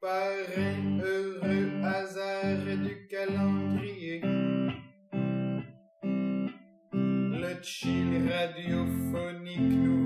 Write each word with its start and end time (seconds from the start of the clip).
Parrain 0.00 0.98
heureux 1.02 1.84
hasard 1.84 2.64
du 2.64 3.06
calendrier. 3.06 4.22
Le 6.92 7.62
chill 7.62 8.26
radiophonique 8.26 9.60
nouveau 9.60 9.99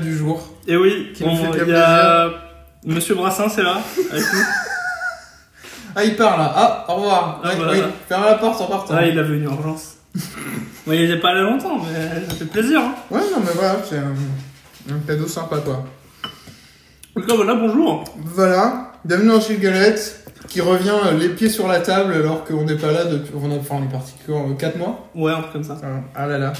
du 0.00 0.16
jour. 0.16 0.42
Et 0.66 0.76
oui, 0.76 1.12
Qui 1.14 1.24
nous 1.24 1.36
fait 1.52 1.64
bien 1.64 1.74
y 1.74 1.76
a 1.78 2.30
Monsieur 2.86 3.14
Brassin, 3.14 3.48
c'est 3.48 3.62
là, 3.62 3.78
avec 4.10 4.22
nous. 4.32 4.40
Ah, 5.96 6.02
il 6.04 6.16
part 6.16 6.36
là. 6.36 6.52
Ah, 6.56 6.84
au 6.88 6.94
revoir. 6.96 7.40
Ah, 7.44 7.48
Ouais, 7.50 7.54
oui, 7.70 7.78
là. 7.80 7.86
ferme 8.08 8.24
la 8.24 8.34
porte 8.34 8.60
en 8.60 8.66
partant. 8.66 8.94
Ah, 8.98 9.06
il 9.06 9.16
avait 9.16 9.36
une 9.36 9.44
urgence. 9.44 9.94
Moi, 10.86 10.96
il 10.96 11.08
est 11.08 11.20
pas 11.20 11.32
là 11.32 11.42
longtemps, 11.42 11.78
mais 11.78 12.26
ça 12.28 12.34
fait 12.34 12.44
plaisir. 12.46 12.80
Hein. 12.80 12.94
Ouais, 13.12 13.20
non, 13.32 13.38
mais 13.40 13.52
voilà, 13.54 13.76
c'est 13.88 13.98
un, 13.98 14.12
un 14.92 14.98
cadeau 15.06 15.28
sympa 15.28 15.58
quoi. 15.58 15.84
En 17.16 17.20
tout 17.20 17.26
cas, 17.28 17.36
voilà, 17.36 17.54
bonjour. 17.54 18.02
Voilà, 18.24 18.90
bienvenue 19.04 19.28
dans 19.28 19.40
Chill 19.40 19.60
Galette, 19.60 20.26
qui 20.48 20.60
revient 20.60 20.90
euh, 21.06 21.16
les 21.16 21.28
pieds 21.28 21.48
sur 21.48 21.68
la 21.68 21.78
table 21.78 22.12
alors 22.12 22.44
qu'on 22.44 22.64
n'est 22.64 22.74
pas 22.76 22.90
là 22.90 23.04
depuis. 23.04 23.32
On, 23.40 23.52
a, 23.52 23.54
enfin, 23.54 23.76
on 23.78 23.84
est 23.84 23.92
parti 23.92 24.14
quand 24.26 24.52
4 24.56 24.76
mois 24.76 25.08
Ouais, 25.14 25.30
un 25.30 25.42
truc 25.42 25.52
comme 25.52 25.62
ça. 25.64 25.78
Ah, 25.80 25.86
Ah 26.16 26.26
là 26.26 26.38
là. 26.38 26.52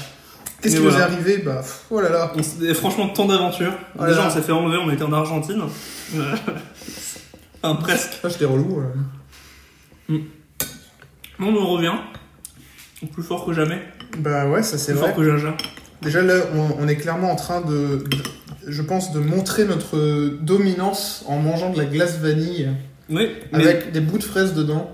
Qu'est-ce 0.65 0.75
qui 0.77 0.81
nous 0.81 0.87
est 0.87 0.91
voilà. 0.91 1.05
arrivé 1.05 1.37
Bah, 1.39 1.55
pff, 1.61 1.85
oh 1.91 2.01
là 2.01 2.09
là. 2.09 2.33
On 2.35 2.73
franchement, 2.73 3.09
tant 3.09 3.25
d'aventures. 3.25 3.73
Oh 3.97 4.05
Déjà, 4.05 4.17
là. 4.21 4.27
on 4.27 4.29
s'est 4.29 4.41
fait 4.41 4.51
enlever, 4.51 4.77
on 4.77 4.89
était 4.91 5.03
en 5.03 5.13
Argentine. 5.13 5.61
Euh, 6.15 6.35
enfin, 7.63 7.75
presque. 7.75 8.19
Ah, 8.23 8.29
j'étais 8.29 8.45
relou. 8.45 8.81
euh. 10.09 10.17
Non, 11.39 11.51
mais 11.51 11.59
on 11.59 11.67
revient. 11.67 11.93
Plus 13.13 13.23
fort 13.23 13.45
que 13.45 13.53
jamais. 13.53 13.81
Bah 14.19 14.47
ouais, 14.47 14.63
ça 14.63 14.77
c'est 14.77 14.93
Plus 14.93 14.99
vrai. 15.01 15.09
fort 15.09 15.17
que 15.17 15.23
Jaja. 15.29 15.55
Déjà 16.01 16.21
là, 16.21 16.35
on, 16.55 16.83
on 16.83 16.87
est 16.87 16.95
clairement 16.95 17.31
en 17.31 17.35
train 17.35 17.61
de, 17.61 17.97
de- 17.97 18.23
je 18.67 18.81
pense, 18.81 19.11
de 19.11 19.19
montrer 19.19 19.65
notre 19.65 19.97
dominance 20.41 21.23
en 21.27 21.37
mangeant 21.39 21.71
de 21.71 21.77
la 21.77 21.85
glace 21.85 22.17
vanille 22.19 22.69
Oui, 23.09 23.29
mais 23.51 23.63
avec 23.67 23.91
des 23.91 23.99
bouts 24.01 24.17
de 24.17 24.23
fraises 24.23 24.53
dedans, 24.53 24.91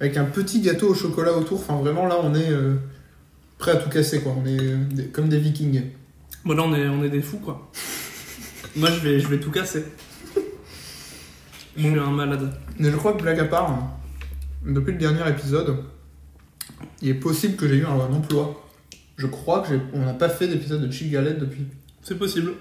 avec 0.00 0.16
un 0.16 0.24
petit 0.24 0.60
gâteau 0.60 0.88
au 0.88 0.94
chocolat 0.94 1.32
autour. 1.34 1.60
Enfin, 1.60 1.76
vraiment 1.80 2.06
là, 2.06 2.16
on 2.22 2.34
est 2.34 2.50
euh, 2.50 2.74
prêt 3.64 3.72
à 3.72 3.76
tout 3.76 3.88
casser 3.88 4.20
quoi. 4.20 4.34
On 4.36 4.44
est 4.46 4.60
euh, 4.60 4.76
des- 4.92 5.06
comme 5.06 5.28
des 5.30 5.38
vikings. 5.38 5.82
bon, 6.44 6.54
là, 6.54 6.62
on 6.64 6.74
est, 6.74 6.86
on 6.86 7.02
est 7.02 7.08
des 7.08 7.22
fous, 7.22 7.38
quoi. 7.38 7.70
Moi, 8.76 8.90
je 8.90 9.00
vais, 9.00 9.20
je 9.20 9.28
vais 9.28 9.38
tout 9.40 9.50
casser. 9.50 9.84
Je 11.76 11.82
suis 11.88 11.98
un 11.98 12.10
malade. 12.10 12.52
Mais 12.78 12.90
je 12.90 12.96
crois 12.96 13.14
que 13.14 13.22
blague 13.22 13.40
à 13.40 13.44
part, 13.46 13.70
hein, 13.70 13.90
depuis 14.66 14.92
le 14.92 14.98
dernier 14.98 15.26
épisode, 15.28 15.76
il 17.02 17.08
est 17.08 17.14
possible 17.14 17.56
que 17.56 17.66
j'ai 17.66 17.76
eu 17.76 17.86
un, 17.86 17.92
un 17.92 18.12
emploi. 18.12 18.60
Je 19.16 19.26
crois 19.26 19.60
que 19.62 19.68
j'ai- 19.68 19.80
on 19.94 20.04
n'a 20.04 20.12
pas 20.14 20.28
fait 20.28 20.46
d'épisode 20.46 20.86
de 20.86 20.92
Chill 20.92 21.10
Galette 21.10 21.38
depuis. 21.38 21.64
C'est 22.02 22.18
possible. 22.18 22.52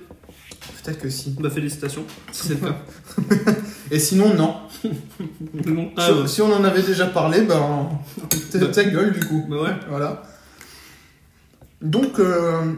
Peut-être 0.83 0.99
que 0.99 1.09
si. 1.09 1.35
Bah, 1.39 1.49
félicitations, 1.49 2.05
si 2.31 2.47
c'est 2.47 2.61
le 2.61 2.67
cas. 2.69 2.77
Et 3.91 3.99
sinon, 3.99 4.33
non. 4.35 4.55
Ah, 5.97 6.09
si, 6.27 6.35
si 6.35 6.41
on 6.41 6.51
en 6.53 6.63
avait 6.63 6.81
déjà 6.81 7.07
parlé, 7.07 7.41
ben, 7.41 7.89
ta, 8.51 8.57
Bah. 8.59 8.67
ta 8.67 8.83
gueule 8.83 9.13
du 9.13 9.19
coup. 9.25 9.45
bah 9.49 9.61
ouais. 9.63 9.69
Voilà. 9.89 10.23
Donc, 11.83 12.17
euh, 12.19 12.73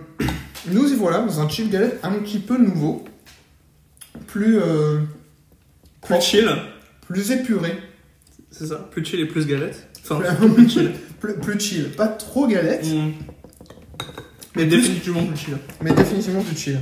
nous 0.71 0.91
y 0.91 0.95
voilà 0.95 1.19
dans 1.19 1.39
un 1.39 1.47
chill 1.47 1.69
galette 1.69 1.99
un 2.03 2.11
petit 2.13 2.39
peu 2.39 2.57
nouveau, 2.57 3.05
plus, 4.27 4.57
euh, 4.59 4.99
Plus 6.01 6.21
chill, 6.21 6.49
plus 7.07 7.31
épuré, 7.31 7.77
c'est 8.51 8.67
ça. 8.67 8.75
Plus 8.91 9.05
chill 9.05 9.19
et 9.19 9.25
plus 9.25 9.45
galette. 9.47 9.87
Enfin, 10.03 10.21
Plus- 10.55 10.69
chill. 10.73 10.91
plus, 11.19 11.35
plus 11.35 11.59
chill. 11.59 11.89
Pas 11.91 12.07
trop 12.07 12.47
galette, 12.47 12.85
Mm. 12.85 13.11
mais, 14.55 14.63
Mais 14.63 14.65
plus- 14.67 14.77
définitivement 14.81 15.23
plus 15.25 15.37
chill. 15.37 15.57
mais 15.81 15.91
définitivement 15.93 16.41
plus 16.41 16.57
chill. 16.57 16.79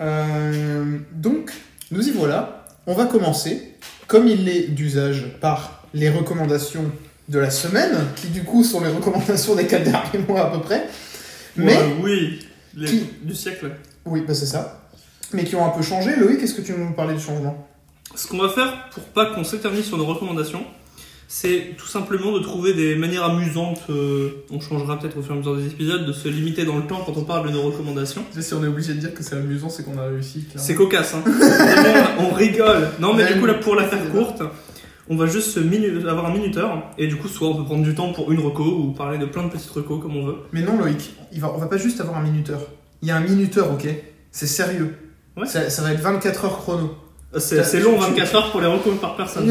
Euh, 0.00 0.98
donc, 1.12 1.52
nous 1.90 2.06
y 2.08 2.10
voilà. 2.12 2.66
On 2.86 2.94
va 2.94 3.04
commencer, 3.06 3.74
comme 4.08 4.26
il 4.26 4.48
est 4.48 4.68
d'usage, 4.68 5.26
par 5.40 5.86
les 5.94 6.08
recommandations 6.08 6.90
de 7.28 7.38
la 7.38 7.50
semaine, 7.50 7.92
qui 8.16 8.28
du 8.28 8.42
coup 8.42 8.64
sont 8.64 8.80
les 8.82 8.90
recommandations 8.90 9.54
des 9.54 9.66
4 9.66 9.84
derniers 9.84 10.26
mois 10.26 10.46
à 10.46 10.50
peu 10.50 10.60
près. 10.60 10.86
Mais, 11.56 11.76
Ouais, 11.76 11.94
oui, 12.02 12.38
les- 12.76 12.86
Qui- 12.86 13.04
du 13.22 13.34
siècle. 13.34 13.70
oui, 14.06 14.22
bah 14.26 14.34
c'est 14.34 14.46
ça. 14.46 14.80
Mais 15.32 15.44
qui 15.44 15.56
ont 15.56 15.64
un 15.64 15.70
peu 15.70 15.82
changé. 15.82 16.14
Loïc, 16.16 16.42
est-ce 16.42 16.54
que 16.54 16.62
tu 16.62 16.72
veux 16.72 16.82
nous 16.84 16.92
parler 16.92 17.14
du 17.14 17.20
changement? 17.20 17.66
Ce 18.14 18.26
qu'on 18.26 18.38
va 18.38 18.48
faire 18.50 18.88
pour 18.90 19.02
pas 19.04 19.26
qu'on 19.26 19.44
s'éternise 19.44 19.86
sur 19.86 19.96
nos 19.96 20.04
recommandations, 20.04 20.62
c'est 21.28 21.74
tout 21.78 21.86
simplement 21.86 22.32
de 22.32 22.40
trouver 22.40 22.74
des 22.74 22.94
manières 22.94 23.24
amusantes. 23.24 23.80
euh, 23.88 24.44
on 24.50 24.60
changera 24.60 24.98
peut-être 24.98 25.16
au 25.16 25.22
fur 25.22 25.30
et 25.32 25.34
à 25.36 25.38
mesure 25.38 25.56
des 25.56 25.66
épisodes, 25.66 26.04
de 26.06 26.12
se 26.12 26.28
limiter 26.28 26.66
dans 26.66 26.76
le 26.76 26.82
temps 26.86 27.02
quand 27.06 27.16
on 27.16 27.24
parle 27.24 27.46
de 27.48 27.52
nos 27.52 27.62
recommandations. 27.62 28.22
Si 28.38 28.52
on 28.52 28.62
est 28.62 28.66
obligé 28.66 28.92
de 28.92 28.98
dire 29.00 29.14
que 29.14 29.22
c'est 29.22 29.36
amusant, 29.36 29.70
c'est 29.70 29.82
qu'on 29.84 29.96
a 29.98 30.04
réussi. 30.08 30.44
C'est 30.56 30.74
cocasse, 30.74 31.14
hein. 31.14 31.22
On 32.18 32.34
rigole. 32.34 32.88
Non, 33.00 33.14
mais 33.14 33.24
Ouais, 33.24 33.32
du 33.34 33.40
coup, 33.40 33.46
là, 33.46 33.54
pour 33.54 33.74
la 33.76 33.86
faire 33.88 34.10
courte, 34.10 34.42
on 35.08 35.16
va 35.16 35.26
juste 35.26 35.50
se 35.50 35.60
avoir 36.08 36.26
un 36.26 36.32
minuteur. 36.32 36.82
Et 36.98 37.06
du 37.06 37.16
coup, 37.16 37.28
soit 37.28 37.48
on 37.48 37.56
peut 37.56 37.64
prendre 37.64 37.82
du 37.82 37.94
temps 37.94 38.12
pour 38.12 38.30
une 38.32 38.40
reco 38.40 38.62
ou 38.64 38.92
parler 38.92 39.18
de 39.18 39.26
plein 39.26 39.44
de 39.44 39.48
petites 39.48 39.70
recos 39.70 40.00
comme 40.00 40.16
on 40.16 40.26
veut. 40.26 40.36
Mais 40.52 40.62
non, 40.62 40.78
Loïc, 40.78 41.12
il 41.32 41.40
va, 41.40 41.52
on 41.54 41.58
va 41.58 41.66
pas 41.66 41.76
juste 41.76 42.00
avoir 42.00 42.18
un 42.18 42.22
minuteur. 42.22 42.60
Il 43.02 43.08
y 43.08 43.10
a 43.10 43.16
un 43.16 43.20
minuteur, 43.20 43.72
ok? 43.72 43.86
C'est 44.30 44.46
sérieux. 44.46 44.96
Ouais. 45.36 45.46
Ça, 45.46 45.68
ça 45.70 45.82
va 45.82 45.92
être 45.92 46.00
24 46.00 46.44
heures 46.44 46.58
chrono. 46.58 46.94
C'est 47.38 47.56
T'as- 47.56 47.64
c'est 47.64 47.80
long, 47.80 47.94
tu- 47.98 48.10
24 48.10 48.34
heures 48.36 48.50
pour 48.50 48.60
les 48.60 48.66
recos 48.66 48.94
par 49.00 49.16
personne. 49.16 49.46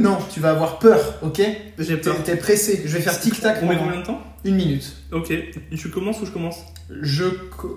Non, 0.00 0.16
tu 0.32 0.40
vas 0.40 0.50
avoir 0.50 0.78
peur, 0.78 0.98
ok? 1.22 1.40
J'ai 1.78 1.96
peur. 1.98 2.16
T'es 2.24 2.36
pressé. 2.36 2.82
Je 2.86 2.96
vais 2.96 3.02
faire 3.02 3.18
tic-tac 3.20 3.58
On 3.62 3.66
met 3.66 3.76
combien 3.76 4.00
de 4.00 4.06
temps? 4.06 4.20
Une 4.44 4.54
minute. 4.56 4.96
Ok. 5.12 5.32
Tu 5.76 5.88
commences 5.90 6.20
ou 6.20 6.26
je 6.26 6.30
commence 6.30 6.56
Je, 7.02 7.24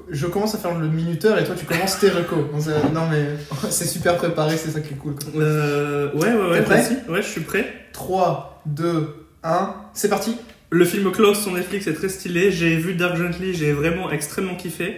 je 0.10 0.28
commence 0.28 0.56
à 0.56 0.58
faire 0.58 0.78
le 0.78 0.88
minuteur 0.88 1.38
et 1.38 1.44
toi 1.44 1.56
tu 1.58 1.66
commences 1.66 2.00
tes 2.00 2.10
recos. 2.10 2.46
Non, 2.94 3.08
mais 3.12 3.26
c'est 3.70 3.86
super 3.88 4.18
préparé, 4.18 4.58
c'est 4.58 4.72
ça 4.72 4.80
qui 4.82 4.94
est 4.94 4.98
cool. 4.98 5.16
quoi. 5.16 5.42
Euh. 5.42 6.12
Ouais, 6.14 6.34
ouais, 6.34 6.50
ouais. 6.52 6.62
Prêt. 6.62 7.04
Ouais, 7.10 7.22
je 7.22 7.28
suis 7.28 7.42
prêt. 7.42 7.74
3, 7.94 8.62
2, 8.66 9.28
1, 9.44 9.76
c'est 9.94 10.10
parti 10.10 10.36
Le 10.70 10.86
film 10.86 11.12
Close 11.12 11.40
sur 11.42 11.52
Netflix 11.52 11.88
est 11.88 11.94
très 11.94 12.10
stylé. 12.10 12.52
J'ai 12.52 12.76
vu 12.78 12.94
Dark 12.96 13.18
Gently, 13.18 13.54
j'ai 13.54 13.72
vraiment 13.74 14.10
extrêmement 14.12 14.56
kiffé. 14.56 14.98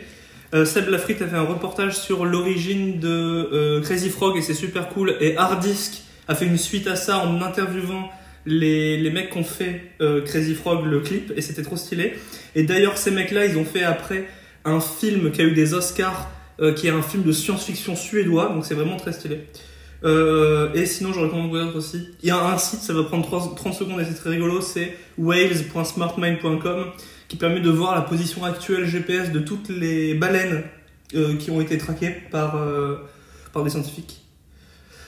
Euh, 0.53 0.63
Seb 0.63 0.87
Lafrite 0.89 1.21
a 1.23 1.27
fait 1.27 1.35
un 1.35 1.41
reportage 1.41 1.97
sur 1.97 2.23
l'origine 2.23 2.99
de 2.99 3.09
euh, 3.09 3.81
Crazy 3.81 4.09
Frog 4.09 4.37
et 4.37 4.41
c'est 4.41 4.53
super 4.53 4.87
cool. 4.89 5.15
Et 5.19 5.35
Hard 5.35 5.59
Disk 5.61 6.03
a 6.27 6.35
fait 6.35 6.45
une 6.45 6.57
suite 6.57 6.87
à 6.87 6.95
ça 6.95 7.17
en 7.19 7.41
interviewant 7.41 8.09
les, 8.45 8.97
les 8.97 9.09
mecs 9.09 9.31
qui 9.31 9.37
ont 9.37 9.43
fait 9.43 9.91
euh, 10.01 10.21
Crazy 10.21 10.55
Frog, 10.55 10.85
le 10.85 10.99
clip, 10.99 11.33
et 11.35 11.41
c'était 11.41 11.63
trop 11.63 11.77
stylé. 11.77 12.13
Et 12.55 12.63
d'ailleurs, 12.63 12.97
ces 12.97 13.11
mecs-là, 13.11 13.45
ils 13.45 13.57
ont 13.57 13.65
fait 13.65 13.83
après 13.83 14.27
un 14.63 14.79
film 14.79 15.31
qui 15.31 15.41
a 15.41 15.45
eu 15.45 15.53
des 15.53 15.73
Oscars, 15.73 16.29
euh, 16.61 16.73
qui 16.73 16.87
est 16.87 16.91
un 16.91 17.01
film 17.01 17.23
de 17.23 17.31
science-fiction 17.31 17.95
suédois, 17.95 18.49
donc 18.49 18.65
c'est 18.65 18.75
vraiment 18.75 18.97
très 18.97 19.13
stylé. 19.13 19.47
Euh, 20.03 20.73
et 20.73 20.85
sinon, 20.85 21.13
je 21.13 21.19
recommande 21.19 21.49
quoi 21.49 21.63
d'autre 21.63 21.77
aussi. 21.77 22.09
Il 22.21 22.27
y 22.27 22.31
a 22.31 22.37
un 22.37 22.57
site, 22.57 22.81
ça 22.81 22.93
va 22.93 23.03
prendre 23.03 23.25
3 23.25 23.55
30 23.55 23.73
secondes 23.73 23.99
et 23.99 24.05
c'est 24.05 24.13
très 24.13 24.29
rigolo, 24.29 24.61
c'est 24.61 24.95
whales.smartmind.com 25.17 26.85
qui 27.27 27.37
permet 27.37 27.59
de 27.59 27.71
voir 27.71 27.95
la 27.95 28.01
position 28.01 28.43
actuelle 28.43 28.85
GPS 28.85 29.31
de 29.31 29.39
toutes 29.39 29.69
les 29.69 30.13
baleines 30.13 30.63
qui 31.39 31.49
ont 31.49 31.61
été 31.61 31.77
traquées 31.77 32.13
par, 32.29 32.59
par 33.51 33.63
des 33.63 33.71
scientifiques. 33.71 34.21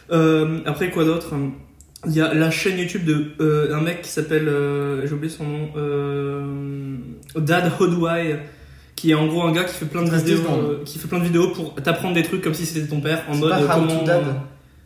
Après, 0.09 0.89
quoi 0.89 1.05
d'autre? 1.05 1.35
Il 2.05 2.13
y 2.13 2.21
a 2.21 2.33
la 2.33 2.51
chaîne 2.51 2.77
YouTube 2.77 3.05
de 3.05 3.33
euh, 3.41 3.75
un 3.75 3.81
mec 3.81 4.03
qui 4.03 4.09
s'appelle, 4.09 4.47
euh, 4.47 5.07
j'ai 5.07 5.13
oublié 5.13 5.33
son 5.33 5.45
nom, 5.45 5.69
euh, 5.75 6.97
Dad 7.35 7.71
Hodwai, 7.79 8.39
qui 8.95 9.11
est 9.11 9.15
en 9.15 9.25
gros 9.25 9.43
un 9.43 9.51
gars 9.51 9.63
qui 9.63 9.73
fait 9.73 9.85
plein 9.85 10.03
de 10.03 10.07
13 10.07 10.23
vidéos, 10.23 10.81
qui 10.85 10.99
fait 10.99 11.07
plein 11.07 11.19
de 11.19 11.23
vidéos 11.23 11.49
pour 11.49 11.73
t'apprendre 11.75 12.13
des 12.13 12.23
trucs 12.23 12.43
comme 12.43 12.53
si 12.53 12.65
c'était 12.65 12.87
ton 12.87 13.01
père 13.01 13.23
en 13.27 13.35
mode 13.35 13.49
pas 13.49 13.61
to 13.61 13.67
comment 13.67 14.03
Dad 14.03 14.23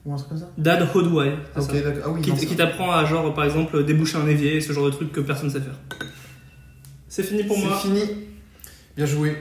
Ou 0.05 0.13
un 0.13 0.15
truc 0.15 0.29
comme 0.29 0.37
ça 0.37 0.49
Dad 0.57 0.87
Hodwai. 0.93 1.33
Ah 1.55 1.59
oui, 2.13 2.21
Qui, 2.21 2.55
t'apprend 2.55 2.91
à 2.91 3.03
genre 3.03 3.33
par 3.33 3.43
exemple 3.43 3.83
déboucher 3.83 4.17
un 4.17 4.27
évier, 4.27 4.61
ce 4.61 4.71
genre 4.71 4.85
de 4.85 4.91
trucs 4.91 5.11
que 5.11 5.19
personne 5.19 5.49
sait 5.49 5.61
faire. 5.61 5.79
C'est 7.09 7.23
fini 7.23 7.43
pour 7.43 7.57
moi. 7.57 7.77
C'est 7.81 7.89
fini. 7.89 8.01
Bien 8.95 9.05
joué. 9.05 9.35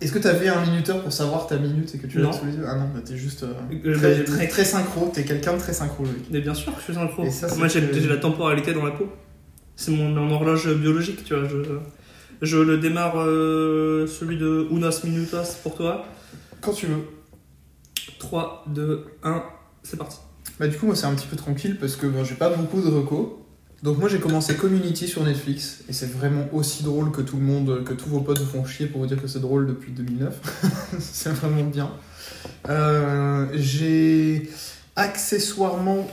Est-ce 0.00 0.12
que 0.12 0.18
t'avais 0.18 0.48
un 0.48 0.64
minuteur 0.66 1.02
pour 1.02 1.12
savoir 1.12 1.46
ta 1.46 1.56
minute 1.56 1.94
et 1.94 1.98
que 1.98 2.06
tu 2.06 2.18
l'as 2.18 2.24
Non. 2.24 2.32
sous 2.32 2.44
les 2.44 2.52
yeux? 2.54 2.64
Ah 2.68 2.74
non, 2.76 2.88
bah 2.94 3.00
t'es 3.04 3.16
juste 3.16 3.44
euh, 3.44 3.52
Euh, 3.84 3.94
très, 3.96 4.14
bah, 4.18 4.24
très, 4.24 4.48
très 4.48 4.64
synchro, 4.64 5.10
t'es 5.14 5.24
quelqu'un 5.24 5.54
de 5.54 5.58
très 5.58 5.72
synchro, 5.72 6.04
Loïc. 6.04 6.26
Mais 6.30 6.40
bien 6.40 6.52
sûr 6.54 6.72
que 6.74 6.78
je 6.80 6.84
suis 6.84 6.94
synchro. 6.94 7.24
Et 7.24 7.30
ça, 7.30 7.48
c'est 7.48 7.56
Moi 7.58 7.68
j'ai 7.68 7.80
que- 7.80 8.08
la 8.08 8.18
temporalité 8.18 8.74
dans 8.74 8.84
la 8.84 8.90
peau. 8.92 9.08
C'est 9.74 9.92
mon, 9.92 10.08
mon 10.10 10.30
horloge 10.34 10.72
biologique, 10.74 11.24
tu 11.24 11.34
vois. 11.34 11.48
Je, 11.48 11.56
je 12.42 12.58
le 12.58 12.76
démarre, 12.78 13.14
euh, 13.18 14.06
celui 14.06 14.36
de 14.36 14.66
Unas 14.70 15.00
Minutas 15.04 15.58
pour 15.62 15.74
toi. 15.76 16.04
Quand 16.60 16.72
tu 16.72 16.86
veux. 16.86 17.02
3, 18.18 18.64
2, 18.68 19.06
1, 19.22 19.42
c'est 19.82 19.96
parti. 19.96 20.18
Bah 20.58 20.68
du 20.68 20.76
coup 20.78 20.86
moi 20.86 20.94
c'est 20.96 21.04
un 21.06 21.14
petit 21.14 21.26
peu 21.26 21.36
tranquille 21.36 21.76
parce 21.78 21.96
que 21.96 22.06
bon, 22.06 22.24
j'ai 22.24 22.34
pas 22.34 22.48
beaucoup 22.50 22.80
de 22.80 22.88
recos. 22.88 23.28
Donc 23.86 23.98
moi 23.98 24.08
j'ai 24.08 24.18
commencé 24.18 24.56
Community 24.56 25.06
sur 25.06 25.22
Netflix 25.22 25.84
et 25.88 25.92
c'est 25.92 26.10
vraiment 26.10 26.48
aussi 26.52 26.82
drôle 26.82 27.12
que 27.12 27.20
tout 27.20 27.36
le 27.36 27.44
monde, 27.44 27.84
que 27.84 27.92
tous 27.92 28.08
vos 28.08 28.18
potes 28.18 28.40
vous 28.40 28.50
font 28.50 28.64
chier 28.64 28.86
pour 28.86 29.00
vous 29.00 29.06
dire 29.06 29.22
que 29.22 29.28
c'est 29.28 29.38
drôle 29.38 29.64
depuis 29.68 29.92
2009. 29.92 30.34
c'est 30.98 31.30
vraiment 31.30 31.62
bien. 31.62 31.92
Euh, 32.68 33.46
j'ai 33.54 34.50
accessoirement 34.96 36.04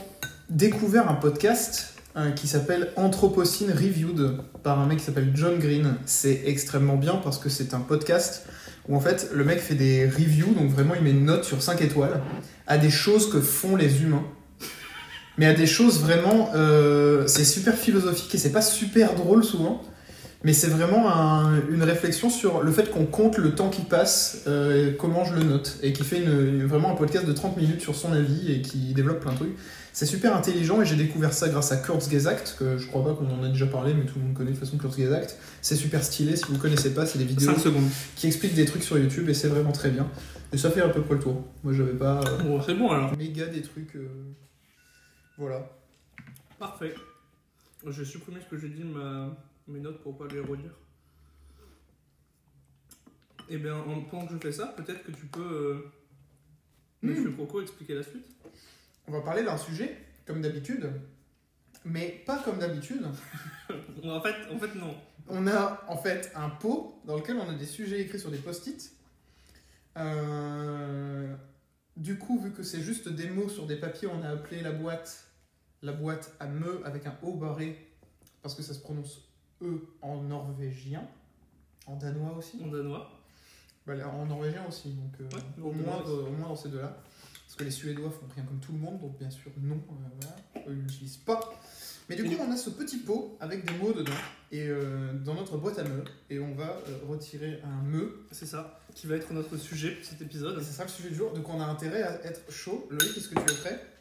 découvert 0.48 1.10
un 1.10 1.14
podcast 1.14 1.94
euh, 2.16 2.30
qui 2.30 2.46
s'appelle 2.46 2.92
Anthropocene 2.94 3.72
Reviewed 3.72 4.36
par 4.62 4.78
un 4.78 4.86
mec 4.86 4.98
qui 4.98 5.04
s'appelle 5.06 5.32
John 5.34 5.58
Green. 5.58 5.96
C'est 6.06 6.42
extrêmement 6.46 6.96
bien 6.96 7.16
parce 7.24 7.38
que 7.38 7.48
c'est 7.48 7.74
un 7.74 7.80
podcast 7.80 8.46
où 8.88 8.94
en 8.94 9.00
fait 9.00 9.30
le 9.34 9.42
mec 9.42 9.58
fait 9.58 9.74
des 9.74 10.08
reviews, 10.08 10.54
donc 10.54 10.70
vraiment 10.70 10.94
il 10.94 11.02
met 11.02 11.10
une 11.10 11.24
note 11.24 11.42
sur 11.42 11.60
5 11.60 11.82
étoiles 11.82 12.20
à 12.68 12.78
des 12.78 12.90
choses 12.90 13.32
que 13.32 13.40
font 13.40 13.74
les 13.74 14.04
humains. 14.04 14.22
Mais 15.38 15.46
à 15.46 15.54
des 15.54 15.66
choses 15.66 16.00
vraiment. 16.00 16.50
euh, 16.54 17.26
c'est 17.26 17.44
super 17.44 17.74
philosophique 17.74 18.34
et 18.34 18.38
c'est 18.38 18.52
pas 18.52 18.62
super 18.62 19.14
drôle 19.14 19.44
souvent. 19.44 19.82
Mais 20.46 20.52
c'est 20.52 20.66
vraiment 20.68 21.10
un- 21.10 21.62
une 21.70 21.82
réflexion 21.82 22.28
sur 22.28 22.62
le 22.62 22.70
fait 22.70 22.90
qu'on 22.90 23.06
compte 23.06 23.38
le 23.38 23.54
temps 23.54 23.70
qui 23.70 23.80
passe, 23.80 24.42
euh, 24.46 24.90
et 24.92 24.96
comment 24.96 25.24
je 25.24 25.32
le 25.34 25.42
note. 25.42 25.78
Et 25.82 25.94
qui 25.94 26.04
fait 26.04 26.18
une- 26.22 26.66
vraiment 26.66 26.90
un 26.92 26.94
podcast 26.96 27.24
de 27.24 27.32
30 27.32 27.56
minutes 27.56 27.80
sur 27.80 27.94
son 27.94 28.12
avis 28.12 28.52
et 28.52 28.60
qui 28.60 28.92
développe 28.92 29.20
plein 29.20 29.32
de 29.32 29.36
trucs. 29.38 29.56
C'est 29.94 30.04
super 30.04 30.36
intelligent 30.36 30.82
et 30.82 30.84
j'ai 30.86 30.96
découvert 30.96 31.32
ça 31.32 31.48
grâce 31.48 31.72
à 31.72 31.76
Kurzgesagt, 31.78 32.56
que 32.58 32.76
je 32.76 32.86
crois 32.88 33.02
pas 33.04 33.14
qu'on 33.14 33.30
en 33.30 33.42
a 33.42 33.48
déjà 33.48 33.64
parlé, 33.66 33.94
mais 33.94 34.04
tout 34.04 34.18
le 34.18 34.24
monde 34.26 34.34
connaît 34.34 34.50
de 34.50 34.56
toute 34.56 34.64
façon 34.66 34.76
Kurzgesagt. 34.76 35.34
C'est 35.62 35.76
super 35.76 36.04
stylé, 36.04 36.36
si 36.36 36.44
vous 36.50 36.58
connaissez 36.58 36.90
pas, 36.92 37.06
c'est 37.06 37.18
des 37.18 37.24
vidéos 37.24 37.52
5 37.54 37.58
secondes. 37.60 37.88
qui 38.14 38.26
expliquent 38.26 38.54
des 38.54 38.66
trucs 38.66 38.82
sur 38.82 38.98
YouTube 38.98 39.28
et 39.30 39.34
c'est 39.34 39.48
vraiment 39.48 39.72
très 39.72 39.88
bien. 39.90 40.06
Et 40.52 40.58
ça 40.58 40.70
fait 40.70 40.82
à 40.82 40.88
peu 40.88 41.00
près 41.00 41.14
le 41.14 41.20
tour. 41.20 41.42
Moi 41.62 41.72
j'avais 41.72 41.92
pas 41.92 42.20
euh, 42.20 42.42
Bon, 42.42 42.60
c'est 42.60 42.74
bon 42.74 42.90
alors. 42.90 43.16
méga 43.16 43.46
des 43.46 43.62
trucs. 43.62 43.94
euh, 43.96 44.08
Voilà. 45.36 45.68
Parfait. 46.58 46.94
Je 47.84 47.90
vais 47.90 48.04
supprimer 48.04 48.40
ce 48.40 48.46
que 48.46 48.56
j'ai 48.56 48.68
dit 48.68 48.84
ma- 48.84 49.36
mes 49.68 49.80
notes 49.80 50.00
pour 50.02 50.16
pas 50.16 50.26
les 50.28 50.40
relire. 50.40 50.70
Et 53.48 53.58
bien, 53.58 53.76
en- 53.76 54.00
pendant 54.02 54.26
que 54.26 54.34
je 54.34 54.38
fais 54.38 54.52
ça, 54.52 54.66
peut-être 54.68 55.02
que 55.04 55.12
tu 55.12 55.26
peux, 55.26 55.40
euh, 55.42 55.92
Monsieur 57.02 57.30
Croco, 57.32 57.60
expliquer 57.60 57.94
la 57.96 58.02
suite. 58.02 58.24
On 59.06 59.12
va 59.12 59.20
parler 59.20 59.42
d'un 59.42 59.58
sujet, 59.58 59.98
comme 60.26 60.40
d'habitude, 60.40 60.90
mais 61.84 62.22
pas 62.24 62.38
comme 62.42 62.58
d'habitude. 62.58 63.02
En 64.04 64.20
fait, 64.20 64.34
en 64.54 64.58
fait, 64.58 64.74
non. 64.74 64.94
On 65.28 65.46
a 65.46 65.82
en 65.88 65.96
fait 65.96 66.30
un 66.34 66.48
pot 66.50 67.00
dans 67.06 67.16
lequel 67.16 67.36
on 67.36 67.48
a 67.48 67.54
des 67.54 67.64
sujets 67.66 68.00
écrits 68.02 68.18
sur 68.20 68.30
des 68.30 68.38
post-it. 68.38 68.92
Euh, 69.96 71.34
Du 71.96 72.18
coup, 72.18 72.40
vu 72.40 72.50
que 72.52 72.62
c'est 72.62 72.80
juste 72.82 73.08
des 73.08 73.28
mots 73.30 73.48
sur 73.48 73.66
des 73.66 73.76
papiers, 73.76 74.08
on 74.08 74.22
a 74.22 74.30
appelé 74.30 74.60
la 74.62 74.72
boîte 74.72 75.23
la 75.84 75.92
boîte 75.92 76.32
à 76.40 76.46
me 76.46 76.84
avec 76.84 77.06
un 77.06 77.16
O 77.22 77.34
barré 77.34 77.88
parce 78.42 78.54
que 78.54 78.62
ça 78.62 78.74
se 78.74 78.80
prononce 78.80 79.20
E 79.62 79.86
en 80.02 80.22
norvégien, 80.22 81.06
en 81.86 81.96
danois 81.96 82.36
aussi. 82.36 82.60
En 82.62 82.68
danois. 82.68 83.10
Bah, 83.86 83.94
en 84.08 84.26
norvégien 84.26 84.64
aussi, 84.66 84.88
donc 84.90 85.12
euh, 85.20 85.36
Ouais, 85.36 85.42
au, 85.62 85.72
moins, 85.72 85.98
danois 85.98 86.28
au 86.28 86.30
moins 86.32 86.48
dans 86.48 86.56
ces 86.56 86.70
deux-là. 86.70 86.96
Parce 87.44 87.56
que 87.56 87.64
les 87.64 87.70
Suédois 87.70 88.10
font 88.10 88.26
rien 88.34 88.44
comme 88.44 88.58
tout 88.58 88.72
le 88.72 88.78
monde, 88.78 88.98
donc 88.98 89.16
bien 89.18 89.30
sûr 89.30 89.50
non, 89.62 89.76
euh, 89.76 90.08
voilà, 90.20 90.66
eux 90.68 90.72
ils 90.72 90.82
n'utilisent 90.82 91.18
pas. 91.18 91.40
Mais 92.08 92.16
du 92.16 92.24
coup, 92.24 92.42
on 92.46 92.50
a 92.50 92.56
ce 92.56 92.70
petit 92.70 92.98
pot 92.98 93.36
avec 93.40 93.64
des 93.64 93.78
mots 93.78 93.92
dedans, 93.92 94.12
et 94.50 94.66
euh, 94.66 95.12
dans 95.24 95.34
notre 95.34 95.56
boîte 95.56 95.78
à 95.78 95.84
me, 95.84 96.02
et 96.28 96.40
on 96.40 96.54
va 96.54 96.78
retirer 97.08 97.62
un 97.62 97.82
me. 97.82 98.26
C'est 98.32 98.46
ça, 98.46 98.80
qui 98.94 99.06
va 99.06 99.16
être 99.16 99.32
notre 99.32 99.56
sujet 99.56 99.92
pour 99.92 100.04
cet 100.04 100.20
épisode. 100.20 100.58
Et 100.58 100.64
c'est 100.64 100.72
ça 100.72 100.82
le 100.82 100.90
sujet 100.90 101.10
du 101.10 101.14
jour, 101.14 101.32
donc 101.32 101.48
on 101.48 101.60
a 101.60 101.64
intérêt 101.64 102.02
à 102.02 102.24
être 102.24 102.50
chaud. 102.50 102.88
Loïc, 102.90 103.16
est-ce 103.16 103.28
que 103.28 103.34
tu 103.34 103.52
es 103.52 103.56
prêt? 103.56 103.93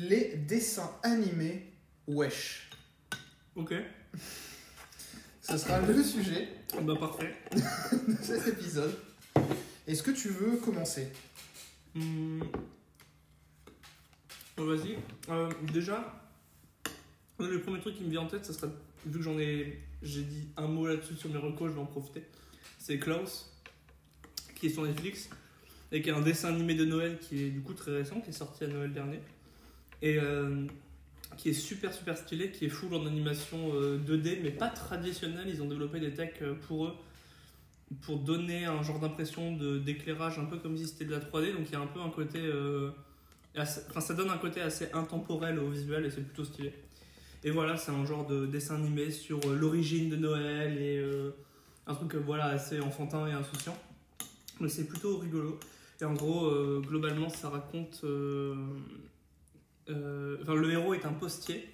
Les 0.00 0.36
dessins 0.36 0.92
animés 1.02 1.72
Wesh. 2.06 2.70
Ok, 3.56 3.74
Ce 5.42 5.58
sera 5.58 5.80
le 5.80 6.02
sujet 6.04 6.46
bah 6.82 6.94
parfait. 6.94 7.34
de 7.50 8.14
cet 8.22 8.46
épisode. 8.46 8.96
Est-ce 9.88 10.04
que 10.04 10.12
tu 10.12 10.28
veux 10.28 10.58
commencer? 10.58 11.08
Oh, 14.56 14.66
Vas-y. 14.66 14.98
Euh, 15.30 15.50
déjà, 15.72 16.30
le 17.40 17.60
premier 17.60 17.80
truc 17.80 17.96
qui 17.96 18.04
me 18.04 18.10
vient 18.10 18.20
en 18.20 18.28
tête, 18.28 18.44
ça 18.44 18.52
serait, 18.52 18.70
vu 19.04 19.18
que 19.18 19.24
j'en 19.24 19.36
ai, 19.40 19.82
j'ai 20.00 20.22
dit 20.22 20.48
un 20.56 20.68
mot 20.68 20.86
là-dessus 20.86 21.16
sur 21.16 21.28
mes 21.30 21.38
recos, 21.38 21.70
je 21.70 21.74
vais 21.74 21.80
en 21.80 21.86
profiter. 21.86 22.22
C'est 22.78 23.00
Klaus, 23.00 23.52
qui 24.54 24.66
est 24.66 24.70
sur 24.70 24.84
Netflix, 24.84 25.28
et 25.90 26.02
qui 26.02 26.10
est 26.10 26.12
un 26.12 26.20
dessin 26.20 26.50
animé 26.54 26.74
de 26.76 26.84
Noël 26.84 27.18
qui 27.18 27.42
est 27.42 27.50
du 27.50 27.62
coup 27.62 27.74
très 27.74 27.90
récent, 27.96 28.20
qui 28.20 28.30
est 28.30 28.32
sorti 28.32 28.62
à 28.62 28.68
Noël 28.68 28.92
dernier, 28.92 29.18
et 30.02 30.18
euh, 30.18 30.66
qui 31.36 31.50
est 31.50 31.54
super 31.54 31.92
super 31.92 32.16
stylé, 32.16 32.50
qui 32.50 32.66
est 32.66 32.70
full 32.70 32.94
en 32.94 33.06
animation 33.06 33.58
euh, 33.74 33.98
2D, 33.98 34.40
mais 34.42 34.50
pas 34.50 34.68
traditionnelle. 34.68 35.48
Ils 35.48 35.62
ont 35.62 35.68
développé 35.68 36.00
des 36.00 36.12
techs 36.12 36.42
euh, 36.42 36.54
pour 36.66 36.86
eux 36.86 36.94
pour 38.02 38.18
donner 38.18 38.66
un 38.66 38.82
genre 38.82 38.98
d'impression 38.98 39.56
d'éclairage 39.56 40.38
un 40.38 40.44
peu 40.44 40.58
comme 40.58 40.76
si 40.76 40.86
c'était 40.86 41.06
de 41.06 41.12
la 41.12 41.20
3D 41.20 41.54
donc 41.54 41.66
il 41.66 41.72
y 41.72 41.76
a 41.76 41.80
un 41.80 41.86
peu 41.86 42.00
un 42.00 42.10
côté 42.10 42.38
euh, 42.38 42.90
enfin 43.56 44.00
ça 44.00 44.14
donne 44.14 44.30
un 44.30 44.38
côté 44.38 44.60
assez 44.60 44.90
intemporel 44.92 45.58
au 45.58 45.70
visuel 45.70 46.04
et 46.04 46.10
c'est 46.10 46.22
plutôt 46.22 46.44
stylé. 46.44 46.72
Et 47.44 47.50
voilà 47.50 47.76
c'est 47.76 47.92
un 47.92 48.04
genre 48.04 48.26
de 48.26 48.46
dessin 48.46 48.76
animé 48.76 49.10
sur 49.10 49.38
euh, 49.46 49.56
l'origine 49.56 50.10
de 50.10 50.16
Noël 50.16 50.76
et 50.78 50.98
euh, 50.98 51.30
un 51.86 51.94
truc 51.94 52.14
euh, 52.14 52.22
voilà 52.24 52.46
assez 52.46 52.80
enfantin 52.80 53.26
et 53.26 53.32
insouciant. 53.32 53.76
Mais 54.60 54.68
c'est 54.68 54.86
plutôt 54.86 55.18
rigolo. 55.18 55.58
Et 56.00 56.04
en 56.04 56.14
gros 56.14 56.46
euh, 56.46 56.82
globalement 56.86 57.28
ça 57.28 57.48
raconte 57.48 58.04
euh, 59.90 60.38
enfin 60.42 60.54
le 60.54 60.70
héros 60.70 60.94
est 60.94 61.04
un 61.04 61.12
postier 61.12 61.68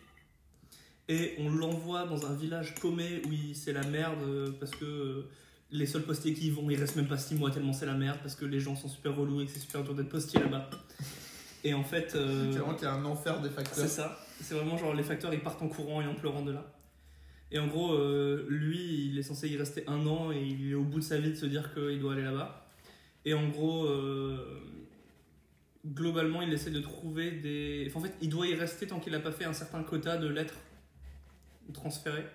et 1.09 1.35
on 1.39 1.51
l'envoie 1.51 2.07
dans 2.07 2.27
un 2.27 2.35
village 2.35 2.75
paumé 2.77 3.23
où 3.27 3.31
c'est 3.55 3.73
la 3.73 3.85
merde 3.85 4.23
euh, 4.23 4.51
parce 4.59 4.73
que 4.73 4.85
euh, 4.85 5.29
les 5.71 5.87
seuls 5.87 6.03
postiers 6.03 6.33
qui 6.33 6.47
y 6.47 6.51
vont, 6.51 6.71
ils 6.71 6.79
restent 6.79 6.97
même 6.97 7.09
pas 7.09 7.19
6 7.19 7.35
mois 7.35 7.51
tellement 7.51 7.73
c'est 7.73 7.87
la 7.87 7.95
merde 7.95 8.19
parce 8.23 8.35
que 8.35 8.45
les 8.45 8.61
gens 8.61 8.77
sont 8.77 8.89
super 8.89 9.15
relous 9.17 9.43
et 9.43 9.47
que 9.47 9.53
c'est 9.53 9.61
super 9.61 9.83
dur 9.83 9.95
d'être 9.95 10.09
postier 10.09 10.41
là-bas. 10.41 10.71
Et 11.65 11.73
en 11.73 11.83
fait, 11.83 12.15
euh, 12.15 12.53
C'est 12.53 12.59
vraiment 12.59 12.75
qu'il 12.75 12.85
y 12.85 12.91
a 12.91 12.95
un 12.95 13.05
enfer 13.07 13.41
des 13.41 13.49
facteurs. 13.49 13.75
c'est 13.75 13.89
ça. 13.89 14.21
C'est 14.41 14.55
vraiment 14.55 14.77
genre 14.77 14.95
les 14.95 15.03
facteurs 15.03 15.33
ils 15.33 15.41
partent 15.41 15.63
en 15.63 15.69
courant 15.69 16.03
et 16.03 16.07
en 16.07 16.15
pleurant 16.15 16.43
de 16.43 16.53
là. 16.53 16.71
Et 17.51 17.59
en 17.59 17.67
gros, 17.67 17.95
euh, 17.95 18.47
lui, 18.49 19.09
il 19.09 19.19
est 19.19 19.23
censé 19.23 19.49
y 19.49 19.57
rester 19.57 19.85
un 19.87 20.07
an 20.07 20.31
et 20.31 20.43
il 20.43 20.73
est 20.73 20.75
au 20.75 20.83
bout 20.83 20.99
de 20.99 21.05
sa 21.05 21.19
vie 21.19 21.31
de 21.31 21.37
se 21.37 21.47
dire 21.47 21.73
qu'il 21.73 22.01
doit 22.01 22.13
aller 22.13 22.25
là-bas. 22.25 22.69
Et 23.25 23.33
en 23.33 23.49
gros, 23.49 23.87
euh, 23.87 24.61
globalement, 25.87 26.43
il 26.43 26.53
essaie 26.53 26.71
de 26.71 26.81
trouver 26.81 27.31
des. 27.31 27.91
En 27.95 28.01
fait, 28.01 28.13
il 28.21 28.29
doit 28.29 28.47
y 28.47 28.55
rester 28.55 28.87
tant 28.87 29.01
qu'il 29.01 29.13
n'a 29.13 29.21
pas 29.21 29.33
fait 29.33 29.45
un 29.45 29.53
certain 29.53 29.83
quota 29.83 30.17
de 30.17 30.29
lettres 30.29 30.59
transférées. 31.73 32.27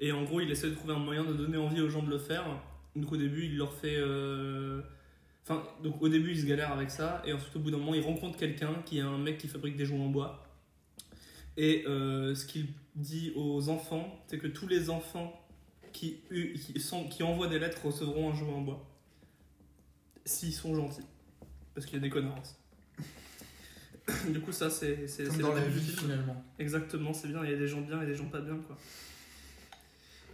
Et 0.00 0.12
en 0.12 0.24
gros, 0.24 0.40
il 0.40 0.50
essaie 0.50 0.70
de 0.70 0.74
trouver 0.74 0.94
un 0.94 0.98
moyen 0.98 1.24
de 1.24 1.32
donner 1.32 1.56
envie 1.56 1.80
aux 1.80 1.88
gens 1.88 2.02
de 2.02 2.10
le 2.10 2.18
faire. 2.18 2.44
Donc 2.96 3.12
au 3.12 3.16
début, 3.16 3.46
il 3.46 3.56
leur 3.56 3.72
fait. 3.72 3.96
euh, 3.96 4.82
Enfin, 5.44 5.64
donc 5.82 6.00
au 6.00 6.08
début, 6.08 6.32
il 6.32 6.40
se 6.40 6.46
galère 6.46 6.72
avec 6.72 6.90
ça. 6.90 7.22
Et 7.26 7.32
ensuite, 7.32 7.54
au 7.56 7.60
bout 7.60 7.70
d'un 7.70 7.78
moment, 7.78 7.94
il 7.94 8.02
rencontre 8.02 8.38
quelqu'un 8.38 8.74
qui 8.84 8.98
est 8.98 9.02
un 9.02 9.18
mec 9.18 9.38
qui 9.38 9.48
fabrique 9.48 9.76
des 9.76 9.84
jouets 9.84 9.98
en 10.00 10.08
bois. 10.08 10.46
Et 11.56 11.84
euh, 11.86 12.34
ce 12.34 12.46
qu'il 12.46 12.68
dit 12.94 13.32
aux 13.34 13.68
enfants, 13.68 14.24
c'est 14.28 14.38
que 14.38 14.46
tous 14.46 14.68
les 14.68 14.88
enfants 14.88 15.38
qui, 15.92 16.20
qui 17.10 17.22
envoient 17.22 17.48
des 17.48 17.58
lettres 17.58 17.84
recevront 17.84 18.30
un 18.30 18.34
jouet 18.34 18.52
en 18.52 18.60
bois. 18.60 18.88
S'ils 20.24 20.52
sont 20.52 20.74
gentils. 20.74 21.06
Parce 21.74 21.86
qu'il 21.86 21.96
y 21.96 21.98
a 21.98 22.02
des 22.02 22.10
connards. 22.10 22.42
Du 24.30 24.40
coup, 24.40 24.52
ça, 24.52 24.68
c'est 24.70 25.06
c'est- 25.06 25.24
Comme 25.24 25.36
c'est 25.36 25.42
dans 25.42 25.50
le 25.50 25.56
la 25.56 25.60
début 25.62 25.74
du 25.74 25.80
vie 25.80 25.86
film. 25.92 26.00
finalement. 26.10 26.44
Exactement, 26.58 27.12
c'est 27.14 27.28
bien, 27.28 27.44
il 27.44 27.50
y 27.50 27.54
a 27.54 27.56
des 27.56 27.68
gens 27.68 27.80
bien 27.80 28.02
et 28.02 28.06
des 28.06 28.14
gens 28.14 28.26
pas 28.26 28.40
bien, 28.40 28.56
quoi. 28.56 28.76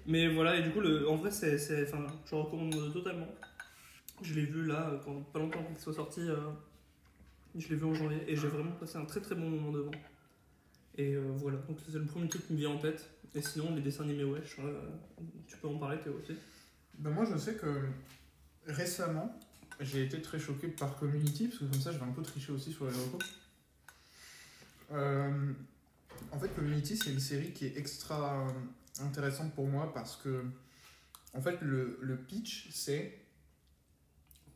Mais 0.07 0.29
voilà, 0.33 0.57
et 0.57 0.63
du 0.63 0.71
coup, 0.71 0.81
le, 0.81 1.09
en 1.09 1.17
vrai, 1.17 1.31
c'est, 1.31 1.59
c'est- 1.59 1.85
enfin, 1.93 2.07
je 2.29 2.35
recommande 2.35 2.93
totalement. 2.93 3.29
Je 4.23 4.35
l'ai 4.35 4.47
vu 4.47 4.65
là, 4.65 5.01
quand, 5.05 5.21
pas 5.33 5.39
longtemps 5.39 5.63
qu'il 5.65 5.79
soit 5.79 5.93
sorti, 5.95 6.21
euh, 6.23 6.37
je 7.57 7.69
l'ai 7.69 7.77
vu 7.77 7.85
en 7.85 7.95
janvier, 7.95 8.19
et 8.27 8.35
j'ai 8.37 8.49
vraiment 8.49 8.73
passé 8.73 8.97
un 8.99 9.05
très 9.05 9.21
très 9.21 9.35
bon 9.35 9.49
moment 9.51 9.71
devant. 9.73 9.91
Et 10.97 11.15
euh, 11.15 11.23
voilà, 11.37 11.59
donc 11.59 11.79
c'est 11.87 11.99
le 11.99 12.05
premier 12.07 12.29
truc 12.29 12.47
qui 12.47 12.55
me 12.55 12.59
vient 12.59 12.71
en 12.71 12.79
tête. 12.79 13.09
Et 13.35 13.43
sinon, 13.43 13.75
les 13.75 13.83
dessins 13.83 14.05
animés 14.05 14.25
Wesh, 14.25 14.57
euh, 14.61 14.81
tu 15.47 15.57
peux 15.59 15.69
en 15.69 15.79
parler, 15.79 15.99
Théo 16.01 16.19
aussi. 16.21 16.33
Ben 16.99 17.11
moi, 17.11 17.25
je 17.31 17.37
sais 17.37 17.55
que 17.55 17.83
récemment, 18.67 19.39
j'ai 19.81 20.05
été 20.05 20.21
très 20.23 20.39
choqué 20.41 20.69
par 20.69 20.97
Community, 20.97 21.49
parce 21.49 21.59
que 21.61 21.65
comme 21.67 21.81
ça, 21.81 21.93
je 21.93 21.99
vais 21.99 22.05
un 22.05 22.13
peu 22.13 22.23
tricher 22.23 22.51
aussi 22.53 22.73
sur 22.73 22.87
les 22.87 22.93
recos. 22.93 23.21
Euh, 24.91 25.53
en 26.33 26.39
fait, 26.39 26.49
Community, 26.55 26.97
c'est 26.97 27.11
une 27.13 27.21
série 27.21 27.53
qui 27.53 27.67
est 27.67 27.77
extra 27.77 28.47
intéressante 29.01 29.55
pour 29.55 29.67
moi 29.67 29.93
parce 29.93 30.17
que, 30.17 30.45
en 31.35 31.41
fait, 31.41 31.61
le, 31.61 32.17
pitch, 32.29 32.69
c'est 32.73 33.19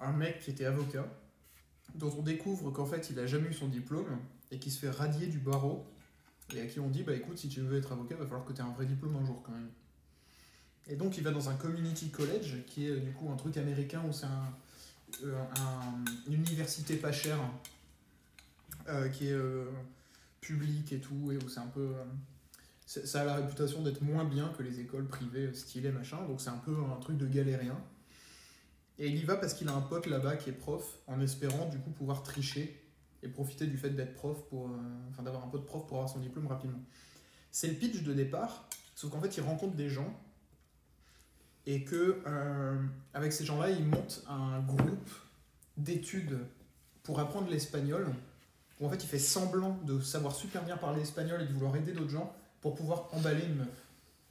un 0.01 0.13
mec 0.13 0.41
qui 0.41 0.51
était 0.51 0.65
avocat, 0.65 1.07
dont 1.95 2.13
on 2.19 2.23
découvre 2.23 2.71
qu'en 2.71 2.87
fait, 2.87 3.11
il 3.11 3.19
a 3.19 3.27
jamais 3.27 3.49
eu 3.49 3.55
son 3.55 3.69
diplôme 3.69 4.19
et 4.51 4.59
qui 4.59 4.71
se 4.71 4.79
fait 4.81 4.91
radier 4.91 5.27
du 5.27 5.39
barreau 5.39 5.87
et 6.55 6.61
à 6.61 6.67
qui 6.67 6.81
on 6.81 6.91
dit 6.91 7.03
bah 7.03 7.15
écoute 7.15 7.39
si 7.39 7.49
tu 7.49 7.61
veux 7.61 7.79
être 7.79 7.93
avocat 7.93 8.17
va 8.17 8.25
falloir 8.27 8.45
que 8.45 8.53
tu 8.53 8.61
aies 8.61 8.65
un 8.65 8.73
vrai 8.73 8.85
diplôme 8.85 9.17
un 9.17 9.25
jour 9.25 9.43
quand 9.43 9.53
même. 9.53 9.71
Et 10.89 10.97
donc 10.97 11.17
il 11.17 11.25
va 11.25 11.31
dans 11.31 11.49
un 11.49 11.55
community 11.55 12.11
college 12.11 12.57
qui 12.67 12.87
est 12.89 12.97
du 13.01 13.13
coup 13.13 13.31
un 13.31 13.37
truc 13.37 13.57
américain 13.57 14.03
où 14.07 14.13
c'est 14.13 14.27
euh, 15.25 15.43
un- 15.61 16.05
une 16.27 16.35
université 16.35 16.97
pas 16.97 17.13
chère 17.13 17.39
euh, 18.89 19.09
qui 19.09 19.29
est 19.29 19.33
publique 20.43 20.93
et 20.93 21.01
tout 21.01 21.33
et 21.33 21.39
où 21.39 21.49
c'est 21.49 21.61
un 21.61 21.69
peu 21.69 21.95
euh, 21.95 22.05
ça 22.85 23.23
a 23.23 23.25
la 23.25 23.37
réputation 23.37 23.83
d'être 23.83 24.03
moins 24.03 24.25
bien 24.25 24.53
que 24.59 24.63
les 24.63 24.81
écoles 24.81 25.07
privées 25.07 25.47
euh, 25.47 25.55
stylées 25.55 25.93
machin 25.93 26.23
donc 26.27 26.43
c'est 26.43 26.51
un 26.51 26.59
peu 26.59 26.77
un 26.77 27.01
truc 27.01 27.17
de 27.17 27.27
galérien. 27.27 27.81
Et 28.99 29.09
il 29.09 29.17
y 29.17 29.25
va 29.25 29.37
parce 29.37 29.55
qu'il 29.55 29.69
a 29.69 29.73
un 29.73 29.81
pote 29.81 30.07
là-bas 30.07 30.37
qui 30.37 30.51
est 30.51 30.53
prof 30.53 30.99
en 31.07 31.21
espérant 31.21 31.69
du 31.71 31.79
coup 31.79 31.91
pouvoir 31.91 32.23
tricher 32.23 32.79
et 33.23 33.29
profiter 33.29 33.67
du 33.67 33.79
fait 33.79 33.91
d'être 33.91 34.15
prof 34.15 34.47
pour 34.49 34.67
euh, 34.67 34.73
enfin 35.11 35.23
d'avoir 35.23 35.45
un 35.45 35.49
pote 35.49 35.65
prof 35.65 35.87
pour 35.87 35.97
avoir 35.97 36.11
son 36.11 36.19
diplôme 36.19 36.49
rapidement. 36.49 36.83
C'est 37.53 37.69
le 37.69 37.75
pitch 37.75 38.03
de 38.03 38.13
départ, 38.13 38.69
sauf 38.95 39.11
qu'en 39.11 39.21
fait 39.21 39.37
il 39.37 39.43
rencontre 39.43 39.77
des 39.77 39.89
gens 39.89 40.21
et 41.67 41.85
que 41.85 42.21
avec 43.15 43.33
ces 43.33 43.45
gens-là 43.45 43.71
il 43.71 43.85
monte 43.85 44.25
un 44.29 44.59
groupe 44.61 45.11
d'études 45.77 46.41
pour 47.05 47.21
apprendre 47.21 47.49
l'espagnol 47.49 48.13
où 48.83 48.87
en 48.87 48.91
fait 48.91 49.03
il 49.03 49.07
fait 49.07 49.19
semblant 49.19 49.79
de 49.87 50.01
savoir 50.01 50.35
super 50.35 50.65
bien 50.65 50.77
parler 50.77 51.03
espagnol 51.03 51.41
et 51.41 51.47
de 51.47 51.53
vouloir 51.53 51.77
aider 51.77 51.93
d'autres 51.93 52.11
gens 52.11 52.35
pour 52.61 52.75
pouvoir 52.75 53.09
emballer 53.13 53.45
une 53.45 53.55
meuf. 53.55 53.87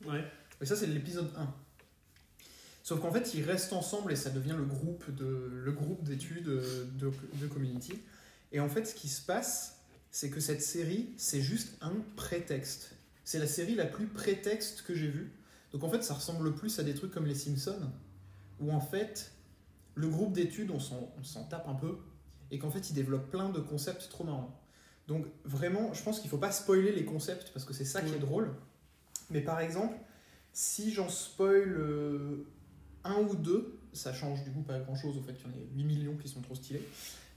Ouais. 0.05 0.23
Et 0.59 0.65
ça, 0.65 0.75
c'est 0.75 0.87
l'épisode 0.87 1.29
1. 1.37 1.53
Sauf 2.83 2.99
qu'en 2.99 3.11
fait, 3.11 3.33
ils 3.33 3.43
restent 3.43 3.73
ensemble 3.73 4.11
et 4.11 4.15
ça 4.15 4.29
devient 4.29 4.55
le 4.57 4.65
groupe 4.65 5.09
de 5.15 5.49
le 5.53 5.71
groupe 5.71 6.03
d'études 6.03 6.49
euh, 6.49 6.85
de, 6.99 7.11
de 7.35 7.47
Community. 7.47 7.93
Et 8.51 8.59
en 8.59 8.67
fait, 8.67 8.85
ce 8.85 8.93
qui 8.93 9.07
se 9.07 9.21
passe, 9.21 9.79
c'est 10.11 10.29
que 10.29 10.41
cette 10.41 10.61
série, 10.61 11.13
c'est 11.15 11.41
juste 11.41 11.77
un 11.79 11.93
prétexte. 12.17 12.91
C'est 13.23 13.39
la 13.39 13.47
série 13.47 13.75
la 13.75 13.85
plus 13.85 14.07
prétexte 14.07 14.81
que 14.81 14.93
j'ai 14.93 15.07
vue. 15.07 15.31
Donc 15.71 15.83
en 15.85 15.89
fait, 15.89 16.03
ça 16.03 16.15
ressemble 16.15 16.53
plus 16.53 16.77
à 16.79 16.83
des 16.83 16.93
trucs 16.93 17.11
comme 17.11 17.25
les 17.25 17.35
Simpsons, 17.35 17.89
où 18.59 18.73
en 18.73 18.81
fait, 18.81 19.31
le 19.95 20.09
groupe 20.09 20.33
d'études, 20.33 20.71
on 20.71 20.79
s'en 20.79 21.13
on 21.17 21.23
s'en 21.23 21.45
tape 21.45 21.69
un 21.69 21.75
peu, 21.75 21.97
et 22.51 22.59
qu'en 22.59 22.69
fait, 22.69 22.89
ils 22.89 22.93
développent 22.93 23.29
plein 23.31 23.49
de 23.49 23.59
concepts 23.59 24.09
trop 24.09 24.23
marrants. 24.23 24.59
Donc 25.07 25.25
vraiment, 25.45 25.93
je 25.93 26.03
pense 26.03 26.19
qu'il 26.19 26.29
faut 26.29 26.37
pas 26.37 26.51
spoiler 26.51 26.91
les 26.91 27.05
concepts, 27.05 27.51
parce 27.53 27.65
que 27.65 27.73
c'est 27.73 27.85
ça 27.85 28.01
qui 28.01 28.13
est 28.13 28.19
drôle. 28.19 28.51
Mais 29.29 29.41
par 29.41 29.59
exemple, 29.59 29.95
si 30.53 30.93
j'en 30.93 31.09
spoil 31.09 31.75
euh, 31.77 32.45
un 33.03 33.15
ou 33.15 33.35
deux, 33.35 33.79
ça 33.93 34.13
change 34.13 34.43
du 34.43 34.51
coup 34.51 34.61
pas 34.61 34.79
grand 34.79 34.95
chose 34.95 35.17
au 35.17 35.21
fait 35.21 35.33
qu'il 35.33 35.47
y 35.47 35.49
en 35.49 35.57
ait 35.57 35.67
8 35.75 35.83
millions 35.83 36.17
qui 36.17 36.27
sont 36.27 36.41
trop 36.41 36.55
stylés. 36.55 36.87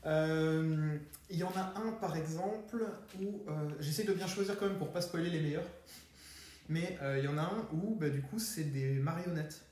Euh, 0.06 0.96
Il 1.30 1.38
y 1.38 1.44
en 1.44 1.52
a 1.56 1.74
un 1.76 1.92
par 1.92 2.16
exemple 2.16 2.84
où 3.20 3.42
euh, 3.48 3.70
j'essaie 3.80 4.04
de 4.04 4.12
bien 4.12 4.26
choisir 4.26 4.58
quand 4.58 4.66
même 4.66 4.78
pour 4.78 4.92
pas 4.92 5.00
spoiler 5.00 5.30
les 5.30 5.40
meilleurs. 5.40 5.66
Mais 6.68 6.98
euh, 7.02 7.18
il 7.18 7.24
y 7.24 7.28
en 7.28 7.38
a 7.38 7.42
un 7.42 7.68
où 7.72 7.94
bah, 7.94 8.08
du 8.08 8.22
coup 8.22 8.38
c'est 8.38 8.64
des 8.64 8.94
marionnettes. 8.94 9.62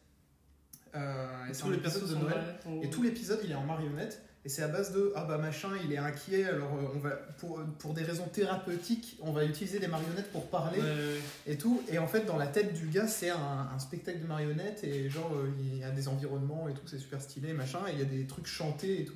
Et 0.94 1.52
Tous 1.58 1.70
les 1.70 1.78
de 1.78 2.14
Noël. 2.16 2.58
Et 2.82 2.90
tout 2.90 3.02
l'épisode, 3.02 3.40
il 3.44 3.50
est 3.50 3.54
en 3.54 3.64
marionnette. 3.64 4.22
Et 4.44 4.48
c'est 4.48 4.62
à 4.62 4.68
base 4.68 4.92
de 4.92 5.12
ah 5.14 5.24
bah 5.24 5.38
machin, 5.38 5.68
il 5.84 5.92
est 5.92 5.98
inquiet. 5.98 6.44
Alors 6.44 6.74
euh, 6.74 6.86
on 6.96 6.98
va 6.98 7.10
pour, 7.38 7.60
pour 7.78 7.94
des 7.94 8.02
raisons 8.02 8.26
thérapeutiques, 8.26 9.16
on 9.22 9.32
va 9.32 9.44
utiliser 9.44 9.78
des 9.78 9.86
marionnettes 9.86 10.32
pour 10.32 10.46
parler 10.50 10.80
Ouais, 10.80 10.84
ouais, 10.84 10.96
ouais. 10.96 11.20
et 11.52 11.56
tout. 11.56 11.80
Et 11.88 11.98
en 11.98 12.08
fait, 12.08 12.24
dans 12.26 12.36
la 12.38 12.48
tête 12.48 12.74
du 12.74 12.88
gars, 12.88 13.06
c'est 13.06 13.30
un, 13.30 13.68
un 13.72 13.78
spectacle 13.78 14.20
de 14.20 14.26
marionnettes 14.26 14.82
et 14.82 15.08
genre 15.08 15.30
euh, 15.34 15.48
il 15.60 15.78
y 15.78 15.84
a 15.84 15.90
des 15.92 16.08
environnements 16.08 16.68
et 16.68 16.74
tout, 16.74 16.86
c'est 16.86 16.98
super 16.98 17.20
stylé 17.22 17.52
machin. 17.52 17.80
Et 17.88 17.92
il 17.92 17.98
y 18.00 18.02
a 18.02 18.06
des 18.06 18.26
trucs 18.26 18.46
chantés 18.46 19.02
et 19.02 19.04
tout. 19.04 19.14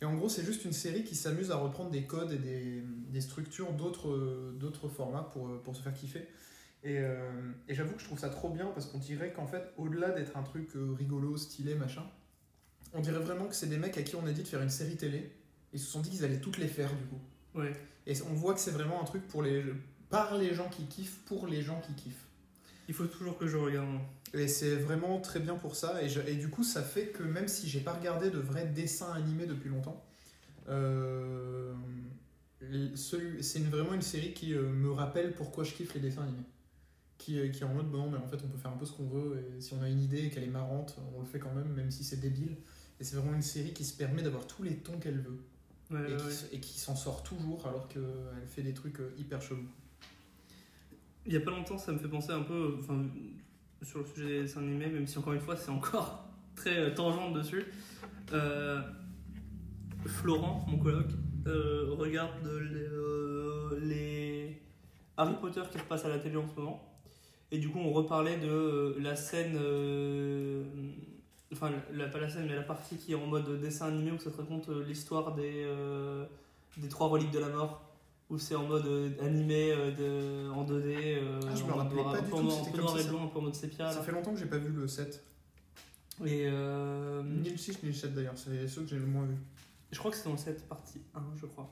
Et 0.00 0.04
en 0.04 0.14
gros, 0.14 0.28
c'est 0.28 0.44
juste 0.44 0.64
une 0.64 0.72
série 0.72 1.02
qui 1.04 1.14
s'amuse 1.16 1.50
à 1.50 1.56
reprendre 1.56 1.90
des 1.90 2.02
codes 2.04 2.30
et 2.32 2.38
des, 2.38 2.82
des 3.10 3.20
structures 3.20 3.72
d'autres 3.72 4.10
euh, 4.10 4.52
d'autres 4.60 4.88
formats 4.88 5.28
pour, 5.32 5.60
pour 5.62 5.74
se 5.74 5.82
faire 5.82 5.94
kiffer. 5.94 6.28
Et, 6.84 6.98
euh, 6.98 7.30
et 7.68 7.74
j'avoue 7.74 7.94
que 7.94 8.00
je 8.00 8.06
trouve 8.06 8.18
ça 8.18 8.28
trop 8.28 8.48
bien 8.50 8.66
parce 8.66 8.86
qu'on 8.86 8.98
dirait 8.98 9.32
qu'en 9.32 9.46
fait, 9.46 9.72
au-delà 9.76 10.10
d'être 10.10 10.36
un 10.36 10.42
truc 10.44 10.70
rigolo, 10.98 11.36
stylé, 11.36 11.74
machin, 11.76 12.02
on 12.92 13.00
dirait 13.00 13.18
vraiment 13.20 13.46
que 13.46 13.54
c'est 13.54 13.68
des 13.68 13.78
mecs 13.78 13.96
à 13.98 14.02
qui 14.02 14.16
on 14.16 14.26
a 14.26 14.32
dit 14.32 14.42
de 14.42 14.48
faire 14.48 14.62
une 14.62 14.70
série 14.70 14.96
télé. 14.96 15.30
Ils 15.72 15.80
se 15.80 15.86
sont 15.90 16.00
dit 16.00 16.10
qu'ils 16.10 16.24
allaient 16.24 16.40
toutes 16.40 16.58
les 16.58 16.68
faire 16.68 16.90
du 16.94 17.04
coup. 17.04 17.20
Ouais. 17.54 17.72
Et 18.06 18.14
on 18.30 18.34
voit 18.34 18.54
que 18.54 18.60
c'est 18.60 18.70
vraiment 18.72 19.00
un 19.00 19.04
truc 19.04 19.26
pour 19.28 19.42
les, 19.42 19.64
par 20.10 20.36
les 20.36 20.54
gens 20.54 20.68
qui 20.68 20.84
kiffent, 20.86 21.18
pour 21.26 21.46
les 21.46 21.62
gens 21.62 21.80
qui 21.80 21.94
kiffent. 21.94 22.26
Il 22.88 22.94
faut 22.94 23.06
toujours 23.06 23.38
que 23.38 23.46
je 23.46 23.56
regarde. 23.56 23.98
Et 24.34 24.48
c'est 24.48 24.76
vraiment 24.76 25.20
très 25.20 25.40
bien 25.40 25.54
pour 25.54 25.76
ça. 25.76 26.02
Et, 26.02 26.08
je- 26.08 26.20
et 26.20 26.34
du 26.34 26.48
coup, 26.48 26.64
ça 26.64 26.82
fait 26.82 27.06
que 27.08 27.22
même 27.22 27.48
si 27.48 27.68
j'ai 27.68 27.80
pas 27.80 27.92
regardé 27.92 28.30
de 28.30 28.38
vrais 28.38 28.66
dessins 28.66 29.12
animés 29.12 29.46
depuis 29.46 29.70
longtemps, 29.70 30.02
euh, 30.68 31.72
c'est 32.94 33.58
vraiment 33.64 33.94
une 33.94 34.02
série 34.02 34.32
qui 34.34 34.54
euh, 34.54 34.68
me 34.70 34.90
rappelle 34.90 35.32
pourquoi 35.34 35.64
je 35.64 35.72
kiffe 35.72 35.94
les 35.94 36.00
dessins 36.00 36.22
animés. 36.22 36.44
Qui, 37.18 37.38
euh, 37.38 37.48
qui 37.48 37.62
est 37.62 37.66
en 37.66 37.74
mode, 37.74 37.90
bon, 37.90 38.10
mais 38.10 38.18
en 38.18 38.26
fait, 38.26 38.38
on 38.44 38.48
peut 38.48 38.58
faire 38.58 38.72
un 38.72 38.76
peu 38.76 38.84
ce 38.86 38.92
qu'on 38.92 39.06
veut. 39.08 39.44
Et 39.56 39.60
si 39.60 39.74
on 39.74 39.82
a 39.82 39.88
une 39.88 40.00
idée 40.02 40.24
et 40.26 40.30
qu'elle 40.30 40.44
est 40.44 40.48
marrante, 40.48 40.96
on 41.16 41.20
le 41.20 41.26
fait 41.26 41.38
quand 41.38 41.52
même, 41.54 41.68
même 41.74 41.90
si 41.90 42.04
c'est 42.04 42.20
débile. 42.20 42.56
Et 43.02 43.04
c'est 43.04 43.16
vraiment 43.16 43.34
une 43.34 43.42
série 43.42 43.72
qui 43.72 43.84
se 43.84 43.96
permet 43.96 44.22
d'avoir 44.22 44.46
tous 44.46 44.62
les 44.62 44.76
tons 44.76 44.96
qu'elle 45.00 45.18
veut. 45.18 45.40
Ouais, 45.90 46.08
et 46.08 46.14
ouais, 46.14 46.60
qui, 46.60 46.72
ouais. 46.72 46.78
s'en 46.78 46.94
sort 46.94 47.24
toujours 47.24 47.66
alors 47.66 47.88
qu'elle 47.88 48.46
fait 48.46 48.62
des 48.62 48.72
trucs 48.72 49.00
euh, 49.00 49.12
hyper 49.18 49.42
chelous. 49.42 49.66
Il 51.26 51.32
y 51.32 51.36
a 51.36 51.40
pas 51.40 51.50
longtemps, 51.50 51.78
ça 51.78 51.90
me 51.90 51.98
fait 51.98 52.06
penser 52.06 52.30
un 52.30 52.42
peu, 52.42 52.76
enfin, 52.78 53.04
sur 53.82 53.98
le 53.98 54.04
sujet 54.06 54.28
des 54.28 54.42
dessins 54.42 54.60
animés, 54.60 54.86
même 54.86 55.08
si 55.08 55.18
encore 55.18 55.32
une 55.32 55.40
fois, 55.40 55.56
c'est 55.56 55.70
encore 55.70 56.28
très 56.54 56.78
euh, 56.78 56.94
tangente 56.94 57.34
dessus. 57.34 57.64
Euh, 58.32 58.80
Florent, 60.06 60.64
mon 60.68 60.78
coloc, 60.78 61.08
euh, 61.48 61.96
regarde 61.98 62.30
les, 62.44 62.86
euh, 62.86 63.80
les 63.82 64.62
Harry 65.16 65.34
Potter 65.40 65.62
qui 65.72 65.78
repassent 65.78 66.04
à 66.04 66.08
la 66.08 66.20
télé 66.20 66.36
en 66.36 66.46
ce 66.46 66.54
moment. 66.54 66.92
Et 67.52 67.58
du 67.58 67.68
coup, 67.68 67.80
on 67.80 67.92
reparlait 67.92 68.38
de 68.38 68.48
euh, 68.48 68.94
la 68.98 69.14
scène, 69.14 69.56
euh, 69.56 70.64
enfin, 71.52 71.70
la, 71.92 72.08
pas 72.08 72.18
la 72.20 72.28
scène, 72.28 72.46
mais 72.46 72.54
la 72.56 72.62
partie 72.62 72.96
qui 72.96 73.12
est 73.12 73.16
en 73.16 73.26
mode 73.26 73.60
dessin 73.60 73.86
animé 73.88 74.10
où 74.12 74.18
ça 74.18 74.30
te 74.30 74.36
raconte 74.36 74.68
euh, 74.68 74.84
l'histoire 74.84 75.34
des, 75.34 75.64
euh, 75.66 76.24
des 76.78 76.88
trois 76.88 77.08
reliques 77.08 77.30
de 77.30 77.38
la 77.38 77.48
mort 77.48 77.82
où 78.32 78.38
c'est 78.38 78.54
en 78.54 78.64
mode 78.64 78.86
euh, 78.86 79.10
animé 79.20 79.70
de, 79.98 80.48
en 80.50 80.64
2D, 80.64 80.94
euh, 80.96 81.40
Ah, 81.46 81.54
je 81.54 81.64
me 81.64 81.72
rappelais 81.72 82.02
pas 82.02 82.20
du 82.20 82.30
tout, 82.30 82.36
peu 82.36 82.36
comme 82.36 82.46
noir 82.46 82.96
ça, 82.96 83.02
et 83.02 83.08
blanc, 83.08 83.24
un 83.24 83.26
peu 83.26 83.38
en 83.38 83.42
mode 83.42 83.54
sépia. 83.54 83.90
Ça 83.90 83.98
là. 83.98 84.02
fait 84.02 84.12
longtemps 84.12 84.32
que 84.32 84.38
j'ai 84.40 84.46
pas 84.46 84.56
vu 84.56 84.72
le 84.72 84.88
7. 84.88 85.22
Et 86.24 86.46
euh, 86.46 87.22
Ni 87.24 87.50
le 87.50 87.56
6 87.58 87.82
ni 87.82 87.90
le 87.90 87.94
7 87.94 88.14
d'ailleurs, 88.14 88.32
c'est 88.36 88.68
ceux 88.68 88.82
que 88.82 88.88
j'ai 88.88 88.96
le 88.96 89.06
moins 89.06 89.26
vu. 89.26 89.36
je 89.90 89.98
crois 89.98 90.10
que 90.10 90.16
c'est 90.16 90.28
dans 90.28 90.36
cette 90.38 90.66
partie 90.66 91.02
1, 91.14 91.20
je 91.36 91.46
crois. 91.46 91.68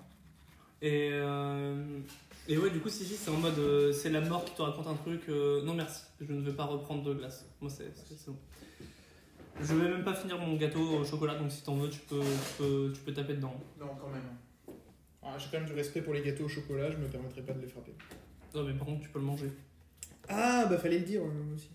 Et, 0.82 1.10
euh, 1.12 2.00
et 2.48 2.58
ouais, 2.58 2.70
du 2.70 2.80
coup, 2.80 2.88
si, 2.90 3.04
si, 3.04 3.14
c'est 3.16 3.30
en 3.30 3.36
mode 3.36 3.58
euh, 3.58 3.92
c'est 3.92 4.10
la 4.10 4.20
mort 4.20 4.44
qui 4.44 4.54
te 4.54 4.62
raconte 4.62 4.86
un 4.86 4.94
truc. 4.96 5.28
non, 5.28 5.74
merci, 5.74 6.02
je 6.20 6.32
ne 6.32 6.42
vais 6.42 6.52
pas 6.52 6.64
reprendre 6.64 7.02
de 7.04 7.14
glace. 7.14 7.46
Moi, 7.60 7.70
c'est 7.70 7.92
bon. 8.26 8.36
Je 9.62 9.74
vais 9.74 9.88
même 9.90 10.04
pas 10.04 10.14
finir 10.14 10.38
mon 10.38 10.56
gâteau 10.56 10.80
au 11.00 11.04
chocolat, 11.04 11.34
donc 11.36 11.50
si 11.50 11.62
t'en 11.62 11.76
veux, 11.76 11.88
tu 11.90 12.00
peux, 12.00 12.20
tu, 12.20 12.54
peux, 12.58 12.92
tu 12.94 13.00
peux 13.02 13.12
taper 13.12 13.34
dedans. 13.34 13.54
Non, 13.78 13.88
quand 14.00 14.08
même. 14.08 14.22
Ah, 15.22 15.36
j'ai 15.38 15.46
quand 15.50 15.58
même 15.58 15.68
du 15.68 15.74
respect 15.74 16.00
pour 16.02 16.14
les 16.14 16.22
gâteaux 16.22 16.44
au 16.44 16.48
chocolat, 16.48 16.90
je 16.90 16.96
me 16.96 17.06
permettrai 17.08 17.42
pas 17.42 17.52
de 17.52 17.60
les 17.60 17.66
frapper. 17.68 17.92
Non, 18.54 18.64
mais 18.64 18.72
par 18.72 18.86
contre, 18.86 19.02
tu 19.02 19.08
peux 19.10 19.18
le 19.18 19.24
manger. 19.26 19.50
Ah, 20.28 20.66
bah 20.68 20.78
fallait 20.78 20.98
le 20.98 21.04
dire 21.04 21.22
euh, 21.22 21.54
aussi. 21.54 21.68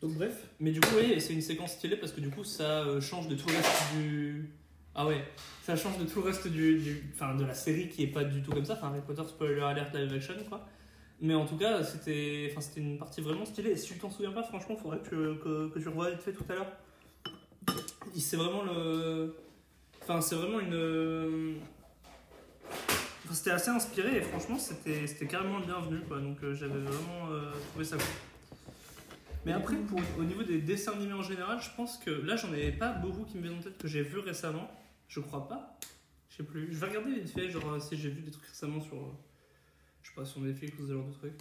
Donc 0.00 0.14
bref. 0.14 0.48
Mais 0.58 0.72
du 0.72 0.80
coup, 0.80 0.94
oui, 0.96 1.20
c'est 1.20 1.32
une 1.32 1.42
séquence 1.42 1.72
stylée 1.72 1.96
parce 1.96 2.12
que 2.12 2.20
du 2.20 2.28
coup, 2.30 2.42
ça 2.44 2.84
euh, 2.84 3.00
change 3.00 3.28
de 3.28 3.36
tout 3.36 3.48
le 3.48 3.54
reste 3.56 3.94
du. 3.96 4.50
Ah 4.94 5.06
ouais, 5.06 5.24
ça 5.62 5.76
change 5.76 5.96
de 5.98 6.04
tout 6.04 6.20
le 6.20 6.26
reste 6.26 6.48
du, 6.48 6.78
du- 6.78 7.10
enfin, 7.14 7.34
de 7.34 7.44
la 7.44 7.54
série 7.54 7.88
qui 7.88 8.02
est 8.02 8.08
pas 8.08 8.24
du 8.24 8.42
tout 8.42 8.50
comme 8.50 8.64
ça. 8.64 8.74
Enfin, 8.74 8.88
Harry 8.88 9.00
Potter 9.06 9.22
spoiler 9.26 9.60
alert 9.60 9.94
live 9.94 10.12
action, 10.12 10.34
quoi. 10.48 10.66
Mais 11.20 11.34
en 11.34 11.46
tout 11.46 11.56
cas, 11.56 11.84
c'était, 11.84 12.52
enfin, 12.54 12.66
une 12.76 12.98
partie 12.98 13.20
vraiment 13.20 13.44
stylée. 13.44 13.70
Et 13.70 13.76
si 13.76 13.92
tu 13.92 13.98
t'en 13.98 14.10
souviens 14.10 14.32
pas, 14.32 14.42
franchement, 14.42 14.76
faudrait 14.76 14.98
que, 14.98 15.34
que, 15.36 15.68
que 15.72 15.78
tu 15.78 15.88
revoies 15.88 16.10
vite 16.10 16.20
fait 16.20 16.32
tout 16.32 16.44
à 16.48 16.54
l'heure. 16.54 16.72
C'est 18.18 18.36
vraiment 18.36 18.62
le. 18.62 19.34
Enfin, 20.02 20.20
c'est 20.20 20.34
vraiment 20.34 20.60
une. 20.60 21.58
C'était 23.32 23.50
assez 23.52 23.70
inspiré 23.70 24.18
et 24.18 24.20
franchement, 24.20 24.58
c'était, 24.58 25.26
carrément 25.26 25.58
le 25.58 25.64
bienvenu, 25.64 26.00
quoi. 26.06 26.20
Donc, 26.20 26.36
euh, 26.42 26.54
j'avais 26.54 26.78
vraiment 26.80 27.30
euh, 27.30 27.50
trouvé 27.70 27.84
ça 27.84 27.96
cool. 27.96 28.04
Mais 29.46 29.52
après, 29.52 29.76
pour, 29.76 30.00
au 30.18 30.22
niveau 30.24 30.42
des 30.42 30.60
dessins 30.60 30.92
animés 30.92 31.14
en 31.14 31.22
général, 31.22 31.58
je 31.60 31.70
pense 31.74 31.96
que 31.98 32.10
là, 32.10 32.36
j'en 32.36 32.52
ai 32.52 32.72
pas 32.72 32.92
beaucoup 32.92 33.24
qui 33.24 33.38
me 33.38 33.42
viennent 33.44 33.58
en 33.58 33.62
tête 33.62 33.78
que 33.78 33.88
j'ai 33.88 34.02
vu 34.02 34.18
récemment. 34.18 34.70
Je 35.08 35.20
crois 35.20 35.48
pas. 35.48 35.78
Je 36.28 36.36
sais 36.38 36.42
plus. 36.42 36.68
Je 36.72 36.78
vais 36.78 36.86
regarder 36.88 37.12
vite 37.14 37.30
fait, 37.32 37.48
genre 37.50 37.80
si 37.80 37.96
j'ai 37.96 38.10
vu 38.10 38.20
des 38.20 38.30
trucs 38.30 38.46
récemment 38.46 38.80
sur. 38.82 38.96
euh, 38.96 39.12
Je 40.02 40.08
sais 40.10 40.14
pas, 40.14 40.24
sur 40.26 40.40
Netflix 40.40 40.78
ou 40.78 40.86
ce 40.86 40.92
genre 40.92 41.06
de 41.06 41.12
trucs. 41.12 41.40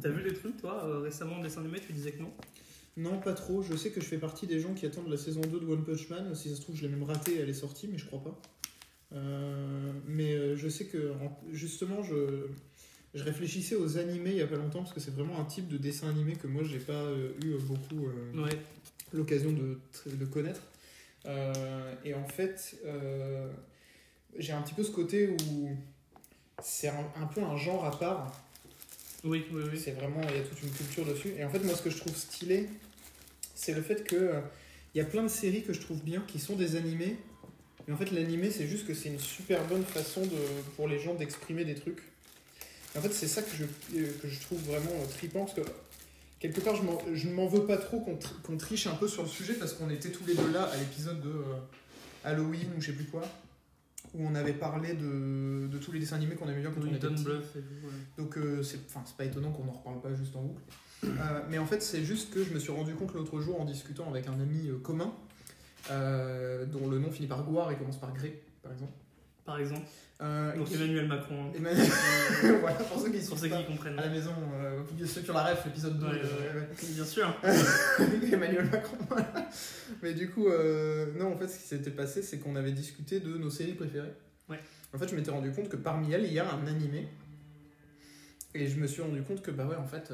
T'as 0.00 0.08
vu 0.10 0.22
des 0.22 0.34
trucs, 0.34 0.56
toi, 0.56 1.00
récemment 1.00 1.36
en 1.36 1.42
dessin 1.42 1.60
animé 1.60 1.80
Tu 1.80 1.92
disais 1.92 2.12
que 2.12 2.22
non? 2.22 2.32
Non, 2.98 3.18
pas 3.20 3.32
trop. 3.32 3.62
Je 3.62 3.76
sais 3.76 3.90
que 3.90 4.00
je 4.00 4.06
fais 4.06 4.18
partie 4.18 4.46
des 4.46 4.58
gens 4.60 4.74
qui 4.74 4.84
attendent 4.84 5.08
la 5.08 5.16
saison 5.16 5.40
2 5.40 5.60
de 5.60 5.66
One 5.66 5.84
Punch 5.84 6.08
Man. 6.10 6.34
Si 6.34 6.50
ça 6.50 6.56
se 6.56 6.60
trouve, 6.60 6.76
je 6.76 6.82
l'ai 6.82 6.88
même 6.88 7.04
ratée 7.04 7.38
elle 7.38 7.48
est 7.48 7.52
sortie, 7.54 7.88
mais 7.88 7.96
je 7.96 8.04
crois 8.06 8.22
pas. 8.22 8.40
Euh, 9.14 9.92
mais 10.06 10.32
euh, 10.34 10.56
je 10.56 10.68
sais 10.68 10.84
que, 10.86 11.12
en- 11.22 11.38
justement, 11.52 12.02
je, 12.02 12.48
je 13.14 13.22
réfléchissais 13.24 13.76
aux 13.76 13.96
animés 13.98 14.30
il 14.32 14.36
y 14.36 14.42
a 14.42 14.46
pas 14.46 14.56
longtemps 14.56 14.80
parce 14.80 14.92
que 14.92 15.00
c'est 15.00 15.14
vraiment 15.14 15.38
un 15.40 15.44
type 15.44 15.68
de 15.68 15.78
dessin 15.78 16.10
animé 16.10 16.34
que 16.34 16.46
moi 16.46 16.62
j'ai 16.64 16.78
pas 16.80 16.92
euh, 17.04 17.30
eu 17.44 17.54
beaucoup 17.60 18.06
euh, 18.08 18.42
Ouais. 18.44 18.58
l'occasion 19.12 19.52
de, 19.52 19.78
de 20.14 20.24
connaître. 20.26 20.62
Euh, 21.26 21.94
et 22.04 22.14
en 22.14 22.26
fait, 22.26 22.76
j'ai 24.36 24.52
un 24.52 24.62
petit 24.62 24.74
peu 24.74 24.82
ce 24.82 24.90
côté 24.90 25.28
où 25.28 25.70
c'est 26.62 26.88
un, 26.88 27.06
un 27.16 27.26
peu 27.26 27.42
un 27.42 27.56
genre 27.56 27.84
à 27.84 27.96
part. 27.98 28.44
Oui, 29.24 29.44
oui, 29.52 29.62
oui. 29.72 29.78
C'est 29.78 29.92
vraiment, 29.92 30.20
il 30.28 30.36
y 30.36 30.40
a 30.40 30.42
toute 30.42 30.62
une 30.62 30.70
culture 30.70 31.04
dessus. 31.06 31.32
Et 31.36 31.44
en 31.44 31.50
fait, 31.50 31.58
moi, 31.60 31.74
ce 31.74 31.82
que 31.82 31.90
je 31.90 31.96
trouve 31.98 32.14
stylé, 32.16 32.68
c'est 33.60 33.74
le 33.74 33.82
fait 33.82 34.04
que 34.04 34.14
euh, 34.14 34.40
il 34.94 34.98
y 34.98 35.00
a 35.00 35.04
plein 35.04 35.24
de 35.24 35.28
séries 35.28 35.64
que 35.64 35.72
je 35.72 35.80
trouve 35.80 36.00
bien 36.02 36.22
qui 36.28 36.38
sont 36.38 36.54
des 36.54 36.76
animés. 36.76 37.16
Mais 37.86 37.94
en 37.94 37.96
fait, 37.96 38.10
l'animé, 38.12 38.50
c'est 38.50 38.66
juste 38.68 38.86
que 38.86 38.94
c'est 38.94 39.08
une 39.08 39.18
super 39.18 39.66
bonne 39.66 39.82
façon 39.84 40.22
de, 40.22 40.36
pour 40.76 40.86
les 40.88 40.98
gens 41.00 41.14
d'exprimer 41.14 41.64
des 41.64 41.74
trucs. 41.74 42.02
Et 42.94 42.98
en 42.98 43.00
fait, 43.02 43.12
c'est 43.12 43.26
ça 43.26 43.42
que 43.42 43.50
je, 43.56 43.64
euh, 43.98 44.12
que 44.22 44.28
je 44.28 44.40
trouve 44.40 44.60
vraiment 44.60 44.90
euh, 44.90 45.06
trippant 45.06 45.44
parce 45.46 45.54
que 45.54 45.62
quelque 46.38 46.60
part, 46.60 46.76
je, 46.76 47.26
ne 47.28 47.32
m'en 47.34 47.46
veux 47.48 47.64
pas 47.66 47.78
trop 47.78 48.00
qu'on 48.00 48.16
tri- 48.16 48.34
qu'on 48.44 48.56
triche 48.56 48.86
un 48.86 48.94
peu 48.94 49.08
sur 49.08 49.22
le 49.24 49.28
sujet 49.28 49.54
parce 49.54 49.72
qu'on 49.72 49.90
était 49.90 50.10
tous 50.10 50.24
les 50.26 50.34
deux 50.34 50.52
là 50.52 50.64
à 50.64 50.76
l'épisode 50.76 51.20
de 51.20 51.28
euh, 51.30 51.42
Halloween 52.24 52.68
ou 52.76 52.80
je 52.80 52.86
sais 52.86 52.92
plus 52.92 53.06
quoi, 53.06 53.22
où 54.14 54.24
on 54.26 54.34
avait 54.34 54.52
parlé 54.54 54.92
de, 54.94 55.66
de 55.68 55.78
tous 55.78 55.92
les 55.92 55.98
dessins 56.00 56.16
animés 56.16 56.34
qu'on 56.36 56.48
aimait 56.48 56.60
bien 56.60 56.70
quand 56.70 56.80
on 56.80 56.84
Oui, 56.84 56.94
était 56.94 57.06
Don 57.08 57.14
petit. 57.14 57.24
Bluff 57.24 57.56
et 57.56 57.60
tout, 57.60 57.86
ouais. 57.86 57.92
Donc 58.24 58.36
euh, 58.38 58.62
c'est 58.62 58.80
pas 59.16 59.24
étonnant 59.24 59.50
qu'on 59.50 59.66
en 59.68 59.72
reparle 59.72 60.00
pas 60.00 60.14
juste 60.14 60.34
en 60.36 60.42
boucle. 60.42 60.62
Euh, 61.04 61.08
mais 61.48 61.58
en 61.58 61.66
fait, 61.66 61.80
c'est 61.82 62.02
juste 62.04 62.32
que 62.34 62.42
je 62.44 62.52
me 62.52 62.58
suis 62.58 62.72
rendu 62.72 62.94
compte 62.94 63.14
l'autre 63.14 63.40
jour 63.40 63.60
en 63.60 63.64
discutant 63.64 64.08
avec 64.10 64.26
un 64.26 64.40
ami 64.40 64.68
euh, 64.68 64.78
commun, 64.78 65.12
euh, 65.90 66.64
dont 66.66 66.88
le 66.88 66.98
nom 66.98 67.10
finit 67.10 67.28
par 67.28 67.44
Gouard 67.44 67.70
et 67.70 67.76
commence 67.76 67.98
par 68.00 68.12
Gré, 68.12 68.42
par 68.62 68.72
exemple. 68.72 68.92
Par 69.44 69.58
exemple. 69.60 69.86
Euh, 70.20 70.56
Donc 70.56 70.66
qui- 70.66 70.74
Emmanuel 70.74 71.06
Macron. 71.06 71.36
hein. 71.46 71.52
Emmanuel- 71.56 71.86
voilà, 72.60 72.74
pour 72.76 73.00
ceux 73.00 73.10
qui 73.10 73.24
Pour 73.24 73.38
ceux 73.38 73.48
qui 73.48 73.64
comprennent. 73.64 73.98
à 73.98 74.02
la 74.06 74.08
maison, 74.08 74.32
euh, 74.60 74.82
ceux 75.06 75.20
qui 75.20 75.30
ont 75.30 75.34
la 75.34 75.44
ref, 75.44 75.64
l'épisode 75.64 75.98
2. 76.00 76.06
Ouais, 76.06 76.12
euh, 76.24 76.60
ouais. 76.60 76.68
Bien 76.94 77.04
sûr. 77.04 77.32
Emmanuel 78.32 78.64
Macron. 78.66 78.96
Mais 80.02 80.14
du 80.14 80.28
coup, 80.30 80.48
non, 81.18 81.32
en 81.32 81.36
fait, 81.36 81.46
ce 81.48 81.58
qui 81.58 81.66
s'était 81.68 81.92
passé, 81.92 82.22
c'est 82.22 82.38
qu'on 82.40 82.56
avait 82.56 82.72
discuté 82.72 83.20
de 83.20 83.38
nos 83.38 83.48
séries 83.50 83.74
préférées. 83.74 84.12
Ouais. 84.48 84.58
En 84.92 84.98
fait, 84.98 85.06
je 85.08 85.14
m'étais 85.14 85.30
rendu 85.30 85.52
compte 85.52 85.68
que 85.68 85.76
parmi 85.76 86.12
elles, 86.12 86.24
il 86.24 86.32
y 86.32 86.40
a 86.40 86.52
un 86.52 86.66
animé. 86.66 87.06
Et 88.54 88.66
je 88.66 88.76
me 88.80 88.86
suis 88.88 89.02
rendu 89.02 89.22
compte 89.22 89.40
que, 89.42 89.50
bah 89.52 89.66
ouais, 89.66 89.76
en 89.76 89.86
fait, 89.86 90.12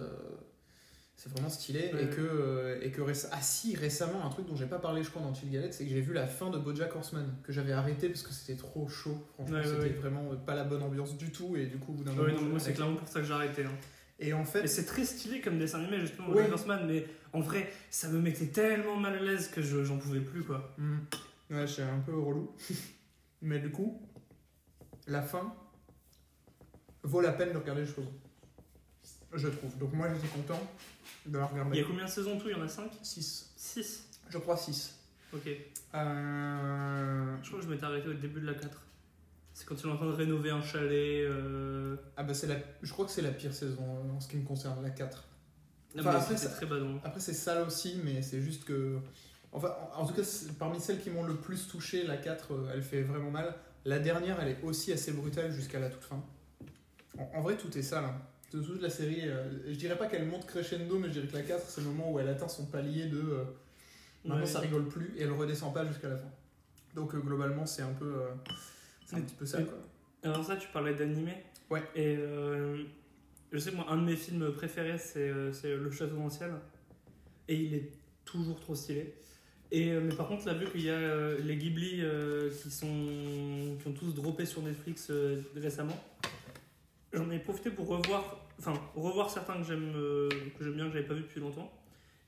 c'est 1.16 1.30
vraiment 1.33 1.49
stylé. 1.49 1.90
Ouais. 1.94 2.04
Et 2.04 2.09
que, 2.09 2.21
euh, 2.21 2.78
et 2.83 2.90
que 2.90 3.00
réc- 3.00 3.28
ah 3.33 3.40
si, 3.40 3.76
récemment, 3.76 4.25
un 4.25 4.30
truc 4.30 4.47
dont 4.47 4.56
j'ai 4.56 4.66
pas 4.66 4.78
parlé, 4.78 5.02
je 5.02 5.11
crois, 5.11 5.23
dans 5.23 5.33
Chill 5.35 5.50
Galette, 5.50 5.73
c'est 5.75 5.85
que 5.85 5.90
j'ai 5.90 6.00
vu 6.00 6.12
la 6.12 6.26
fin 6.26 6.50
de 6.50 6.59
Bojack 6.59 6.94
Horseman, 6.97 7.35
que 7.42 7.52
j'avais 7.52 7.73
arrêté 7.73 8.09
parce 8.09 8.23
que 8.23 8.33
c'était 8.33 8.56
trop 8.56 8.88
chaud. 8.88 9.16
Franchement, 9.35 9.56
Ouais, 9.56 9.64
c'était 9.64 9.78
ouais. 9.78 9.88
vraiment 9.90 10.35
pas 10.37 10.54
la 10.54 10.64
bonne 10.64 10.83
ambiance 10.83 11.16
du 11.16 11.30
tout. 11.30 11.56
Et 11.56 11.66
du 11.66 11.78
coup, 11.78 11.92
au 11.92 11.94
bout 11.97 12.04
d'un 12.04 12.12
Ouais, 12.12 12.33
moment, 12.33 12.40
non, 12.42 12.49
moi 12.50 12.59
c'est 12.61 12.73
clairement 12.75 12.97
pour 12.97 13.09
ça 13.09 13.21
que 13.21 13.26
j'ai 13.26 13.33
arrêté. 13.33 13.64
hein. 13.64 13.73
Et 14.21 14.33
en 14.33 14.44
fait, 14.44 14.66
c'est 14.68 14.85
très 14.85 15.04
stylé 15.04 15.40
comme 15.40 15.59
dessin 15.59 15.80
animé, 15.80 15.99
justement. 16.00 16.28
Bojack 16.28 16.52
Horseman, 16.52 16.87
mais 16.87 17.06
en 17.33 17.40
vrai, 17.40 17.71
ça 17.90 18.09
me 18.09 18.21
mettait 18.21 18.47
tellement 18.47 18.97
mal 18.97 19.14
à 19.16 19.21
l'aise 19.23 19.49
que 19.49 19.61
je- 19.62 19.85
j'en 19.85 19.99
pouvais 19.99 20.21
plus, 20.21 20.42
quoi. 20.44 20.75
Hmm. 20.78 20.99
Ouais, 21.50 21.66
c'est 21.66 21.83
un 21.83 21.99
peu 22.00 22.16
relou. 22.18 22.54
Mais 23.42 23.59
du 23.59 23.71
coup, 23.71 24.00
la 25.06 25.21
fin 25.23 25.54
vaut 27.02 27.21
la 27.21 27.33
peine 27.33 27.52
de 27.52 27.59
regarder 27.59 27.85
jusqu'au 27.85 28.02
bout. 28.02 28.12
Je 29.35 29.49
trouve. 29.49 29.76
Donc 29.78 29.92
moi 29.92 30.09
j'étais 30.14 30.28
content 30.28 30.61
de 31.26 31.38
la 31.38 31.50
Il 31.73 31.76
y 31.78 31.81
a 31.81 31.85
combien 31.85 32.04
de 32.04 32.11
saisons 32.11 32.38
tout? 32.38 32.49
Il 32.49 32.57
y 32.57 32.61
en 32.61 32.62
a 32.64 32.69
5 32.69 32.90
6. 33.02 33.52
6 33.57 34.09
Je 34.28 34.38
crois 34.38 34.57
6. 34.57 34.99
Ok. 35.33 35.49
Euh... 35.95 37.37
Je 37.43 37.49
crois 37.49 37.61
que 37.61 37.64
je 37.66 37.71
m'étais 37.71 37.85
arrêté 37.85 38.09
au 38.09 38.14
début 38.14 38.40
de 38.40 38.47
la 38.47 38.54
4. 38.54 38.81
C'est 39.52 39.66
quand 39.66 39.75
ils 39.76 39.81
sont 39.81 39.90
en 39.90 39.97
train 39.97 40.07
de 40.07 40.12
rénover 40.12 40.50
un 40.50 40.62
chalet. 40.62 41.25
Euh... 41.25 41.97
Ah 42.16 42.23
bah 42.25 42.35
c'est 42.35 42.47
la... 42.49 42.57
Je 42.83 42.93
crois 42.93 43.04
que 43.07 43.11
c'est 43.12 43.23
la 43.23 43.31
pire 43.31 43.54
saison 43.54 44.12
en 44.16 44.21
ce 44.21 44.28
qui 44.28 44.37
me 44.37 44.45
concerne, 44.45 44.83
la 44.83 44.90
4. 44.90 45.25
Ah, 45.97 46.00
Enfin, 46.00 46.11
mais 46.11 46.16
après, 46.19 46.37
ça- 46.37 46.49
très 46.50 46.66
badant. 46.66 46.99
Après 47.04 47.21
c'est 47.21 47.35
sale 47.35 47.64
aussi, 47.66 48.00
mais 48.04 48.21
c'est 48.23 48.40
juste 48.43 48.64
que... 48.64 48.99
Enfin, 49.52 49.73
en 49.95 50.02
en 50.02 50.07
tout 50.07 50.14
cas, 50.14 50.25
c'est- 50.25 50.52
parmi 50.59 50.81
celles 50.81 51.00
qui 51.00 51.11
m'ont 51.11 51.23
le 51.23 51.37
plus 51.37 51.69
touché, 51.69 52.04
la 52.04 52.16
4, 52.16 52.52
euh, 52.52 52.71
elle 52.75 52.83
fait 52.83 53.02
vraiment 53.02 53.31
mal. 53.31 53.54
La 53.85 54.00
dernière, 54.00 54.40
elle 54.40 54.49
est 54.49 54.62
aussi 54.64 54.93
assez 54.93 55.12
brutale 55.12 55.52
jusqu'à 55.52 55.78
la 55.78 55.88
toute 55.90 56.02
fin. 56.02 56.21
En, 57.16 57.31
en 57.38 57.43
vrai, 57.43 57.57
tout 57.57 57.76
est 57.78 57.83
sale. 57.83 58.04
hein. 58.07 58.21
De 58.54 58.62
toute 58.62 58.80
la 58.80 58.88
série, 58.88 59.23
euh, 59.28 59.49
je 59.66 59.75
dirais 59.75 59.99
pas 59.99 60.06
qu'elle 60.06 60.26
monte 60.26 60.46
crescendo, 60.46 60.96
mais 60.96 61.08
je 61.08 61.14
dirais 61.14 61.26
que 61.26 61.32
la 61.34 61.42
4, 61.42 61.68
c'est 61.68 61.80
le 61.80 61.88
moment 61.88 62.12
où 62.12 62.21
elle 62.21 62.28
atteint 62.28 62.47
son 62.47 62.67
palier 62.67 63.06
de... 63.06 63.19
euh, 63.19 63.45
maintenant, 64.25 64.43
Ouais. 64.43 64.47
ça 64.47 64.60
rigole 64.60 64.86
plus, 64.86 65.12
et 65.17 65.23
elle 65.23 65.32
redescend 65.32 65.75
pas 65.75 65.84
jusqu'à 65.84 66.08
la 66.08 66.17
fin. 66.19 66.30
Donc, 66.95 67.12
euh, 67.14 67.19
globalement, 67.19 67.67
c'est 67.67 67.82
un 67.82 67.93
peu... 67.93 68.04
euh, 68.14 68.28
c'est 69.06 69.17
un 69.17 69.23
petit 69.23 69.34
peu 69.34 69.45
sale, 69.45 69.67
quoi. 69.67 69.78
Alors 70.23 70.45
ça, 70.45 70.56
tu 70.56 70.69
parlais 70.69 70.95
d'animé. 70.95 71.32
Ouais. 71.69 71.82
Et 71.97 72.17
je 73.52 73.58
sais 73.58 73.73
que 73.73 73.76
moi, 73.76 73.86
un 73.90 73.97
de 73.97 74.02
mes 74.04 74.17
films 74.17 74.52
préférés, 74.52 74.99
c'est 74.99 75.28
Le 75.30 75.90
Château 75.90 76.14
dans 76.17 76.25
le 76.25 76.30
ciel. 76.30 76.52
Et 77.49 77.56
il 77.56 77.75
est 77.75 77.90
toujours 78.25 78.58
trop 78.60 78.75
stylé. 78.76 79.14
Et, 79.73 79.90
mais 79.93 80.14
par 80.14 80.28
contre, 80.28 80.47
là, 80.47 80.54
vu 80.54 80.67
qu'il 80.71 80.82
y 80.82 80.90
a 80.90 81.34
les 81.34 81.56
Ghibli 81.56 82.02
qui, 82.62 82.71
sont, 82.71 83.76
qui 83.82 83.88
ont 83.88 83.93
tous 83.93 84.14
droppé 84.14 84.47
sur 84.47 84.62
Netflix 84.62 85.10
récemment, 85.56 86.02
j'en 87.12 87.30
ai 87.30 87.38
profité 87.38 87.69
pour 87.71 87.88
revoir, 87.88 88.44
enfin, 88.58 88.73
revoir 88.95 89.30
certains 89.30 89.58
que 89.60 89.67
j'aime 89.67 89.93
euh, 89.97 90.28
que 90.58 90.64
j'aime 90.64 90.75
bien, 90.75 90.86
que 90.86 90.93
j'avais 90.93 91.06
pas 91.06 91.14
vu 91.14 91.23
depuis 91.23 91.40
longtemps. 91.40 91.73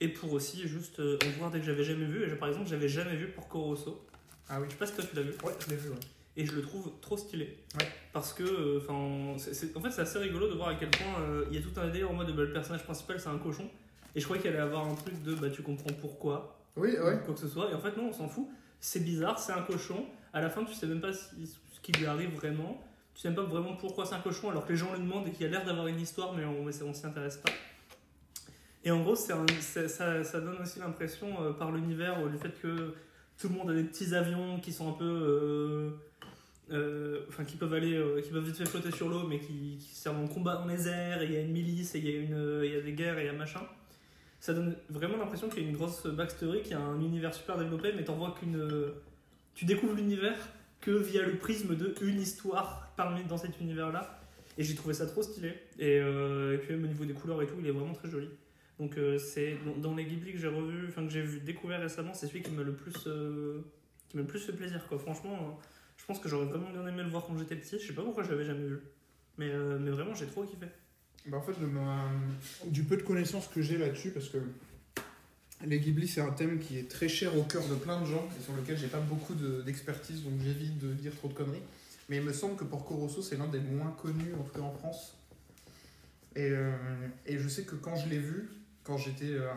Et 0.00 0.08
pour 0.08 0.32
aussi 0.32 0.68
juste 0.68 1.00
euh, 1.00 1.18
en 1.24 1.38
voir 1.38 1.50
dès 1.50 1.58
que 1.58 1.64
j'avais 1.64 1.84
jamais 1.84 2.04
vu. 2.04 2.24
Et 2.24 2.34
par 2.36 2.48
exemple, 2.48 2.68
j'avais 2.68 2.88
jamais 2.88 3.16
vu 3.16 3.28
Porco 3.28 3.60
Rosso. 3.62 4.04
Ah 4.48 4.60
oui. 4.60 4.66
Je 4.68 4.72
sais 4.72 4.78
pas 4.78 4.86
si 4.86 4.94
toi 4.94 5.04
tu 5.08 5.16
l'as 5.16 5.22
vu 5.22 5.32
Ouais, 5.44 5.52
je 5.64 5.70
l'ai 5.70 5.76
vu, 5.76 5.88
ouais. 5.88 5.96
et 6.36 6.44
je 6.46 6.52
le 6.52 6.62
trouve 6.62 6.92
trop 7.00 7.16
stylé. 7.16 7.56
Ouais. 7.80 7.86
Parce 8.12 8.32
que, 8.32 8.42
euh, 8.44 8.78
enfin, 8.82 8.92
en 8.94 9.38
fait, 9.82 9.90
c'est 9.90 10.02
assez 10.02 10.18
rigolo 10.18 10.48
de 10.48 10.54
voir 10.54 10.68
à 10.68 10.74
quel 10.74 10.90
point 10.90 11.20
euh, 11.20 11.46
il 11.50 11.56
y 11.56 11.58
a 11.58 11.62
tout 11.62 11.72
un 11.80 11.86
délire 11.88 12.10
en 12.10 12.14
mode 12.14 12.34
bah, 12.36 12.42
le 12.42 12.52
personnage 12.52 12.84
principal 12.84 13.18
c'est 13.18 13.28
un 13.30 13.38
cochon. 13.38 13.68
Et 14.14 14.20
je 14.20 14.24
croyais 14.24 14.40
qu'il 14.42 14.50
allait 14.50 14.60
avoir 14.60 14.86
un 14.86 14.94
truc 14.94 15.22
de 15.22 15.34
bah 15.34 15.50
tu 15.50 15.62
comprends 15.62 15.92
pourquoi, 16.00 16.58
Oui, 16.76 16.90
ouais. 16.98 17.14
ou 17.14 17.18
quoi 17.24 17.34
que 17.34 17.40
ce 17.40 17.48
soit. 17.48 17.70
Et 17.70 17.74
en 17.74 17.80
fait, 17.80 17.96
non, 17.96 18.08
on 18.08 18.12
s'en 18.12 18.28
fout. 18.28 18.46
C'est 18.80 19.00
bizarre, 19.02 19.38
c'est 19.38 19.52
un 19.52 19.62
cochon. 19.62 20.04
À 20.32 20.40
la 20.42 20.50
fin, 20.50 20.62
tu 20.64 20.74
sais 20.74 20.86
même 20.86 21.00
pas 21.00 21.12
si- 21.14 21.46
ce 21.46 21.80
qui 21.80 21.92
lui 21.92 22.06
arrive 22.06 22.34
vraiment. 22.34 22.82
Tu 23.16 23.22
sais 23.22 23.30
pas 23.32 23.44
vraiment 23.44 23.74
pourquoi 23.76 24.04
c'est 24.04 24.14
un 24.14 24.20
cochon 24.20 24.50
alors 24.50 24.66
que 24.66 24.72
les 24.72 24.78
gens 24.78 24.92
le 24.92 24.98
demandent 24.98 25.26
et 25.26 25.30
qu'il 25.30 25.46
a 25.46 25.48
l'air 25.48 25.64
d'avoir 25.64 25.86
une 25.86 25.98
histoire, 25.98 26.34
mais 26.34 26.44
on, 26.44 26.66
on 26.66 26.92
s'y 26.92 27.06
intéresse 27.06 27.38
pas. 27.38 27.50
Et 28.84 28.90
en 28.90 29.00
gros, 29.02 29.16
ça, 29.16 29.34
ça 29.88 30.40
donne 30.40 30.60
aussi 30.60 30.78
l'impression 30.80 31.42
euh, 31.42 31.52
par 31.52 31.72
l'univers, 31.72 32.20
euh, 32.20 32.28
du 32.28 32.36
fait 32.36 32.52
que 32.60 32.94
tout 33.38 33.48
le 33.48 33.54
monde 33.54 33.70
a 33.70 33.74
des 33.74 33.84
petits 33.84 34.14
avions 34.14 34.60
qui 34.60 34.70
sont 34.70 34.90
un 34.90 34.92
peu. 34.92 35.04
euh, 35.04 35.90
euh, 36.72 37.24
Enfin, 37.28 37.44
qui 37.44 37.56
peuvent 37.56 37.72
aller. 37.72 37.98
qui 38.22 38.30
peuvent 38.30 38.44
vite 38.44 38.56
fait 38.56 38.66
flotter 38.66 38.90
sur 38.90 39.08
l'eau, 39.08 39.26
mais 39.26 39.40
qui, 39.40 39.78
servent 39.80 40.22
en 40.22 40.28
combat 40.28 40.56
dans 40.56 40.66
les 40.66 40.86
airs, 40.86 41.22
et 41.22 41.24
il 41.24 41.32
y 41.32 41.36
a 41.36 41.40
une 41.40 41.52
milice, 41.52 41.94
et 41.94 41.98
il 42.00 42.04
y, 42.30 42.34
a 42.34 42.64
y 42.66 42.76
a 42.76 42.80
des 42.82 42.92
guerres, 42.92 43.18
et 43.18 43.22
il 43.22 43.26
y 43.26 43.30
a 43.30 43.32
machin. 43.32 43.62
Ça 44.40 44.52
donne 44.52 44.76
vraiment 44.90 45.16
l'impression 45.16 45.48
qu'il 45.48 45.62
y 45.62 45.66
a 45.66 45.68
une 45.70 45.76
grosse 45.76 46.06
backstory, 46.06 46.60
qu'il 46.60 46.72
y 46.72 46.74
a 46.74 46.80
un 46.80 47.00
univers 47.00 47.32
super 47.32 47.56
développé, 47.56 47.92
mais 47.96 48.04
t'en 48.04 48.16
vois 48.16 48.34
qu'une. 48.38 48.92
Tu 49.54 49.64
découvres 49.64 49.94
l'univers 49.94 50.36
que 50.82 50.90
via 50.90 51.22
le 51.22 51.38
prisme 51.38 51.74
de 51.76 51.94
une 52.02 52.20
histoire 52.20 52.85
parmi 52.96 53.24
dans 53.24 53.38
cet 53.38 53.60
univers-là. 53.60 54.20
Et 54.58 54.64
j'ai 54.64 54.74
trouvé 54.74 54.94
ça 54.94 55.06
trop 55.06 55.22
stylé. 55.22 55.54
Et, 55.78 55.98
euh, 56.00 56.56
puis 56.58 56.74
au 56.74 56.78
niveau 56.78 57.04
des 57.04 57.12
couleurs 57.12 57.42
et 57.42 57.46
tout, 57.46 57.54
il 57.58 57.66
est 57.66 57.70
vraiment 57.70 57.92
très 57.92 58.10
joli. 58.10 58.28
Donc 58.78 58.98
euh, 58.98 59.18
c'est 59.18 59.56
dans, 59.78 59.94
les 59.94 60.04
Ghibli 60.04 60.32
que 60.32 60.38
j'ai 60.38 60.48
revu, 60.48 60.88
enfin 60.88 61.04
que 61.06 61.12
j'ai 61.12 61.22
vu 61.22 61.40
découvert 61.40 61.80
récemment, 61.80 62.12
c'est 62.12 62.26
celui 62.26 62.42
qui 62.42 62.50
m'a 62.50 62.62
le 62.62 62.74
plus 62.74 62.94
euh, 63.06 63.62
qui 64.08 64.16
m'a 64.16 64.22
le 64.22 64.28
plus 64.28 64.40
fait 64.40 64.52
plaisir 64.52 64.86
quoi. 64.86 64.98
Franchement, 64.98 65.32
euh, 65.34 65.62
je 65.96 66.04
pense 66.04 66.18
que 66.18 66.28
j'aurais 66.28 66.46
vraiment 66.46 66.70
bien 66.70 66.86
aimé 66.86 67.02
le 67.02 67.08
voir 67.08 67.24
quand 67.26 67.38
j'étais 67.38 67.56
petit. 67.56 67.78
Je 67.80 67.86
sais 67.86 67.94
pas 67.94 68.02
pourquoi 68.02 68.22
je 68.22 68.30
l'avais 68.30 68.44
jamais 68.44 68.66
vu, 68.66 68.80
mais 69.38 69.50
mais 69.80 69.90
vraiment 69.90 70.14
j'ai 70.14 70.26
trop 70.26 70.44
kiffé. 70.44 70.66
Bah 71.26 71.38
en 71.38 71.42
fait, 71.42 71.52
de 71.58 72.70
du 72.70 72.84
peu 72.84 72.96
de 72.96 73.02
connaissances 73.02 73.48
que 73.48 73.62
j'ai 73.62 73.78
là-dessus, 73.78 74.10
parce 74.10 74.28
que 74.28 74.38
les 75.64 75.80
Ghibli, 75.80 76.06
c'est 76.06 76.20
un 76.20 76.30
thème 76.30 76.58
qui 76.58 76.78
est 76.78 76.88
très 76.88 77.08
cher 77.08 77.36
au 77.36 77.42
cœur 77.42 77.66
de 77.66 77.74
plein 77.74 78.00
de 78.00 78.06
gens, 78.06 78.28
et 78.38 78.42
sur 78.42 78.54
lequel 78.54 78.76
j'ai 78.76 78.88
pas 78.88 79.00
beaucoup 79.00 79.34
de- 79.34 79.62
d'expertise, 79.62 80.22
donc 80.22 80.34
j'évite 80.44 80.78
de 80.78 80.92
dire 80.92 81.12
trop 81.16 81.28
de 81.28 81.32
conneries. 81.32 81.62
Mais 82.08 82.18
il 82.18 82.22
me 82.22 82.32
semble 82.32 82.56
que 82.56 82.64
Porco 82.64 82.94
Rosso, 82.94 83.22
c'est 83.22 83.36
l'un 83.36 83.48
des 83.48 83.60
moins 83.60 83.90
connus, 83.90 84.34
en 84.38 84.42
tout 84.42 84.52
cas 84.52 84.60
en 84.60 84.72
France. 84.72 85.16
Et, 86.36 86.50
euh, 86.50 86.72
et 87.24 87.38
je 87.38 87.48
sais 87.48 87.64
que 87.64 87.74
quand 87.74 87.96
je 87.96 88.08
l'ai 88.08 88.18
vu, 88.18 88.48
quand 88.84 88.96
j'étais 88.96 89.32
euh, 89.32 89.50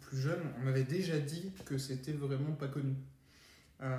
plus 0.00 0.18
jeune, 0.18 0.40
on 0.60 0.64
m'avait 0.64 0.84
déjà 0.84 1.18
dit 1.18 1.52
que 1.64 1.78
c'était 1.78 2.12
vraiment 2.12 2.52
pas 2.52 2.68
connu. 2.68 2.94
Euh, 3.80 3.96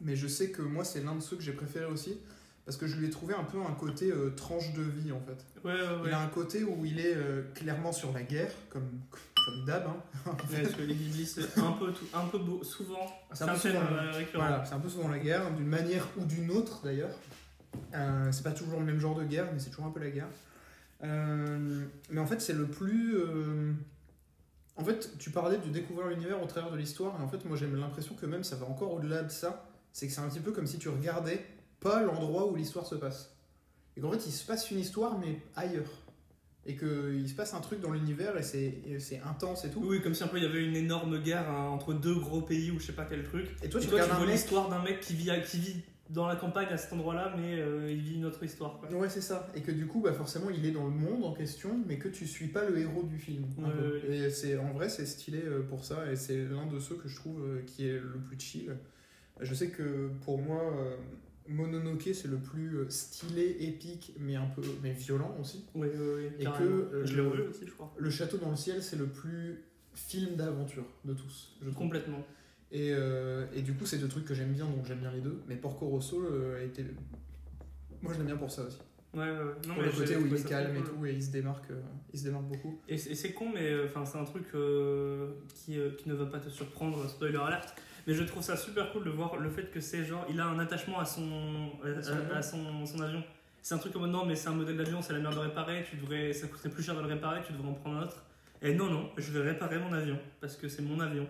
mais 0.00 0.16
je 0.16 0.26
sais 0.26 0.50
que 0.50 0.62
moi, 0.62 0.84
c'est 0.84 1.02
l'un 1.02 1.16
de 1.16 1.20
ceux 1.20 1.36
que 1.36 1.42
j'ai 1.42 1.52
préféré 1.52 1.86
aussi, 1.86 2.18
parce 2.64 2.76
que 2.78 2.86
je 2.86 2.96
lui 2.96 3.06
ai 3.06 3.10
trouvé 3.10 3.34
un 3.34 3.44
peu 3.44 3.58
un 3.60 3.74
côté 3.74 4.10
tranche 4.36 4.72
de 4.72 4.82
vie, 4.82 5.12
en 5.12 5.20
fait. 5.20 5.44
Ouais 5.64 5.74
ouais 5.74 5.80
ouais. 5.80 6.02
Il 6.06 6.12
a 6.12 6.20
un 6.20 6.28
côté 6.28 6.64
où 6.64 6.84
il 6.84 6.98
est 6.98 7.16
clairement 7.54 7.92
sur 7.92 8.12
la 8.12 8.22
guerre, 8.22 8.52
comme, 8.70 8.88
comme 9.44 9.64
d'hab. 9.64 9.86
hein. 9.86 9.96
Ouais, 10.50 10.62
parce 10.62 10.74
que 10.74 10.82
les 10.82 10.94
Ghibli 10.94 11.26
c'est 11.26 11.58
un 11.58 11.72
peu 11.72 11.92
tout, 11.92 12.06
un 12.14 12.26
peu 12.26 12.38
beau- 12.38 12.62
souvent. 12.64 13.06
C'est 13.32 13.44
un 13.44 13.48
euh. 13.54 14.22
Voilà, 14.34 14.64
c'est 14.64 14.74
un 14.74 14.80
peu 14.80 14.88
souvent 14.88 15.08
la 15.08 15.18
guerre, 15.18 15.50
d'une 15.52 15.66
manière 15.68 16.06
ou 16.18 16.24
d'une 16.24 16.50
autre 16.50 16.80
d'ailleurs. 16.84 17.10
Euh, 17.94 18.30
c'est 18.32 18.42
pas 18.44 18.52
toujours 18.52 18.78
le 18.80 18.86
même 18.86 18.98
genre 19.00 19.14
de 19.16 19.24
guerre, 19.24 19.48
mais 19.52 19.58
c'est 19.58 19.70
toujours 19.70 19.86
un 19.86 19.90
peu 19.90 20.00
la 20.00 20.10
guerre. 20.10 20.28
Euh, 21.02 21.84
mais 22.10 22.20
en 22.20 22.26
fait, 22.26 22.40
c'est 22.40 22.52
le 22.52 22.66
plus. 22.66 23.16
euh, 23.18 23.72
En 24.76 24.84
fait, 24.84 25.16
tu 25.18 25.30
parlais 25.30 25.58
de 25.58 25.68
découvrir 25.68 26.08
l'univers 26.08 26.42
au 26.42 26.46
travers 26.46 26.70
de 26.70 26.76
l'histoire, 26.76 27.14
et 27.20 27.22
en 27.22 27.28
fait, 27.28 27.44
moi 27.44 27.56
j'ai 27.56 27.66
l'impression 27.66 28.14
que 28.14 28.26
même 28.26 28.44
ça 28.44 28.56
va 28.56 28.66
encore 28.66 28.92
au-delà 28.94 29.22
de 29.22 29.30
ça. 29.30 29.66
C'est 29.92 30.06
que 30.08 30.12
c'est 30.12 30.20
un 30.20 30.28
petit 30.28 30.40
peu 30.40 30.50
comme 30.52 30.66
si 30.66 30.78
tu 30.78 30.88
regardais 30.88 31.44
pas 31.80 32.02
l'endroit 32.02 32.46
où 32.50 32.56
l'histoire 32.56 32.86
se 32.86 32.94
passe. 32.96 33.30
Et 33.96 34.00
qu'en 34.00 34.10
fait, 34.10 34.26
il 34.26 34.32
se 34.32 34.44
passe 34.44 34.70
une 34.72 34.78
histoire, 34.80 35.18
mais 35.18 35.40
ailleurs. 35.54 35.90
Et 36.66 36.76
qu'il 36.76 37.28
se 37.28 37.34
passe 37.34 37.52
un 37.52 37.60
truc 37.60 37.80
dans 37.80 37.90
l'univers, 37.92 38.36
et 38.38 38.42
c'est 38.42 39.20
intense 39.26 39.64
et 39.66 39.70
tout. 39.70 39.82
Oui, 39.84 40.00
comme 40.00 40.14
si 40.14 40.24
un 40.24 40.28
peu 40.28 40.38
il 40.38 40.44
y 40.44 40.46
avait 40.46 40.64
une 40.64 40.76
énorme 40.76 41.18
guerre 41.22 41.48
hein, 41.50 41.68
entre 41.68 41.92
deux 41.92 42.14
gros 42.14 42.40
pays 42.40 42.70
ou 42.70 42.78
je 42.80 42.86
sais 42.86 42.92
pas 42.94 43.04
quel 43.04 43.22
truc. 43.22 43.46
Et 43.62 43.68
toi, 43.68 43.80
Et 43.80 43.84
tu 43.84 43.90
toi, 43.90 44.00
tu 44.00 44.08
vois 44.08 44.20
mec. 44.20 44.30
l'histoire 44.30 44.70
d'un 44.70 44.82
mec 44.82 45.00
qui 45.00 45.14
vit, 45.14 45.30
à- 45.30 45.40
qui 45.40 45.58
vit 45.58 45.76
dans 46.10 46.26
la 46.26 46.36
campagne 46.36 46.68
à 46.70 46.76
cet 46.78 46.92
endroit-là, 46.94 47.34
mais 47.36 47.58
euh, 47.60 47.90
il 47.90 48.00
vit 48.00 48.14
une 48.16 48.24
autre 48.26 48.42
histoire. 48.44 48.78
Quoi. 48.78 48.90
Ouais, 48.98 49.08
c'est 49.10 49.20
ça. 49.20 49.50
Et 49.54 49.60
que 49.62 49.72
du 49.72 49.86
coup, 49.86 50.00
bah, 50.00 50.12
forcément, 50.14 50.48
il 50.50 50.64
est 50.64 50.70
dans 50.70 50.84
le 50.84 50.90
monde 50.90 51.24
en 51.24 51.32
question, 51.34 51.78
mais 51.86 51.98
que 51.98 52.08
tu 52.08 52.26
suis 52.26 52.48
pas 52.48 52.64
le 52.68 52.78
héros 52.78 53.02
du 53.02 53.18
film. 53.18 53.44
un 53.58 53.64
Ouais, 53.64 53.70
peu. 53.74 54.08
ouais, 54.08 54.16
Et 54.16 54.30
c'est, 54.30 54.56
en 54.56 54.72
vrai, 54.72 54.88
c'est 54.88 55.06
stylé 55.06 55.42
euh, 55.44 55.62
pour 55.62 55.84
ça, 55.84 56.10
et 56.10 56.16
c'est 56.16 56.44
l'un 56.44 56.66
de 56.66 56.78
ceux 56.78 56.94
que 56.96 57.08
je 57.08 57.16
trouve 57.16 57.42
euh, 57.42 57.62
qui 57.66 57.88
est 57.88 57.98
le 57.98 58.20
plus 58.26 58.38
chill. 58.38 58.76
Je 59.40 59.52
sais 59.54 59.68
que 59.68 60.10
pour 60.24 60.38
moi, 60.40 60.62
Mononoke, 61.48 62.08
c'est 62.14 62.28
le 62.28 62.38
plus 62.38 62.78
euh, 62.78 62.88
stylé, 62.88 63.56
épique, 63.60 64.14
mais 64.18 64.34
un 64.36 64.46
peu 64.46 64.62
mais 64.82 64.92
violent 64.92 65.36
aussi. 65.40 65.64
Ouais, 65.74 65.88
ouais, 65.88 66.14
ouais, 66.14 66.32
Et 66.40 66.44
que, 66.44 66.62
euh, 66.62 67.04
je 67.06 67.16
le- 67.16 67.28
revu 67.28 67.42
aussi, 67.42 67.66
je 67.66 67.72
crois. 67.72 67.92
Le 67.98 68.10
Château 68.10 68.38
dans 68.38 68.50
le 68.50 68.56
ciel, 68.56 68.82
c'est 68.82 68.96
le 68.96 69.06
plus 69.06 69.62
film 69.94 70.36
d'aventure 70.36 70.86
de 71.04 71.12
tous, 71.14 71.56
je 71.60 71.66
trouve. 71.70 71.74
Complètement. 71.84 72.24
Et, 72.72 72.92
euh, 72.92 73.46
et 73.54 73.62
du 73.62 73.74
coup, 73.74 73.84
c'est 73.86 73.98
deux 73.98 74.08
trucs 74.08 74.24
que 74.24 74.34
j'aime 74.34 74.52
bien, 74.52 74.64
donc 74.66 74.86
j'aime 74.86 74.98
bien 75.00 75.12
les 75.12 75.20
deux. 75.20 75.42
Mais 75.46 75.56
Porco 75.56 75.86
Rosso 75.86 76.22
euh, 76.24 76.60
a 76.60 76.62
été. 76.64 76.84
Moi, 78.02 78.12
je 78.12 78.18
l'aime 78.18 78.26
bien 78.26 78.36
pour 78.36 78.50
ça 78.50 78.62
aussi. 78.64 78.78
Ouais, 79.12 79.20
ouais, 79.20 79.30
ouais. 79.30 79.44
Non, 79.68 79.74
pour 79.74 79.82
mais 79.82 79.88
le 79.90 79.92
côté 79.92 80.16
où 80.16 80.26
il 80.26 80.34
est 80.34 80.48
calme 80.48 80.74
et 80.76 80.80
cool. 80.80 80.88
tout, 80.98 81.06
et 81.06 81.12
il 81.12 81.22
se 81.22 81.30
démarque, 81.30 81.70
euh, 81.70 81.80
il 82.12 82.18
se 82.18 82.24
démarque 82.24 82.46
beaucoup. 82.46 82.80
Et 82.88 82.96
c'est 82.98 83.32
con, 83.32 83.50
mais 83.54 83.84
enfin 83.84 84.04
c'est 84.04 84.18
un 84.18 84.24
truc 84.24 84.46
qui, 85.54 85.76
qui 85.98 86.08
ne 86.08 86.14
va 86.14 86.26
pas 86.26 86.40
te 86.40 86.48
surprendre, 86.48 87.08
spoiler 87.08 87.36
alert. 87.38 87.74
Mais 88.06 88.14
je 88.14 88.22
trouve 88.24 88.42
ça 88.42 88.56
super 88.56 88.92
cool 88.92 89.04
de 89.04 89.10
voir 89.10 89.36
le 89.36 89.48
fait 89.50 89.70
que 89.70 89.80
c'est 89.80 90.04
genre, 90.04 90.26
il 90.28 90.38
a 90.40 90.46
un 90.46 90.58
attachement 90.58 90.98
à 91.00 91.04
son, 91.04 91.70
à, 91.84 92.02
Son 92.02 92.12
à 92.34 92.42
son, 92.42 92.86
son 92.86 93.00
avion. 93.00 93.22
C'est 93.62 93.74
un 93.74 93.78
truc 93.78 93.94
comme 93.94 94.06
non, 94.10 94.26
mais 94.26 94.36
c'est 94.36 94.48
un 94.48 94.54
modèle 94.54 94.76
d'avion, 94.76 95.00
c'est 95.00 95.14
la 95.14 95.20
merde 95.20 95.34
de 95.34 95.40
réparer, 95.40 95.86
tu 95.88 95.96
devrais, 95.96 96.32
ça 96.34 96.46
coûterait 96.48 96.68
plus 96.68 96.82
cher 96.82 96.94
de 96.94 97.00
le 97.00 97.06
réparer, 97.06 97.40
tu 97.46 97.52
devrais 97.54 97.68
en 97.68 97.72
prendre 97.74 97.96
un 97.98 98.02
autre. 98.02 98.22
Et 98.60 98.74
non, 98.74 98.90
non, 98.90 99.10
je 99.16 99.30
vais 99.32 99.40
réparer 99.40 99.78
mon 99.78 99.92
avion 99.92 100.18
parce 100.40 100.56
que 100.56 100.68
c'est 100.68 100.82
mon 100.82 101.00
avion. 101.00 101.26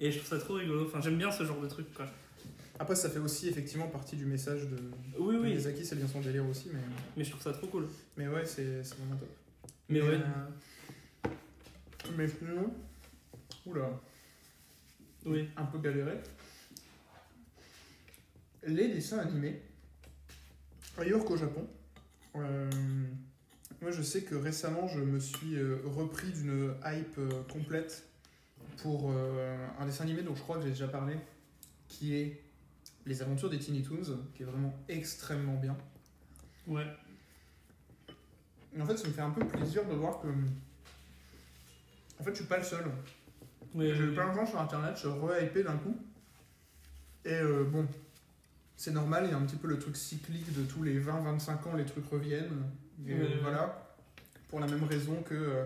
Et 0.00 0.10
je 0.10 0.18
trouve 0.18 0.30
ça 0.30 0.38
trop 0.38 0.54
rigolo. 0.54 0.86
Enfin, 0.86 1.00
j'aime 1.00 1.18
bien 1.18 1.30
ce 1.30 1.44
genre 1.44 1.60
de 1.60 1.68
truc, 1.68 1.92
quoi. 1.94 2.06
Après, 2.80 2.96
ça 2.96 3.08
fait 3.08 3.20
aussi 3.20 3.48
effectivement 3.48 3.86
partie 3.86 4.16
du 4.16 4.26
message 4.26 4.62
de, 4.68 4.76
Oui, 5.18 5.34
de 5.36 5.40
oui, 5.40 5.46
Miyazaki, 5.50 5.84
c'est 5.84 5.94
bien 5.94 6.08
son 6.08 6.20
délire 6.20 6.44
aussi, 6.48 6.68
mais, 6.72 6.80
mais 7.16 7.22
je 7.22 7.30
trouve 7.30 7.42
ça 7.42 7.52
trop 7.52 7.68
cool. 7.68 7.86
mais 8.16 8.26
ouais, 8.26 8.44
c'est 8.44 8.82
c'est 8.82 8.96
vraiment 8.98 9.16
top. 9.16 9.28
Mais 9.88 10.00
ouais, 10.00 10.14
euh, 10.14 11.28
mais 12.16 12.26
sinon, 12.26 12.72
oula, 13.66 13.88
oui. 15.26 15.48
un 15.56 15.64
peu 15.64 15.78
galéré. 15.78 16.20
Les 18.64 18.88
dessins 18.88 19.18
animés, 19.18 19.60
ailleurs 20.96 21.24
qu'au 21.24 21.36
Japon. 21.36 21.68
euh, 22.36 22.70
moi, 23.82 23.90
je 23.90 24.00
sais 24.00 24.22
que 24.22 24.36
récemment, 24.36 24.86
je 24.86 25.00
me 25.00 25.18
suis 25.18 25.56
euh, 25.56 25.80
repris 25.84 26.30
d'une 26.30 26.72
hype 26.84 27.18
euh, 27.18 27.42
complète 27.52 28.06
pour 28.76 29.10
euh, 29.10 29.66
un 29.80 29.86
dessin 29.86 30.04
animé 30.04 30.22
dont 30.22 30.36
je 30.36 30.42
crois 30.42 30.56
que 30.58 30.62
j'ai 30.62 30.68
déjà 30.68 30.86
parlé, 30.86 31.16
qui 31.88 32.14
est 32.14 32.40
Les 33.06 33.22
Aventures 33.22 33.50
des 33.50 33.58
Tiny 33.58 33.82
Toons, 33.82 34.20
qui 34.34 34.44
est 34.44 34.46
vraiment 34.46 34.72
extrêmement 34.88 35.56
bien. 35.56 35.76
Ouais. 36.68 36.86
Et 38.76 38.80
en 38.80 38.86
fait, 38.86 38.96
ça 38.96 39.08
me 39.08 39.12
fait 39.12 39.20
un 39.20 39.30
peu 39.30 39.44
plaisir 39.44 39.84
de 39.84 39.94
voir 39.94 40.20
que. 40.20 40.28
En 42.20 42.22
fait, 42.22 42.30
je 42.30 42.36
suis 42.36 42.46
pas 42.46 42.58
le 42.58 42.64
seul. 42.64 42.84
Oui, 43.74 43.92
J'ai 43.94 44.04
eu 44.04 44.12
plein 44.12 44.30
de 44.30 44.34
gens 44.34 44.46
sur 44.46 44.60
internet 44.60 44.96
se 44.96 45.08
re-hyper 45.08 45.64
d'un 45.64 45.76
coup. 45.78 45.96
Et 47.24 47.32
euh, 47.32 47.64
bon, 47.64 47.86
c'est 48.76 48.90
normal, 48.90 49.26
il 49.26 49.30
y 49.30 49.34
a 49.34 49.36
un 49.36 49.44
petit 49.46 49.54
peu 49.54 49.68
le 49.68 49.78
truc 49.78 49.96
cyclique 49.96 50.52
de 50.52 50.64
tous 50.64 50.82
les 50.82 51.00
20-25 51.00 51.68
ans, 51.68 51.76
les 51.76 51.84
trucs 51.84 52.08
reviennent. 52.10 52.64
Et, 53.06 53.14
voilà. 53.40 53.94
Pour 54.48 54.58
la 54.58 54.66
même 54.66 54.82
raison 54.82 55.22
que 55.22 55.34
euh, 55.34 55.64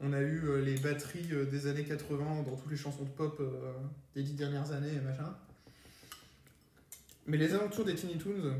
on 0.00 0.12
a 0.12 0.20
eu 0.20 0.44
euh, 0.44 0.62
les 0.62 0.76
batteries 0.78 1.28
des 1.50 1.66
années 1.66 1.84
80 1.84 2.42
dans 2.42 2.56
toutes 2.56 2.70
les 2.70 2.76
chansons 2.76 3.04
de 3.04 3.08
pop 3.08 3.38
euh, 3.40 3.72
des 4.14 4.22
dix 4.22 4.34
dernières 4.34 4.70
années 4.70 4.92
et 4.92 5.00
machin. 5.00 5.34
Mais 7.26 7.38
les 7.38 7.54
aventures 7.54 7.86
des 7.86 7.94
Tiny 7.94 8.18
Toons, 8.18 8.54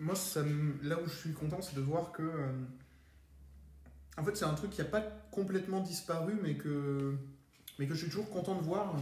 moi, 0.00 0.16
ça 0.16 0.42
là 0.82 0.98
où 1.00 1.06
je 1.06 1.14
suis 1.14 1.32
content, 1.32 1.62
c'est 1.62 1.76
de 1.76 1.80
voir 1.80 2.10
que. 2.10 2.28
en 4.16 4.24
fait, 4.24 4.36
c'est 4.36 4.44
un 4.44 4.54
truc 4.54 4.70
qui 4.70 4.80
n'a 4.80 4.88
pas 4.88 5.02
complètement 5.30 5.80
disparu, 5.80 6.34
mais 6.42 6.56
que, 6.56 7.14
mais 7.78 7.86
que 7.86 7.94
je 7.94 8.00
suis 8.00 8.08
toujours 8.08 8.30
content 8.30 8.56
de 8.56 8.62
voir. 8.62 8.94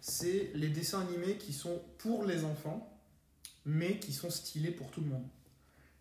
C'est 0.00 0.50
les 0.54 0.68
dessins 0.68 1.00
animés 1.00 1.36
qui 1.36 1.52
sont 1.52 1.82
pour 1.98 2.24
les 2.24 2.44
enfants, 2.44 2.90
mais 3.66 3.98
qui 3.98 4.12
sont 4.12 4.30
stylés 4.30 4.70
pour 4.70 4.90
tout 4.90 5.00
le 5.00 5.08
monde. 5.08 5.26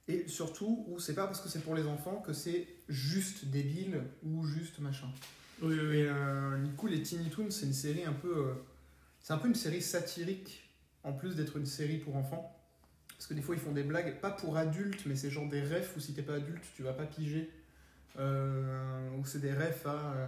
Et 0.08 0.28
surtout, 0.28 0.86
où 0.88 1.00
c'est 1.00 1.14
pas 1.14 1.28
parce 1.28 1.42
que 1.42 1.50
c'est 1.50 1.62
pour 1.62 1.76
les 1.76 1.86
enfants 1.86 2.24
que 2.26 2.34
c'est 2.34 2.68
juste 2.88 3.46
débile 3.46 4.02
ou 4.24 4.46
juste 4.46 4.80
machin. 4.80 5.08
Oui, 5.62 5.76
oui, 5.78 5.88
oui. 5.88 5.98
Et 5.98 6.08
euh, 6.08 6.58
du 6.64 6.72
coup, 6.72 6.88
les 6.88 7.04
Tiny 7.04 7.30
Toons, 7.30 7.52
c'est 7.52 7.66
une 7.66 7.74
série 7.74 8.06
un 8.06 8.14
peu. 8.14 8.36
euh, 8.36 8.54
c'est 9.22 9.34
un 9.34 9.38
peu 9.38 9.48
une 9.48 9.56
série 9.56 9.82
satirique, 9.82 10.64
en 11.04 11.14
plus 11.14 11.36
d'être 11.36 11.58
une 11.58 11.66
série 11.66 11.98
pour 11.98 12.16
enfants. 12.16 12.56
Parce 13.10 13.28
que 13.28 13.34
des 13.34 13.42
fois, 13.42 13.54
ils 13.54 13.62
font 13.62 13.74
des 13.74 13.84
blagues, 13.84 14.20
pas 14.22 14.32
pour 14.32 14.56
adultes, 14.56 15.06
mais 15.06 15.16
c'est 15.16 15.30
genre 15.30 15.48
des 15.50 15.62
refs 15.62 15.96
où 15.98 16.00
si 16.00 16.14
t'es 16.14 16.22
pas 16.22 16.36
adulte, 16.36 16.64
tu 16.76 16.84
vas 16.84 16.94
pas 16.94 17.06
piger. 17.06 17.52
Euh, 18.18 19.10
ou 19.18 19.26
c'est 19.26 19.40
des 19.40 19.54
refs 19.54 19.86
à 19.86 20.14
euh, 20.14 20.28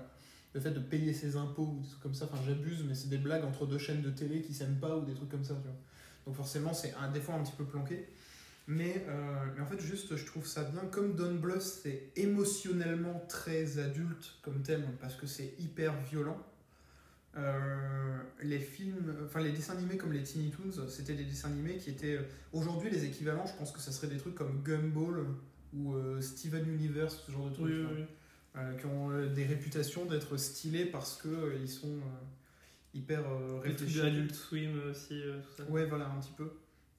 le 0.54 0.60
fait 0.60 0.72
de 0.72 0.80
payer 0.80 1.14
ses 1.14 1.36
impôts 1.36 1.76
ou 1.78 1.82
des 1.82 1.88
trucs 1.88 2.02
comme 2.02 2.14
ça. 2.14 2.26
Enfin, 2.26 2.42
j'abuse, 2.46 2.84
mais 2.88 2.96
c'est 2.96 3.10
des 3.10 3.18
blagues 3.18 3.46
entre 3.46 3.66
deux 3.66 3.78
chaînes 3.78 4.02
de 4.02 4.10
télé 4.10 4.42
qui 4.42 4.54
s'aiment 4.54 4.80
pas 4.80 4.98
ou 4.98 5.06
des 5.06 5.14
trucs 5.14 5.30
comme 5.30 5.44
ça, 5.44 5.56
tu 5.56 5.64
vois. 5.64 5.78
Donc, 6.26 6.36
forcément, 6.36 6.74
c'est 6.74 6.94
un, 6.96 7.10
des 7.12 7.22
fois 7.22 7.36
un 7.36 7.44
petit 7.44 7.56
peu 7.58 7.66
planqué. 7.66 8.08
Mais, 8.68 9.06
euh, 9.08 9.46
mais 9.56 9.62
en 9.62 9.66
fait, 9.66 9.80
juste, 9.80 10.16
je 10.16 10.26
trouve 10.26 10.46
ça 10.46 10.64
bien. 10.64 10.82
Comme 10.92 11.16
Don 11.16 11.36
Bluth, 11.36 11.62
c'est 11.62 12.12
émotionnellement 12.16 13.26
très 13.28 13.80
adulte 13.80 14.36
comme 14.42 14.62
thème, 14.62 14.86
parce 15.00 15.16
que 15.16 15.26
c'est 15.26 15.56
hyper 15.60 16.00
violent. 16.04 16.38
Euh, 17.38 18.18
les 18.44 18.60
films, 18.60 19.16
enfin 19.24 19.40
les 19.40 19.54
dessins 19.54 19.74
animés 19.78 19.96
comme 19.96 20.12
les 20.12 20.22
Tiny 20.24 20.52
Toons, 20.52 20.90
c'était 20.90 21.14
des 21.14 21.24
dessins 21.24 21.48
animés 21.48 21.78
qui 21.78 21.90
étaient 21.90 22.20
aujourd'hui 22.52 22.90
les 22.90 23.06
équivalents. 23.06 23.46
Je 23.46 23.54
pense 23.58 23.72
que 23.72 23.80
ça 23.80 23.94
serait 23.94 24.08
des 24.08 24.18
trucs 24.18 24.36
comme 24.36 24.62
Gumball 24.64 25.26
ou 25.74 25.94
euh, 25.94 26.20
Steven 26.20 26.68
Universe, 26.68 27.24
ce 27.26 27.32
genre 27.32 27.50
de 27.50 27.54
trucs, 27.54 27.66
Oui, 27.68 27.86
oui. 27.96 28.06
Euh, 28.58 28.74
qui 28.76 28.86
ont 28.86 29.12
euh, 29.12 29.28
des 29.28 29.46
réputations 29.46 30.04
d'être 30.04 30.36
stylés 30.36 30.84
parce 30.84 31.16
que 31.16 31.30
euh, 31.30 31.60
ils 31.62 31.70
sont 31.70 32.02
hyper 32.94 33.24
réfléchis. 33.64 34.00
de 34.00 34.02
Adult 34.02 34.36
Swim 34.36 34.82
aussi, 34.90 35.22
tout 35.24 35.64
ça. 35.64 35.72
Ouais, 35.72 35.86
voilà, 35.86 36.08
un 36.08 36.20
petit 36.20 36.34
peu. 36.36 36.52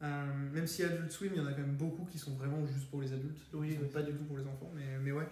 Euh, 0.02 0.24
même 0.54 0.66
si 0.66 0.82
Adult 0.82 1.12
Swim, 1.12 1.32
il 1.34 1.42
y 1.42 1.44
en 1.44 1.46
a 1.46 1.52
quand 1.52 1.60
même 1.60 1.76
beaucoup 1.76 2.06
qui 2.06 2.18
sont 2.18 2.32
vraiment 2.36 2.64
juste 2.64 2.88
pour 2.88 3.02
les 3.02 3.12
adultes. 3.12 3.38
Oui, 3.52 3.78
pas 3.92 4.00
du 4.00 4.12
tout 4.12 4.24
pour 4.24 4.38
les 4.38 4.44
enfants, 4.44 4.72
mais, 4.74 4.98
mais 5.02 5.12
ouais. 5.12 5.28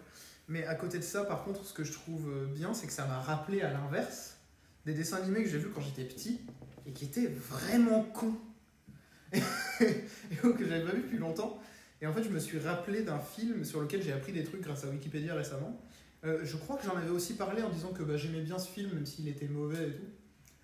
Mais 0.47 0.67
à 0.67 0.75
côté 0.75 0.99
de 0.99 1.03
ça, 1.03 1.25
par 1.25 1.43
contre, 1.43 1.65
ce 1.65 1.73
que 1.73 1.85
je 1.85 1.93
trouve 1.93 2.31
bien, 2.55 2.75
c'est 2.75 2.87
que 2.87 2.93
ça 2.93 3.07
m'a 3.07 3.19
rappelé 3.19 3.63
à 3.63 3.73
l'inverse 3.73 4.37
des 4.85 4.93
dessins 4.93 5.17
animés 5.17 5.43
que 5.43 5.49
j'ai 5.49 5.59
vus 5.59 5.71
quand 5.75 5.81
j'étais 5.81 6.05
petit 6.05 6.43
et 6.87 6.93
qui 6.93 7.07
étaient 7.07 7.29
vraiment 7.29 8.03
cons. 8.03 8.37
et 9.33 10.37
que 10.37 10.69
j'avais 10.69 10.85
pas 10.85 10.93
vu 10.93 11.03
depuis 11.03 11.19
longtemps. 11.19 11.63
Et 12.03 12.07
en 12.07 12.13
fait, 12.13 12.23
je 12.23 12.31
me 12.31 12.39
suis 12.39 12.59
rappelé 12.59 13.03
d'un 13.03 13.19
film 13.21 13.65
sur 13.65 13.81
lequel 13.81 14.03
j'ai 14.03 14.13
appris 14.13 14.33
des 14.33 14.45
trucs 14.45 14.63
grâce 14.63 14.85
à 14.85 14.89
Wikipédia 14.89 15.35
récemment. 15.35 15.81
Euh, 16.25 16.41
je 16.45 16.57
crois 16.57 16.77
que 16.77 16.85
j'en 16.87 16.97
avais 16.97 17.09
aussi 17.11 17.35
parlé 17.35 17.63
en 17.63 17.71
disant 17.71 17.93
que 17.93 18.03
bah, 18.03 18.17
j'aimais 18.17 18.43
bien 18.43 18.59
ce 18.59 18.69
film, 18.69 18.93
même 18.93 19.07
s'il 19.07 19.27
était 19.29 19.49
mauvais 19.49 19.89
et 19.89 19.93
tout. 19.93 20.05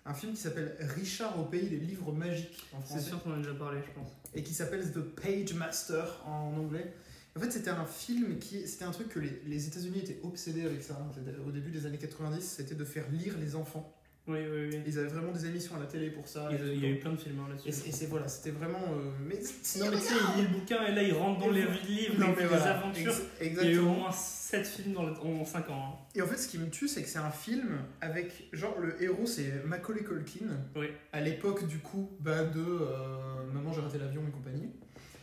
Un 0.05 0.13
film 0.13 0.33
qui 0.33 0.39
s'appelle 0.39 0.75
Richard 0.95 1.37
au 1.39 1.45
pays 1.45 1.67
des 1.67 1.77
livres 1.79 2.13
magiques 2.13 2.63
en 2.73 2.79
C'est 2.81 2.85
français 2.87 3.09
sûr 3.09 3.23
qu'on 3.23 3.31
en 3.31 3.35
a 3.35 3.37
déjà 3.37 3.53
parlé, 3.55 3.81
je 3.85 3.91
pense. 3.99 4.09
et 4.33 4.41
qui 4.43 4.53
s'appelle 4.53 4.89
The 4.91 4.99
Page 5.01 5.53
Master 5.53 6.21
en 6.25 6.53
anglais. 6.57 6.93
En 7.35 7.39
fait, 7.39 7.51
c'était 7.51 7.69
un 7.71 7.85
film 7.85 8.39
qui. 8.39 8.65
C'était 8.67 8.85
un 8.85 8.91
truc 8.91 9.09
que 9.09 9.19
les, 9.19 9.41
les 9.45 9.67
États-Unis 9.67 9.99
étaient 9.99 10.19
obsédés 10.23 10.63
avec 10.65 10.81
ça. 10.81 10.95
hein. 10.99 11.11
Au 11.45 11.51
début 11.51 11.71
des 11.71 11.85
années 11.85 11.97
90, 11.97 12.41
c'était 12.41 12.73
de 12.75 12.85
faire 12.85 13.03
lire 13.11 13.37
les 13.37 13.55
enfants. 13.55 13.93
Oui, 14.27 14.39
oui, 14.39 14.69
oui. 14.71 14.81
Ils 14.85 14.99
avaient 14.99 15.07
vraiment 15.07 15.31
des 15.31 15.45
émissions 15.45 15.75
à 15.75 15.79
la 15.79 15.85
télé 15.85 16.09
pour 16.09 16.27
ça. 16.27 16.47
Il 16.51 16.57
y 16.57 16.59
a- 16.59 16.63
tout. 16.65 16.71
il 16.73 16.83
y 16.83 16.85
a 16.85 16.89
eu 16.89 16.99
plein 16.99 17.11
de 17.11 17.17
films 17.17 17.39
hein, 17.39 17.47
là-dessus. 17.49 17.69
et 17.69 17.91
c'est- 17.91 18.07
voilà, 18.07 18.27
c'était 18.27 18.51
vraiment. 18.51 18.79
euh, 18.79 19.09
mais 19.25 19.35
Non, 19.35 19.91
mais 19.91 19.97
tu 19.97 20.03
sais, 20.03 20.13
il 20.35 20.41
lit 20.41 20.47
le 20.49 20.53
bouquin 20.59 20.85
et 20.85 20.93
là, 20.93 21.01
il 21.03 21.13
rentre 21.13 21.39
dans 21.39 21.49
les 21.51 21.61
livres, 21.87 22.15
Non, 22.19 22.33
des 22.33 22.45
voilà, 22.45 22.77
aventures. 22.77 23.07
ex- 23.11 23.21
Il 23.41 23.45
y 23.45 23.47
a 23.47 23.51
eu 23.51 23.51
Exactement. 23.67 23.91
au 23.91 23.95
moins 23.99 24.11
7 24.11 24.67
films 24.67 24.93
dans 24.93 25.03
le- 25.05 25.13
en 25.13 25.45
5 25.45 25.69
ans. 25.69 25.93
hein. 25.93 26.05
Et 26.15 26.21
en 26.21 26.27
fait, 26.27 26.37
ce 26.37 26.47
qui 26.49 26.57
me 26.57 26.69
tue, 26.69 26.87
c'est 26.87 27.03
que 27.03 27.07
c'est 27.09 27.19
un 27.19 27.31
film 27.31 27.69
avec. 28.01 28.49
Genre, 28.53 28.77
le 28.79 29.01
héros, 29.01 29.25
c'est 29.25 29.63
Macaulay 29.65 30.03
Culkin. 30.03 30.45
Oui. 30.75 30.87
À 31.13 31.21
l'époque, 31.21 31.65
du 31.67 31.77
coup, 31.79 32.09
bah, 32.19 32.43
de 32.43 32.59
euh, 32.59 33.51
Maman, 33.53 33.71
j'ai 33.71 33.81
raté 33.81 33.97
l'avion 33.97 34.21
et 34.27 34.31
compagnie. 34.31 34.69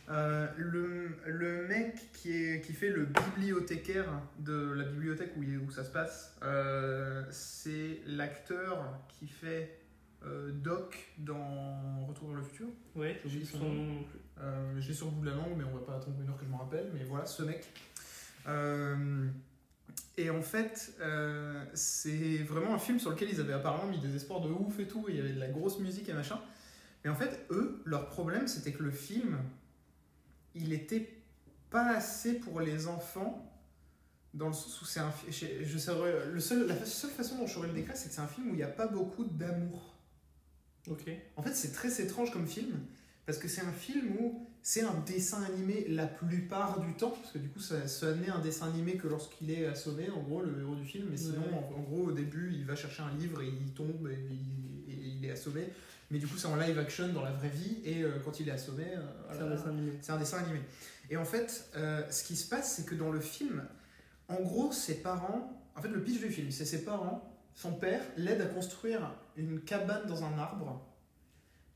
Euh, 0.09 0.47
le, 0.57 1.17
le 1.25 1.67
mec 1.67 2.11
qui, 2.13 2.31
est, 2.31 2.61
qui 2.61 2.73
fait 2.73 2.89
le 2.91 3.05
bibliothécaire 3.05 4.05
de 4.37 4.71
la 4.73 4.83
bibliothèque 4.83 5.31
où, 5.35 5.41
il- 5.41 5.57
où 5.57 5.71
ça 5.71 5.83
se 5.83 5.89
passe, 5.91 6.37
euh, 6.43 7.23
c'est 7.31 8.01
l'acteur 8.05 8.99
qui 9.07 9.27
fait 9.27 9.79
euh, 10.23 10.51
Doc 10.51 11.11
dans 11.17 12.05
Retour 12.05 12.27
vers 12.29 12.37
le 12.37 12.43
futur. 12.43 12.67
Ouais, 12.95 13.19
J'ai 13.25 13.39
j'ai 13.39 13.45
son 13.45 13.57
nom. 13.67 14.03
sur 14.93 15.05
le 15.07 15.11
bout 15.11 15.21
de 15.21 15.29
la 15.31 15.35
langue, 15.35 15.53
mais 15.57 15.63
on 15.63 15.75
va 15.75 15.83
pas 15.85 15.95
attendre 15.95 16.17
une 16.21 16.29
heure 16.29 16.37
que 16.37 16.45
je 16.45 16.49
m'en 16.51 16.57
rappelle. 16.59 16.91
Mais 16.93 17.03
voilà, 17.03 17.25
ce 17.25 17.41
mec. 17.43 17.67
Et 20.17 20.29
en 20.29 20.41
fait, 20.41 20.93
c'est 21.73 22.37
vraiment 22.43 22.73
un 22.75 22.79
film 22.79 22.99
sur 22.99 23.09
lequel 23.11 23.29
ils 23.29 23.39
avaient 23.39 23.53
apparemment 23.53 23.87
mis 23.91 23.99
des 23.99 24.15
espoirs 24.15 24.41
de 24.41 24.49
ouf 24.49 24.79
et 24.79 24.87
tout. 24.87 25.05
et 25.09 25.13
Il 25.13 25.17
y 25.17 25.19
avait 25.19 25.33
de 25.33 25.39
la 25.39 25.49
grosse 25.49 25.79
musique 25.79 26.09
et 26.09 26.13
machin. 26.13 26.39
Mais 27.03 27.09
en 27.09 27.15
fait, 27.15 27.45
eux, 27.51 27.81
leur 27.85 28.07
problème, 28.07 28.47
c'était 28.47 28.71
que 28.71 28.81
le 28.83 28.91
film, 28.91 29.37
il 30.55 30.73
était 30.73 31.21
pas 31.69 31.95
assez 31.95 32.33
pour 32.33 32.61
les 32.61 32.87
enfants. 32.87 33.51
Dans 34.33 34.47
le 34.47 34.53
sens 34.53 34.81
où 34.81 34.85
c'est 34.85 34.99
un 34.99 35.13
je, 35.29 35.45
le 36.33 36.39
seul, 36.41 36.67
la 36.67 36.85
seule 36.85 37.11
façon 37.11 37.37
dont 37.37 37.47
je 37.47 37.53
saurais 37.53 37.67
le 37.69 37.73
décrire, 37.73 37.95
c'est 37.95 38.09
que 38.09 38.15
c'est 38.15 38.21
un 38.21 38.27
film 38.27 38.49
où 38.49 38.53
il 38.53 38.57
n'y 38.57 38.63
a 38.63 38.67
pas 38.67 38.87
beaucoup 38.87 39.23
d'amour. 39.23 39.95
Ok. 40.89 41.09
En 41.37 41.41
fait, 41.41 41.53
c'est 41.53 41.71
très 41.71 42.01
étrange 42.01 42.31
comme 42.31 42.45
film 42.47 42.79
parce 43.25 43.37
que 43.39 43.47
c'est 43.47 43.61
un 43.61 43.71
film 43.71 44.17
où 44.19 44.45
c'est 44.61 44.81
un 44.81 44.93
dessin 45.05 45.41
animé 45.43 45.85
la 45.87 46.05
plupart 46.05 46.79
du 46.79 46.93
temps, 46.93 47.11
parce 47.11 47.31
que 47.31 47.37
du 47.39 47.49
coup 47.49 47.59
ça, 47.59 47.87
ça 47.87 48.13
n'est 48.13 48.29
un 48.29 48.39
dessin 48.39 48.67
animé 48.67 48.97
que 48.97 49.07
lorsqu'il 49.07 49.49
est 49.51 49.65
assommé, 49.65 50.09
en 50.09 50.21
gros, 50.21 50.41
le 50.41 50.59
héros 50.59 50.75
du 50.75 50.85
film, 50.85 51.07
mais 51.09 51.17
sinon, 51.17 51.41
Ouais. 51.41 51.53
en, 51.53 51.79
en 51.79 51.81
gros, 51.83 52.03
au 52.07 52.11
début, 52.11 52.51
il 52.53 52.65
va 52.65 52.75
chercher 52.75 53.01
un 53.03 53.15
livre 53.17 53.41
et 53.41 53.47
il 53.47 53.71
tombe 53.73 54.09
et 54.09 54.17
il 54.91 55.23
est 55.25 55.31
assommé, 55.31 55.67
mais 56.11 56.19
du 56.19 56.27
coup 56.27 56.37
c'est 56.37 56.47
en 56.47 56.55
live 56.55 56.77
action 56.77 57.07
dans 57.09 57.23
la 57.23 57.31
vraie 57.31 57.49
vie, 57.49 57.77
et 57.83 58.03
euh, 58.03 58.19
quand 58.23 58.39
il 58.39 58.47
est 58.49 58.51
assommé, 58.51 58.85
euh, 58.85 59.01
C'est 59.31 59.37
voilà. 59.37 59.53
un 59.53 59.55
dessin 59.57 59.69
animé. 59.69 59.91
C'est 60.01 60.11
un 60.11 60.17
dessin 60.17 60.37
animé. 60.39 60.61
Et 61.09 61.17
en 61.17 61.25
fait, 61.25 61.69
euh, 61.75 62.03
ce 62.09 62.23
qui 62.23 62.35
se 62.35 62.47
passe, 62.47 62.75
c'est 62.75 62.85
que 62.85 62.95
dans 62.95 63.11
le 63.11 63.19
film, 63.19 63.63
en 64.27 64.41
gros, 64.41 64.71
ses 64.71 65.01
parents. 65.01 65.51
En 65.75 65.81
fait, 65.81 65.89
le 65.89 66.01
pitch 66.01 66.19
du 66.19 66.29
film, 66.29 66.51
c'est 66.51 66.65
ses 66.65 66.83
parents, 66.85 67.31
son 67.53 67.73
père, 67.73 68.01
l'aide 68.17 68.41
à 68.41 68.45
construire 68.45 69.13
une 69.35 69.59
cabane 69.61 70.07
dans 70.07 70.23
un 70.23 70.37
arbre 70.39 70.81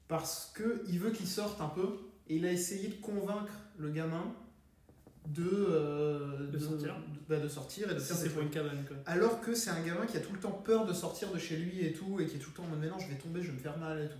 parce 0.07 0.53
qu'il 0.55 0.99
veut 0.99 1.11
qu'il 1.11 1.27
sorte 1.27 1.61
un 1.61 1.67
peu. 1.67 1.99
Et 2.27 2.35
il 2.35 2.45
a 2.45 2.51
essayé 2.51 2.89
de 2.89 2.95
convaincre 2.95 3.51
le 3.77 3.89
gamin 3.89 4.33
de, 5.29 5.43
euh, 5.49 6.47
De 6.51 6.57
sortir. 6.59 6.95
de, 6.95 7.01
bah, 7.35 7.39
de 7.39 7.47
sortir 7.47 7.91
et 7.91 7.93
de 7.95 7.99
Si 7.99 8.07
faire 8.07 8.17
des 8.17 8.23
c'est 8.23 8.29
pour 8.29 8.41
une 8.41 8.49
cabane, 8.49 8.83
quoi. 8.87 8.97
Alors 9.05 9.41
que 9.41 9.53
c'est 9.53 9.69
un 9.69 9.81
gamin 9.81 10.05
qui 10.05 10.17
a 10.17 10.19
tout 10.19 10.33
le 10.33 10.39
temps 10.39 10.51
peur 10.51 10.85
de 10.85 10.93
sortir 10.93 11.31
de 11.31 11.37
chez 11.37 11.57
lui 11.57 11.85
et 11.85 11.93
tout, 11.93 12.19
et 12.19 12.25
qui 12.25 12.35
est 12.37 12.39
tout 12.39 12.49
le 12.51 12.55
temps 12.57 12.63
en 12.63 12.67
mode 12.69 12.79
mais 12.79 12.87
non, 12.89 12.99
je 12.99 13.07
vais 13.07 13.15
tomber, 13.15 13.41
je 13.41 13.47
vais 13.47 13.53
me 13.53 13.59
faire 13.59 13.77
mal 13.77 13.99
et 14.01 14.07
tout. 14.09 14.17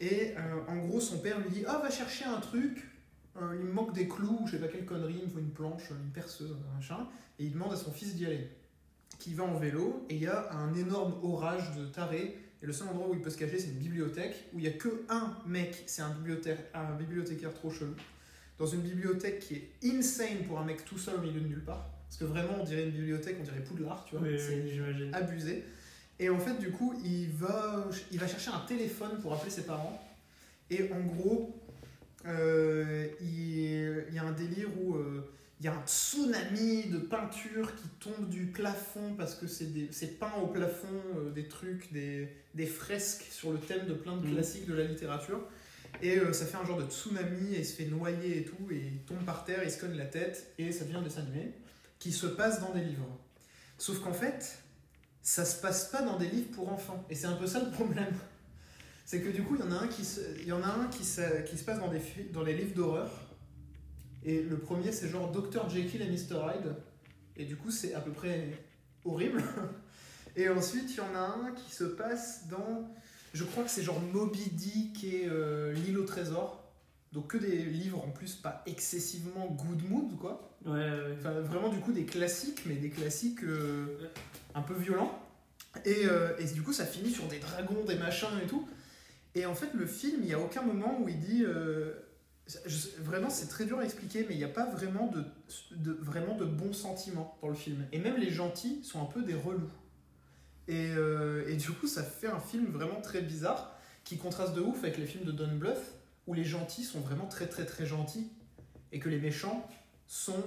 Et 0.00 0.34
euh, 0.36 0.60
en 0.68 0.76
gros, 0.78 1.00
son 1.00 1.18
père 1.18 1.38
lui 1.40 1.50
dit 1.50 1.64
Ah, 1.66 1.78
va 1.82 1.90
chercher 1.90 2.24
un 2.24 2.40
truc, 2.40 2.88
euh, 3.40 3.54
il 3.58 3.64
me 3.66 3.72
manque 3.72 3.92
des 3.94 4.08
clous, 4.08 4.40
je 4.46 4.52
sais 4.52 4.58
pas 4.58 4.68
quelle 4.68 4.84
connerie, 4.86 5.16
il 5.20 5.24
me 5.26 5.30
faut 5.30 5.38
une 5.38 5.50
planche, 5.52 5.90
une 5.90 6.10
perceuse, 6.12 6.52
un 6.72 6.76
machin. 6.76 7.06
Et 7.38 7.44
il 7.44 7.52
demande 7.52 7.72
à 7.72 7.76
son 7.76 7.92
fils 7.92 8.14
d'y 8.14 8.26
aller. 8.26 8.48
Qui 9.18 9.34
va 9.34 9.44
en 9.44 9.56
vélo, 9.58 10.04
et 10.08 10.14
il 10.16 10.22
y 10.22 10.26
a 10.26 10.52
un 10.52 10.74
énorme 10.74 11.14
orage 11.22 11.76
de 11.76 11.86
tarés. 11.86 12.38
Et 12.62 12.66
le 12.66 12.72
seul 12.72 12.88
endroit 12.88 13.08
où 13.10 13.14
il 13.14 13.20
peut 13.20 13.30
se 13.30 13.36
cacher, 13.36 13.58
c'est 13.58 13.68
une 13.68 13.78
bibliothèque, 13.78 14.48
où 14.54 14.58
il 14.58 14.64
y 14.64 14.68
a 14.68 14.72
que 14.72 15.02
un 15.10 15.36
mec, 15.46 15.82
c'est 15.86 16.00
un, 16.02 16.10
bibliothécaire- 16.10 16.64
un 16.74 16.94
bibliothécaire 16.94 17.52
trop 17.52 17.70
chelou, 17.70 17.94
dans 18.58 18.66
une 18.66 18.80
bibliothèque 18.82 19.40
qui 19.40 19.54
est 19.54 19.70
insane 19.84 20.44
pour 20.46 20.58
un 20.60 20.64
mec 20.64 20.84
tout 20.84 20.98
seul 20.98 21.16
au 21.16 21.20
milieu 21.22 21.40
de 21.40 21.48
nulle 21.48 21.64
part. 21.64 21.90
Parce 22.08 22.16
que 22.18 22.24
vraiment, 22.24 22.60
on 22.60 22.64
dirait 22.64 22.84
une 22.84 22.90
bibliothèque, 22.92 23.36
on 23.40 23.42
dirait 23.44 23.60
Poudlard, 23.64 24.04
tu 24.04 24.16
vois. 24.16 24.26
Oui, 24.28 24.38
C'est 24.38 24.60
oui, 24.62 24.70
j'imagine. 24.72 25.12
abusé. 25.14 25.64
Et 26.20 26.28
en 26.30 26.38
fait, 26.38 26.56
du 26.60 26.70
coup, 26.70 26.94
il 27.04 27.28
va, 27.30 27.88
il 28.12 28.18
va 28.20 28.28
chercher 28.28 28.50
un 28.50 28.60
téléphone 28.68 29.18
pour 29.20 29.32
appeler 29.34 29.50
ses 29.50 29.62
parents. 29.64 30.00
Et 30.70 30.92
en 30.92 31.00
gros, 31.00 31.60
euh, 32.26 33.08
il, 33.20 34.04
il 34.08 34.14
y 34.14 34.18
a 34.18 34.22
un 34.24 34.32
délire 34.32 34.68
où 34.80 34.94
euh, 34.94 35.28
il 35.60 35.66
y 35.66 35.68
a 35.68 35.74
un 35.74 35.82
tsunami 35.86 36.84
de 36.84 36.98
peinture 36.98 37.74
qui 37.74 37.88
tombe 38.00 38.28
du 38.28 38.46
plafond 38.46 39.14
parce 39.16 39.34
que 39.34 39.46
c'est 39.46 40.18
peint 40.18 40.32
au 40.42 40.46
plafond 40.46 40.86
euh, 41.16 41.30
des 41.32 41.48
trucs, 41.48 41.92
des, 41.92 42.28
des 42.54 42.66
fresques 42.66 43.26
sur 43.30 43.52
le 43.52 43.58
thème 43.58 43.86
de 43.86 43.94
plein 43.94 44.16
de 44.16 44.26
Mhm. 44.26 44.34
classiques 44.34 44.66
de 44.66 44.74
la 44.74 44.84
littérature. 44.84 45.40
Et 46.02 46.18
euh, 46.18 46.32
ça 46.32 46.46
fait 46.46 46.56
un 46.56 46.64
genre 46.64 46.82
de 46.82 46.90
tsunami 46.90 47.54
et 47.54 47.60
il 47.60 47.66
se 47.66 47.74
fait 47.74 47.86
noyer 47.86 48.38
et 48.38 48.44
tout, 48.44 48.70
et 48.70 48.90
il 48.92 48.98
tombe 49.00 49.24
par 49.24 49.44
terre, 49.44 49.62
il 49.64 49.70
se 49.70 49.78
cogne 49.80 49.96
la 49.96 50.06
tête, 50.06 50.52
et 50.58 50.72
ça 50.72 50.84
devient 50.84 50.96
un 50.96 51.02
dessin 51.02 51.24
qui 51.98 52.12
se 52.12 52.26
passe 52.26 52.60
dans 52.60 52.72
des 52.72 52.82
livres. 52.82 53.08
Sauf 53.78 54.00
qu'en 54.00 54.12
fait, 54.12 54.58
ça 55.22 55.44
se 55.44 55.60
passe 55.60 55.86
pas 55.86 56.02
dans 56.02 56.18
des 56.18 56.28
livres 56.28 56.50
pour 56.52 56.72
enfants. 56.72 57.04
Et 57.08 57.14
c'est 57.14 57.26
un 57.26 57.36
peu 57.36 57.46
ça 57.46 57.60
le 57.60 57.70
problème. 57.70 58.14
C'est 59.06 59.20
que 59.20 59.28
du 59.28 59.42
coup, 59.42 59.54
il 59.56 59.60
y 59.60 59.64
en 59.64 59.72
a 59.72 59.80
un 59.80 59.88
qui 59.88 60.04
se, 60.04 60.20
il 60.40 60.46
y 60.46 60.52
en 60.52 60.62
a 60.62 60.68
un 60.68 60.86
qui 60.88 61.04
se, 61.04 61.42
qui 61.42 61.58
se 61.58 61.64
passe 61.64 61.78
dans, 61.78 61.88
des, 61.88 62.00
dans 62.32 62.42
les 62.42 62.54
livres 62.54 62.74
d'horreur. 62.74 63.10
Et 64.24 64.42
le 64.42 64.56
premier, 64.58 64.92
c'est 64.92 65.08
genre 65.08 65.30
Dr. 65.30 65.68
Jekyll 65.68 66.00
et 66.00 66.06
Mr. 66.06 66.36
Hyde. 66.36 66.74
Et 67.36 67.44
du 67.44 67.56
coup, 67.56 67.70
c'est 67.70 67.92
à 67.94 68.00
peu 68.00 68.12
près 68.12 68.48
horrible. 69.04 69.42
Et 70.36 70.48
ensuite, 70.48 70.90
il 70.90 70.96
y 70.96 71.00
en 71.00 71.14
a 71.14 71.18
un 71.18 71.52
qui 71.52 71.72
se 71.72 71.84
passe 71.84 72.48
dans. 72.48 72.92
Je 73.34 73.44
crois 73.44 73.64
que 73.64 73.70
c'est 73.70 73.82
genre 73.82 74.00
Moby 74.00 74.48
Dick 74.52 75.04
et 75.04 75.26
euh, 75.28 75.72
L'île 75.72 75.98
au 75.98 76.04
trésor. 76.04 76.62
Donc 77.12 77.28
que 77.28 77.36
des 77.36 77.64
livres 77.64 78.02
en 78.02 78.10
plus 78.10 78.34
pas 78.34 78.62
excessivement 78.66 79.46
good 79.46 79.88
mood, 79.88 80.16
quoi. 80.18 80.56
Ouais, 80.64 80.72
ouais. 80.72 81.16
Enfin, 81.18 81.32
vraiment, 81.40 81.68
du 81.68 81.78
coup, 81.78 81.92
des 81.92 82.06
classiques, 82.06 82.62
mais 82.66 82.74
des 82.74 82.90
classiques 82.90 83.44
euh, 83.44 84.08
un 84.54 84.62
peu 84.62 84.74
violents. 84.74 85.20
Et, 85.84 86.06
euh, 86.06 86.36
et 86.38 86.44
du 86.44 86.62
coup, 86.62 86.72
ça 86.72 86.86
finit 86.86 87.10
sur 87.10 87.26
des 87.26 87.38
dragons, 87.38 87.84
des 87.84 87.96
machins 87.96 88.28
et 88.42 88.46
tout. 88.46 88.66
Et 89.34 89.46
en 89.46 89.54
fait, 89.54 89.74
le 89.74 89.86
film, 89.86 90.20
il 90.22 90.26
n'y 90.26 90.34
a 90.34 90.40
aucun 90.40 90.62
moment 90.62 91.00
où 91.00 91.08
il 91.08 91.18
dit. 91.18 91.44
euh, 91.44 91.92
je 92.66 92.88
vraiment, 93.00 93.30
c'est 93.30 93.46
très 93.46 93.64
dur 93.64 93.78
à 93.78 93.84
expliquer, 93.84 94.26
mais 94.28 94.34
il 94.34 94.38
n'y 94.38 94.44
a 94.44 94.48
pas 94.48 94.66
vraiment 94.66 95.06
de, 95.06 95.24
de, 95.76 95.92
vraiment 95.92 96.36
de 96.36 96.44
bons 96.44 96.72
sentiments 96.72 97.38
dans 97.42 97.48
le 97.48 97.54
film. 97.54 97.86
Et 97.92 97.98
même 97.98 98.16
les 98.16 98.30
gentils 98.30 98.82
sont 98.84 99.00
un 99.00 99.06
peu 99.06 99.22
des 99.22 99.34
relous. 99.34 99.70
Et, 100.68 100.90
euh, 100.96 101.44
et 101.48 101.56
du 101.56 101.70
coup, 101.72 101.86
ça 101.86 102.02
fait 102.02 102.26
un 102.28 102.40
film 102.40 102.66
vraiment 102.66 103.00
très 103.00 103.20
bizarre 103.20 103.76
qui 104.04 104.16
contraste 104.16 104.54
de 104.54 104.60
ouf 104.60 104.82
avec 104.82 104.98
les 104.98 105.06
films 105.06 105.24
de 105.24 105.32
Don 105.32 105.54
Bluth 105.56 105.76
où 106.26 106.34
les 106.34 106.44
gentils 106.44 106.84
sont 106.84 107.00
vraiment 107.00 107.26
très 107.26 107.46
très 107.46 107.66
très 107.66 107.84
gentils 107.86 108.28
et 108.92 108.98
que 108.98 109.08
les 109.08 109.18
méchants 109.18 109.66
sont 110.06 110.42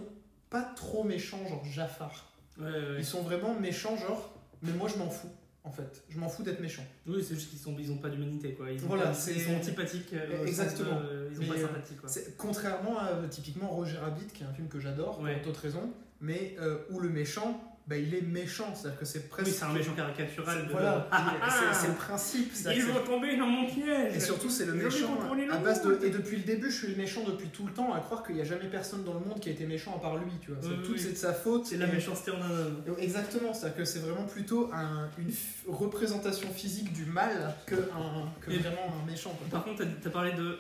pas 0.50 0.64
trop 0.76 1.04
méchants, 1.04 1.46
genre 1.48 1.64
Jafar. 1.66 2.32
Ouais, 2.60 2.66
ouais. 2.66 2.96
Ils 3.00 3.06
sont 3.06 3.22
vraiment 3.22 3.54
méchants, 3.60 3.96
genre, 3.98 4.34
mais 4.64 4.72
moi 4.74 4.88
je 4.88 4.98
m'en 4.98 5.10
fous, 5.10 5.30
en 5.64 5.72
fait. 5.72 6.04
Je 6.10 6.18
m'en 6.18 6.30
fous 6.30 6.42
d'être 6.44 6.62
méchant. 6.62 6.84
Oui, 7.06 7.24
c'est 7.28 7.36
juste 7.36 7.50
qu'ils 7.50 7.60
sont, 7.60 7.76
ils 7.78 7.92
ont 7.92 7.98
pas 7.98 8.10
d'humanité, 8.10 8.54
quoi. 8.54 8.72
Ils, 8.72 8.84
ont 8.84 8.88
Voilà, 8.88 9.04
pas- 9.08 9.14
c'est- 9.14 9.34
ils 9.34 9.42
sont 9.42 9.56
antipathiques. 9.56 10.14
euh, 10.14 10.46
Exactement. 10.46 11.00
ils 11.32 11.38
ont 11.38 11.42
Mais, 11.42 11.48
pas 11.48 11.54
euh, 11.56 11.68
quoi. 12.02 12.10
Contrairement 12.38 12.98
à 13.00 13.28
typiquement 13.30 13.68
Roger 13.68 13.98
Rabbit, 13.98 14.28
qui 14.34 14.44
est 14.44 14.46
un 14.48 14.54
film 14.54 14.68
que 14.68 14.80
j'adore, 14.80 15.18
pour 15.18 15.28
d'autres 15.46 15.62
raisons, 15.62 15.92
mais 16.22 16.56
euh, 16.60 16.78
où 16.90 17.00
le 17.00 17.10
méchant, 17.10 17.77
bah, 17.88 17.96
il 17.98 18.14
est 18.14 18.22
méchant, 18.22 18.76
c'est-à-dire 18.76 19.00
que 19.00 19.06
c'est 19.06 19.30
presque. 19.30 19.48
Oui, 19.48 19.56
c'est 19.58 19.64
un 19.64 19.72
méchant 19.72 19.94
caricatural. 19.94 20.68
De- 20.68 20.72
Voilà, 20.74 21.08
Ah, 21.10 21.34
ah, 21.42 21.74
c'est 21.74 21.88
le 21.88 21.94
principe. 21.94 22.52
Ils 22.76 22.84
vont 22.84 23.00
tomber 23.06 23.38
dans 23.38 23.46
mon 23.48 23.66
piège. 23.66 24.16
Et 24.16 24.20
surtout, 24.20 24.50
c'est 24.50 24.66
le 24.66 24.74
méchant 24.74 25.18
à 25.52 25.58
base 25.58 25.82
de. 25.84 25.98
Et 26.04 26.10
depuis 26.10 26.36
le 26.38 26.44
début, 26.44 26.70
je 26.70 26.76
suis 26.76 26.88
le 26.90 26.96
méchant 26.98 27.24
depuis 27.26 27.48
tout 27.48 27.66
le 27.66 27.72
temps, 27.72 27.94
à 27.94 28.00
croire 28.02 28.24
qu'il 28.24 28.36
n'y 28.36 28.42
a 28.42 28.44
jamais 28.44 28.68
personne 28.68 29.04
dans 29.06 29.14
le 29.14 29.22
monde 29.22 29.40
qui 29.40 29.48
a 29.50 29.54
été 29.54 29.66
méchant 29.66 29.96
à 29.96 30.00
part 30.02 30.18
lui, 30.18 30.32
tu 30.42 30.52
vois. 30.52 30.60
Oui, 30.70 30.76
tout 30.84 30.92
oui. 30.92 31.00
c'est 31.00 31.12
de 31.14 31.16
sa 31.18 31.34
faute. 31.34 31.66
C'est 31.66 31.78
la 31.78 31.88
et- 31.88 31.92
méchanceté 31.94 32.32
en 32.32 32.42
un 32.42 32.52
homme. 32.52 32.84
Exactement, 33.00 33.54
c'est-à-dire 33.54 33.78
que 33.78 33.86
c'est 33.86 34.00
vraiment 34.00 34.26
plutôt 34.26 34.70
un- 34.74 35.10
une 35.18 35.30
f- 35.30 35.66
représentation 35.70 36.50
physique 36.52 36.92
du 36.92 37.06
mal 37.06 37.54
que, 37.66 37.76
un, 37.76 38.30
que 38.42 38.52
Et- 38.52 38.58
vraiment 38.58 38.94
un 39.02 39.10
méchant. 39.10 39.32
Quoi. 39.32 39.48
Par 39.50 39.64
contre, 39.64 39.84
t'as 40.04 40.10
parlé 40.10 40.34
de. 40.34 40.60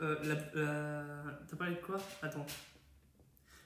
euh, 0.00 0.16
la, 0.24 0.34
la- 0.60 1.04
T'as 1.50 1.56
parlé 1.58 1.74
de 1.74 1.80
quoi? 1.80 1.98
Attends. 2.22 2.46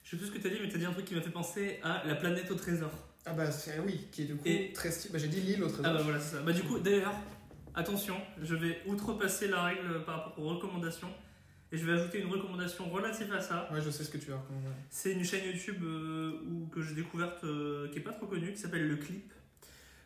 Je 0.07 0.13
sais 0.13 0.17
plus 0.19 0.27
ce 0.27 0.31
que 0.31 0.39
t'as 0.39 0.51
dit, 0.51 0.59
mais 0.63 0.69
t'as 0.69 0.79
dit 0.79 0.85
un 0.85 0.93
truc 0.93 1.05
qui 1.05 1.17
m'a 1.17 1.21
fait 1.21 1.31
penser 1.31 1.81
à 1.83 2.05
la 2.07 2.15
planète 2.15 2.49
au 2.53 2.55
trésor. 2.55 2.93
Ah 3.25 3.33
bah 3.33 3.51
c'est- 3.51 3.81
oui, 3.81 4.07
qui 4.13 4.23
est 4.23 4.27
du 4.27 4.37
coup 4.37 4.47
Et- 4.47 4.73
très 4.73 4.93
stylé. 4.93 5.13
Bah, 5.13 5.19
j'ai 5.19 5.27
dit 5.27 5.41
l'île 5.41 5.65
au 5.65 5.67
trésor. 5.69 5.87
Ah 5.87 5.95
bah 5.95 6.01
voilà, 6.05 6.21
c'est 6.21 6.37
ça. 6.37 6.43
Bah 6.43 6.53
du 6.53 6.63
coup, 6.63 6.79
d'ailleurs, 6.79 7.13
attention, 7.75 8.15
je 8.41 8.55
vais 8.55 8.81
outrepasser 8.87 9.49
la 9.49 9.65
règle 9.65 10.05
par 10.05 10.27
rapport 10.27 10.39
aux 10.45 10.49
recommandations. 10.51 11.11
Et 11.73 11.77
je 11.77 11.85
vais 11.85 11.95
ajouter 11.95 12.21
une 12.21 12.29
recommandation 12.31 12.89
relative 12.89 13.33
à 13.33 13.41
ça. 13.41 13.69
Ouais, 13.73 13.81
je 13.83 13.91
sais 13.91 14.05
ce 14.05 14.11
que 14.11 14.19
tu 14.19 14.31
vas 14.31 14.37
recommander. 14.37 14.69
C'est 14.91 15.11
une 15.11 15.25
chaîne 15.25 15.45
YouTube 15.45 15.83
euh, 15.83 16.41
où, 16.49 16.67
que 16.69 16.81
j'ai 16.83 16.95
découverte 16.95 17.43
euh, 17.43 17.89
qui 17.91 17.99
est 17.99 18.03
pas 18.03 18.13
trop 18.13 18.27
connue, 18.27 18.53
qui 18.53 18.59
s'appelle 18.61 18.87
Le 18.87 18.95
Clip. 18.95 19.33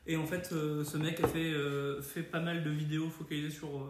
Et 0.06 0.16
en 0.16 0.24
fait, 0.24 0.48
euh, 0.52 0.82
ce 0.82 0.96
mec 0.96 1.20
a 1.22 1.28
fait, 1.28 1.52
fait 2.00 2.22
pas 2.22 2.40
mal 2.40 2.64
de 2.64 2.70
vidéos 2.70 3.10
focalisées 3.10 3.50
sur 3.50 3.86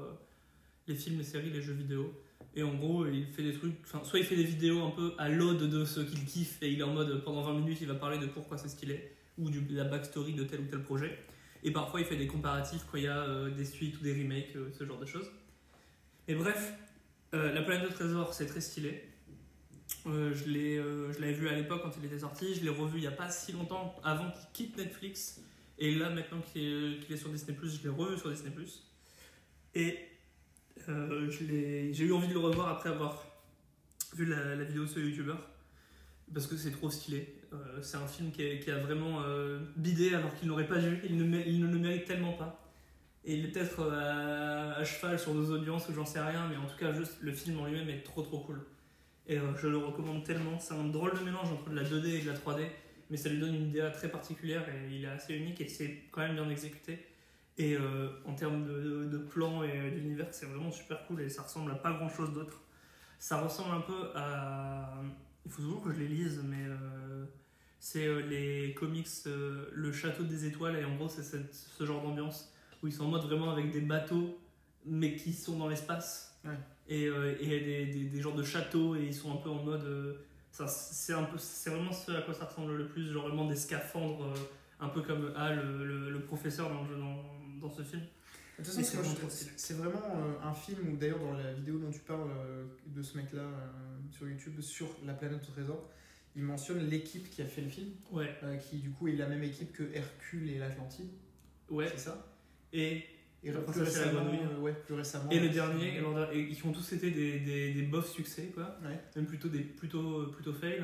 les 0.89 0.97
films, 0.97 1.19
les 1.19 1.25
séries, 1.25 1.51
les 1.51 1.63
jeux 1.63 1.73
vidéo. 1.75 2.13
Et 2.57 2.63
en 2.63 2.75
gros, 2.75 3.07
il 3.07 3.27
fait 3.27 3.43
des 3.43 3.55
trucs. 3.55 3.77
Enfin, 3.85 4.03
soit 4.05 4.19
il 4.19 4.25
fait 4.25 4.37
des 4.37 4.45
vidéos 4.45 4.83
un 4.83 4.91
peu 4.91 5.15
à 5.19 5.29
l'ode 5.29 5.71
de 5.71 5.85
ce 5.85 6.01
qu'il 6.01 6.25
kiffe 6.25 6.59
et 6.63 6.71
il 6.71 6.81
est 6.81 6.83
en 6.83 6.93
mode 6.93 7.23
pendant 7.25 7.43
20 7.43 7.55
minutes, 7.61 7.79
il 7.81 7.87
va 7.87 7.95
parler 7.95 8.19
de 8.19 8.27
pourquoi 8.27 8.59
c'est 8.59 8.69
ce 8.69 8.77
qu'il 8.77 8.91
est, 8.91 9.15
ou 9.39 9.51
de 9.51 9.61
la 9.71 9.85
backstory 9.85 10.35
de 10.35 10.45
tel 10.45 10.61
ou 10.61 10.67
tel 10.67 10.83
projet. 10.83 11.19
Et 11.63 11.71
parfois, 11.71 12.01
il 12.01 12.07
fait 12.07 12.17
des 12.17 12.27
comparatifs 12.27 12.87
quand 12.91 12.99
il 12.99 13.05
y 13.05 13.09
a 13.09 13.19
euh, 13.19 13.51
des 13.51 13.65
suites 13.65 14.01
ou 14.01 14.03
des 14.03 14.13
remakes, 14.13 14.57
euh, 14.57 14.71
ce 14.77 14.85
genre 14.85 14.99
de 14.99 15.07
choses. 15.07 15.31
Et 16.27 16.35
bref, 16.35 16.75
euh, 17.35 17.53
La 17.53 17.63
planète 17.63 17.89
au 17.89 17.93
trésor, 17.93 18.35
c'est 18.35 18.47
très 18.47 18.61
stylé. 18.61 19.05
Je 20.07 21.21
l'avais 21.21 21.33
vu 21.33 21.49
à 21.49 21.55
l'époque 21.55 21.83
quand 21.83 21.93
il 21.99 22.05
était 22.05 22.21
sorti, 22.21 22.55
je 22.55 22.63
l'ai 22.63 22.71
revu 22.71 22.99
il 22.99 23.05
y 23.05 23.09
a 23.09 23.13
pas 23.13 23.29
si 23.29 23.53
longtemps 23.53 23.95
avant 24.03 24.31
qu'il 24.31 24.49
quitte 24.53 24.77
Netflix. 24.77 25.41
Et 25.79 25.95
là, 25.95 26.11
maintenant 26.11 26.41
qu'il 26.41 26.63
est, 26.63 27.13
est 27.13 27.17
sur 27.17 27.29
Disney, 27.29 27.57
je 27.63 27.83
l'ai 27.83 27.89
revu 27.89 28.19
sur 28.19 28.31
Disney. 28.31 28.53
Et 29.75 29.99
euh, 30.89 31.31
j'ai 31.31 32.05
eu 32.05 32.13
envie 32.13 32.29
de 32.29 32.33
le 32.33 32.39
revoir 32.39 32.69
après 32.69 32.89
avoir 32.89 33.25
vu 34.15 34.25
la, 34.27 34.57
vidéo 34.57 34.87
sur 34.87 35.01
YouTuber. 35.01 35.35
Parce 36.33 36.47
que 36.47 36.57
c'est 36.57 36.71
trop 36.71 36.91
stylé. 36.91 37.35
Euh, 37.53 37.83
c'est 37.83 37.97
un 37.97 38.07
film 38.07 38.31
qui, 38.31 38.71
a 38.71 38.79
vraiment 38.79 39.23
euh, 39.23 39.59
bidé 39.77 40.15
alors 40.15 40.35
qu'il 40.37 40.49
n'aurait 40.49 40.67
pas 40.67 40.79
dû. 40.79 41.01
Il 41.09 41.17
ne, 41.17 41.67
le 41.67 41.79
mérite 41.79 42.05
tellement 42.05 42.33
pas. 42.33 42.73
Et 43.25 43.35
il 43.35 43.45
est 43.45 43.49
peut-être 43.49 43.83
à, 43.93 44.83
cheval 44.85 45.19
sur 45.19 45.35
nos 45.35 45.51
audiences 45.51 45.89
ou 45.89 45.95
j'en 45.95 46.07
sais 46.07 46.21
rien, 46.21 46.49
mais 46.49 46.57
en 46.57 46.67
tout 46.67 46.77
cas, 46.79 46.93
juste 46.93 47.19
le 47.21 47.33
film 47.33 47.61
en 47.61 47.67
lui-même 47.67 47.91
est 47.91 48.03
trop 48.03 48.23
trop 48.23 48.41
cool. 48.41 48.65
Et 49.27 49.39
je 49.61 49.69
le 49.69 49.77
recommande 49.77 50.25
tellement. 50.25 50.59
C'est 50.59 50.75
un 50.75 50.85
drôle 50.85 51.13
de 51.19 51.25
mélange 51.25 51.53
entre 51.53 51.69
de 51.69 51.77
la 51.77 51.83
2D 51.83 52.07
et 52.07 52.23
de 52.23 52.31
la 52.31 52.35
3D, 52.35 52.67
mais 53.11 53.17
ça 53.17 53.29
lui 53.29 53.39
donne 53.39 53.55
une 53.55 53.69
idée 53.69 53.87
très 53.93 54.09
particulière 54.09 54.67
et 54.69 54.95
il 54.95 55.05
est 55.05 55.09
assez 55.09 55.35
unique 55.35 55.61
et 55.61 55.69
c'est 55.69 56.05
quand 56.11 56.23
même 56.23 56.35
bien 56.35 56.49
exécuté. 56.49 56.99
Et 57.59 57.77
euh, 57.77 58.09
en 58.25 58.35
termes 58.35 58.65
de, 58.65 59.05
de, 59.05 59.19
plan 59.19 59.63
et 59.63 59.91
d'univers, 59.91 60.29
c'est 60.31 60.47
vraiment 60.47 60.71
super 60.71 61.05
cool 61.07 61.21
et 61.21 61.29
ça 61.29 61.43
ressemble 61.43 61.71
à 61.73 61.75
pas 61.75 61.93
grand 61.93 62.09
chose 62.09 62.33
d'autre. 62.33 62.63
Ça 63.19 63.41
ressemble 63.41 63.75
un 63.75 63.81
peu 63.81 64.11
à. 64.15 64.95
Il 65.45 65.51
faut 65.51 65.63
toujours 65.63 65.83
que 65.83 65.93
je 65.93 65.99
les 65.99 66.09
lise, 66.09 66.43
mais 66.45 66.65
euh, 66.67 67.25
c'est 67.79 68.07
euh, 68.07 68.21
les 68.21 68.73
comics 68.75 69.09
Le 69.27 69.93
Château 69.93 70.23
des 70.25 70.47
Étoiles 70.47 70.77
et 70.77 70.85
en 70.85 70.95
gros, 70.97 71.09
c'est 71.09 71.23
ce 71.23 71.85
genre 71.85 72.03
d'ambiance 72.03 72.53
où 72.83 72.87
ils 72.87 72.93
sont 72.93 73.05
en 73.05 73.09
mode 73.09 73.25
vraiment 73.25 73.51
avec 73.51 73.71
des 73.71 73.83
bateaux 73.83 74.39
mais 74.87 75.15
qui 75.15 75.35
sont 75.35 75.59
dans 75.59 75.69
l'espace. 75.69 76.39
Ouais. 76.45 76.57
Et 76.89 77.05
et 77.05 77.43
il 77.43 77.53
y 77.53 77.55
a 77.55 77.59
des, 77.59 77.87
des, 77.87 78.05
des 78.05 78.21
genres 78.21 78.35
de 78.35 78.43
châteaux 78.43 78.97
et 78.97 79.05
ils 79.05 79.15
sont 79.15 79.33
un 79.33 79.37
peu 79.37 79.51
en 79.51 79.63
mode. 79.63 80.19
ça, 80.51 80.67
c'est 80.67 81.13
un 81.13 81.25
peu, 81.25 81.37
c'est 81.37 81.69
vraiment 81.69 81.93
ce 81.93 82.13
à 82.13 82.23
quoi 82.23 82.33
ça 82.33 82.47
ressemble 82.47 82.75
le 82.75 82.89
plus, 82.89 83.13
genre 83.13 83.29
vraiment 83.29 83.47
des 83.47 83.57
scaphandres, 83.57 84.33
un 84.81 84.89
peu 84.89 85.03
comme 85.03 85.33
Hal, 85.37 85.61
le, 85.61 85.85
le- 85.87 86.11
le 86.11 86.21
professeur 86.21 86.69
dans, 86.71 86.85
le 86.85 86.97
dans, 86.97 87.23
dans 87.61 87.71
ce 87.71 87.83
film. 87.83 88.03
C'est 88.63 89.75
vraiment 89.75 90.03
euh, 90.17 90.47
un 90.49 90.53
film 90.53 90.93
où, 90.93 90.97
d'ailleurs, 90.97 91.19
dans 91.19 91.33
la 91.33 91.53
vidéo 91.55 91.79
dont 91.79 91.91
tu 91.91 92.01
parles 92.01 92.31
euh, 92.31 92.65
de 92.87 93.03
ce 93.03 93.17
mec-là 93.17 93.41
euh, 93.43 93.99
sur 94.11 94.29
YouTube, 94.29 94.61
sur 94.61 94.89
La 95.07 95.15
planète 95.15 95.43
au 95.49 95.53
trésor, 95.53 95.89
il 96.37 96.43
mentionne 96.43 96.87
l'équipe 96.89 97.29
qui 97.31 97.41
a 97.43 97.47
fait 97.47 97.63
le 97.63 97.69
film, 97.71 97.89
Ouais, 98.13 98.31
qui 98.69 98.77
du 98.79 98.91
coup 98.91 99.09
est 99.09 99.17
la 99.17 99.27
même 99.29 99.43
équipe 99.43 99.73
que 99.73 99.85
Hercule 99.95 100.51
et 100.51 100.59
l'Atlantide, 100.59 101.09
ouais. 101.71 101.89
c'est 101.91 101.99
ça? 101.99 102.27
Et, 102.73 103.05
Et 103.43 103.51
plus 103.51 103.81
récemment, 103.81 104.31
ouais, 104.61 104.75
plus 104.75 104.95
récemment. 104.95 105.31
et 105.31 105.41
le 105.41 105.49
dernier, 105.49 105.97
et 106.33 106.39
ils 106.41 106.67
ont 106.67 106.73
tous 106.73 106.93
été 106.93 107.11
des, 107.11 107.41
des, 107.41 107.73
des 107.73 107.83
bofs 107.83 108.11
succès, 108.13 108.51
quoi. 108.55 108.77
Ouais. 108.85 109.01
Même 109.17 109.27
plutôt 109.27 109.49
des 109.49 109.61
plutôt, 109.61 110.27
plutôt 110.29 110.53
fail. 110.53 110.83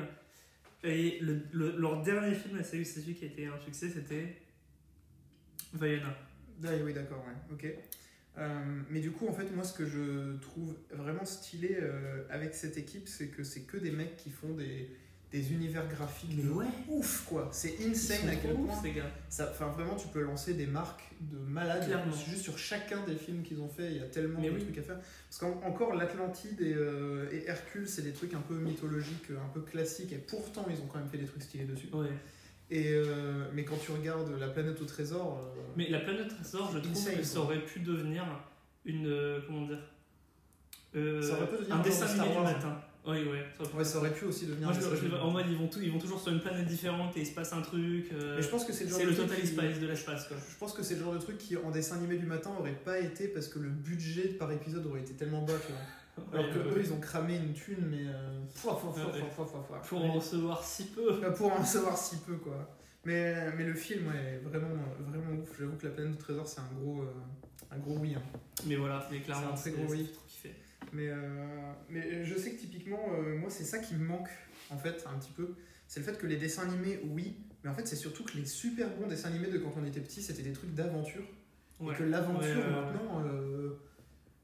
Et 0.87 1.19
le, 1.19 1.41
le- 1.51 1.77
leur 1.77 2.01
dernier 2.01 2.33
film, 2.35 2.59
c'est 2.63 2.83
celui 2.83 3.13
qui 3.15 3.25
a 3.25 3.27
été 3.27 3.47
un 3.47 3.59
succès, 3.59 3.89
c'était 3.89 4.37
Vaiana. 5.73 6.15
Ah, 6.63 6.69
oui, 6.83 6.93
d'accord, 6.93 7.23
ouais, 7.27 7.53
ok. 7.53 7.67
Euh, 8.37 8.81
mais 8.89 8.99
du 8.99 9.11
coup, 9.11 9.27
en 9.27 9.33
fait, 9.33 9.49
moi, 9.51 9.63
ce 9.63 9.73
que 9.73 9.85
je 9.85 10.37
trouve 10.37 10.75
vraiment 10.91 11.25
stylé 11.25 11.77
euh, 11.81 12.23
avec 12.29 12.53
cette 12.53 12.77
équipe, 12.77 13.07
c'est 13.07 13.29
que 13.29 13.43
c'est 13.43 13.63
que 13.63 13.77
des 13.77 13.91
mecs 13.91 14.15
qui 14.17 14.29
font 14.29 14.53
des, 14.53 14.89
des 15.31 15.51
univers 15.51 15.85
graphiques 15.89 16.31
Mais 16.37 16.43
de 16.43 16.49
ouais. 16.49 16.65
ouf, 16.87 17.25
quoi. 17.27 17.49
C'est 17.51 17.75
insane 17.85 18.29
à 18.29 18.35
quel 18.35 18.53
ouf, 18.53 18.67
point. 18.67 18.81
ces 18.81 18.91
gars. 18.93 19.11
Ça, 19.27 19.49
enfin, 19.51 19.67
vraiment, 19.67 19.95
tu 19.95 20.07
peux 20.07 20.21
lancer 20.21 20.53
des 20.53 20.67
marques 20.67 21.03
de 21.19 21.37
malades. 21.37 21.85
Clairement. 21.85 22.13
Juste 22.13 22.43
sur 22.43 22.57
chacun 22.57 23.03
des 23.05 23.15
films 23.15 23.43
qu'ils 23.43 23.59
ont 23.59 23.67
fait, 23.67 23.91
il 23.91 23.97
y 23.97 24.01
a 24.01 24.05
tellement 24.05 24.39
Mais 24.39 24.49
de 24.49 24.55
oui. 24.55 24.63
trucs 24.63 24.77
à 24.77 24.81
faire. 24.83 24.99
Parce 25.29 25.39
qu'encore, 25.39 25.95
l'Atlantide 25.95 26.61
et, 26.61 26.73
euh, 26.73 27.29
et 27.33 27.43
Hercule, 27.47 27.87
c'est 27.87 28.03
des 28.03 28.13
trucs 28.13 28.33
un 28.33 28.39
peu 28.41 28.55
mythologiques, 28.55 29.29
un 29.31 29.49
peu 29.53 29.61
classiques, 29.61 30.13
et 30.13 30.17
pourtant, 30.17 30.65
ils 30.69 30.77
ont 30.81 30.87
quand 30.87 30.99
même 30.99 31.09
fait 31.09 31.17
des 31.17 31.25
trucs 31.25 31.43
stylés 31.43 31.65
dessus. 31.65 31.89
Ouais. 31.91 32.07
Et, 32.69 32.91
euh, 32.93 33.49
mais 33.53 33.63
quand 33.65 33.77
tu 33.77 33.91
regardes 33.91 34.29
La 34.39 34.47
planète 34.49 34.81
au 34.81 34.85
trésor. 34.85 35.39
euh, 35.57 35.61
Mais 35.75 35.89
la 35.89 35.99
planète 35.99 36.29
trésor, 36.29 36.69
je 36.73 36.79
trouve 36.79 36.91
Insane, 36.91 37.15
que 37.17 37.23
ça 37.23 37.39
aurait 37.39 37.63
pu 37.63 37.79
devenir 37.81 38.23
une. 38.85 39.41
comment 39.45 39.67
dire 39.67 39.79
Ça 40.93 41.33
aurait 41.33 41.47
pu 41.49 41.55
devenir 41.57 41.75
un 41.75 41.81
dessin 41.81 42.05
animé 42.19 42.35
du 42.35 42.41
matin. 42.43 42.81
Oui, 43.07 43.23
ouais. 43.23 43.45
ça 43.57 43.63
aurait 43.63 43.69
pu 43.69 43.77
Ouais, 43.77 43.83
faire 43.83 43.85
ça 43.85 43.97
aurait 43.99 44.13
pu 44.13 44.25
aussi 44.25 44.45
devenir 44.47 44.67
Moi, 44.67 44.77
je, 44.77 45.07
je- 45.07 45.15
en 45.15 45.31
mode, 45.31 45.45
ils 45.49 45.57
vont, 45.57 45.67
tout- 45.67 45.79
ils 45.81 45.91
vont 45.91 45.99
toujours 45.99 46.19
sur 46.19 46.31
une 46.33 46.41
planète 46.41 46.65
différente 46.67 47.15
et 47.15 47.21
il 47.21 47.25
se 47.25 47.33
passe 47.33 47.53
un 47.53 47.61
truc. 47.61 48.11
euh, 48.11 48.35
Mais 48.35 48.41
je 48.43 48.49
pense 48.49 48.65
que 48.65 48.73
c'est 48.73 48.83
le 48.83 48.89
genre 48.89 48.99
de 48.99 49.05
le 49.05 49.15
truc 49.15 49.27
Total 49.29 49.73
qui- 49.73 49.79
de 49.79 49.87
l'espace, 49.87 50.27
quoi. 50.27 50.37
Je 50.51 50.57
pense 50.57 50.73
que 50.73 50.83
c'est 50.83 50.95
le 50.95 51.01
genre 51.03 51.13
de 51.13 51.19
truc 51.19 51.37
qui, 51.37 51.55
en 51.57 51.71
dessin 51.71 51.95
animé 51.95 52.17
du 52.17 52.25
matin, 52.25 52.51
aurait 52.59 52.73
pas 52.73 52.99
été 52.99 53.27
parce 53.29 53.47
que 53.47 53.59
le 53.59 53.69
budget 53.69 54.27
par 54.29 54.51
épisode 54.51 54.85
aurait 54.87 55.01
été 55.01 55.13
tellement 55.13 55.41
bas. 55.43 55.53
tu 55.65 55.71
vois. 55.71 55.81
Alors 56.33 56.45
Ouais, 56.47 56.51
que 56.51 56.59
ouais, 56.59 56.75
eux, 56.79 56.81
ils 56.83 56.93
ont 56.93 56.99
cramé 56.99 57.35
une 57.37 57.53
thune, 57.53 57.85
mais. 57.89 58.07
euh. 58.07 58.39
Pour 58.61 60.03
en 60.03 60.13
recevoir 60.13 60.63
si 60.63 60.85
peu. 60.87 61.23
Euh, 61.23 61.31
Pour 61.31 61.51
en 61.53 61.63
savoir 61.63 61.97
si 61.97 62.17
peu, 62.17 62.35
quoi. 62.37 62.73
Mais, 63.05 63.51
mais 63.55 63.63
le 63.63 63.73
film, 63.73 64.07
ouais, 64.07 64.33
est 64.33 64.37
vraiment, 64.49 64.67
vraiment 64.99 65.41
ouf. 65.41 65.49
J'avoue 65.57 65.77
que 65.77 65.85
La 65.87 65.93
planète 65.93 66.11
du 66.11 66.17
trésor, 66.17 66.45
c'est 66.45 66.59
un 66.59 66.69
gros, 66.77 67.03
euh, 67.03 67.13
un 67.71 67.77
gros 67.77 67.97
oui. 67.99 68.15
hein. 68.15 68.21
Mais 68.65 68.75
voilà, 68.75 69.07
mais 69.11 69.19
clairement, 69.21 69.55
C'est 69.55 69.69
un 69.69 69.73
très 69.73 69.81
gros 69.83 69.91
oui. 69.93 70.05
c'est 70.07 70.13
trop 70.13 70.25
kiffé. 70.27 70.53
Mais, 70.93 71.09
euh, 71.09 71.15
mais 71.89 72.23
je 72.25 72.35
sais 72.37 72.51
que 72.51 72.59
typiquement, 72.59 73.01
euh, 73.13 73.37
moi, 73.37 73.49
c'est 73.49 73.63
ça 73.63 73.79
qui 73.79 73.95
me 73.95 74.05
manque, 74.05 74.29
en 74.69 74.77
fait, 74.77 75.05
un 75.13 75.17
petit 75.19 75.31
peu. 75.31 75.55
C'est 75.87 75.99
le 75.99 76.05
fait 76.05 76.17
que 76.17 76.27
les 76.27 76.37
dessins 76.37 76.63
animés, 76.63 76.99
oui, 77.09 77.37
mais 77.63 77.69
en 77.69 77.73
fait, 77.73 77.87
c'est 77.87 77.95
surtout 77.95 78.23
que 78.23 78.37
les 78.37 78.45
super 78.45 78.89
bons 78.95 79.07
dessins 79.07 79.29
animés 79.29 79.47
de 79.49 79.57
quand 79.57 79.73
on 79.77 79.85
était 79.85 79.99
petit, 80.01 80.21
c'était 80.21 80.43
des 80.43 80.53
trucs 80.53 80.73
d'aventure. 80.73 81.23
Ouais. 81.79 81.93
Et 81.93 81.97
que 81.97 82.03
l'aventure, 82.03 82.41
Ouais, 82.57 82.69
maintenant. 82.71 83.23
euh, 83.25 83.69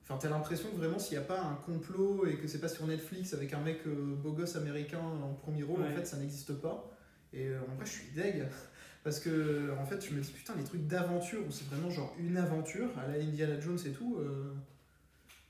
Enfin, 0.05 0.17
t'as 0.21 0.29
l'impression 0.29 0.69
que 0.69 0.75
vraiment, 0.75 0.99
s'il 0.99 1.17
n'y 1.17 1.23
a 1.23 1.25
pas 1.25 1.39
un 1.41 1.55
complot 1.55 2.25
et 2.27 2.35
que 2.35 2.45
c'est 2.45 2.59
pas 2.59 2.67
sur 2.67 2.85
Netflix 2.85 3.33
avec 3.33 3.53
un 3.53 3.61
mec 3.61 3.79
euh, 3.87 4.15
beau 4.21 4.33
gosse 4.33 4.57
américain 4.57 4.99
en 4.99 5.33
premier 5.33 5.63
rôle, 5.63 5.81
en 5.81 5.89
fait, 5.89 6.05
ça 6.05 6.17
n'existe 6.17 6.53
pas. 6.55 6.91
Et 7.31 7.47
euh, 7.47 7.59
en 7.71 7.75
vrai, 7.75 7.85
je 7.85 7.91
suis 7.91 8.11
deg. 8.13 8.45
Parce 9.05 9.19
que, 9.21 9.71
en 9.79 9.85
fait, 9.85 10.05
je 10.05 10.13
me 10.13 10.19
dis, 10.21 10.31
putain, 10.31 10.55
les 10.57 10.63
trucs 10.65 10.85
d'aventure 10.87 11.39
où 11.47 11.51
c'est 11.51 11.65
vraiment 11.67 11.89
genre 11.89 12.13
une 12.19 12.35
aventure, 12.35 12.89
à 12.99 13.07
la 13.07 13.13
Indiana 13.23 13.57
Jones 13.61 13.79
et 13.85 13.91
tout, 13.91 14.17
euh, 14.19 14.53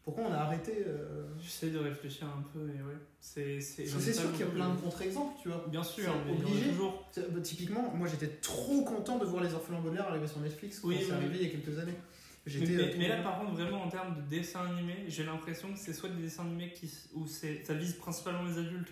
pourquoi 0.04 0.26
on 0.26 0.34
a 0.34 0.38
arrêté 0.38 0.84
euh, 0.86 1.26
J'essaie 1.42 1.70
de 1.70 1.80
réfléchir 1.80 2.28
un 2.28 2.42
peu, 2.54 2.60
mais 2.60 2.82
ouais. 2.82 2.98
C'est 3.20 3.62
sûr 3.62 4.32
qu'il 4.32 4.42
y 4.42 4.44
a 4.44 4.52
plein 4.52 4.70
de 4.74 4.80
contre-exemples, 4.82 5.36
tu 5.42 5.48
vois. 5.50 5.66
Bien 5.70 5.84
sûr, 5.84 6.14
mais 6.26 6.34
obligé. 6.34 6.70
toujours. 6.70 7.06
Bah, 7.16 7.40
typiquement, 7.42 7.92
moi 7.96 8.08
j'étais 8.08 8.28
trop 8.42 8.84
content 8.84 9.18
de 9.18 9.26
voir 9.26 9.44
Les 9.44 9.54
Orphelins 9.54 9.80
Baudelaire 9.80 10.08
arriver 10.10 10.28
sur 10.28 10.40
Netflix 10.42 10.80
quand 10.80 10.90
Oui, 10.90 10.98
c'est 11.00 11.06
oui, 11.06 11.12
arrivé 11.14 11.30
oui. 11.32 11.38
il 11.42 11.48
y 11.48 11.50
a 11.50 11.60
quelques 11.60 11.80
années. 11.80 11.94
Mais, 12.46 12.52
J'étais, 12.52 12.72
mais- 12.74 12.84
euh, 12.84 12.96
mais 12.98 13.08
là, 13.08 13.22
par 13.24 13.40
contre, 13.40 13.54
vraiment 13.54 13.82
en 13.84 13.90
termes 13.90 14.16
de 14.18 14.22
dessin 14.30 14.66
animé, 14.66 15.06
j'ai 15.08 15.24
l'impression 15.24 15.72
que 15.72 15.80
c'est 15.80 15.94
soit 15.94 16.10
des 16.10 16.22
dessins 16.22 16.44
animés 16.44 16.74
qui, 16.74 16.92
où 17.14 17.26
c'est, 17.26 17.64
ça 17.64 17.74
vise 17.74 17.94
principalement 17.94 18.44
les 18.44 18.58
adultes 18.58 18.90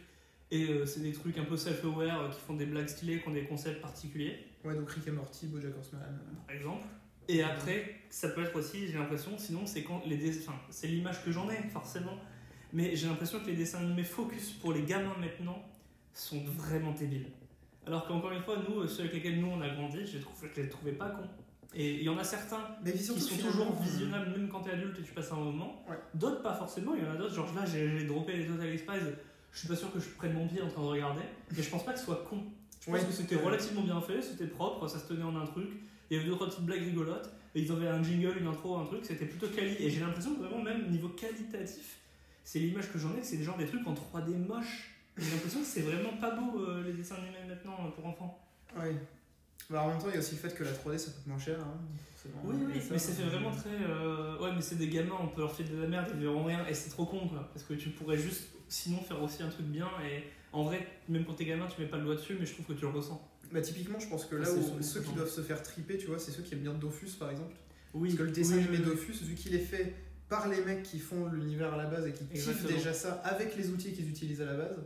et 0.52 0.70
euh, 0.70 0.86
c'est 0.86 1.02
des 1.02 1.12
trucs 1.12 1.38
un 1.38 1.44
peu 1.44 1.58
self-aware 1.58 2.22
euh, 2.22 2.30
qui 2.30 2.40
font 2.40 2.54
des 2.54 2.66
blagues 2.66 2.88
stylées, 2.88 3.22
qui 3.22 3.28
ont 3.28 3.34
des 3.34 3.44
concepts 3.44 3.82
particuliers, 3.82 4.38
Ouais, 4.64 4.76
donc 4.76 4.90
Rick 4.90 5.08
et 5.08 5.12
Morty, 5.12 5.48
Bojack 5.48 5.76
Horseman. 5.78 6.02
par 6.48 6.56
exemple. 6.56 6.86
Et 7.28 7.44
après, 7.44 7.96
ça 8.10 8.30
peut 8.30 8.44
être 8.44 8.56
aussi, 8.56 8.88
j'ai 8.88 8.98
l'impression, 8.98 9.38
sinon 9.38 9.66
c'est 9.66 9.84
quand 9.84 10.02
les 10.06 10.18
dess- 10.18 10.42
enfin, 10.48 10.58
c'est 10.70 10.88
l'image 10.88 11.24
que 11.24 11.32
j'en 11.32 11.50
ai 11.50 11.58
forcément, 11.72 12.18
mais 12.74 12.96
j'ai 12.96 13.08
l'impression 13.08 13.40
que 13.40 13.48
les 13.48 13.56
dessins 13.56 13.80
animés 13.80 14.04
focus 14.04 14.52
pour 14.54 14.74
les 14.74 14.82
gamins 14.84 15.16
maintenant 15.20 15.58
sont 16.14 16.42
vraiment 16.58 16.92
débiles. 16.92 17.28
Alors 17.88 18.06
qu'encore 18.08 18.32
une 18.32 18.42
fois, 18.42 18.58
nous, 18.68 18.88
ceux 18.88 19.02
avec 19.02 19.14
lesquels 19.14 19.40
nous 19.40 19.48
on 19.48 19.62
a 19.62 19.70
grandi, 19.70 20.06
je 20.06 20.18
les, 20.18 20.20
trouve, 20.24 20.36
je 20.56 20.62
les 20.62 20.70
trouvais 20.70 20.92
pas 20.92 21.10
cons. 21.10 21.30
Et 21.74 21.96
il 21.96 22.04
y 22.04 22.10
en 22.10 22.18
a 22.18 22.24
certains 22.24 22.68
Mais 22.84 22.92
qui 22.92 23.00
sont 23.02 23.14
toujours 23.14 23.68
euh, 23.80 23.84
visionnables 23.84 24.32
même 24.32 24.50
quand 24.50 24.60
t'es 24.62 24.72
adulte 24.72 25.00
et 25.00 25.04
tu 25.04 25.14
passes 25.14 25.32
un 25.32 25.38
moment. 25.38 25.86
Ouais. 25.90 25.96
D'autres 26.14 26.42
pas 26.42 26.54
forcément, 26.54 26.94
il 26.96 27.04
y 27.04 27.08
en 27.08 27.12
a 27.12 27.16
d'autres, 27.16 27.34
genre 27.34 27.54
là 27.56 27.66
j'ai 27.66 28.04
droppé 28.06 28.36
les 28.36 28.46
Total 28.46 28.78
Spies, 28.78 29.14
je 29.54 29.60
suis 29.60 29.68
pas 29.70 29.76
sûr 29.78 29.92
que 29.94 30.00
je 30.00 30.10
prenne 30.10 30.34
mon 30.34 30.48
pied 30.48 30.62
en 30.62 30.68
train 30.68 30.82
de 30.82 30.88
regarder, 30.88 31.22
mais 31.56 31.64
je 31.64 31.70
pense 31.70 31.86
pas 31.86 31.94
que 31.94 32.00
ce 32.00 32.06
soit 32.06 32.26
con. 32.30 32.44
Je 32.82 32.88
pense 32.92 32.96
Ouais. 33.02 33.06
que 33.06 33.12
c'était 33.14 33.36
relativement 33.38 33.84
bien 33.84 34.02
fait, 34.02 34.22
c'était 34.22 34.48
propre, 34.48 34.88
ça 34.90 35.00
se 35.00 35.08
tenait 35.08 35.24
en 35.24 35.36
un 35.38 35.46
truc, 35.46 35.70
il 36.12 36.18
y 36.18 36.20
avait 36.20 36.30
deux 36.30 36.36
trois 36.36 36.48
petites 36.48 36.66
blagues 36.66 36.84
rigolotes, 36.84 37.32
et 37.56 37.62
ils 37.62 37.72
avaient 37.72 37.88
un 37.88 38.04
jingle, 38.04 38.38
une 38.40 38.48
intro, 38.48 38.78
un 38.78 38.86
truc, 38.86 39.04
c'était 39.04 39.26
plutôt 39.26 39.48
quali. 39.48 39.76
Et 39.80 39.90
j'ai 39.90 40.02
l'impression 40.02 40.36
que 40.36 40.42
vraiment 40.42 40.62
même 40.62 40.90
niveau 40.92 41.10
qualitatif, 41.10 41.98
c'est 42.44 42.60
l'image 42.60 42.92
que 42.92 43.00
j'en 43.00 43.16
ai, 43.16 43.24
c'est 43.24 43.38
des 43.38 43.44
genre 43.44 43.58
des 43.58 43.66
trucs 43.66 43.86
en 43.88 43.94
3D 43.94 44.36
moches. 44.38 44.92
J'ai 45.18 45.32
l'impression 45.32 45.60
que 45.62 45.66
c'est 45.66 45.82
vraiment 45.82 46.16
pas 46.18 46.32
beau 46.32 46.60
euh, 46.62 46.84
les 46.84 46.94
dessins 46.94 47.16
animés 47.16 47.48
maintenant 47.48 47.76
euh, 47.86 47.90
pour 47.92 48.06
enfants. 48.06 48.40
Ouais. 48.78 48.96
Bah, 49.70 49.84
en 49.84 49.90
même 49.90 50.00
temps, 50.00 50.08
il 50.10 50.14
y 50.14 50.18
a 50.18 50.20
aussi 50.20 50.36
le 50.36 50.42
fait 50.42 50.54
que 50.56 50.64
la 50.64 50.72
3D 50.72 50.98
ça 50.98 51.12
coûte 51.12 51.28
moins 51.28 51.40
cher. 51.40 51.60
Hein. 51.60 51.78
Oui, 52.44 52.56
oui, 52.68 52.74
Et 52.78 52.80
ça, 52.80 52.88
mais 52.92 53.00
c'est 53.00 53.14
fait 53.14 53.24
vraiment 53.24 53.52
très. 53.52 53.70
euh, 53.70 54.38
Ouais, 54.40 54.52
mais 54.54 54.62
c'est 54.62 54.76
des 54.78 54.88
gamins, 54.90 55.16
on 55.22 55.28
peut 55.28 55.42
leur 55.42 55.54
filer 55.56 55.70
de 55.70 55.82
la 55.82 55.88
merde, 55.88 56.08
ils 56.14 56.20
verront 56.22 56.44
rien, 56.44 56.66
et 56.68 56.74
c'est 56.74 56.90
trop 56.90 57.06
con 57.06 57.28
quoi. 57.28 57.50
Parce 57.54 57.66
que 57.66 57.74
tu 57.74 57.90
pourrais 57.90 58.18
juste, 58.18 58.50
sinon, 58.68 59.00
faire 59.02 59.22
aussi 59.24 59.42
un 59.44 59.50
truc 59.50 59.66
bien, 59.66 59.90
et 60.06 60.24
en 60.54 60.64
vrai, 60.64 60.88
même 61.10 61.26
pour 61.26 61.36
tes 61.36 61.46
gamins, 61.46 61.68
tu 61.68 61.82
mets 61.82 61.88
pas 61.88 61.98
le 61.98 62.04
doigt 62.04 62.16
dessus, 62.16 62.36
mais 62.40 62.46
je 62.46 62.54
trouve 62.54 62.66
que 62.68 62.74
tu 62.74 62.82
le 62.82 62.90
ressens. 62.92 63.28
Bah, 63.52 63.62
typiquement, 63.62 64.00
je 64.00 64.08
pense 64.08 64.26
que 64.26 64.36
là 64.36 64.52
où 64.52 64.82
ceux 64.82 65.02
qui 65.02 65.14
doivent 65.14 65.30
se 65.30 65.42
faire 65.42 65.62
triper, 65.62 65.98
tu 65.98 66.08
vois, 66.08 66.20
c'est 66.20 66.32
ceux 66.32 66.44
qui 66.44 66.54
aiment 66.54 66.62
bien 66.62 66.74
Dofus 66.74 67.12
par 67.20 67.32
exemple. 67.32 67.56
Oui, 67.94 68.10
Parce 68.10 68.20
que 68.20 68.24
le 68.24 68.32
dessin 68.32 68.56
oui, 68.56 68.64
animé 68.64 68.78
oui. 68.78 68.86
Dofus, 68.86 69.24
vu 69.24 69.36
qu'il 69.36 69.54
est 69.54 69.60
fait 69.60 69.94
par 70.30 70.48
les 70.48 70.64
mecs 70.64 70.84
qui 70.84 71.00
font 71.00 71.28
l'univers 71.28 71.74
à 71.74 71.78
la 71.78 71.86
base 71.88 72.08
et 72.08 72.14
qui 72.14 72.26
kiffent 72.26 72.66
déjà 72.66 72.94
ça 72.94 73.14
avec 73.26 73.58
les 73.58 73.70
outils 73.70 73.92
qu'ils 73.92 74.10
utilisent 74.10 74.42
à 74.42 74.46
la 74.46 74.56
base, 74.56 74.80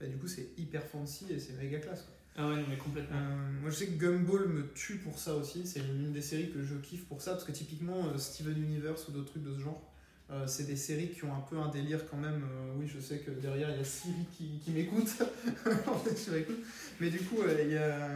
bah, 0.00 0.06
du 0.06 0.16
coup, 0.16 0.26
c'est 0.26 0.48
hyper 0.56 0.84
fancy 0.84 1.26
et 1.30 1.38
c'est 1.38 1.52
méga 1.52 1.78
classe. 1.78 2.02
Quoi. 2.02 2.14
Ah 2.40 2.48
ouais, 2.48 2.56
non, 2.56 2.66
mais 2.68 2.76
complètement. 2.76 3.16
Euh, 3.16 3.60
moi 3.60 3.70
je 3.70 3.74
sais 3.74 3.86
que 3.88 3.98
Gumball 3.98 4.46
me 4.48 4.68
tue 4.72 4.98
pour 4.98 5.18
ça 5.18 5.34
aussi, 5.34 5.66
c'est 5.66 5.80
une 5.80 6.12
des 6.12 6.22
séries 6.22 6.52
que 6.52 6.62
je 6.62 6.76
kiffe 6.76 7.04
pour 7.06 7.20
ça, 7.20 7.32
parce 7.32 7.42
que 7.42 7.50
typiquement 7.50 8.06
euh, 8.06 8.16
Steven 8.16 8.56
Universe 8.56 9.08
ou 9.08 9.12
d'autres 9.12 9.32
trucs 9.32 9.42
de 9.42 9.54
ce 9.54 9.58
genre, 9.58 9.87
euh, 10.30 10.46
c'est 10.46 10.64
des 10.64 10.76
séries 10.76 11.10
qui 11.10 11.24
ont 11.24 11.34
un 11.34 11.40
peu 11.40 11.56
un 11.58 11.68
délire 11.68 12.08
quand 12.10 12.16
même. 12.18 12.42
euh, 12.44 12.74
oui, 12.78 12.86
je 12.86 13.00
sais 13.00 13.18
que 13.18 13.30
derrière 13.30 13.70
il 13.70 13.76
y 13.78 13.80
a 13.80 13.84
Siri 13.84 14.14
qui, 14.36 14.58
qui 14.62 14.70
m'écoute, 14.72 15.08
en 15.86 15.98
fait 15.98 16.16
je 16.26 16.36
m'écoute, 16.36 16.58
mais 17.00 17.10
du 17.10 17.18
coup 17.20 17.40
euh, 17.42 17.62
il 17.64 17.72
y, 17.72 17.76
a, 17.78 18.08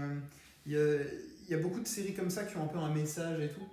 il 0.67 0.73
y, 0.73 0.77
a, 0.77 1.03
il 1.49 1.51
y 1.51 1.55
a 1.55 1.59
beaucoup 1.59 1.81
de 1.81 1.87
séries 1.89 2.15
comme 2.15 2.31
ça 2.31 2.45
qui 2.45 2.57
ont 2.57 2.65
un 2.65 2.69
peu 2.69 2.79
un 2.79 2.93
message 2.93 3.41
et 3.41 3.49
tout. 3.49 3.67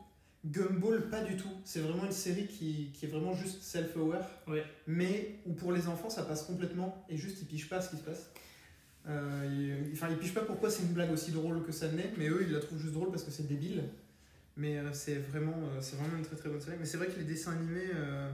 Gumball, 0.45 1.09
pas 1.09 1.21
du 1.21 1.35
tout. 1.35 1.49
C'est 1.65 1.81
vraiment 1.81 2.05
une 2.05 2.13
série 2.13 2.47
qui, 2.47 2.91
qui 2.93 3.05
est 3.05 3.09
vraiment 3.09 3.35
juste 3.35 3.61
self-aware, 3.61 4.25
Ouais. 4.47 4.63
mais 4.87 5.35
où 5.45 5.51
pour 5.53 5.73
les 5.73 5.87
enfants 5.87 6.09
ça 6.09 6.23
passe 6.23 6.43
complètement 6.43 7.03
et 7.09 7.17
juste 7.17 7.39
ils 7.41 7.45
pigent 7.45 7.67
pas 7.67 7.81
ce 7.81 7.89
qui 7.89 7.97
se 7.97 8.03
passe. 8.03 8.29
Euh, 9.07 9.83
ils, 9.85 9.93
enfin, 9.93 10.07
ils 10.09 10.17
pigent 10.17 10.33
pas 10.33 10.41
pourquoi 10.45 10.69
c'est 10.69 10.83
une 10.83 10.93
blague 10.93 11.11
aussi 11.11 11.31
drôle 11.31 11.65
que 11.65 11.71
ça 11.73 11.87
l'est, 11.87 12.11
mais 12.17 12.29
eux 12.29 12.45
ils 12.47 12.53
la 12.53 12.59
trouvent 12.61 12.79
juste 12.79 12.93
drôle 12.93 13.09
parce 13.11 13.23
que 13.23 13.31
c'est 13.31 13.47
débile. 13.47 13.83
Mais 14.57 14.77
euh, 14.77 14.91
c'est 14.93 15.15
vraiment, 15.15 15.55
euh, 15.57 15.81
c'est 15.81 15.95
vraiment 15.95 16.17
une 16.17 16.25
très 16.25 16.35
très 16.35 16.49
bonne 16.49 16.59
série. 16.61 16.77
Mais 16.79 16.85
c'est 16.85 16.97
vrai 16.97 17.07
que 17.07 17.17
les 17.17 17.25
dessins 17.25 17.53
animés 17.53 17.89
euh, 17.95 18.29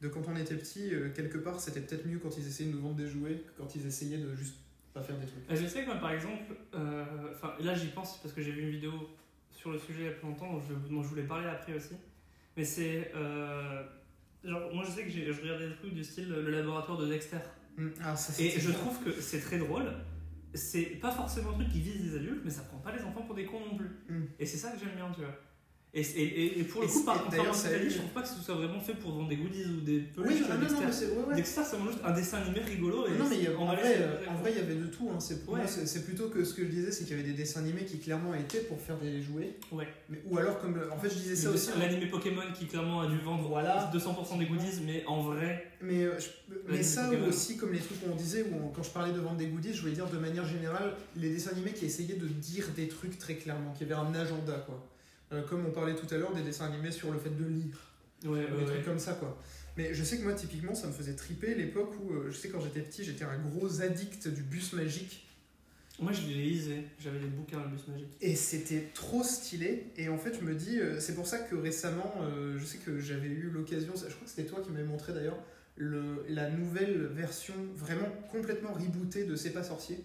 de 0.00 0.08
quand 0.08 0.22
on 0.28 0.36
était 0.36 0.56
petit, 0.56 0.92
quelque 1.14 1.38
part 1.38 1.60
c'était 1.60 1.80
peut-être 1.80 2.06
mieux 2.06 2.18
quand 2.18 2.36
ils 2.36 2.46
essayaient 2.46 2.68
de 2.70 2.74
nous 2.74 2.82
vendre 2.82 2.96
des 2.96 3.06
jouets 3.08 3.44
que 3.46 3.62
quand 3.62 3.74
ils 3.76 3.86
essayaient 3.86 4.18
de 4.18 4.34
juste 4.34 4.56
pas 4.92 5.02
faire 5.02 5.16
des 5.18 5.26
trucs. 5.26 5.48
Euh, 5.50 5.54
Je 5.56 5.66
sais 5.66 5.82
que 5.82 5.86
moi, 5.86 5.96
par 5.96 6.10
exemple, 6.12 6.54
enfin 6.74 7.54
là 7.60 7.74
j'y 7.74 7.88
pense 7.88 8.18
parce 8.20 8.34
que 8.34 8.42
j'ai 8.42 8.50
vu 8.52 8.62
une 8.62 8.70
vidéo 8.70 8.92
sur 9.52 9.70
le 9.70 9.78
sujet 9.78 10.00
il 10.00 10.06
y 10.06 10.08
a 10.08 10.12
plus 10.12 10.26
longtemps 10.26 10.52
dont 10.52 10.60
je, 10.60 10.74
dont 10.92 11.02
je 11.02 11.08
voulais 11.08 11.22
parler 11.22 11.46
après 11.48 11.74
aussi. 11.74 11.94
Mais 12.56 12.64
c'est. 12.64 13.12
genre, 14.44 14.74
moi 14.74 14.84
je 14.84 14.90
sais 14.90 15.04
que 15.04 15.10
je 15.10 15.40
regardais 15.40 15.68
des 15.68 15.76
trucs 15.76 15.94
du 15.94 16.02
style 16.02 16.28
le 16.28 16.50
laboratoire 16.50 16.98
de 16.98 17.06
Dexter. 17.06 17.38
Hum, 17.78 17.92
Ah, 18.02 18.16
ça, 18.16 18.42
Et 18.42 18.50
je 18.50 18.70
trouve 18.72 19.02
que 19.04 19.12
c'est 19.20 19.40
très 19.40 19.58
drôle. 19.58 19.84
C'est 20.54 21.00
pas 21.00 21.10
forcément 21.10 21.50
un 21.50 21.54
truc 21.54 21.68
qui 21.68 21.80
vise 21.80 22.04
les 22.04 22.16
adultes, 22.16 22.42
mais 22.44 22.50
ça 22.50 22.62
prend 22.62 22.78
pas 22.78 22.94
les 22.94 23.02
enfants 23.02 23.22
pour 23.22 23.34
des 23.34 23.46
cons 23.46 23.60
non 23.60 23.76
plus. 23.76 23.90
Mm. 24.08 24.24
Et 24.38 24.46
c'est 24.46 24.58
ça 24.58 24.70
que 24.70 24.78
j'aime 24.78 24.94
bien, 24.94 25.10
tu 25.12 25.20
vois. 25.20 25.34
Et, 25.94 26.00
et, 26.00 26.60
et 26.60 26.64
pour 26.64 26.80
le 26.80 26.88
Et 26.88 26.90
coup, 26.90 27.04
par 27.04 27.16
eu- 27.16 27.90
je 27.90 27.98
trouve 27.98 28.10
pas 28.14 28.22
que 28.22 28.28
ce 28.28 28.40
soit 28.42 28.54
vraiment 28.54 28.80
fait 28.80 28.94
pour 28.94 29.10
vendre 29.12 29.28
des 29.28 29.36
goodies 29.36 29.64
ou 29.66 29.80
des 29.82 29.98
peluches. 29.98 30.38
Oui, 30.40 30.46
ah, 30.50 30.54
non, 30.56 30.60
non, 30.72 30.80
mais 30.86 30.90
c'est 30.92 31.06
ouais, 31.10 31.22
ouais. 31.28 31.34
Dexter, 31.34 31.60
c'est 31.68 31.76
vraiment 31.76 31.90
juste 31.90 32.02
un 32.02 32.12
dessin 32.12 32.38
animé 32.38 32.60
rigolo. 32.60 33.06
Et 33.08 33.18
Non, 33.18 33.26
mais 33.28 33.36
il 33.36 33.42
y 33.42 33.46
a- 33.48 33.58
en 33.58 33.64
en, 33.64 33.66
vrai, 33.66 33.98
en 34.26 34.34
vrai, 34.36 34.52
il 34.52 34.56
y 34.56 34.60
avait 34.62 34.76
de 34.76 34.86
tout. 34.86 35.10
hein. 35.12 35.20
C'est, 35.20 35.46
Ouais. 35.46 35.60
plutôt 36.02 36.30
que 36.30 36.44
ce 36.44 36.54
que 36.54 36.62
je 36.64 36.68
disais, 36.70 36.90
c'est 36.92 37.04
qu'il 37.04 37.14
y 37.14 37.20
avait 37.20 37.28
des 37.28 37.34
dessins 37.36 37.60
animés 37.60 37.84
qui 37.84 37.98
clairement 37.98 38.32
étaient 38.34 38.60
pour 38.60 38.80
faire 38.80 38.96
des 38.96 39.20
jouets. 39.20 39.58
Ouais. 39.70 39.86
Mais, 40.08 40.22
ou 40.30 40.38
alors, 40.38 40.58
comme. 40.60 40.80
En 40.90 40.96
fait, 40.98 41.10
je 41.10 41.14
disais 41.16 41.36
ça 41.36 41.50
aussi. 41.50 41.68
hein. 41.76 41.78
L'animé 41.78 42.06
Pokémon 42.06 42.40
qui 42.58 42.64
clairement 42.68 43.02
a 43.02 43.06
dû 43.08 43.18
vendre 43.18 43.46
Voilà. 43.48 43.90
200% 43.92 44.38
des 44.38 44.46
goodies, 44.46 44.80
mais 44.86 45.04
en 45.06 45.20
vrai, 45.20 45.68
Mais, 45.82 46.04
euh, 46.04 46.16
je- 46.18 46.28
mais 46.68 46.76
Vas-y, 46.76 46.84
ça 46.84 47.04
Pokémon. 47.06 47.26
aussi, 47.28 47.56
comme 47.58 47.72
les 47.72 47.80
trucs 47.80 48.00
qu'on 48.02 48.14
disait, 48.14 48.44
où 48.50 48.54
on- 48.64 48.68
quand 48.68 48.84
je 48.84 48.90
parlais 48.90 49.12
de 49.12 49.18
vendre 49.18 49.36
des 49.36 49.48
goodies, 49.48 49.74
je 49.74 49.80
voulais 49.82 49.92
dire 49.94 50.06
de 50.08 50.16
manière 50.16 50.46
générale, 50.46 50.94
les 51.16 51.28
dessins 51.30 51.50
animés 51.50 51.72
qui 51.72 51.84
essayaient 51.86 52.14
de 52.14 52.28
dire 52.28 52.68
des 52.76 52.86
trucs 52.88 53.18
très 53.18 53.34
clairement, 53.34 53.72
qui 53.76 53.82
avaient 53.84 53.94
un 53.94 54.14
agenda, 54.14 54.62
quoi. 54.64 54.88
Euh, 55.32 55.42
comme 55.42 55.64
on 55.66 55.70
parlait 55.70 55.94
tout 55.94 56.12
à 56.14 56.18
l'heure 56.18 56.34
des 56.34 56.42
dessins 56.42 56.66
animés 56.66 56.90
sur 56.92 57.10
le 57.10 57.18
fait 57.18 57.30
de 57.30 57.44
lire. 57.44 57.76
ouais, 58.24 58.46
des 58.46 58.52
ouais, 58.52 58.64
trucs 58.64 58.76
ouais. 58.78 58.82
comme 58.84 58.98
ça 58.98 59.14
quoi. 59.14 59.38
Mais 59.76 59.94
je 59.94 60.04
sais 60.04 60.18
que 60.18 60.22
moi 60.24 60.34
typiquement 60.34 60.74
ça 60.74 60.86
me 60.86 60.92
faisait 60.92 61.14
triper 61.14 61.54
l'époque 61.54 61.94
où 62.02 62.12
euh, 62.12 62.30
je 62.30 62.36
sais 62.36 62.48
quand 62.50 62.60
j'étais 62.60 62.80
petit 62.80 63.04
j'étais 63.04 63.24
un 63.24 63.38
gros 63.38 63.80
addict 63.80 64.28
du 64.28 64.42
bus 64.42 64.74
magique 64.74 65.26
Moi, 65.98 66.12
je 66.12 66.26
les 66.26 66.34
lisais. 66.34 66.84
J'avais 67.00 67.18
des 67.20 67.26
bouquins 67.28 67.60
à 67.60 67.66
bus 67.66 67.86
magique. 67.88 68.14
et 68.20 68.34
c'était 68.36 68.90
trop 68.92 69.22
stylé 69.22 69.86
et 69.96 70.10
en 70.10 70.18
fait 70.18 70.34
je 70.38 70.44
me 70.44 70.54
dis 70.54 70.78
euh, 70.78 71.00
c'est 71.00 71.14
pour 71.14 71.26
ça 71.26 71.38
que 71.38 71.54
récemment 71.56 72.12
euh, 72.20 72.58
je 72.58 72.64
sais 72.66 72.78
que 72.78 72.98
j'avais 73.00 73.28
eu 73.28 73.48
l'occasion 73.50 73.94
je 73.96 74.12
crois 74.12 74.24
que 74.24 74.30
c'était 74.30 74.48
toi 74.48 74.60
qui 74.60 74.70
m'avais 74.70 74.84
montré 74.84 75.14
d'ailleurs 75.14 75.38
le, 75.76 76.26
la 76.28 76.50
nouvelle 76.50 77.06
version 77.06 77.54
vraiment 77.74 78.10
complètement 78.30 78.74
rebootée 78.74 79.24
de 79.24 79.36
C'est 79.36 79.50
pas 79.54 79.64
sorcier 79.64 80.04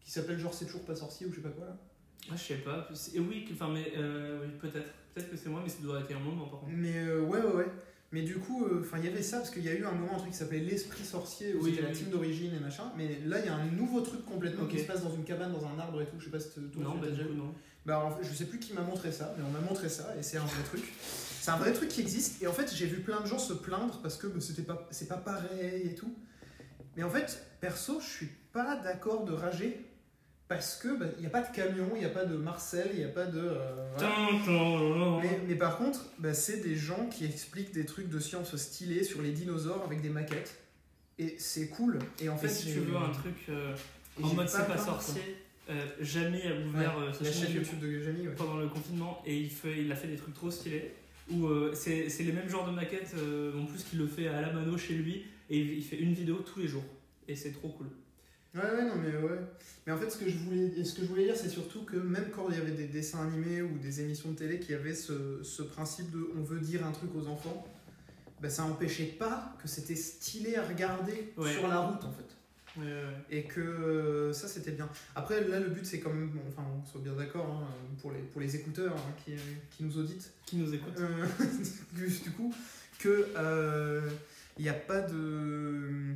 qui 0.00 0.12
s'appelle 0.12 0.38
genre 0.38 0.54
C'est 0.54 0.66
toujours 0.66 0.84
pas 0.84 0.94
sorcier 0.94 1.26
ou 1.26 1.30
je 1.30 1.36
sais 1.36 1.42
pas 1.42 1.50
quoi 1.50 1.66
là. 1.66 1.76
Ah, 2.30 2.36
je 2.36 2.42
sais 2.42 2.54
pas. 2.56 2.88
Et 3.14 3.20
oui, 3.20 3.44
que- 3.44 3.54
enfin, 3.54 3.68
mais 3.72 3.92
euh, 3.96 4.40
oui, 4.44 4.50
peut-être. 4.60 4.88
Peut-être 5.14 5.30
que 5.30 5.36
c'est 5.36 5.48
moi, 5.48 5.60
mais 5.62 5.68
ça 5.70 5.78
doit 5.82 6.00
être 6.00 6.14
un 6.14 6.20
moment 6.20 6.46
par 6.46 6.60
contre. 6.60 6.72
Mais 6.76 6.98
euh, 6.98 7.22
ouais, 7.22 7.40
ouais, 7.40 7.52
ouais. 7.54 7.66
Mais 8.12 8.22
du 8.22 8.36
coup, 8.36 8.64
euh, 8.64 8.86
il 8.98 9.04
y 9.04 9.08
avait 9.08 9.22
ça 9.22 9.38
parce 9.38 9.50
qu'il 9.50 9.64
y 9.64 9.68
a 9.68 9.74
eu 9.74 9.84
un 9.84 9.92
moment 9.92 10.14
un 10.14 10.18
truc 10.18 10.30
qui 10.30 10.36
s'appelait 10.36 10.60
l'esprit 10.60 11.04
sorcier 11.04 11.54
où 11.54 11.62
Oui, 11.62 11.70
c'était 11.70 11.82
la 11.82 11.88
oui. 11.88 11.94
team 11.94 12.08
d'origine 12.10 12.54
et 12.54 12.60
machin. 12.60 12.84
Mais 12.96 13.18
là, 13.26 13.38
il 13.40 13.44
y 13.46 13.48
a 13.48 13.54
un 13.54 13.66
nouveau 13.66 14.00
truc 14.00 14.24
complètement 14.24 14.66
qui 14.66 14.78
se 14.78 14.84
passe 14.86 15.02
dans 15.02 15.14
une 15.14 15.24
cabane, 15.24 15.52
dans 15.52 15.66
un 15.66 15.78
arbre 15.78 16.00
et 16.02 16.06
tout. 16.06 16.18
Je 16.18 16.26
sais 16.26 16.30
pas 16.30 16.40
si 16.40 16.48
toi 16.50 16.82
non, 16.82 16.96
bah 16.98 17.08
déjà 17.08 17.24
vu. 17.24 17.34
non. 17.34 17.52
Bah, 17.84 18.00
en 18.04 18.10
fait, 18.16 18.22
je 18.24 18.34
sais 18.34 18.44
plus 18.46 18.58
qui 18.58 18.72
m'a 18.74 18.82
montré 18.82 19.10
ça, 19.12 19.34
mais 19.36 19.44
on 19.46 19.50
m'a 19.50 19.60
montré 19.60 19.88
ça 19.88 20.14
et 20.18 20.22
c'est 20.22 20.36
un 20.38 20.44
vrai 20.44 20.62
truc. 20.64 20.84
C'est 21.40 21.50
un 21.50 21.56
vrai 21.56 21.72
truc 21.72 21.88
qui 21.88 22.00
existe. 22.00 22.42
Et 22.42 22.46
en 22.46 22.52
fait, 22.52 22.72
j'ai 22.74 22.86
vu 22.86 23.00
plein 23.00 23.20
de 23.20 23.26
gens 23.26 23.38
se 23.38 23.52
plaindre 23.54 24.00
parce 24.02 24.16
que 24.16 24.26
bah, 24.26 24.40
c'était 24.40 24.62
pas, 24.62 24.86
c'est 24.90 25.08
pas 25.08 25.16
pareil 25.16 25.88
et 25.88 25.94
tout. 25.94 26.14
Mais 26.96 27.02
en 27.02 27.10
fait, 27.10 27.46
perso, 27.60 28.00
je 28.00 28.06
suis 28.06 28.28
pas 28.52 28.76
d'accord 28.76 29.24
de 29.24 29.32
rager 29.32 29.86
parce 30.48 30.76
que 30.76 30.98
bah, 30.98 31.06
il 31.18 31.24
y 31.24 31.26
a 31.26 31.30
pas 31.30 31.42
de 31.42 31.54
camion, 31.54 31.90
il 31.94 32.02
y 32.02 32.06
a 32.06 32.10
pas 32.10 32.24
de 32.24 32.36
Marcel, 32.36 32.90
il 32.94 33.00
y 33.00 33.04
a 33.04 33.08
pas 33.08 33.26
de. 33.26 33.38
euh, 33.38 33.90
voilà. 33.96 35.20
Mais, 35.22 35.40
mais 35.46 35.54
par 35.54 35.76
contre, 35.76 36.06
bah, 36.18 36.32
c'est 36.34 36.60
des 36.62 36.74
gens 36.76 37.06
qui 37.10 37.24
expliquent 37.26 37.72
des 37.72 37.84
trucs 37.84 38.08
de 38.08 38.18
science 38.18 38.56
stylés 38.56 39.04
sur 39.04 39.20
les 39.22 39.32
dinosaures 39.32 39.84
avec 39.84 40.00
des 40.00 40.08
maquettes. 40.08 40.58
Et 41.18 41.34
c'est 41.38 41.68
cool. 41.68 41.98
Et 42.20 42.28
en 42.28 42.36
fait, 42.36 42.48
si 42.48 42.72
tu 42.72 42.78
veux 42.80 42.96
un 42.96 43.10
truc 43.10 43.34
euh, 43.48 43.74
en 44.22 44.32
mode 44.34 44.48
c'est 44.48 44.66
pas 44.66 44.78
sorcier, 44.78 45.36
euh, 45.68 45.84
Jamie 46.00 46.42
a 46.42 46.54
ouvert 46.66 46.96
Ouais, 46.96 47.04
euh, 47.08 47.12
sa 47.12 47.30
chaîne 47.30 47.54
YouTube 47.54 47.80
de 47.80 48.00
Jamie, 48.00 48.28
ouais. 48.28 48.34
pendant 48.34 48.56
le 48.56 48.68
confinement 48.68 49.22
et 49.26 49.36
il, 49.36 49.50
fait, 49.50 49.82
il 49.82 49.92
a 49.92 49.96
fait 49.96 50.08
des 50.08 50.16
trucs 50.16 50.34
trop 50.34 50.50
stylés. 50.50 50.92
Où 51.30 51.46
euh, 51.46 51.72
c'est 51.74 52.08
c'est 52.08 52.22
les 52.22 52.32
mêmes 52.32 52.48
genres 52.48 52.66
de 52.66 52.70
maquettes, 52.74 53.14
en 53.54 53.66
plus 53.66 53.84
qu'il 53.84 53.98
le 53.98 54.06
fait 54.06 54.28
à 54.28 54.40
la 54.40 54.50
mano 54.50 54.78
chez 54.78 54.94
lui, 54.94 55.24
et 55.50 55.58
il 55.58 55.84
fait 55.84 55.98
une 55.98 56.14
vidéo 56.14 56.36
tous 56.36 56.60
les 56.60 56.68
jours. 56.68 56.84
Et 57.26 57.36
c'est 57.36 57.52
trop 57.52 57.68
cool. 57.68 57.88
Ouais, 58.54 58.62
ouais, 58.62 58.84
non, 58.84 58.94
mais 58.96 59.16
ouais. 59.16 59.38
Mais 59.86 59.92
en 59.92 59.98
fait, 59.98 60.10
ce 60.10 60.18
que 60.18 60.28
je 60.28 60.36
voulais, 60.38 60.84
ce 60.84 60.94
que 60.94 61.02
je 61.02 61.06
voulais 61.06 61.24
dire, 61.24 61.36
c'est 61.36 61.48
surtout 61.48 61.82
que 61.84 61.96
même 61.96 62.30
quand 62.34 62.48
il 62.50 62.56
y 62.56 62.60
avait 62.60 62.72
des 62.72 62.86
dessins 62.86 63.22
animés 63.26 63.62
ou 63.62 63.78
des 63.78 64.00
émissions 64.00 64.32
de 64.32 64.36
télé 64.36 64.58
qui 64.58 64.72
avaient 64.74 64.94
ce, 64.94 65.42
ce 65.42 65.62
principe 65.62 66.10
de 66.10 66.30
on 66.36 66.42
veut 66.42 66.60
dire 66.60 66.84
un 66.86 66.92
truc 66.92 67.10
aux 67.14 67.26
enfants, 67.28 67.66
bah, 68.40 68.48
ça 68.50 68.64
empêchait 68.64 69.16
pas 69.18 69.54
que 69.62 69.68
c'était 69.68 69.96
stylé 69.96 70.56
à 70.56 70.62
regarder 70.66 71.32
Ouais. 71.36 71.52
sur 71.52 71.68
la 71.68 71.78
route, 71.80 72.04
en 72.04 72.12
fait. 72.12 72.24
Ouais, 72.80 72.84
ouais, 72.86 72.92
ouais. 72.92 73.24
Et 73.30 73.44
que 73.44 73.60
euh, 73.60 74.32
ça, 74.32 74.46
c'était 74.48 74.70
bien. 74.72 74.88
Après, 75.16 75.46
là, 75.46 75.58
le 75.60 75.68
but, 75.68 75.84
c'est 75.84 76.00
quand 76.00 76.12
même, 76.12 76.30
bon, 76.30 76.40
enfin, 76.48 76.62
on 76.80 76.84
soit 76.86 77.00
bien 77.00 77.14
d'accord, 77.14 77.46
hein, 77.50 77.66
pour, 78.00 78.12
les, 78.12 78.20
pour 78.20 78.40
les 78.40 78.54
écouteurs 78.56 78.94
hein, 78.96 79.14
qui, 79.24 79.32
qui 79.76 79.84
nous 79.84 79.98
auditent, 79.98 80.30
Qui 80.46 80.56
nous 80.56 80.72
écoute 80.74 80.94
euh, 81.00 81.26
du 82.24 82.30
coup, 82.32 82.54
que 82.98 83.26
euh, 83.36 84.08
il 84.58 84.62
n'y 84.62 84.68
a 84.68 84.74
pas 84.74 85.00
de. 85.00 86.14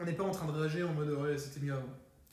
On 0.00 0.04
n'est 0.04 0.12
pas 0.12 0.24
en 0.24 0.30
train 0.30 0.46
de 0.46 0.52
rager 0.58 0.82
en 0.82 0.92
mode 0.92 1.10
ouais, 1.10 1.36
c'était 1.38 1.60
mieux 1.64 1.72
avant. 1.72 1.88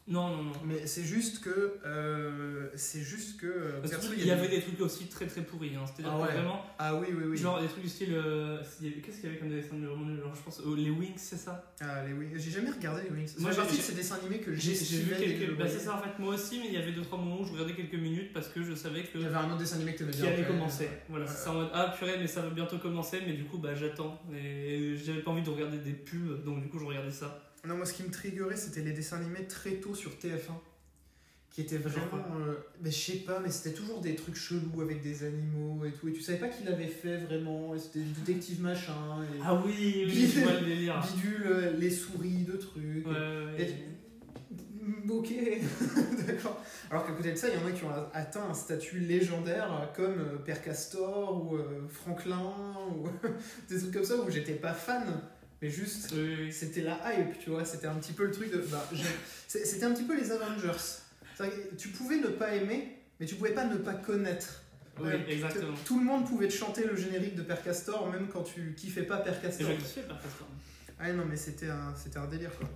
Non, 0.07 0.29
non, 0.35 0.43
non. 0.43 0.51
Mais 0.65 0.87
c'est 0.87 1.03
juste 1.03 1.41
que. 1.43 1.77
euh, 1.85 2.67
c'est 2.75 3.01
juste 3.01 3.39
que. 3.39 3.45
euh, 3.45 3.79
Parce 3.81 3.91
perso, 3.93 4.11
il 4.17 4.25
y 4.25 4.31
avait 4.31 4.47
des 4.47 4.59
trucs 4.59 4.81
aussi 4.81 5.05
très 5.05 5.27
très 5.27 5.41
pourris. 5.41 5.75
Hein. 5.75 5.85
C'est-à-dire 5.85 6.11
Ah 6.13 6.19
ouais. 6.21 6.31
vraiment, 6.33 6.65
Ah 6.79 6.95
oui, 6.95 7.07
oui, 7.15 7.23
oui. 7.29 7.37
genre 7.37 7.61
des 7.61 7.67
trucs 7.67 7.83
du 7.83 7.87
style. 7.89 8.09
euh, 8.13 8.57
Qu'est-ce 8.59 9.17
qu'il 9.17 9.25
y 9.25 9.27
avait 9.27 9.37
comme 9.37 9.49
des 9.49 9.57
dessins 9.57 9.73
animés 9.73 9.87
vraiment 9.87 10.05
nuls 10.05 10.19
Genre, 10.19 10.35
je 10.35 10.41
pense 10.41 10.59
euh, 10.59 10.75
les 10.75 10.89
Wings, 10.89 11.13
c'est 11.17 11.37
ça? 11.37 11.71
Ah, 11.81 12.03
les 12.03 12.13
Wings. 12.13 12.31
J'ai 12.35 12.49
jamais 12.51 12.71
regardé 12.71 13.03
les 13.03 13.09
Wings. 13.11 13.31
Moi, 13.39 13.51
j'ai- 13.51 13.57
partie 13.57 13.77
de 13.77 13.81
ces 13.81 13.93
dessins 13.93 14.15
animés 14.15 14.39
que 14.39 14.53
J'ai 14.55 14.73
vu 14.73 15.15
quelques. 15.15 15.55
Bah, 15.57 15.65
c'est 15.67 15.79
ça 15.79 15.95
en 15.95 15.99
fait, 16.01 16.17
moi 16.17 16.33
aussi, 16.33 16.59
mais 16.59 16.65
il 16.69 16.73
y 16.73 16.77
avait 16.77 16.91
2-3 16.91 17.17
moments 17.19 17.39
où 17.41 17.45
je 17.45 17.51
regardais 17.53 17.75
quelques 17.75 17.93
minutes 17.93 18.33
parce 18.33 18.49
que 18.49 18.63
je 18.63 18.73
savais 18.73 19.03
que. 19.03 19.19
Il 19.19 19.21
y 19.21 19.25
avait 19.25 19.35
un 19.35 19.49
autre 19.49 19.59
dessin 19.59 19.75
animé 19.75 19.93
que 19.93 20.03
qui 20.05 20.17
bien. 20.17 20.31
allait 20.31 20.41
après. 20.41 20.47
commencer. 20.51 20.89
Voilà, 21.09 21.27
c'est 21.27 21.43
ça 21.43 21.51
en 21.51 21.53
mode 21.53 21.69
ah 21.73 21.93
purée, 21.97 22.17
mais 22.19 22.27
ça 22.27 22.41
va 22.41 22.49
bientôt 22.49 22.79
commencer, 22.79 23.19
mais 23.25 23.33
du 23.33 23.45
coup 23.45 23.59
bah 23.59 23.75
j'attends. 23.75 24.19
Et 24.35 24.95
j'avais 24.97 25.21
pas 25.21 25.29
envie 25.31 25.43
de 25.43 25.49
regarder 25.51 25.77
des 25.77 25.93
pubs, 25.93 26.43
donc 26.43 26.63
du 26.63 26.69
coup 26.69 26.79
je 26.79 26.85
regardais 26.85 27.11
ça. 27.11 27.47
Non, 27.65 27.75
moi, 27.77 27.85
ce 27.85 27.93
qui 27.93 28.03
me 28.03 28.09
triggerait, 28.11 28.57
c'était 28.57 28.81
les 28.81 28.91
dessins 28.91 29.17
animés 29.17 29.45
très 29.47 29.73
tôt 29.73 29.93
sur 29.95 30.11
TF1. 30.11 30.53
Qui 31.51 31.61
étaient 31.61 31.77
vraiment. 31.77 32.39
euh, 32.39 32.55
mais 32.81 32.91
je 32.91 32.97
sais 33.11 33.17
pas, 33.17 33.41
mais 33.41 33.51
c'était 33.51 33.75
toujours 33.75 33.99
des 33.99 34.15
trucs 34.15 34.37
chelous 34.37 34.79
avec 34.81 35.01
des 35.01 35.25
animaux 35.25 35.83
et 35.85 35.91
tout. 35.91 36.07
Et 36.07 36.13
tu 36.13 36.21
savais 36.21 36.37
pas 36.37 36.47
qui 36.47 36.63
l'avait 36.63 36.87
fait 36.87 37.17
vraiment. 37.17 37.75
Et 37.75 37.79
c'était 37.79 37.99
du 37.99 38.21
détective 38.21 38.61
machin. 38.61 38.93
Et 39.23 39.39
Ah 39.43 39.55
oui, 39.55 40.05
oui, 40.07 40.31
je 40.33 40.39
vois 40.41 40.53
le 40.53 40.65
délire. 40.65 41.05
bidule, 41.13 41.43
euh, 41.47 41.73
les 41.77 41.89
souris 41.89 42.45
de 42.45 42.55
trucs. 42.55 43.05
Ouais, 43.05 43.75
Ok, 45.09 45.29
d'accord. 46.25 46.61
Alors 46.89 47.05
qu'à 47.05 47.11
côté 47.13 47.31
de 47.33 47.37
ça, 47.37 47.47
il 47.49 47.59
y 47.59 47.63
en 47.63 47.67
a 47.67 47.71
qui 47.71 47.83
ont 47.83 47.91
atteint 48.13 48.47
un 48.49 48.53
statut 48.53 48.99
légendaire 48.99 49.91
comme 49.95 50.19
euh, 50.19 50.37
Père 50.43 50.61
Castor 50.63 51.45
ou 51.51 51.57
Franklin 51.89 52.53
ou 52.97 53.07
des 53.69 53.77
trucs 53.77 53.93
comme 53.93 54.03
ça 54.03 54.15
où 54.15 54.29
j'étais 54.31 54.53
pas 54.53 54.73
fan, 54.73 55.03
mais 55.61 55.69
juste 55.69 56.11
Oui, 56.13 56.35
oui, 56.41 56.53
c'était 56.53 56.81
la 56.81 56.99
hype, 57.13 57.39
tu 57.39 57.49
vois. 57.51 57.65
C'était 57.65 57.87
un 57.87 57.95
petit 57.95 58.13
peu 58.13 58.25
le 58.25 58.31
truc 58.31 58.51
de. 58.51 58.59
Bah, 58.71 58.87
c'était 59.47 59.83
un 59.85 59.93
petit 59.93 60.03
peu 60.03 60.17
les 60.17 60.31
Avengers. 60.31 60.71
Que 61.37 61.75
tu 61.75 61.87
pouvais 61.89 62.17
ne 62.17 62.27
pas 62.27 62.53
aimer, 62.55 62.97
mais 63.19 63.25
tu 63.25 63.35
pouvais 63.35 63.53
pas 63.53 63.65
ne 63.65 63.77
pas 63.77 63.93
connaître. 63.95 64.61
oui, 64.99 65.07
Ouais, 65.07 65.25
exactement. 65.27 65.75
Tout 65.85 65.97
le 65.99 66.05
monde 66.05 66.27
pouvait 66.27 66.47
te 66.47 66.53
chanter 66.53 66.85
le 66.85 66.95
générique 66.95 67.35
de 67.35 67.41
Père 67.41 67.63
Castor, 67.63 68.11
même 68.11 68.27
quand 68.27 68.43
tu 68.43 68.73
kiffais 68.75 69.03
pas 69.03 69.17
Père 69.17 69.41
Castor. 69.41 69.67
je 69.71 69.75
kiffais 69.75 70.01
Père 70.01 70.21
Castor. 70.21 70.47
Ah 70.99 71.11
non, 71.13 71.25
mais 71.25 71.35
c'était 71.35 71.69
un, 71.69 71.93
un 72.15 72.27
délire 72.27 72.51
quoi. 72.57 72.69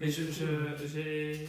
Mais 0.00 0.10
je, 0.10 0.22
j'ai. 0.30 1.46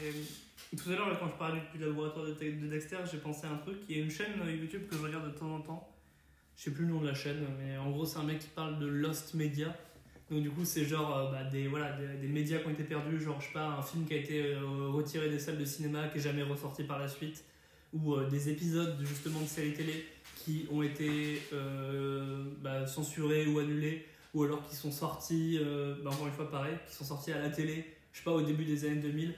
Tout 0.75 0.89
à 0.91 0.95
l'heure, 0.95 1.17
quand 1.19 1.27
je 1.29 1.37
parlais 1.37 1.61
du 1.73 1.79
laboratoire 1.79 2.25
de, 2.25 2.31
de 2.33 2.67
Dexter, 2.67 2.97
j'ai 3.09 3.19
pensé 3.19 3.47
à 3.47 3.51
un 3.51 3.57
truc. 3.57 3.77
Il 3.87 3.97
y 3.97 4.01
a 4.01 4.03
une 4.03 4.11
chaîne 4.11 4.33
euh, 4.45 4.51
YouTube 4.51 4.81
que 4.89 4.97
je 4.97 5.01
regarde 5.01 5.25
de 5.31 5.37
temps 5.37 5.55
en 5.55 5.61
temps. 5.61 5.89
Je 6.57 6.63
sais 6.63 6.71
plus 6.71 6.83
le 6.85 6.91
nom 6.91 6.99
de 6.99 7.07
la 7.07 7.13
chaîne, 7.13 7.45
mais 7.59 7.77
en 7.77 7.89
gros, 7.91 8.05
c'est 8.05 8.17
un 8.17 8.23
mec 8.23 8.39
qui 8.39 8.47
parle 8.49 8.77
de 8.79 8.87
Lost 8.87 9.33
Media. 9.35 9.73
Donc, 10.29 10.41
du 10.41 10.49
coup, 10.49 10.65
c'est 10.65 10.83
genre 10.83 11.17
euh, 11.17 11.31
bah, 11.31 11.43
des, 11.45 11.67
voilà, 11.67 11.93
des, 11.93 12.07
des 12.19 12.27
médias 12.27 12.59
qui 12.59 12.67
ont 12.67 12.71
été 12.71 12.83
perdus. 12.83 13.19
Genre, 13.19 13.39
je 13.39 13.47
sais 13.47 13.53
pas, 13.53 13.65
un 13.65 13.81
film 13.81 14.05
qui 14.05 14.13
a 14.13 14.17
été 14.17 14.43
euh, 14.43 14.89
retiré 14.89 15.29
des 15.29 15.39
salles 15.39 15.57
de 15.57 15.65
cinéma, 15.65 16.09
qui 16.09 16.17
est 16.17 16.21
jamais 16.21 16.43
ressorti 16.43 16.83
par 16.83 16.99
la 16.99 17.07
suite. 17.07 17.45
Ou 17.93 18.15
euh, 18.15 18.27
des 18.27 18.49
épisodes, 18.49 18.97
justement, 19.01 19.39
de 19.39 19.47
séries 19.47 19.73
télé 19.73 20.05
qui 20.35 20.65
ont 20.71 20.81
été 20.81 21.41
bah, 22.61 22.85
censurés 22.87 23.47
ou 23.47 23.59
annulés. 23.59 24.05
Ou 24.33 24.43
alors 24.43 24.67
qui 24.67 24.75
sont 24.75 24.91
sortis, 24.91 25.59
bah, 26.03 26.11
encore 26.11 26.27
une 26.27 26.33
fois, 26.33 26.49
pareil, 26.49 26.77
qui 26.87 26.95
sont 26.95 27.05
sortis 27.05 27.31
à 27.31 27.39
la 27.39 27.49
télé 27.49 27.85
je 28.13 28.19
sais 28.19 28.23
pas, 28.23 28.31
au 28.31 28.41
début 28.41 28.65
des 28.65 28.83
années 28.85 29.01
2000, 29.01 29.29
et 29.29 29.35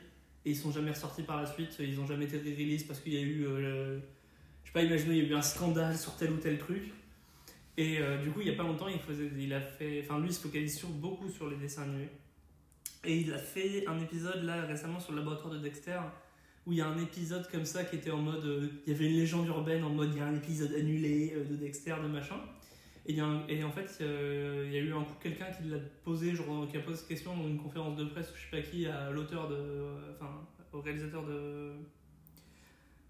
ils 0.51 0.55
sont 0.55 0.71
jamais 0.71 0.91
ressortis 0.91 1.23
par 1.23 1.41
la 1.41 1.45
suite, 1.45 1.75
ils 1.79 1.99
ont 1.99 2.07
jamais 2.07 2.23
été 2.25 2.37
re-release 2.37 2.83
parce 2.83 3.01
qu'il 3.01 3.13
y 3.13 3.17
a 3.17 3.21
eu, 3.21 3.43
je 3.43 3.99
sais 4.67 4.71
pas, 4.71 4.83
imaginez, 4.83 5.17
il 5.17 5.23
y 5.25 5.27
a 5.27 5.29
eu 5.31 5.35
un 5.35 5.41
scandale 5.41 5.97
sur 5.97 6.15
tel 6.15 6.31
ou 6.31 6.37
tel 6.37 6.57
truc. 6.57 6.93
Et 7.79 7.97
euh, 7.99 8.17
du 8.21 8.29
coup, 8.31 8.41
il 8.41 8.47
y 8.47 8.49
a 8.49 8.55
pas 8.55 8.63
longtemps, 8.63 8.89
il, 8.89 8.99
faisait, 8.99 9.31
il 9.37 9.53
a 9.53 9.61
fait, 9.61 10.01
enfin 10.03 10.19
lui, 10.19 10.27
il 10.27 10.33
se 10.33 10.41
focalise 10.41 10.77
sur, 10.77 10.89
beaucoup 10.89 11.29
sur 11.29 11.49
les 11.49 11.55
dessins 11.55 11.83
animés. 11.83 12.09
Et 13.05 13.19
il 13.19 13.33
a 13.33 13.37
fait 13.37 13.87
un 13.87 13.97
épisode 14.01 14.43
là 14.43 14.65
récemment 14.65 14.99
sur 14.99 15.13
le 15.13 15.19
laboratoire 15.19 15.53
de 15.53 15.59
Dexter, 15.59 15.97
où 16.67 16.73
il 16.73 16.79
y 16.79 16.81
a 16.81 16.87
un 16.87 17.01
épisode 17.01 17.49
comme 17.49 17.63
ça 17.63 17.85
qui 17.85 17.95
était 17.95 18.11
en 18.11 18.17
mode, 18.17 18.43
euh, 18.43 18.67
il 18.85 18.91
y 18.91 18.95
avait 18.97 19.05
une 19.05 19.15
légende 19.15 19.47
urbaine 19.47 19.81
en 19.85 19.91
mode, 19.91 20.09
il 20.11 20.17
y 20.17 20.21
a 20.21 20.25
un 20.25 20.35
épisode 20.35 20.73
annulé 20.73 21.31
euh, 21.33 21.45
de 21.45 21.55
Dexter, 21.55 21.95
de 22.03 22.09
machin. 22.09 22.41
Et, 23.05 23.13
y 23.13 23.21
a 23.21 23.25
en 23.25 23.71
fait, 23.71 23.97
il 24.01 24.73
y 24.73 24.77
a 24.77 24.81
eu 24.81 24.93
un 24.93 25.05
coup 25.05 25.15
quelqu'un 25.23 25.45
qui 25.45 25.69
l'a 25.69 25.77
posé, 26.03 26.35
genre, 26.35 26.67
qui 26.69 26.75
a 26.75 26.81
posé 26.81 26.97
cette 26.97 27.07
question 27.07 27.33
dans 27.37 27.47
une 27.47 27.57
conférence 27.59 27.95
de 27.95 28.03
presse, 28.03 28.33
je 28.35 28.41
sais 28.41 28.61
pas 28.61 28.69
qui, 28.69 28.87
à 28.87 29.09
l'auteur 29.09 29.47
de, 29.47 29.55
enfin, 30.15 30.45
au 30.73 30.81
réalisateur 30.81 31.25
de, 31.25 31.71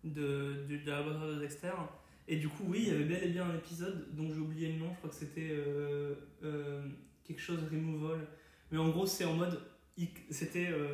de, 0.04 0.64
du- 0.68 0.84
laboratoire 0.86 1.30
de 1.30 1.40
Dexter. 1.40 1.72
Et 2.32 2.36
du 2.38 2.48
coup, 2.48 2.64
oui, 2.68 2.84
il 2.84 2.88
y 2.90 2.92
avait 2.92 3.06
bel 3.06 3.24
et 3.24 3.30
bien 3.30 3.50
un 3.50 3.56
épisode 3.56 4.08
dont 4.16 4.32
j'ai 4.32 4.40
oublié 4.40 4.72
le 4.74 4.78
nom, 4.80 4.92
je 4.94 4.98
crois 5.00 5.10
que 5.10 5.16
c'était 5.16 5.50
euh, 5.52 6.14
euh, 6.44 6.88
quelque 7.26 7.42
chose 7.42 7.60
removal. 7.72 8.20
Mais 8.72 8.78
en 8.78 8.90
gros, 8.90 9.08
c'est 9.08 9.26
en 9.26 9.34
mode, 9.34 9.60
il- 9.98 10.10
c'était, 10.30 10.68
euh, 10.70 10.94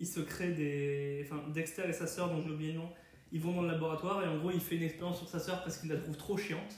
il 0.00 0.06
se 0.08 0.20
crée 0.20 0.52
des, 0.52 1.24
enfin, 1.24 1.44
Dexter 1.54 1.84
et 1.88 1.92
sa 1.92 2.06
sœur, 2.08 2.30
dont 2.30 2.42
j'ai 2.42 2.50
oublié 2.50 2.72
le 2.72 2.78
nom, 2.80 2.90
Ils 3.32 3.40
vont 3.40 3.52
dans 3.54 3.62
le 3.62 3.68
laboratoire 3.68 4.24
et 4.24 4.28
en 4.28 4.38
gros, 4.38 4.50
il 4.52 4.60
fait 4.60 4.76
une 4.76 4.84
expérience 4.84 5.18
sur 5.18 5.28
sa 5.28 5.40
sœur 5.40 5.62
parce 5.64 5.78
qu'il 5.78 5.90
la 5.90 5.96
trouve 5.96 6.16
trop 6.16 6.36
chiante. 6.36 6.74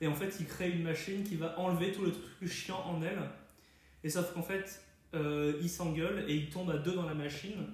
Et 0.00 0.06
en 0.06 0.14
fait, 0.14 0.36
il 0.40 0.46
crée 0.46 0.70
une 0.70 0.82
machine 0.82 1.22
qui 1.24 1.36
va 1.36 1.58
enlever 1.58 1.92
tout 1.92 2.02
le 2.02 2.12
truc 2.12 2.24
chiant 2.48 2.82
en 2.86 3.02
elle. 3.02 3.18
Et 4.04 4.08
sauf 4.10 4.32
qu'en 4.32 4.42
fait, 4.42 4.82
euh, 5.14 5.58
ils 5.60 5.68
s'engueulent 5.70 6.24
et 6.28 6.34
ils 6.34 6.48
tombent 6.50 6.70
à 6.70 6.78
deux 6.78 6.94
dans 6.94 7.06
la 7.06 7.14
machine. 7.14 7.66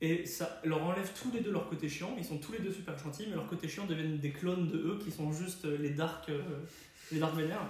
Et 0.00 0.24
ça 0.26 0.60
leur 0.64 0.82
enlève 0.84 1.10
tous 1.20 1.30
les 1.32 1.40
deux 1.40 1.50
leur 1.50 1.68
côté 1.68 1.88
chiant. 1.88 2.14
Ils 2.16 2.24
sont 2.24 2.38
tous 2.38 2.52
les 2.52 2.60
deux 2.60 2.70
super 2.72 2.96
gentils, 2.96 3.26
mais 3.28 3.34
leur 3.34 3.48
côté 3.48 3.66
chiant 3.68 3.84
deviennent 3.86 4.18
des 4.18 4.30
clones 4.30 4.68
de 4.68 4.78
eux 4.78 4.98
qui 5.02 5.10
sont 5.10 5.32
juste 5.32 5.64
euh, 5.64 5.76
les 5.78 5.90
dark, 5.90 6.28
euh, 6.28 6.40
les 7.10 7.18
dark 7.18 7.34
vénères. 7.36 7.68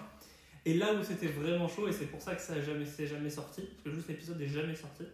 Et 0.67 0.75
là 0.75 0.93
où 0.93 1.03
c'était 1.03 1.29
vraiment 1.29 1.69
chaud, 1.69 1.89
et 1.89 1.93
c'est 1.93 2.07
pour 2.07 2.21
ça 2.21 2.35
que 2.35 2.43
ça 2.43 2.55
a 2.55 2.61
jamais, 2.61 2.85
jamais 3.07 3.31
sorti, 3.31 3.63
parce 3.63 3.83
que 3.85 3.91
juste 3.93 4.09
l'épisode 4.09 4.39
n'est 4.39 4.49
jamais 4.49 4.75
sorti, 4.75 5.05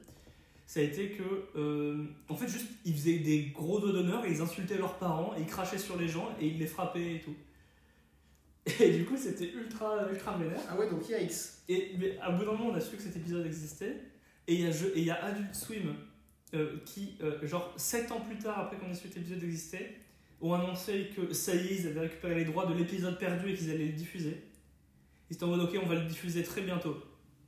ça 0.67 0.81
a 0.81 0.83
été 0.83 1.11
que, 1.11 1.23
euh, 1.57 2.05
en 2.29 2.35
fait, 2.35 2.49
juste 2.49 2.67
ils 2.85 2.95
faisaient 2.95 3.19
des 3.19 3.53
gros 3.55 3.79
doigts 3.79 3.93
d'honneur 3.93 4.25
et 4.25 4.33
ils 4.33 4.41
insultaient 4.41 4.79
leurs 4.79 4.99
parents, 4.99 5.35
et 5.39 5.43
ils 5.43 5.47
crachaient 5.47 5.79
sur 5.79 5.97
les 5.97 6.09
gens 6.09 6.35
et 6.41 6.47
ils 6.49 6.59
les 6.59 6.67
frappaient 6.67 7.17
et 7.17 7.21
tout. 7.21 7.37
Et 8.81 8.93
du 8.97 9.05
coup, 9.05 9.17
c'était 9.17 9.51
ultra, 9.53 10.11
ultra 10.11 10.39
vénère. 10.39 10.59
Ah 10.71 10.77
ouais, 10.79 10.89
donc 10.89 11.07
yikes. 11.07 11.33
Et 11.69 11.93
mais 11.99 12.19
à 12.19 12.31
bout 12.31 12.47
d'un 12.47 12.53
moment, 12.53 12.69
on 12.71 12.75
a 12.75 12.81
su 12.81 12.97
que 12.97 13.03
cet 13.03 13.15
épisode 13.15 13.45
existait. 13.45 14.01
Et 14.49 14.55
il 14.55 14.61
y 14.63 14.67
a, 14.67 14.71
jeu- 14.71 14.91
et 14.95 15.01
il 15.01 15.05
y 15.05 15.11
a 15.11 15.23
Adult 15.23 15.55
Swim 15.55 15.95
euh, 16.53 16.77
qui, 16.85 17.17
euh, 17.23 17.47
genre 17.47 17.73
7 17.77 18.13
ans 18.13 18.21
plus 18.21 18.37
tard, 18.37 18.59
après 18.59 18.77
qu'on 18.77 18.91
ait 18.91 18.95
su 18.95 19.09
que 19.09 19.15
cet 19.15 19.23
épisode 19.23 19.43
existait, 19.43 19.97
ont 20.41 20.53
annoncé 20.53 21.11
que 21.17 21.33
ça 21.33 21.55
y 21.55 21.69
est, 21.69 21.77
ils 21.81 21.87
avaient 21.89 22.01
récupéré 22.01 22.35
les 22.35 22.45
droits 22.45 22.67
de 22.67 22.75
l'épisode 22.75 23.19
perdu 23.19 23.51
et 23.51 23.55
qu'ils 23.55 23.71
allaient 23.71 23.87
le 23.87 23.93
diffuser. 23.93 24.43
Ils 25.31 25.35
étaient 25.35 25.45
en 25.45 25.49
mode 25.49 25.61
ok, 25.61 25.79
on 25.83 25.87
va 25.87 25.95
le 25.95 26.05
diffuser 26.05 26.43
très 26.43 26.61
bientôt. 26.61 26.97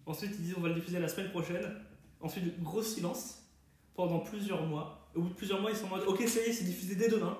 Ensuite, 0.06 0.32
ils 0.38 0.42
disent 0.42 0.54
on 0.56 0.60
va 0.60 0.68
le 0.68 0.74
diffuser 0.74 0.98
la 0.98 1.08
semaine 1.08 1.30
prochaine. 1.30 1.62
Ensuite, 2.20 2.62
gros 2.62 2.82
silence 2.82 3.42
pendant 3.94 4.20
plusieurs 4.20 4.64
mois. 4.66 5.08
Au 5.14 5.22
bout 5.22 5.28
de 5.28 5.34
plusieurs 5.34 5.60
mois, 5.60 5.70
ils 5.70 5.76
sont 5.76 5.86
en 5.86 5.96
mode 5.96 6.06
ok, 6.06 6.22
ça 6.26 6.40
y 6.40 6.50
est, 6.50 6.52
c'est 6.52 6.64
diffusé 6.64 6.94
dès 6.94 7.08
demain. 7.08 7.36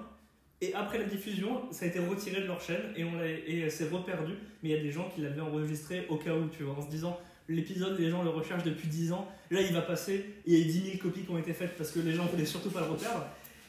Et 0.61 0.73
après 0.75 0.99
la 0.99 1.05
diffusion, 1.05 1.71
ça 1.71 1.85
a 1.85 1.89
été 1.89 1.99
retiré 1.99 2.41
de 2.41 2.47
leur 2.47 2.61
chaîne 2.61 2.93
et, 2.97 3.05
on 3.05 3.21
et 3.23 3.69
c'est 3.71 3.89
reperdu. 3.91 4.33
Mais 4.63 4.71
il 4.71 4.77
y 4.77 4.79
a 4.79 4.83
des 4.83 4.91
gens 4.91 5.09
qui 5.15 5.21
l'avaient 5.21 5.41
enregistré 5.41 6.07
au 6.09 6.17
cas 6.17 6.35
où, 6.35 6.49
tu 6.49 6.63
vois, 6.63 6.75
en 6.75 6.83
se 6.83 6.91
disant 6.91 7.19
l'épisode, 7.49 7.99
les 7.99 8.11
gens 8.11 8.23
le 8.23 8.31
recherchent 8.31 8.65
depuis 8.65 8.89
10 8.89 9.13
ans. 9.13 9.29
Là, 9.51 9.61
il 9.63 9.73
va 9.73 9.83
passer. 9.83 10.25
Il 10.47 10.59
y 10.59 10.63
a 10.63 10.65
10 10.65 10.85
000 10.93 10.99
copies 10.99 11.23
qui 11.23 11.31
ont 11.31 11.39
été 11.39 11.53
faites 11.53 11.77
parce 11.77 11.91
que 11.91 12.01
les 12.01 12.13
gens 12.13 12.27
voulaient 12.27 12.45
surtout 12.47 12.71
pas 12.71 12.81
le 12.81 12.87
reperdre. 12.87 13.27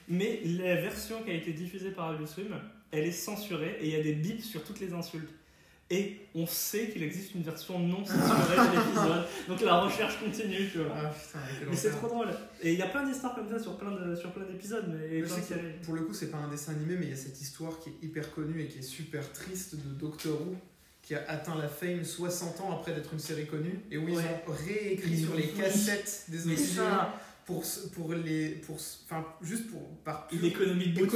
Mais 0.10 0.42
la 0.46 0.76
version 0.78 1.22
qui 1.24 1.32
a 1.32 1.34
été 1.34 1.52
diffusée 1.54 1.92
par 1.92 2.16
Swim, 2.28 2.48
elle 2.92 3.06
est 3.06 3.12
censurée 3.12 3.78
et 3.82 3.88
il 3.88 3.92
y 3.92 3.96
a 4.00 4.04
des 4.04 4.14
bips 4.14 4.44
sur 4.44 4.64
toutes 4.64 4.80
les 4.80 4.94
insultes. 4.94 5.30
Et 5.90 6.18
on 6.36 6.46
sait 6.46 6.90
qu'il 6.90 7.02
existe 7.02 7.34
une 7.34 7.44
version 7.44 7.80
non 7.80 8.04
censurée 8.04 8.58
de 8.58 8.76
l'épisode. 8.76 9.26
Donc 9.48 9.62
la 9.62 9.80
recherche 9.80 10.20
continue, 10.20 10.70
tu 10.70 10.80
vois. 10.80 10.94
Ah 10.98 11.10
putain, 11.14 11.40
Mais 11.70 11.76
c'est 11.78 11.92
trop 11.92 12.08
drôle. 12.08 12.28
Et 12.62 12.74
il 12.74 12.80
y 12.80 12.82
a 12.82 12.88
plein 12.88 13.06
d'histoires 13.08 13.34
comme 13.36 13.48
ça 13.48 13.58
sur 13.58 13.78
plein 13.78 13.92
de- 13.92 14.14
sur 14.16 14.32
plein 14.34 14.44
d'épisodes. 14.46 14.86
Mais 14.90 15.22
plein 15.22 15.38
de 15.38 15.86
pour 15.86 15.94
le 15.96 16.02
coup, 16.02 16.14
c'est 16.14 16.30
pas 16.30 16.40
un 16.40 16.50
dessin 16.50 16.74
animé, 16.74 16.96
mais 17.00 17.06
il 17.06 17.10
y 17.12 17.14
a 17.14 17.18
cette 17.18 17.40
histoire 17.42 17.80
qui 17.80 17.90
est 17.90 18.06
hyper 18.06 18.32
connue 18.34 18.62
et 18.64 18.68
qui 18.68 18.80
est 18.80 18.82
super 18.82 19.32
triste 19.32 19.76
de 19.76 19.94
Doctor 19.98 20.42
Who, 20.42 20.56
qui 21.08 21.16
a 21.16 21.24
atteint 21.30 21.56
la 21.56 21.70
fame 21.70 22.04
60 22.04 22.60
ans 22.60 22.72
après 22.78 22.94
d'être 22.94 23.14
une 23.14 23.20
série 23.20 23.46
connue, 23.48 23.80
et 23.90 23.98
où 23.98 24.10
ils 24.10 24.16
Ouais. 24.18 24.24
ont 24.46 24.52
réécrit 24.52 25.18
sur 25.18 25.36
les 25.36 25.48
cassettes 25.48 26.26
des 26.28 26.58
ça, 26.58 27.14
pour, 27.46 27.64
pour 27.94 28.14
les. 28.14 28.50
Pour, 28.66 28.76
enfin, 28.76 29.26
juste 29.42 29.68
pour. 29.72 29.82
Par 30.04 30.28
une 30.34 30.44
économie 30.44 30.90
de. 30.92 31.08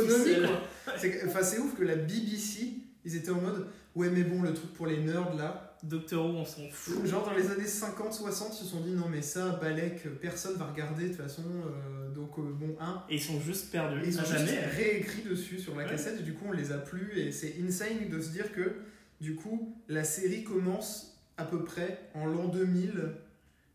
C'est 0.98 1.26
Enfin, 1.28 1.44
c'est 1.44 1.60
ouf 1.60 1.76
que 1.78 1.84
la 1.84 1.96
BBC, 1.98 2.74
ils 3.04 3.16
étaient 3.18 3.32
en 3.32 3.42
mode 3.42 3.68
Ouais, 3.94 4.10
mais 4.10 4.24
bon, 4.24 4.42
le 4.42 4.54
truc 4.54 4.74
pour 4.74 4.88
les 4.88 4.98
nerds 5.02 5.36
là. 5.36 5.68
Doctor 5.84 6.26
Who, 6.26 6.38
on 6.38 6.46
s'en 6.46 6.62
fout. 6.72 7.06
Genre 7.06 7.26
dans 7.26 7.34
les 7.34 7.50
années 7.50 7.66
50-60, 7.66 8.52
ils 8.52 8.56
se 8.56 8.66
sont 8.66 8.80
dit 8.82 8.92
Non, 8.92 9.10
mais 9.10 9.22
ça, 9.22 9.60
Balek, 9.62 10.08
personne 10.22 10.56
va 10.56 10.68
regarder 10.68 11.10
de 11.10 11.14
toute 11.14 11.18
façon. 11.22 11.42
euh, 11.44 12.10
donc, 12.14 12.38
euh, 12.38 12.44
bon, 12.54 12.78
un. 12.80 13.04
Et 13.10 13.16
ils 13.16 13.22
sont 13.22 13.42
juste 13.42 13.70
perdus. 13.72 14.00
Ils 14.06 14.18
ont 14.20 14.24
jamais. 14.24 14.60
réécrit 14.68 15.24
dessus 15.24 15.60
sur 15.60 15.76
la 15.76 15.84
Ouais. 15.84 15.90
cassette 15.90 16.20
et 16.20 16.24
du 16.24 16.34
coup 16.34 16.46
on 16.48 16.52
les 16.54 16.72
a 16.72 16.78
plus 16.78 17.20
et 17.20 17.32
c'est 17.34 17.56
insane 17.68 18.08
de 18.10 18.22
se 18.22 18.30
dire 18.30 18.54
que 18.54 18.76
du 19.22 19.36
coup 19.36 19.76
la 19.88 20.04
série 20.04 20.44
commence 20.44 21.18
à 21.38 21.46
peu 21.46 21.64
près 21.64 22.10
en 22.16 22.26
l'an 22.26 22.48
2000 22.50 23.14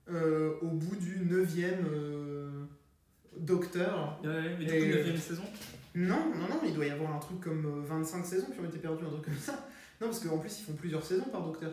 euh, 0.08 0.54
au 0.60 0.68
bout 0.68 0.96
du 0.96 1.16
9ème 1.24 1.84
docteur. 3.38 4.20
Ouais, 4.22 4.28
ouais, 4.28 4.56
mais 4.58 4.64
du 4.66 4.74
Et- 4.74 4.80
coup, 5.02 5.08
9ème 5.10 5.16
saison? 5.18 5.42
Non, 5.94 6.30
non, 6.34 6.48
non, 6.48 6.60
il 6.66 6.74
doit 6.74 6.86
y 6.86 6.90
avoir 6.90 7.14
un 7.14 7.18
truc 7.18 7.40
comme 7.40 7.64
euh, 7.64 7.86
25 7.86 8.24
saisons 8.24 8.46
qui 8.52 8.60
ont 8.60 8.64
été 8.66 8.78
perdues, 8.78 9.04
un 9.06 9.10
truc 9.10 9.24
comme 9.24 9.36
ça. 9.38 9.66
Non, 10.00 10.08
parce 10.08 10.20
qu'en 10.20 10.38
plus 10.38 10.60
ils 10.60 10.64
font 10.64 10.74
plusieurs 10.74 11.04
saisons 11.04 11.24
par 11.32 11.42
docteur. 11.42 11.72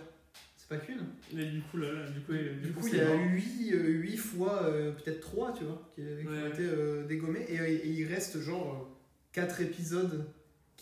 C'est 0.55 0.69
pas 0.69 0.77
qu'une. 0.77 1.05
Mais 1.33 1.45
du 1.45 1.59
coup, 1.61 1.75
là, 1.77 1.91
là, 1.91 2.09
du 2.09 2.21
coup, 2.21 2.31
euh, 2.31 2.55
Du 2.61 2.71
coup, 2.71 2.87
il 2.87 2.95
y 2.95 3.01
a 3.01 3.09
mort. 3.09 3.19
8, 3.33 4.15
fois, 4.17 4.63
euh, 4.63 4.93
peut-être 4.93 5.19
3, 5.19 5.51
tu 5.53 5.65
vois, 5.65 5.89
qui, 5.93 6.01
qui 6.01 6.25
Ouais, 6.27 6.41
ont 6.43 6.47
été 6.47 6.61
euh, 6.63 7.05
dégommés. 7.05 7.45
Et, 7.49 7.55
et 7.57 7.87
il 7.89 8.05
reste 8.07 8.39
genre 8.39 8.89
4 9.33 9.59
épisodes 9.61 10.25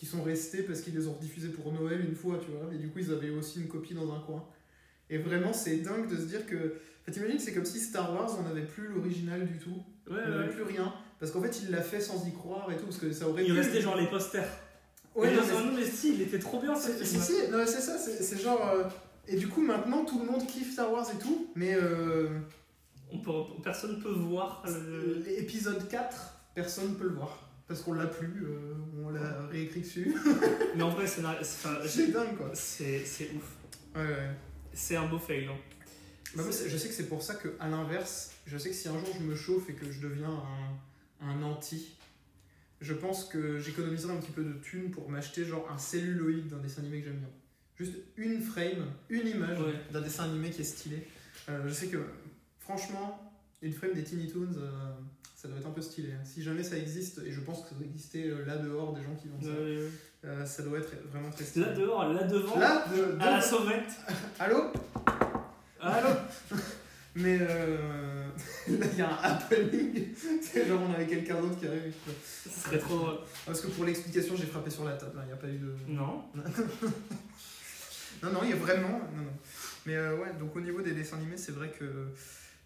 qui 0.02 0.08
sont 0.08 0.24
restés 0.24 0.64
parce 0.64 0.82
qu'ils 0.82 0.96
les 0.96 1.08
ont 1.08 1.14
rediffusés 1.14 1.50
pour 1.50 1.72
Noël 1.72 2.04
une 2.04 2.16
fois, 2.16 2.40
tu 2.44 2.50
vois. 2.50 2.74
Et 2.74 2.78
du 2.80 2.90
coup, 2.90 2.98
ils 2.98 3.12
avaient 3.12 3.30
aussi 3.30 3.62
une 3.62 3.68
copie 3.68 3.94
dans 3.94 4.12
un 4.12 4.20
coin. 4.22 4.44
Et 5.12 5.20
vraiment, 5.20 5.54
c'est 5.54 5.76
dingue 5.78 6.10
de 6.10 6.16
se 6.16 6.24
dire 6.24 6.48
que. 6.48 6.56
Enfin, 7.04 7.12
t'imagines, 7.12 7.38
c'est 7.38 7.54
comme 7.54 7.66
si 7.66 7.80
Star 7.80 8.12
Wars, 8.12 8.36
on 8.40 8.42
n'avait 8.42 8.66
plus 8.66 8.88
l'original 8.88 9.46
du 9.46 9.60
tout. 9.60 9.84
Ouais, 10.10 10.18
on 10.26 10.30
n'avait 10.30 10.48
ouais. 10.48 10.54
plus 10.56 10.64
rien. 10.64 10.92
Parce 11.20 11.32
qu'en 11.32 11.40
fait, 11.44 11.62
il 11.64 11.70
l'a 11.70 11.84
fait 11.84 12.00
sans 12.02 12.26
y 12.28 12.34
croire 12.34 12.72
et 12.72 12.78
tout. 12.78 12.86
Parce 12.86 12.98
que 12.98 13.12
ça 13.12 13.30
aurait 13.30 13.46
Il 13.46 13.52
restait 13.52 13.80
genre 13.80 13.96
les 13.96 14.08
posters. 14.08 14.50
Ouais, 15.14 15.30
Mais 15.30 15.36
non, 15.36 15.72
mais- 15.76 15.86
si, 15.86 16.16
il 16.16 16.22
était 16.24 16.40
trop 16.40 16.60
bien 16.60 16.74
ce 16.74 16.94
Si, 17.06 17.18
c'est 17.20 17.48
ça, 17.68 17.98
c'est 18.00 18.42
genre. 18.42 18.68
euh, 18.74 18.86
Et 19.28 19.36
du 19.36 19.50
coup, 19.50 19.62
maintenant, 19.62 20.04
tout 20.04 20.18
le 20.18 20.26
monde 20.26 20.48
kiffe 20.48 20.74
Star 20.74 20.92
Wars 20.92 21.06
et 21.14 21.20
tout. 21.22 21.48
Mais. 21.56 21.76
euh, 21.76 22.40
On 23.14 23.20
peut, 23.20 23.32
personne 23.64 24.02
peut 24.02 24.10
voir 24.10 24.64
le. 24.66 25.22
L'épisode 25.28 25.88
4, 25.88 26.34
personne 26.56 26.90
ne 26.90 26.96
peut 26.96 27.04
le 27.04 27.14
voir. 27.14 27.51
Parce 27.72 27.84
qu'on 27.84 27.94
l'a 27.94 28.08
plus, 28.08 28.44
euh, 28.44 28.74
on 29.02 29.12
l'a 29.12 29.48
réécrit 29.48 29.80
dessus. 29.80 30.14
Mais 30.76 30.84
en 30.84 30.90
vrai, 30.90 31.08
c'est 31.08 31.22
dingue 31.22 32.36
quoi. 32.36 32.52
c'est 32.54 33.02
ouf. 33.34 33.56
Ouais, 33.96 34.02
ouais. 34.02 34.30
C'est 34.74 34.98
un 34.98 35.08
beau 35.08 35.18
fail. 35.20 35.46
hein. 35.46 35.56
Bah, 36.36 36.44
moi, 36.44 36.52
je 36.52 36.76
sais 36.78 36.90
que 36.90 36.94
c'est 36.94 37.08
pour 37.08 37.22
ça 37.22 37.36
que, 37.36 37.56
à 37.62 37.70
l'inverse, 37.70 38.32
je 38.46 38.58
sais 38.58 38.72
que 38.72 38.76
si 38.76 38.90
un 38.90 39.00
jour 39.00 39.08
je 39.18 39.24
me 39.24 39.36
chauffe 39.36 39.70
et 39.70 39.74
que 39.74 39.90
je 39.90 40.02
deviens 40.02 40.44
un, 41.22 41.28
un 41.30 41.44
anti, 41.44 41.96
je 42.82 42.94
pense 42.94 43.24
que 43.24 43.58
j'économiserai 43.58 44.12
un 44.12 44.18
petit 44.18 44.32
peu 44.34 44.44
de 44.44 44.52
thunes 44.62 44.92
pour 44.92 45.10
m'acheter 45.10 45.46
genre 45.46 45.70
un 45.72 45.78
celluloïd 45.78 46.50
d'un 46.50 46.58
dessin 46.58 46.82
animé 46.82 47.00
que 47.00 47.06
j'aime 47.06 47.20
bien. 47.20 47.30
Juste 47.78 47.94
une 48.18 48.42
frame, 48.42 48.86
une 49.10 49.28
image 49.28 49.60
Ouais. 49.62 49.76
d'un 49.94 50.02
dessin 50.02 50.26
animé 50.26 50.50
qui 50.50 50.60
est 50.60 50.66
stylé. 50.66 51.08
Euh, 51.48 51.64
je 51.70 51.74
sais 51.74 51.88
que, 51.88 52.00
franchement, 52.60 53.34
une 53.62 53.72
frame 53.72 53.94
des 53.94 54.04
Tiny 54.04 54.30
Toons, 54.30 54.58
euh, 54.58 54.92
ça 55.42 55.48
doit 55.48 55.58
être 55.58 55.68
un 55.68 55.72
peu 55.72 55.82
stylé. 55.82 56.12
hein. 56.14 56.24
Si 56.24 56.44
jamais 56.44 56.62
ça 56.64 56.78
existe, 56.78 57.20
et 57.26 57.32
je 57.32 57.40
pense 57.42 57.64
que 57.64 57.70
ça 57.70 57.76
doit 57.76 57.86
exister 57.86 58.26
euh, 58.30 58.46
là 58.46 58.58
dehors 58.58 58.94
des 58.94 59.02
gens 59.04 59.16
qui 59.20 59.28
vendent 59.28 59.42
ça, 59.44 59.50
Euh, 59.50 59.90
euh, 60.26 60.46
ça 60.46 60.62
doit 60.64 60.78
être 60.78 60.94
vraiment 61.12 61.32
très 61.32 61.44
stylé. 61.46 61.66
Là 61.66 61.74
dehors, 61.74 62.08
là 62.14 62.24
devant, 62.24 62.60
Là, 62.60 62.86
de- 62.96 63.14
de- 63.18 63.22
à 63.22 63.32
la 63.32 63.42
sauvette. 63.42 63.90
Allô? 64.40 64.72
Allô? 65.80 66.10
Mais 67.16 67.40
euh, 67.42 68.28
là, 68.70 68.86
il 68.94 68.98
y 68.98 69.02
a 69.02 69.10
un 69.10 69.18
happening. 69.24 70.10
C'est 70.42 70.66
genre, 70.68 70.80
on 70.88 70.94
avait 70.94 71.08
quelqu'un 71.08 71.42
d'autre 71.42 71.60
qui 71.60 71.68
arrive. 71.68 71.94
Ce 72.46 72.50
serait 72.50 72.78
trop 72.78 72.98
drôle. 73.00 73.18
Parce 73.46 73.60
que 73.62 73.68
pour 73.68 73.84
l'explication, 73.84 74.36
j'ai 74.38 74.46
frappé 74.46 74.70
sur 74.70 74.86
la 74.86 74.94
table. 74.94 75.14
hein, 75.18 75.22
Il 75.24 75.28
n'y 75.28 75.34
a 75.34 75.38
pas 75.38 75.48
eu 75.50 75.58
de. 75.58 75.74
Non. 75.88 76.22
Non, 78.24 78.32
non, 78.32 78.40
il 78.44 78.50
y 78.52 78.54
a 78.54 78.56
vraiment. 78.58 79.00
Non, 79.16 79.24
non. 79.24 79.32
Mais 79.86 79.96
euh, 79.96 80.18
ouais, 80.18 80.32
donc 80.40 80.56
au 80.56 80.62
niveau 80.62 80.82
des 80.82 80.92
dessins 80.92 81.18
animés, 81.18 81.38
c'est 81.38 81.52
vrai 81.54 81.70
que 81.72 81.86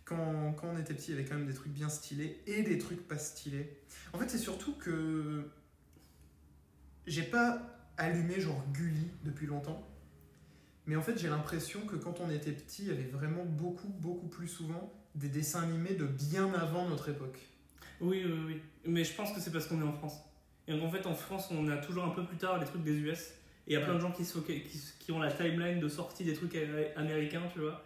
quand, 0.05 0.53
quand 0.53 0.67
on 0.73 0.77
était 0.77 0.93
petit, 0.93 1.11
il 1.11 1.15
y 1.15 1.19
avait 1.19 1.27
quand 1.27 1.35
même 1.35 1.47
des 1.47 1.53
trucs 1.53 1.73
bien 1.73 1.89
stylés 1.89 2.41
et 2.47 2.61
des 2.63 2.77
trucs 2.77 3.07
pas 3.07 3.17
stylés. 3.17 3.77
En 4.13 4.19
fait, 4.19 4.29
c'est 4.29 4.37
surtout 4.37 4.73
que 4.75 5.49
j'ai 7.07 7.23
pas 7.23 7.61
allumé 7.97 8.39
genre 8.39 8.63
Gulli 8.73 9.07
depuis 9.23 9.47
longtemps. 9.47 9.87
Mais 10.87 10.95
en 10.95 11.01
fait, 11.01 11.17
j'ai 11.17 11.27
l'impression 11.29 11.81
que 11.81 11.95
quand 11.95 12.19
on 12.19 12.29
était 12.29 12.51
petit, 12.51 12.83
il 12.83 12.87
y 12.89 12.91
avait 12.91 13.09
vraiment 13.09 13.43
beaucoup, 13.43 13.87
beaucoup 13.87 14.27
plus 14.27 14.47
souvent 14.47 14.93
des 15.15 15.29
dessins 15.29 15.63
animés 15.63 15.95
de 15.95 16.05
bien 16.05 16.53
avant 16.53 16.87
notre 16.87 17.09
époque. 17.09 17.39
Oui, 18.01 18.23
oui, 18.25 18.39
oui. 18.45 18.61
Mais 18.85 19.03
je 19.03 19.13
pense 19.13 19.31
que 19.31 19.39
c'est 19.39 19.51
parce 19.51 19.65
qu'on 19.67 19.81
est 19.81 19.85
en 19.85 19.93
France. 19.93 20.17
Et 20.67 20.73
donc, 20.73 20.83
en 20.83 20.91
fait, 20.91 21.07
en 21.07 21.15
France, 21.15 21.47
on 21.51 21.67
a 21.69 21.77
toujours 21.77 22.03
un 22.03 22.09
peu 22.09 22.23
plus 22.25 22.37
tard 22.37 22.59
les 22.59 22.65
trucs 22.65 22.83
des 22.83 22.93
US. 22.99 23.31
Et 23.67 23.71
il 23.71 23.73
y 23.73 23.77
a 23.77 23.81
plein 23.81 23.95
de 23.95 23.99
gens 23.99 24.11
qui, 24.11 24.23
qui, 24.23 24.79
qui 24.99 25.11
ont 25.11 25.19
la 25.19 25.31
timeline 25.31 25.79
de 25.79 25.87
sortie 25.87 26.23
des 26.23 26.33
trucs 26.33 26.53
amé- 26.53 26.93
américains, 26.95 27.43
tu 27.51 27.59
vois. 27.59 27.83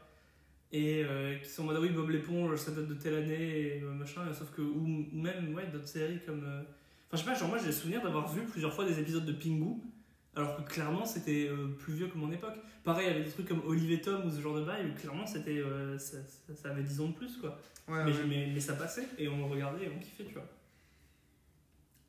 Et 0.71 1.03
euh, 1.03 1.35
qui 1.39 1.49
sont 1.49 1.63
en 1.63 1.65
mode, 1.65 1.77
ah 1.79 1.81
oui, 1.81 1.89
Bob 1.89 2.09
l'éponge, 2.11 2.55
ça 2.57 2.71
date 2.71 2.87
de 2.87 2.93
telle 2.93 3.15
année, 3.15 3.77
et 3.77 3.81
euh, 3.81 3.91
machin. 3.91 4.31
sauf 4.33 4.51
que, 4.51 4.61
ou, 4.61 5.07
ou 5.11 5.17
même, 5.19 5.53
ouais, 5.55 5.65
d'autres 5.67 5.87
séries 5.87 6.19
comme. 6.25 6.43
euh, 6.43 6.61
Enfin, 7.11 7.13
je 7.13 7.17
sais 7.17 7.25
pas, 7.25 7.33
genre, 7.33 7.49
moi, 7.49 7.57
j'ai 7.57 7.65
le 7.67 7.71
souvenir 7.71 8.03
d'avoir 8.03 8.31
vu 8.31 8.41
plusieurs 8.43 8.71
fois 8.73 8.85
des 8.85 8.99
épisodes 8.99 9.25
de 9.25 9.31
Pingu. 9.33 9.81
Alors 10.35 10.57
que 10.57 10.71
clairement, 10.71 11.05
c'était 11.05 11.47
euh, 11.49 11.69
plus 11.79 11.93
vieux 11.93 12.07
que 12.07 12.17
mon 12.17 12.31
époque. 12.31 12.53
Pareil, 12.83 13.07
avec 13.07 13.25
des 13.25 13.31
trucs 13.31 13.47
comme 13.47 13.63
Olive 13.65 13.91
et 13.91 13.99
Tom 13.99 14.23
ou 14.25 14.29
ce 14.29 14.39
genre 14.39 14.55
de 14.55 14.63
bail, 14.63 14.85
où 14.85 14.93
clairement, 14.99 15.25
c'était, 15.25 15.61
ça, 15.97 16.17
ça- 16.23 16.55
ça 16.55 16.69
avait 16.69 16.83
10 16.83 17.01
ans 17.01 17.07
de 17.07 17.13
plus, 17.15 17.35
quoi. 17.37 17.59
Ouais, 17.87 18.05
Mais, 18.05 18.11
ouais. 18.11 18.25
mais, 18.27 18.51
mais 18.53 18.59
ça 18.59 18.73
passait, 18.75 19.07
et 19.17 19.27
on 19.27 19.37
le 19.37 19.45
regardait 19.45 19.85
et 19.85 19.91
on 19.93 19.97
kiffait, 19.99 20.23
tu 20.25 20.33
vois. 20.35 20.45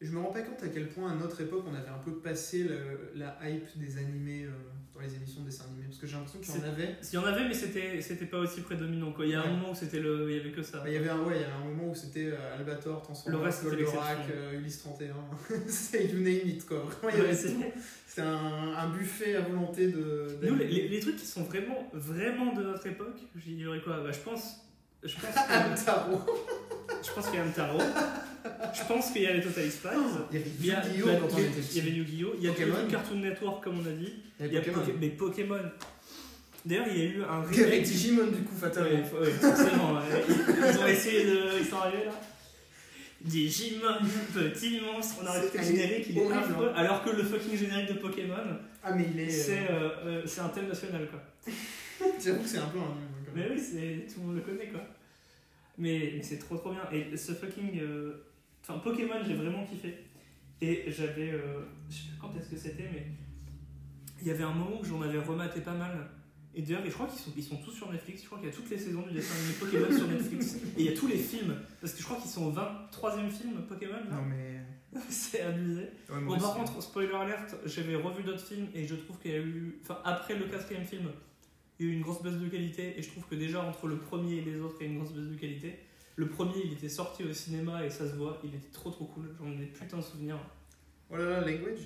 je 0.02 0.10
me 0.12 0.18
rends 0.20 0.32
pas 0.32 0.42
compte 0.42 0.62
à 0.62 0.68
quel 0.68 0.88
point 0.90 1.10
à 1.12 1.14
notre 1.14 1.40
époque 1.40 1.64
on 1.66 1.74
avait 1.74 1.88
un 1.88 1.98
peu 1.98 2.12
passé 2.18 2.64
le- 2.64 3.12
la 3.14 3.36
hype 3.48 3.78
des 3.78 3.96
animés 3.98 4.46
les 5.02 5.14
émissions 5.14 5.40
de 5.42 5.46
dessins 5.46 5.64
animés. 5.64 5.84
Parce 5.86 5.98
que 5.98 6.06
j'ai 6.06 6.14
l'impression 6.14 6.38
qu'il 6.40 6.54
y 6.54 6.58
en 6.64 6.68
avait. 6.72 6.96
Il 7.02 7.14
y 7.14 7.18
en 7.18 7.24
avait, 7.24 7.48
mais 7.48 7.54
c'était 7.54 8.00
c'était 8.00 8.26
pas 8.26 8.38
aussi 8.38 8.60
prédominant. 8.60 9.12
Quoi. 9.12 9.26
Il 9.26 9.32
y 9.32 9.34
a 9.34 9.42
un 9.42 9.50
moment 9.50 9.70
où 9.70 9.74
c'était 9.74 10.00
le, 10.00 10.30
il 10.30 10.36
y 10.36 10.40
avait 10.40 10.50
que 10.52 10.62
ça. 10.62 10.78
Bah, 10.78 10.84
Il 10.88 10.94
y 10.94 10.96
avait 10.96 11.08
un, 11.10 11.20
ouais, 11.22 11.36
il 11.36 11.42
y 11.42 11.44
a 11.44 11.54
un 11.56 11.64
moment 11.64 11.90
où 11.90 11.94
c'était 11.94 12.26
euh, 12.32 12.56
Albator, 12.58 13.02
Transformers, 13.02 13.38
Le 13.40 13.44
reste, 13.46 13.62
c'était 13.64 13.76
Goldorak, 13.82 14.18
euh, 14.34 14.58
Ulysse 14.58 14.78
31. 14.78 15.14
c'est 15.68 16.06
you 16.06 16.18
name 16.20 16.46
it 16.48 16.66
quoi. 16.66 16.78
Vraiment, 16.78 17.14
il 17.14 17.18
y 17.18 17.22
Ouais, 17.22 17.28
avait 17.28 17.36
c'est- 17.36 18.20
un, 18.22 18.74
un 18.76 18.88
buffet 18.90 19.36
à 19.36 19.40
volonté 19.40 19.88
de. 19.88 20.26
Nous, 20.42 20.54
les, 20.56 20.88
les- 20.88 21.00
trucs 21.00 21.16
qui 21.16 21.26
sont 21.26 21.44
vraiment, 21.44 21.88
vraiment 21.94 22.52
de 22.52 22.62
notre 22.62 22.86
époque, 22.86 23.18
j'y 23.36 23.54
dirais 23.54 23.80
quoi? 23.82 24.00
Bah, 24.02 24.10
Je 24.12 24.18
pense. 24.18 24.56
Je 25.02 25.14
pense 25.14 25.34
que- 25.34 26.32
je 27.02 27.12
pense 27.14 27.26
qu'il 27.28 27.36
y 27.36 27.38
a 27.38 27.44
Amtaro. 27.44 27.78
Je 28.74 28.84
pense 28.88 29.10
qu'il 29.10 29.22
y 29.22 29.26
a 29.26 29.32
les 29.34 29.40
Total 29.42 29.70
Spies. 29.70 29.88
Il 30.32 30.66
y 30.66 30.70
avait 30.72 30.88
Yu-Gi-Oh 30.90 31.06
quand 31.20 31.34
on 31.34 31.38
il 31.38 31.44
y 31.44 31.46
était 31.46 31.58
a- 31.58 31.62
petit. 31.62 31.68
il 31.72 31.76
y 31.76 31.80
avait 31.80 31.96
Yu-Gi-Oh! 31.98 32.34
Il 32.38 32.44
y 32.44 32.48
a 32.48 32.52
Pokémon. 32.52 32.76
Cartoon 32.90 33.16
Network, 33.16 33.64
comme 33.64 33.80
on 33.80 33.86
a 33.86 33.92
dit. 33.92 34.12
Il 34.40 34.52
y 34.52 34.56
a 34.56 34.60
Pokémon. 34.60 34.80
Poké- 34.84 34.94
mais 35.00 35.08
Pokémon. 35.10 35.60
D'ailleurs, 36.64 36.86
il 36.88 36.98
y 36.98 37.00
a 37.02 37.04
eu 37.04 37.22
un 37.22 37.40
remake. 37.42 37.82
Digimon 37.82 38.26
du 38.26 38.42
coup, 38.42 38.54
fatalement. 38.58 38.90
ouais, 38.90 39.30
forcément. 39.30 39.98
Ils 40.72 40.78
ont 40.78 40.86
essayé 40.86 41.24
de. 41.24 41.58
Ils 41.60 41.66
sont 41.66 41.76
arrivés 41.76 42.04
là. 42.04 42.12
Digimon, 43.22 43.98
petit 44.32 44.80
monstre, 44.80 45.16
on 45.22 45.26
a 45.26 45.30
arrêté 45.30 45.58
le 45.58 45.64
générique, 45.64 46.06
il 46.08 46.18
est 46.18 46.32
affreux, 46.32 46.68
hein. 46.70 46.72
alors 46.74 47.04
que 47.04 47.10
le 47.10 47.22
fucking 47.22 47.54
générique 47.54 47.88
de 47.88 47.98
Pokémon, 47.98 48.34
Ah, 48.82 48.92
mais 48.94 49.06
il 49.14 49.20
est. 49.20 49.28
c'est 49.28 49.58
euh, 49.70 49.72
euh, 49.72 49.90
euh, 50.06 50.22
c'est 50.24 50.40
un 50.40 50.48
thème 50.48 50.68
national 50.68 51.06
quoi. 51.06 51.20
J'avoue 52.24 52.42
que 52.42 52.48
c'est 52.48 52.56
un 52.58 52.66
peu 52.68 52.78
un. 52.78 52.94
Mais 53.34 53.46
oui, 53.50 53.60
c'est 53.60 54.06
tout 54.12 54.20
le 54.20 54.26
monde 54.26 54.36
le 54.36 54.40
connaît 54.42 54.68
quoi. 54.70 54.80
Mais, 55.76 56.14
mais 56.16 56.22
c'est 56.22 56.38
trop 56.38 56.56
trop 56.56 56.70
bien. 56.72 56.80
Et 56.92 57.14
ce 57.16 57.32
fucking. 57.32 57.78
euh, 57.82 58.24
Enfin, 58.62 58.78
Pokémon, 58.78 59.14
j'ai 59.26 59.34
vraiment 59.34 59.64
kiffé. 59.64 59.94
Et 60.60 60.84
j'avais. 60.88 61.30
euh, 61.32 61.62
Je 61.88 61.94
sais 61.96 62.02
pas 62.20 62.26
quand 62.28 62.36
est-ce 62.38 62.50
que 62.50 62.56
c'était, 62.56 62.88
mais. 62.92 63.06
Il 64.20 64.26
y 64.28 64.30
avait 64.30 64.44
un 64.44 64.52
moment 64.52 64.80
où 64.80 64.84
j'en 64.84 65.00
avais 65.00 65.18
rematé 65.18 65.60
pas 65.62 65.72
mal. 65.74 66.10
Et 66.54 66.62
d'ailleurs, 66.62 66.82
je 66.84 66.90
crois 66.90 67.06
qu'ils 67.06 67.18
sont, 67.20 67.32
ils 67.36 67.42
sont 67.44 67.56
tous 67.58 67.70
sur 67.72 67.90
Netflix. 67.90 68.22
Je 68.22 68.26
crois 68.26 68.38
qu'il 68.38 68.48
y 68.48 68.52
a 68.52 68.54
toutes 68.54 68.68
les 68.68 68.76
saisons 68.76 69.02
du 69.06 69.14
dessin 69.14 69.34
animé 69.38 69.54
Pokémon 69.58 69.96
sur 69.96 70.08
Netflix. 70.08 70.56
Et 70.76 70.80
il 70.80 70.84
y 70.86 70.88
a 70.88 70.92
tous 70.92 71.06
les 71.06 71.16
films. 71.16 71.56
Parce 71.80 71.94
que 71.94 72.00
je 72.00 72.04
crois 72.04 72.18
qu'ils 72.18 72.30
sont 72.30 72.44
au 72.46 72.52
23e 72.52 73.30
film 73.30 73.62
Pokémon. 73.68 73.92
là. 73.94 74.16
Non, 74.16 74.22
mais. 74.24 74.60
C'est 75.08 75.40
abusé. 75.42 75.82
Ouais, 76.10 76.20
Bon, 76.26 76.36
par 76.36 76.54
contre, 76.54 76.82
spoiler 76.82 77.14
alert, 77.14 77.54
j'avais 77.64 77.94
revu 77.94 78.24
d'autres 78.24 78.44
films 78.44 78.66
et 78.74 78.84
je 78.86 78.96
trouve 78.96 79.18
qu'il 79.20 79.30
y 79.30 79.34
a 79.34 79.38
eu. 79.40 79.78
Enfin, 79.84 79.98
après 80.04 80.36
le 80.36 80.46
quatrième 80.46 80.84
film, 80.84 81.08
il 81.78 81.86
y 81.86 81.88
a 81.88 81.92
eu 81.92 81.94
une 81.94 82.02
grosse 82.02 82.22
baisse 82.22 82.34
de 82.34 82.48
qualité 82.48 82.98
et 82.98 83.02
je 83.02 83.08
trouve 83.08 83.24
que 83.26 83.36
déjà 83.36 83.62
entre 83.62 83.86
le 83.86 83.96
premier 83.98 84.38
et 84.38 84.40
les 84.42 84.60
autres, 84.60 84.76
il 84.80 84.86
y 84.86 84.90
a 84.90 84.92
une 84.92 84.98
grosse 84.98 85.12
baisse 85.14 85.28
de 85.28 85.36
qualité. 85.36 85.78
Le 86.20 86.28
premier, 86.28 86.60
il 86.66 86.72
était 86.74 86.90
sorti 86.90 87.24
au 87.24 87.32
cinéma 87.32 87.82
et 87.86 87.88
ça 87.88 88.06
se 88.06 88.14
voit, 88.14 88.38
il 88.44 88.54
était 88.54 88.68
trop 88.70 88.90
trop 88.90 89.06
cool. 89.06 89.34
J'en 89.38 89.50
ai 89.52 89.56
des 89.56 89.66
putains 89.66 89.96
de 89.96 90.02
souvenirs. 90.02 90.38
Oh 91.08 91.16
là 91.16 91.24
là, 91.30 91.40
language. 91.40 91.80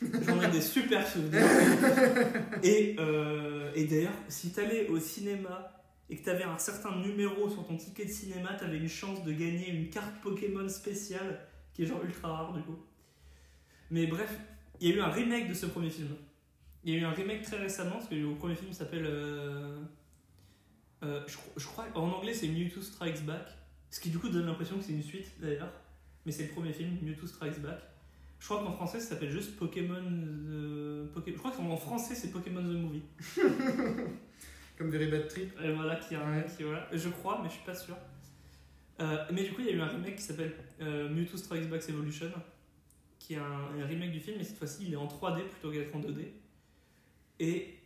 J'en 0.00 0.40
ai 0.40 0.48
des 0.48 0.60
super 0.60 1.04
souvenirs. 1.04 1.42
Et, 2.62 2.94
euh, 3.00 3.72
et 3.74 3.84
d'ailleurs, 3.86 4.14
si 4.28 4.52
t'allais 4.52 4.86
au 4.88 5.00
cinéma 5.00 5.72
et 6.08 6.16
que 6.16 6.24
t'avais 6.24 6.44
un 6.44 6.56
certain 6.58 6.94
numéro 7.00 7.48
sur 7.50 7.66
ton 7.66 7.76
ticket 7.76 8.04
de 8.04 8.10
cinéma, 8.10 8.54
t'avais 8.54 8.78
une 8.78 8.88
chance 8.88 9.24
de 9.24 9.32
gagner 9.32 9.70
une 9.70 9.90
carte 9.90 10.20
Pokémon 10.22 10.68
spéciale 10.68 11.40
qui 11.72 11.82
est 11.82 11.86
genre 11.86 12.02
ultra 12.04 12.28
rare 12.28 12.52
du 12.52 12.62
coup. 12.62 12.78
Mais 13.90 14.06
bref, 14.06 14.30
il 14.80 14.88
y 14.88 14.92
a 14.92 14.96
eu 14.96 15.00
un 15.00 15.10
remake 15.10 15.48
de 15.48 15.54
ce 15.54 15.66
premier 15.66 15.90
film. 15.90 16.14
Il 16.84 16.94
y 16.94 16.96
a 16.96 17.00
eu 17.00 17.04
un 17.04 17.10
remake 17.12 17.42
très 17.42 17.58
récemment 17.58 17.96
parce 17.96 18.08
que 18.08 18.14
le 18.14 18.34
premier 18.36 18.54
film 18.54 18.72
s'appelle. 18.72 19.04
euh, 19.04 19.78
euh, 21.02 21.22
je, 21.26 21.36
cro- 21.36 21.52
je 21.56 21.66
crois 21.66 21.86
en 21.94 22.08
anglais 22.10 22.34
c'est 22.34 22.48
Mewtwo 22.48 22.82
Strikes 22.82 23.24
Back. 23.24 23.46
Ce 23.90 24.00
qui 24.00 24.10
du 24.10 24.18
coup 24.18 24.28
donne 24.28 24.46
l'impression 24.46 24.76
que 24.76 24.84
c'est 24.84 24.92
une 24.92 25.02
suite 25.02 25.28
d'ailleurs. 25.40 25.72
Mais 26.26 26.32
c'est 26.32 26.44
le 26.44 26.50
premier 26.50 26.72
film, 26.72 26.96
Mewtwo 27.02 27.26
Strikes 27.26 27.60
Back. 27.60 27.80
Je 28.38 28.44
crois 28.44 28.58
qu'en 28.62 28.72
français 28.72 29.00
ça 29.00 29.10
s'appelle 29.10 29.30
juste 29.30 29.56
Pokémon. 29.56 30.00
The- 30.02 31.12
Poké- 31.14 31.32
Je 31.32 31.38
crois 31.38 31.50
qu'en 31.52 31.76
français 31.76 32.14
c'est 32.14 32.30
Pokémon 32.30 32.62
the 32.62 32.76
Movie. 32.76 33.02
Comme 34.78 34.90
Very 34.90 35.10
Bad 35.10 35.28
Trip. 35.28 35.52
Et 35.62 35.72
voilà, 35.72 35.96
qui, 35.96 36.14
a 36.14 36.24
un- 36.24 36.42
qui 36.42 36.62
voilà. 36.62 36.88
Je 36.92 37.08
crois, 37.08 37.40
mais 37.42 37.48
je 37.48 37.54
suis 37.54 37.64
pas 37.64 37.74
sûr. 37.74 37.96
Euh, 39.00 39.24
mais 39.32 39.44
du 39.44 39.52
coup, 39.52 39.60
il 39.60 39.66
y 39.66 39.70
a 39.70 39.72
eu 39.72 39.80
un 39.80 39.86
remake 39.86 40.16
qui 40.16 40.22
s'appelle 40.22 40.54
euh, 40.80 41.08
Mewtwo 41.08 41.36
Strikes 41.36 41.68
Back 41.68 41.88
Evolution, 41.88 42.30
qui 43.18 43.34
est 43.34 43.38
un, 43.38 43.42
un 43.80 43.86
remake 43.86 44.12
du 44.12 44.20
film, 44.20 44.36
mais 44.38 44.44
cette 44.44 44.58
fois-ci, 44.58 44.84
il 44.86 44.92
est 44.92 44.96
en 44.96 45.06
3D 45.06 45.42
plutôt 45.48 45.70
qu'être 45.72 45.94
en 45.94 46.00
2D. 46.00 46.26
Et 47.40 47.77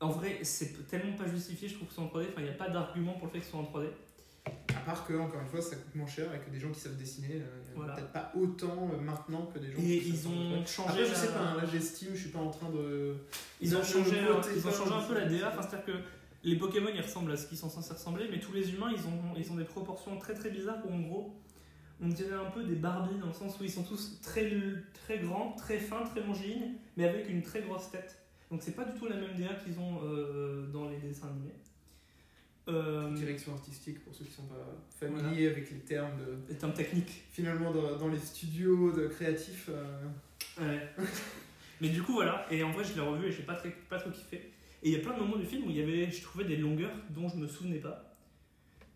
en 0.00 0.08
vrai, 0.08 0.38
c'est 0.42 0.86
tellement 0.88 1.16
pas 1.16 1.26
justifié, 1.28 1.68
je 1.68 1.74
trouve 1.74 1.88
que 1.88 1.94
c'est 1.94 2.00
en 2.00 2.06
3D. 2.06 2.26
Enfin, 2.30 2.40
il 2.40 2.44
n'y 2.44 2.50
a 2.50 2.54
pas 2.54 2.68
d'argument 2.68 3.12
pour 3.14 3.26
le 3.26 3.32
fait 3.32 3.38
que 3.40 3.44
ce 3.44 3.50
soit 3.50 3.60
en 3.60 3.64
3D. 3.64 3.86
À 4.74 4.80
part 4.80 5.06
que, 5.06 5.12
encore 5.14 5.40
une 5.42 5.46
fois, 5.48 5.60
ça 5.60 5.76
coûte 5.76 5.94
moins 5.94 6.06
cher 6.06 6.34
et 6.34 6.38
que 6.38 6.50
des 6.50 6.58
gens 6.58 6.70
qui 6.70 6.80
savent 6.80 6.96
dessiner, 6.96 7.34
euh, 7.34 7.62
il 7.74 7.76
y 7.76 7.78
en 7.78 7.82
a 7.82 7.84
Voilà. 7.86 7.94
peut-être 7.96 8.12
pas 8.12 8.32
autant 8.34 8.90
euh, 8.94 8.96
maintenant 9.00 9.46
que 9.52 9.58
des 9.58 9.70
gens 9.70 9.78
Et 9.78 9.98
qui 10.00 10.08
ils 10.08 10.28
ont 10.28 10.64
changé 10.66 10.88
Après, 11.02 11.04
je 11.06 11.14
sais 11.14 11.28
pas, 11.32 11.40
hein, 11.40 11.56
là 11.58 11.64
j'estime, 11.70 12.08
je 12.14 12.20
suis 12.20 12.30
pas 12.30 12.38
en 12.38 12.50
train 12.50 12.70
de. 12.70 13.16
Ils 13.60 13.76
ont 13.76 13.82
changé, 13.82 14.18
un- 14.20 14.40
ils 14.56 14.66
ont 14.66 14.70
changé 14.72 14.92
un 14.94 15.02
peu 15.02 15.14
la 15.14 15.26
DA, 15.26 15.48
enfin, 15.52 15.60
c'est-à-dire 15.62 15.84
que 15.84 15.92
les 16.44 16.56
Pokémon 16.56 16.88
ils 16.94 17.02
ressemblent 17.02 17.32
à 17.32 17.36
ce 17.36 17.46
qu'ils 17.46 17.58
sont 17.58 17.68
censés 17.68 17.92
ressembler, 17.92 18.28
mais 18.30 18.40
tous 18.40 18.52
les 18.52 18.72
humains 18.72 18.90
ils 18.96 19.06
ont, 19.06 19.34
ils 19.36 19.52
ont 19.52 19.56
des 19.56 19.64
proportions 19.64 20.16
très 20.18 20.32
très 20.32 20.48
bizarres 20.50 20.78
où 20.88 20.94
en 20.94 21.00
gros 21.00 21.34
on 22.02 22.08
dirait 22.08 22.32
un 22.34 22.50
peu 22.50 22.64
des 22.64 22.76
Barbie 22.76 23.18
dans 23.20 23.26
le 23.26 23.34
sens 23.34 23.60
où 23.60 23.64
ils 23.64 23.70
sont 23.70 23.82
tous 23.82 24.18
très, 24.22 24.50
très 25.04 25.18
grands, 25.18 25.52
très 25.52 25.76
fins, 25.78 26.02
très 26.04 26.22
longilines, 26.22 26.76
mais 26.96 27.06
avec 27.06 27.28
une 27.28 27.42
très 27.42 27.60
grosse 27.60 27.90
tête. 27.90 28.16
Donc 28.50 28.62
c'est 28.62 28.74
pas 28.74 28.84
du 28.84 28.98
tout 28.98 29.06
la 29.06 29.16
même 29.16 29.36
DA 29.38 29.54
qu'ils 29.54 29.78
ont 29.78 30.00
euh, 30.04 30.66
dans 30.72 30.88
les 30.88 30.96
dessins 30.98 31.28
animés. 31.28 31.54
Euh, 32.68 33.10
Direction 33.14 33.52
artistique 33.54 34.02
pour 34.04 34.14
ceux 34.14 34.24
qui 34.24 34.32
sont 34.32 34.44
pas 34.46 34.78
familiers 34.98 35.48
avec 35.48 35.70
les 35.70 35.78
termes 35.78 36.16
de. 36.18 36.38
les 36.48 36.56
termes 36.56 36.74
techniques. 36.74 37.24
Finalement, 37.32 37.72
dans, 37.72 37.96
dans 37.96 38.08
les 38.08 38.18
studios 38.18 38.92
de 38.92 39.06
créatifs. 39.08 39.68
euh, 39.70 40.06
Ouais. 40.60 40.80
Mais 41.80 41.88
du 41.88 42.02
coup, 42.02 42.12
voilà. 42.12 42.46
Et 42.50 42.62
en 42.62 42.70
vrai, 42.72 42.84
je 42.84 42.94
l'ai 42.94 43.00
revu 43.00 43.26
et 43.28 43.32
j'ai 43.32 43.44
pas, 43.44 43.54
très, 43.54 43.70
pas 43.88 43.98
trop 43.98 44.10
kiffé. 44.10 44.36
Et 44.82 44.90
il 44.90 44.92
y 44.92 44.96
a 44.96 44.98
plein 44.98 45.14
de 45.14 45.20
moments 45.20 45.36
du 45.38 45.46
film 45.46 45.66
où 45.66 45.70
il 45.70 45.76
y 45.76 45.82
avait, 45.82 46.10
je 46.10 46.22
trouvais 46.22 46.44
des 46.44 46.56
longueurs 46.56 46.92
dont 47.10 47.28
je 47.28 47.36
me 47.36 47.46
souvenais 47.46 47.78
pas. 47.78 48.14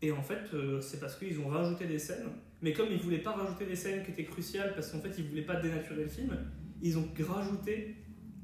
Et 0.02 0.12
en 0.12 0.22
fait, 0.22 0.52
euh, 0.52 0.80
c'est 0.80 1.00
parce 1.00 1.16
qu'ils 1.16 1.38
ont 1.40 1.48
rajouté 1.48 1.86
des 1.86 1.98
scènes. 1.98 2.28
Mais 2.60 2.72
comme 2.74 2.88
ils 2.90 2.98
voulaient 2.98 3.18
pas 3.22 3.32
rajouter 3.32 3.64
des 3.66 3.76
scènes 3.76 4.04
qui 4.04 4.10
étaient 4.10 4.24
cruciales, 4.24 4.74
parce 4.74 4.90
qu'en 4.90 5.00
fait, 5.00 5.12
ils 5.16 5.24
voulaient 5.24 5.42
pas 5.42 5.56
dénaturer 5.56 6.02
le 6.02 6.08
film, 6.08 6.36
ils 6.82 6.98
ont 6.98 7.08
rajouté 7.26 7.94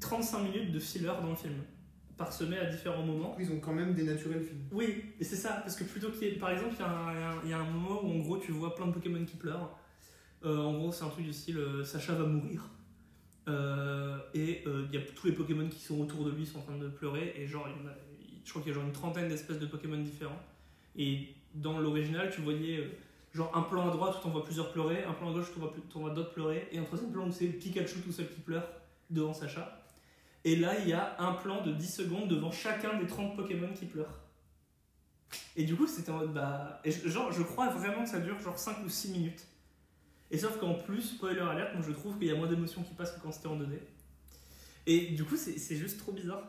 35 0.01 0.39
minutes 0.43 0.71
de 0.71 0.79
filler 0.79 1.07
dans 1.07 1.29
le 1.29 1.35
film, 1.35 1.53
parsemé 2.17 2.57
à 2.57 2.65
différents 2.65 3.03
moments. 3.05 3.35
ils 3.39 3.51
ont 3.51 3.59
quand 3.59 3.73
même 3.73 3.93
dénaturé 3.93 4.35
le 4.35 4.41
film. 4.43 4.59
Oui, 4.71 5.05
et 5.19 5.23
c'est 5.23 5.35
ça, 5.37 5.53
parce 5.63 5.75
que 5.75 5.83
plutôt 5.85 6.09
qu'il 6.11 6.23
y 6.27 6.31
ait- 6.31 6.35
Par 6.35 6.49
exemple, 6.51 6.73
il 6.77 6.79
y, 6.79 6.83
a 6.83 6.89
un- 6.89 7.45
y 7.47 7.53
a 7.53 7.63
moment 7.63 8.03
où 8.03 8.11
en 8.11 8.19
gros 8.19 8.37
tu 8.37 8.51
vois 8.51 8.75
plein 8.75 8.87
de 8.87 8.91
Pokémon 8.91 9.23
qui 9.25 9.37
pleurent. 9.37 9.77
Euh, 10.43 10.57
en 10.57 10.73
gros, 10.73 10.91
c'est 10.91 11.03
un 11.05 11.09
truc 11.09 11.25
du 11.25 11.33
style 11.33 11.57
euh, 11.57 11.83
Sacha 11.83 12.13
va 12.15 12.25
mourir. 12.25 12.69
Euh, 13.47 14.17
et 14.33 14.63
il 14.65 14.93
y 14.93 14.97
a 14.97 15.01
tous 15.15 15.27
les 15.27 15.33
Pokémon 15.33 15.67
qui 15.67 15.79
sont 15.79 15.99
autour 16.01 16.25
de 16.25 16.31
lui 16.31 16.45
sont 16.45 16.59
en 16.59 16.63
train 16.63 16.77
de 16.77 16.87
pleurer. 16.89 17.33
Et 17.37 17.47
genre, 17.47 17.67
il 17.67 17.81
y 17.81 17.85
en 17.85 17.89
a- 17.89 17.95
je 18.43 18.49
crois 18.49 18.61
qu'il 18.61 18.71
y 18.71 18.75
a 18.75 18.77
genre 18.77 18.85
une 18.87 18.91
trentaine 18.93 19.29
d'espèces 19.29 19.59
de 19.59 19.65
Pokémon 19.65 19.97
différents. 19.97 20.39
Et 20.95 21.35
dans 21.55 21.79
l'original, 21.79 22.29
tu 22.31 22.41
voyais 22.41 22.89
genre 23.33 23.55
un 23.55 23.61
plan 23.61 23.87
à 23.89 23.91
droite 23.91 24.15
où 24.19 24.23
t'en 24.23 24.29
vois 24.29 24.43
plusieurs 24.43 24.71
pleurer, 24.71 25.03
un 25.03 25.13
plan 25.13 25.29
à 25.29 25.33
gauche 25.33 25.47
où 25.55 25.59
t'en 25.59 25.99
vois, 25.99 26.07
vois 26.07 26.09
d'autres 26.11 26.33
pleurer, 26.33 26.67
et 26.71 26.77
un 26.79 26.83
troisième 26.83 27.11
plan 27.11 27.27
où 27.27 27.31
c'est 27.31 27.47
Pikachu 27.47 27.99
tout 28.01 28.11
seul 28.11 28.27
qui 28.27 28.41
pleure 28.41 28.67
devant 29.09 29.33
Sacha. 29.33 29.80
Et 30.43 30.55
là, 30.55 30.79
il 30.79 30.87
y 30.87 30.93
a 30.93 31.15
un 31.19 31.33
plan 31.33 31.63
de 31.63 31.71
10 31.71 31.93
secondes 31.93 32.27
devant 32.27 32.51
chacun 32.51 32.97
des 32.97 33.07
30 33.07 33.35
Pokémon 33.35 33.69
qui 33.73 33.85
pleurent. 33.85 34.19
Et 35.55 35.63
du 35.63 35.75
coup, 35.75 35.87
c'était 35.87 36.11
en 36.11 36.17
mode 36.17 36.33
bah. 36.33 36.81
Et 36.83 36.91
genre, 36.91 37.31
je 37.31 37.43
crois 37.43 37.69
vraiment 37.69 38.03
que 38.03 38.09
ça 38.09 38.19
dure 38.19 38.39
genre 38.39 38.57
5 38.57 38.77
ou 38.85 38.89
6 38.89 39.11
minutes. 39.11 39.45
Et 40.31 40.37
sauf 40.37 40.57
qu'en 40.57 40.73
plus, 40.73 41.01
spoiler 41.01 41.41
alert, 41.41 41.73
moi 41.73 41.83
je 41.85 41.91
trouve 41.91 42.17
qu'il 42.17 42.27
y 42.27 42.31
a 42.31 42.35
moins 42.35 42.47
d'émotions 42.47 42.83
qui 42.83 42.93
passent 42.93 43.11
que 43.11 43.19
quand 43.19 43.31
c'était 43.31 43.47
en 43.47 43.57
2D. 43.57 43.79
Et 44.87 45.07
du 45.07 45.23
coup, 45.23 45.35
c'est 45.37 45.75
juste 45.75 45.99
trop 45.99 46.11
bizarre. 46.11 46.43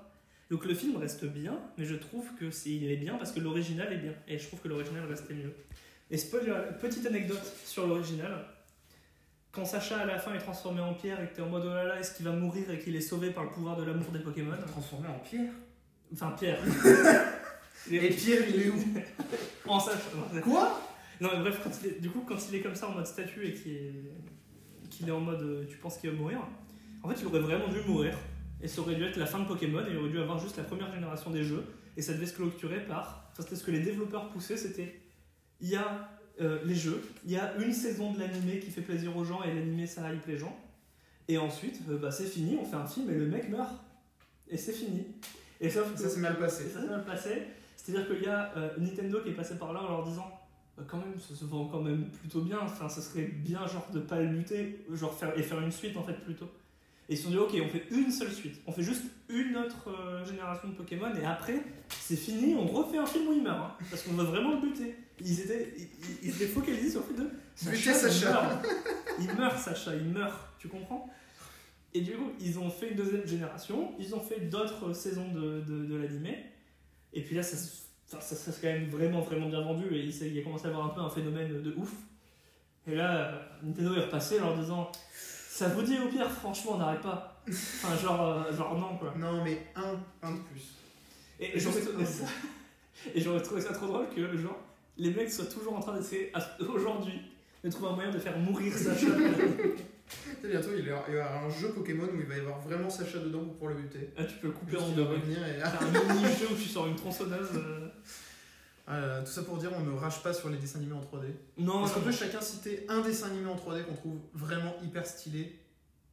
Donc 0.51 0.65
le 0.65 0.75
film 0.75 0.97
reste 0.97 1.25
bien, 1.25 1.59
mais 1.79 1.85
je 1.85 1.95
trouve 1.95 2.35
que 2.39 2.51
c'est 2.51 2.71
il 2.71 2.91
est 2.91 2.97
bien 2.97 3.17
parce 3.17 3.33
que 3.33 3.41
l'original 3.41 3.93
est 3.93 3.99
bien. 3.99 4.15
Et 4.29 4.39
je 4.39 4.47
trouve 4.47 4.61
que 4.61 4.69
l'original 4.69 5.05
restait 5.07 5.35
mieux. 5.35 5.53
Et 6.11 6.17
spoiler, 6.17 6.55
petite 6.81 7.07
anecdote 7.07 7.53
sur 7.65 7.87
l'original. 7.87 8.45
Quand 9.53 9.65
Sacha 9.67 9.99
à 10.01 10.07
la 10.07 10.19
fin 10.19 10.33
est 10.35 10.39
transformé 10.39 10.81
en 10.81 10.95
pierre 10.95 11.23
et 11.23 11.29
que 11.29 11.37
t'es 11.37 11.43
en 11.43 11.49
mode 11.49 11.65
oh 11.67 11.75
là 11.75 11.85
là, 11.85 12.01
est-ce 12.01 12.15
qu'il 12.15 12.25
va 12.25 12.33
mourir 12.33 12.71
et 12.71 12.79
qu'il 12.79 12.97
est 12.97 13.01
sauvé 13.03 13.31
par 13.31 13.45
le 13.45 13.51
pouvoir 13.51 13.77
de 13.77 13.85
l'amour 13.85 14.11
des 14.11 14.21
Pokémon 14.21 14.53
Transformé 14.67 15.09
en 15.09 15.19
pierre. 15.19 15.53
Enfin, 16.13 16.35
Pierre. 16.39 16.59
Et 17.91 17.99
Pierre, 18.11 18.43
il 18.49 18.63
est 18.63 18.69
où 18.71 18.77
en 19.69 19.81
Sacha. 19.81 19.99
Quoi? 20.43 20.81
Non, 21.21 21.31
mais 21.35 21.41
bref, 21.41 21.61
quand 21.63 21.71
il 21.83 21.89
est- 21.91 22.01
du 22.01 22.11
coup, 22.11 22.25
quand 22.27 22.37
il 22.49 22.55
est 22.57 22.61
comme 22.61 22.75
ça 22.75 22.89
en 22.89 22.93
mode 22.93 23.07
statue 23.07 23.47
et 23.47 23.53
qu'il 23.55 23.73
est, 23.73 23.93
qu'il 24.89 25.09
est 25.09 25.13
en 25.13 25.21
mode 25.21 25.43
euh, 25.43 25.65
tu 25.69 25.77
penses 25.79 25.99
qu'il 25.99 26.11
va 26.11 26.17
mourir, 26.17 26.39
en 27.03 27.09
fait, 27.09 27.17
il 27.21 27.27
aurait 27.27 27.41
vraiment 27.41 27.69
dû 27.69 27.81
mourir. 27.87 28.17
Et 28.61 28.69
ça 28.69 28.81
aurait 28.81 28.95
dû 28.95 29.05
être 29.05 29.17
la 29.17 29.27
fin 29.27 29.41
de 29.41 29.47
Pokémon 29.47 29.81
et 29.85 29.91
il 29.91 29.97
aurait 29.97 30.09
dû 30.11 30.21
avoir 30.21 30.39
juste 30.39 30.57
la 30.57 30.63
première 30.65 30.93
génération 30.95 31.31
des 31.31 31.43
jeux. 31.43 31.65
Et 31.97 32.03
ça 32.03 32.13
devait 32.15 32.27
se 32.27 32.35
clôturer 32.35 32.81
par. 32.87 33.29
Enfin, 33.33 33.43
c'était 33.43 33.57
ce 33.57 33.65
que 33.65 33.73
les 33.73 33.81
développeurs 33.81 34.29
poussaient 34.31 34.57
c'était. 34.57 35.01
Il 35.61 35.69
y 35.69 35.77
a 35.77 36.09
euh, 36.41 36.59
les 36.65 36.75
jeux, 36.75 37.03
il 37.25 37.33
y 37.33 37.37
a 37.37 37.55
une 37.59 37.73
saison 37.73 38.13
de 38.13 38.19
l'animé 38.19 38.59
qui 38.59 38.71
fait 38.71 38.81
plaisir 38.81 39.17
aux 39.17 39.25
gens 39.25 39.43
et 39.43 39.53
l'animé 39.53 39.87
ça 39.87 40.13
hype 40.13 40.27
les 40.27 40.39
gens. 40.39 40.57
Et 41.29 41.39
ensuite, 41.39 41.81
euh, 41.89 41.99
bah, 41.99 42.11
c'est 42.11 42.27
fini, 42.27 42.59
on 42.61 42.65
fait 42.65 42.77
un 42.77 42.87
film 42.87 43.11
et 43.11 43.15
le 43.15 43.27
mec 43.27 43.49
meurt. 43.49 43.73
Et 44.49 44.57
c'est 44.57 44.73
fini. 44.73 45.07
Et 45.61 45.71
sauf 45.71 45.93
que. 45.93 46.01
Ça 46.01 46.09
s'est 46.09 46.21
mal 46.21 46.39
passé. 46.39 46.69
ça 46.69 46.81
s'est 46.81 46.89
mal 46.89 47.05
passé. 47.05 47.43
C'est-à-dire 47.77 48.09
qu'il 48.09 48.23
y 48.23 48.27
a 48.27 48.53
euh, 48.57 48.71
Nintendo 48.79 49.21
qui 49.23 49.31
est 49.31 49.35
passé 49.35 49.57
par 49.57 49.73
là 49.73 49.83
en 49.83 49.89
leur 49.89 50.05
disant 50.05 50.27
bah, 50.77 50.85
quand 50.87 50.99
même, 50.99 51.19
ça 51.19 51.35
se 51.35 51.45
vend 51.45 51.67
quand 51.67 51.81
même 51.81 52.07
plutôt 52.11 52.41
bien. 52.41 52.59
Enfin, 52.63 52.89
ça 52.89 53.01
serait 53.01 53.25
bien, 53.25 53.67
genre, 53.67 53.89
de 53.93 54.01
pas 54.01 54.21
le 54.21 54.27
lutter, 54.27 54.85
genre, 54.93 55.13
faire, 55.15 55.37
et 55.39 55.43
faire 55.43 55.61
une 55.61 55.73
suite, 55.73 55.97
en 55.97 56.03
fait, 56.03 56.15
plutôt. 56.15 56.49
Et 57.09 57.15
ils 57.15 57.17
se 57.17 57.25
sont 57.25 57.31
dit, 57.31 57.39
ok, 57.39 57.55
on 57.63 57.69
fait 57.69 57.85
une 57.91 58.11
seule 58.11 58.31
suite. 58.31 58.61
On 58.67 58.73
fait 58.73 58.83
juste 58.83 59.05
une 59.29 59.57
autre 59.57 59.91
euh, 59.91 60.25
génération 60.25 60.69
de 60.69 60.75
Pokémon, 60.75 61.13
et 61.21 61.25
après, 61.25 61.63
c'est 61.89 62.17
fini, 62.17 62.55
on 62.55 62.67
refait 62.67 62.99
un 62.99 63.07
film 63.07 63.29
où 63.29 63.33
il 63.33 63.43
meurt. 63.43 63.59
hein, 63.59 63.85
parce 63.91 64.03
qu'on 64.03 64.13
veut 64.13 64.25
vraiment 64.25 64.53
le 64.53 64.61
buter. 64.61 64.95
Ils 65.21 65.41
étaient, 65.41 65.75
ils, 65.77 65.89
ils- 66.29 66.35
étaient 66.35 66.47
focalisés 66.47 66.91
sur 66.91 67.01
le 67.01 67.07
fait 67.15 67.23
de. 67.23 67.31
Buter 67.71 67.95
Sacha. 67.95 68.29
Il 68.29 68.33
meurt. 68.33 68.67
il 69.21 69.35
meurt, 69.39 69.59
Sacha, 69.59 69.95
il 69.95 70.09
meurt. 70.09 70.39
Tu 70.59 70.69
comprends? 70.69 71.09
Et 71.95 72.01
du 72.01 72.13
coup, 72.13 72.33
ils 72.41 72.59
ont 72.59 72.71
fait 72.71 72.91
une 72.91 72.97
deuxième 72.97 73.27
génération, 73.27 73.93
ils 73.99 74.15
ont 74.15 74.21
fait 74.21 74.41
d'autres 74.49 74.93
saisons 74.95 75.31
de, 75.33 75.61
de, 75.61 75.85
de 75.85 75.95
l'animé, 75.97 76.47
et 77.13 77.21
puis 77.23 77.35
là, 77.37 77.43
ça, 77.43 77.57
ça, 78.07 78.21
ça 78.23 78.35
s'est 78.35 78.61
quand 78.63 78.73
même 78.73 78.89
vraiment, 78.89 79.21
vraiment 79.21 79.49
bien 79.51 79.61
vendu, 79.61 79.85
et 79.95 80.05
il, 80.07 80.39
a 80.39 80.43
commencé 80.43 80.65
à 80.67 80.69
avoir 80.71 80.87
un 80.87 80.89
peu 80.89 81.01
un 81.03 81.11
phénomène 81.11 81.61
de 81.63 81.75
ouf. 81.77 81.93
Et 82.87 82.95
là, 82.95 83.43
Nintendo 83.63 83.95
est 83.95 84.05
repassé 84.07 84.41
en 84.41 84.47
leur 84.47 84.59
disant 84.59 84.91
Ça 85.13 85.69
vous 85.69 85.83
dit 85.83 85.99
au 85.99 86.09
pire, 86.09 86.31
franchement, 86.31 86.73
on 86.77 86.79
n'arrête 86.79 87.03
pas. 87.03 87.43
Enfin, 87.47 87.95
genre, 87.97 88.23
euh, 88.47 88.57
genre 88.57 88.79
non, 88.79 88.97
quoi. 88.97 89.13
Non, 89.19 89.45
mais 89.45 89.67
un, 89.77 90.01
un 90.27 90.33
de 90.35 90.41
plus. 90.41 90.75
Et 91.41 91.61
j'aurais 91.61 91.81
trouvé 91.83 92.07
ça, 92.07 92.25
et 93.15 93.21
j'aurais 93.21 93.43
trouvé 93.43 93.61
ça 93.61 93.75
trop 93.75 93.87
drôle 93.87 94.09
que 94.09 94.35
genre, 94.39 94.59
les 94.97 95.11
mecs 95.13 95.31
soient 95.33 95.47
toujours 95.47 95.75
en 95.75 95.81
train 95.81 95.97
d'essayer 95.97 96.33
aujourd'hui 96.69 97.21
de 97.65 97.71
trouver 97.71 97.89
un 97.89 97.95
moyen 97.95 98.11
de 98.11 98.19
faire 98.19 98.39
mourir 98.39 98.73
Sacha. 98.73 99.07
Bientôt, 100.45 100.71
il 100.77 100.85
y 100.85 100.91
aura 100.93 101.39
un 101.39 101.49
jeu 101.49 101.71
Pokémon 101.73 102.05
où 102.13 102.21
il 102.21 102.27
va 102.27 102.37
y 102.37 102.41
avoir 102.41 102.61
vraiment 102.61 102.91
Sacha 102.91 103.19
dedans 103.19 103.45
pour 103.59 103.69
le 103.69 103.77
buter. 103.77 104.11
ah, 104.17 104.25
tu 104.25 104.37
peux 104.37 104.49
le 104.49 104.53
couper 104.53 104.73
Juste, 104.73 104.83
en 104.83 104.89
deux. 104.91 105.03
revenir 105.05 105.39
et... 105.47 105.61
Ah, 105.63 105.73
un 105.81 106.15
mini-jeu 106.15 106.49
où 106.53 106.57
tu 106.57 106.69
sors 106.69 106.87
une 106.89 106.97
tronçonneuse. 106.97 107.49
euh. 107.55 107.89
là 108.89 109.01
là, 109.07 109.23
tout 109.23 109.31
ça 109.31 109.43
pour 109.45 109.57
dire, 109.59 109.71
on 109.75 109.81
ne 109.81 109.93
rage 109.97 110.23
pas 110.23 110.33
sur 110.35 110.51
les 110.51 110.59
dessins 110.59 110.81
animés 110.81 110.95
en 110.95 111.01
3D. 111.01 111.29
Non, 111.59 111.85
Est-ce 111.87 111.95
qu'on 111.95 112.01
peut 112.01 112.13
chacun 112.13 112.41
citer 112.41 112.85
un 112.89 113.01
dessin 113.01 113.29
animé 113.29 113.47
en 113.49 113.57
3D 113.57 113.85
qu'on 113.85 113.95
trouve 113.95 114.19
vraiment 114.35 114.75
hyper 114.83 115.07
stylé 115.07 115.59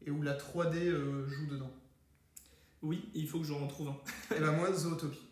et 0.06 0.12
où 0.12 0.22
la 0.22 0.38
3D 0.38 0.76
euh, 0.78 1.28
joue 1.28 1.48
dedans? 1.48 1.72
Oui, 2.82 3.10
il 3.14 3.28
faut 3.28 3.40
que 3.40 3.46
j'en 3.46 3.68
trouve 3.68 3.90
un. 3.90 4.36
Et 4.36 4.40
bah 4.40 4.52
moi, 4.52 4.72
Zootopie. 4.72 5.28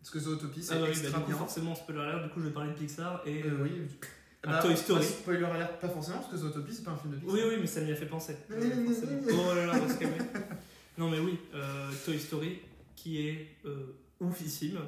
Parce 0.00 0.10
que 0.10 0.18
Zootopie, 0.18 0.62
c'est 0.62 0.72
Ah 0.74 0.78
bah 0.78 0.82
oui, 0.84 0.90
extra 0.90 1.10
bah, 1.10 1.16
du 1.18 1.22
coup, 1.24 1.28
bien. 1.30 1.38
forcément, 1.38 1.74
spoiler 1.74 2.00
alert, 2.00 2.22
du 2.24 2.28
coup, 2.30 2.40
je 2.40 2.46
vais 2.46 2.52
parler 2.52 2.70
de 2.72 2.76
Pixar 2.78 3.22
et. 3.26 3.42
Euh, 3.44 3.58
oui. 3.62 3.70
Un 4.42 4.58
Toy 4.62 4.74
Story. 4.74 5.04
spoiler 5.04 5.44
alert, 5.44 5.78
pas 5.78 5.88
forcément, 5.90 6.16
parce 6.18 6.30
que 6.30 6.36
Zootopie, 6.38 6.72
c'est 6.74 6.84
pas 6.84 6.92
un 6.92 6.96
film 6.96 7.12
de 7.12 7.18
Pixar. 7.18 7.34
Oui, 7.34 7.40
oui, 7.46 7.56
mais 7.60 7.66
ça 7.66 7.80
m'y 7.82 7.92
a 7.92 7.96
fait 7.96 8.06
penser. 8.06 8.36
Euh. 8.50 9.32
Oh 9.32 9.54
là 9.54 9.66
là, 9.66 9.74
on 9.84 9.88
se 9.88 9.98
calmer. 9.98 10.16
Non, 10.96 11.10
mais 11.10 11.18
oui, 11.18 11.38
euh, 11.54 11.90
Toy 12.04 12.18
Story 12.18 12.58
qui 12.96 13.28
est 13.28 13.48
euh, 13.66 13.94
oufissime. 14.20 14.78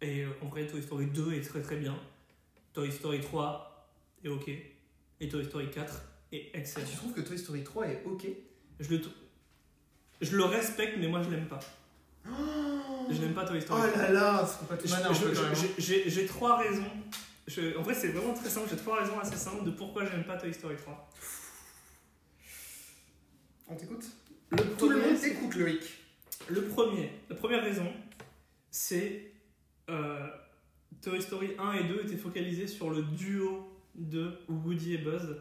Et 0.00 0.22
euh, 0.24 0.28
en 0.42 0.46
vrai, 0.46 0.66
Toy 0.66 0.80
Story 0.82 1.06
2 1.06 1.32
est 1.34 1.40
très 1.42 1.60
très 1.62 1.76
bien. 1.76 1.96
Toy 2.72 2.90
Story 2.92 3.20
3 3.20 3.90
est 4.24 4.28
ok. 4.28 4.48
Et 5.20 5.28
Toy 5.28 5.44
Story 5.44 5.68
4 5.70 6.02
est 6.32 6.50
Ah, 6.54 6.58
excellent. 6.58 6.86
tu 6.88 6.96
trouves 6.96 7.12
que 7.12 7.20
Toy 7.20 7.36
Story 7.38 7.62
3 7.64 7.86
est 7.88 8.02
ok? 8.06 8.26
Je 8.80 8.90
le, 8.94 9.00
je 10.20 10.36
le 10.36 10.44
respecte, 10.44 10.96
mais 10.98 11.08
moi 11.08 11.22
je 11.22 11.30
l'aime 11.30 11.46
pas. 11.46 11.60
Je 12.26 13.20
n'aime 13.20 13.34
pas 13.34 13.44
Toy 13.44 13.58
Oh 13.58 13.60
Story. 13.62 13.90
là 13.96 14.12
là, 14.12 14.48
c'est 14.48 14.66
même. 14.68 15.06
hein. 15.52 15.72
j'ai- 15.78 16.10
trois 16.26 16.58
raisons. 16.58 16.84
Je- 17.48 17.76
en 17.76 17.82
vrai, 17.82 17.94
c'est 17.94 18.08
vraiment 18.08 18.34
très 18.34 18.48
simple. 18.48 18.68
J'ai 18.70 18.76
trois 18.76 19.00
raisons 19.00 19.18
assez 19.18 19.36
simples 19.36 19.64
de 19.64 19.70
pourquoi 19.70 20.04
j'aime 20.04 20.24
pas 20.24 20.36
Toy 20.36 20.52
Story 20.54 20.76
3. 20.76 21.10
On 23.68 23.74
t'écoute? 23.76 24.04
Le 24.50 24.56
Tout 24.76 24.88
le 24.88 24.96
premier, 24.98 25.12
monde 25.12 25.20
t'écoute, 25.20 25.54
Loïc. 25.56 25.82
Le 26.48 26.62
premier, 26.64 27.12
la 27.28 27.36
première 27.36 27.62
raison, 27.62 27.86
c'est 28.70 29.32
euh, 29.88 30.26
Toy 31.02 31.20
Story 31.22 31.50
1 31.58 31.72
et 31.74 31.84
2 31.84 32.02
étaient 32.04 32.16
focalisés 32.16 32.66
sur 32.66 32.90
le 32.90 33.02
duo 33.02 33.72
de 33.94 34.38
Woody 34.48 34.94
et 34.94 34.98
Buzz. 34.98 35.36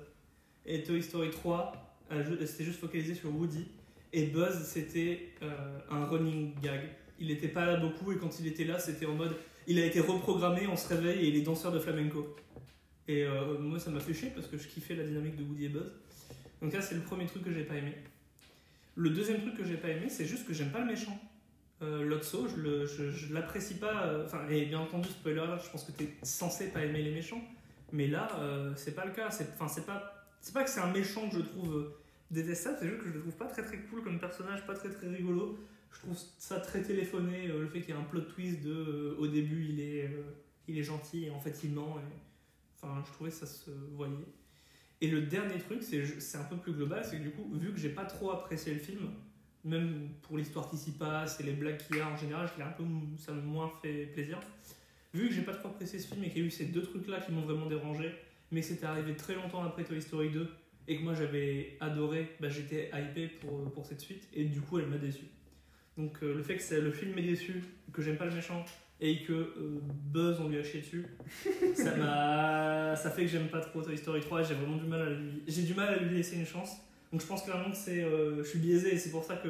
Et 0.66 0.84
Toy 0.84 1.02
Story 1.02 1.30
3, 1.32 1.74
euh, 2.12 2.24
je- 2.40 2.46
c'était 2.46 2.64
juste 2.66 2.80
focalisé 2.80 3.16
sur 3.16 3.34
Woody. 3.34 3.68
Et 4.14 4.28
Buzz, 4.28 4.64
c'était 4.64 5.30
euh, 5.44 5.80
un 5.92 6.06
running 6.06 6.60
gag. 6.62 6.82
Il 7.20 7.28
n'était 7.28 7.48
pas 7.50 7.66
là 7.66 7.78
beaucoup 7.78 8.12
et 8.12 8.18
quand 8.18 8.40
il 8.40 8.48
était 8.48 8.64
là, 8.64 8.80
c'était 8.80 9.06
en 9.06 9.14
mode. 9.14 9.36
Il 9.68 9.80
a 9.80 9.86
été 9.86 10.00
reprogrammé, 10.00 10.68
on 10.68 10.76
se 10.76 10.88
réveille 10.88 11.26
et 11.26 11.30
il 11.30 11.36
est 11.36 11.42
danseur 11.42 11.72
de 11.72 11.80
flamenco. 11.80 12.36
Et 13.08 13.24
euh, 13.24 13.58
moi, 13.60 13.80
ça 13.80 13.92
m'a 13.92 14.00
fait 14.00 14.14
chier 14.14 14.32
parce 14.34 14.48
que 14.48 14.58
je 14.58 14.68
kiffais 14.68 14.96
la 14.96 15.04
dynamique 15.04 15.36
de 15.36 15.44
Woody 15.44 15.66
et 15.66 15.70
Buzz. 15.70 15.92
Donc, 16.62 16.74
là, 16.74 16.82
c'est 16.82 16.96
le 16.96 17.02
premier 17.02 17.26
truc 17.26 17.44
que 17.44 17.52
j'ai 17.52 17.64
pas 17.64 17.76
aimé. 17.76 17.94
Le 18.96 19.10
deuxième 19.12 19.42
truc 19.42 19.56
que 19.56 19.64
j'ai 19.64 19.78
pas 19.78 19.90
aimé, 19.90 20.10
c'est 20.10 20.26
juste 20.26 20.48
que 20.48 20.54
j'aime 20.54 20.72
pas 20.72 20.80
le 20.80 20.86
méchant. 20.88 21.18
Euh, 21.82 22.04
Lotso, 22.04 22.48
je, 22.48 23.34
l'apprécie 23.34 23.76
pas. 23.76 24.06
euh, 24.08 24.26
Enfin, 24.26 24.48
et 24.50 24.66
bien 24.66 24.80
entendu, 24.80 25.08
spoiler 25.10 25.40
alert, 25.40 25.64
je 25.64 25.70
pense 25.70 25.84
que 25.84 25.92
t'es 25.92 26.10
censé 26.24 26.70
pas 26.70 26.84
aimer 26.84 27.02
les 27.04 27.12
méchants. 27.12 27.42
Mais 27.92 28.08
là, 28.08 28.28
c'est 28.76 28.94
pas 28.96 29.06
le 29.06 29.12
cas. 29.12 29.28
Enfin, 29.28 29.68
c'est 29.68 29.86
pas, 29.86 30.26
pas 30.54 30.64
que 30.64 30.70
c'est 30.70 30.80
un 30.82 30.92
méchant 30.92 31.30
que 31.30 31.38
je 31.38 31.42
trouve 31.42 31.92
euh, 32.32 32.36
détestable, 32.36 32.78
c'est 32.80 32.88
juste 32.88 33.02
que 33.02 33.08
je 33.08 33.14
le 33.14 33.20
trouve 33.22 33.36
pas 33.36 33.48
très 33.48 33.64
très 33.64 33.78
cool 33.78 34.04
comme 34.04 34.20
personnage, 34.20 34.66
pas 34.66 34.76
très 34.76 34.90
très 34.90 35.08
rigolo. 35.08 35.58
Je 35.92 36.00
trouve 36.00 36.18
ça 36.38 36.60
très 36.60 36.82
téléphoné, 36.82 37.48
euh, 37.48 37.62
le 37.62 37.68
fait 37.68 37.82
qu'il 37.82 37.94
y 37.94 37.98
ait 37.98 38.02
un 38.02 38.04
plot 38.04 38.22
twist 38.22 38.62
de 38.62 38.72
euh, 38.72 39.16
au 39.18 39.28
début 39.28 39.66
il 39.70 39.80
est, 39.80 40.06
euh, 40.06 40.22
il 40.68 40.78
est 40.78 40.84
gentil 40.84 41.26
et 41.26 41.30
en 41.30 41.40
fait 41.40 41.62
il 41.64 41.74
ment. 41.74 41.98
Enfin, 42.76 43.04
je 43.06 43.12
trouvais 43.14 43.32
ça 43.32 43.46
se 43.46 43.72
voyait. 43.94 44.14
Et 45.02 45.08
le 45.08 45.22
dernier 45.22 45.58
truc, 45.60 45.82
c'est, 45.82 46.38
un 46.38 46.44
peu 46.44 46.58
plus 46.58 46.74
global, 46.74 47.04
c'est 47.06 47.18
que 47.18 47.24
du 47.24 47.32
coup, 47.32 47.50
vu 47.54 47.72
que 47.72 47.80
j'ai 47.80 47.90
pas 47.90 48.04
trop 48.04 48.32
apprécié 48.32 48.74
le 48.74 48.80
film, 48.80 49.10
même 49.64 50.10
pour 50.22 50.38
l'histoire 50.38 50.70
qui 50.70 50.78
s'y 50.78 50.92
passe 50.92 51.40
et 51.40 51.44
les 51.44 51.54
blagues 51.54 51.78
qu'il 51.78 51.98
y 51.98 52.02
a 52.02 52.08
en 52.08 52.18
général, 52.18 52.50
je 52.58 52.62
un 52.62 52.68
peu, 52.68 52.84
ça 53.18 53.32
m'a 53.32 53.42
moins 53.42 53.72
fait 53.82 54.08
plaisir. 54.08 54.40
Vu 55.14 55.30
que 55.30 55.34
j'ai 55.34 55.42
pas 55.42 55.54
trop 55.54 55.70
apprécié 55.70 56.00
ce 56.00 56.08
film 56.08 56.24
et 56.26 56.30
qu'il 56.30 56.42
y 56.42 56.44
a 56.44 56.48
eu 56.48 56.52
ces 56.52 56.66
deux 56.66 56.82
trucs-là 56.82 57.22
qui 57.22 57.32
m'ont 57.32 57.42
vraiment 57.42 57.68
dérangé, 57.68 58.14
mais 58.52 58.62
c'était 58.62 58.86
arrivé 58.86 59.16
très 59.16 59.36
longtemps 59.36 59.64
après 59.64 59.86
Toy 59.86 60.02
Story 60.02 60.32
2 60.32 60.50
et 60.90 60.98
que 60.98 61.04
moi 61.04 61.14
j'avais 61.14 61.78
adoré, 61.80 62.36
bah, 62.42 62.50
j'étais 62.50 62.90
hypé 62.94 63.28
pour, 63.28 63.72
pour 63.72 63.86
cette 63.86 64.02
suite 64.02 64.28
et 64.34 64.44
du 64.44 64.60
coup 64.60 64.80
elle 64.80 64.88
m'a 64.88 64.98
déçu. 64.98 65.26
Donc 65.98 66.18
euh, 66.24 66.34
le 66.36 66.44
fait 66.44 66.58
que 66.58 66.76
le 66.76 66.92
film 66.92 67.14
m'ait 67.14 67.22
déçu, 67.22 67.64
que 67.94 68.02
j'aime 68.02 68.18
pas 68.18 68.26
le 68.26 68.34
méchant 68.34 68.66
et 69.00 69.22
que 69.22 69.34
euh, 69.34 69.80
Buzz 70.12 70.40
on 70.42 70.50
lui 70.50 70.58
a 70.58 70.64
chié 70.64 70.82
dessus, 70.82 71.06
ça 71.76 71.96
m'a, 71.96 72.96
ça 72.96 73.12
fait 73.12 73.22
que 73.22 73.28
j'aime 73.28 73.50
pas 73.50 73.62
trop 73.62 73.84
Toy 73.84 73.98
Story 73.98 74.20
3. 74.20 74.44
J'ai 74.44 74.56
vraiment 74.56 74.78
du 74.78 74.86
mal 74.86 75.02
à 75.02 75.10
lui, 75.12 75.44
j'ai 75.48 75.62
du 75.62 75.76
mal 75.76 75.94
à 75.94 75.98
lui 75.98 76.16
laisser 76.16 76.38
une 76.38 76.46
chance. 76.46 76.78
Donc 77.12 77.22
je 77.22 77.28
pense 77.28 77.44
clairement 77.44 77.70
que 77.70 77.78
c'est, 77.78 78.04
euh, 78.04 78.44
je 78.44 78.50
suis 78.50 78.60
biaisé 78.60 78.96
et 78.96 78.98
c'est 78.98 79.12
pour 79.12 79.24
ça 79.24 79.36
que 79.36 79.50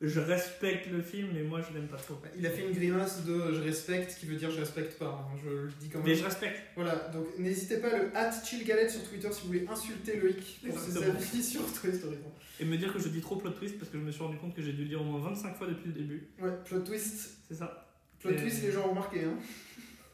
je 0.00 0.20
respecte 0.20 0.88
le 0.90 1.00
film, 1.02 1.28
mais 1.32 1.42
moi 1.42 1.60
je 1.62 1.72
l'aime 1.72 1.86
pas 1.88 1.96
trop. 1.96 2.20
Il 2.36 2.46
a 2.46 2.50
fait 2.50 2.66
une 2.66 2.72
grimace 2.72 3.24
de 3.24 3.52
je 3.54 3.60
respecte 3.60 4.16
qui 4.18 4.26
veut 4.26 4.36
dire 4.36 4.50
je 4.50 4.58
respecte 4.60 4.98
pas. 4.98 5.06
hein, 5.32 5.38
Je 5.44 5.48
le 5.50 5.72
dis 5.80 5.88
quand 5.88 5.98
même. 6.00 6.08
Mais 6.08 6.14
je 6.14 6.24
respecte. 6.24 6.60
Voilà, 6.74 6.94
donc 7.12 7.26
n'hésitez 7.38 7.78
pas 7.78 7.96
le 7.96 8.14
at 8.16 8.30
chillgalette 8.44 8.90
sur 8.90 9.08
Twitter 9.08 9.28
si 9.32 9.42
vous 9.42 9.46
voulez 9.48 9.66
insulter 9.68 10.16
Loïc 10.16 10.60
pour 10.66 10.78
ses 10.78 10.96
avis 11.02 11.42
sur 11.42 11.60
Toy 11.80 11.94
Story 11.94 12.16
3. 12.16 12.32
Et 12.60 12.64
me 12.64 12.76
dire 12.76 12.92
que 12.92 12.98
je 12.98 13.08
dis 13.08 13.20
trop 13.20 13.36
plot 13.36 13.50
twist 13.50 13.78
parce 13.78 13.90
que 13.90 13.98
je 13.98 14.02
me 14.04 14.10
suis 14.12 14.22
rendu 14.22 14.36
compte 14.36 14.54
que 14.54 14.62
j'ai 14.62 14.72
dû 14.72 14.82
le 14.82 14.88
dire 14.88 15.00
au 15.00 15.04
moins 15.04 15.20
25 15.30 15.56
fois 15.56 15.66
depuis 15.66 15.86
le 15.88 15.92
début. 15.94 16.28
Ouais, 16.40 16.52
plot 16.64 16.80
twist. 16.80 17.38
C'est 17.48 17.54
ça. 17.56 17.88
Plot 18.20 18.30
Et- 18.30 18.36
twist, 18.36 18.62
les 18.62 18.72
gens 18.72 18.86
ont 18.86 18.90
remarqué. 18.90 19.24
Hein. 19.24 19.36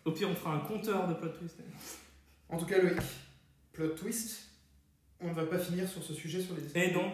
Au 0.04 0.12
pire, 0.12 0.28
on 0.30 0.34
fera 0.34 0.54
un 0.54 0.60
compteur 0.60 1.06
de 1.08 1.14
plot 1.14 1.28
twist. 1.38 1.56
En 2.48 2.56
tout 2.58 2.64
cas, 2.66 2.80
Loïc, 2.80 2.96
plot 3.72 3.88
twist, 3.90 4.48
on 5.20 5.28
ne 5.28 5.34
va 5.34 5.44
pas 5.44 5.58
finir 5.58 5.86
sur 5.88 6.02
ce 6.02 6.14
sujet 6.14 6.40
sur 6.40 6.54
les. 6.56 6.82
Et 6.82 6.92
non, 6.92 7.12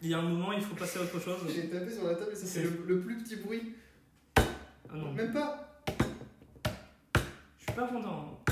il 0.00 0.08
y 0.08 0.14
a 0.14 0.18
un 0.18 0.22
moment, 0.22 0.52
il 0.52 0.60
faut 0.62 0.74
passer 0.74 0.98
à 0.98 1.02
autre 1.02 1.20
chose. 1.20 1.40
J'ai 1.54 1.68
tapé 1.68 1.92
sur 1.92 2.04
la 2.04 2.14
table 2.14 2.32
et 2.32 2.36
ça 2.36 2.46
fait 2.46 2.62
le, 2.62 2.84
le 2.86 3.00
plus 3.00 3.18
petit 3.18 3.36
bruit. 3.36 3.74
Ah 4.36 4.94
non, 4.96 5.12
Même 5.12 5.32
pas 5.32 5.64
je 7.58 7.64
suis 7.64 7.72
pas 7.74 7.88
content. 7.88 8.42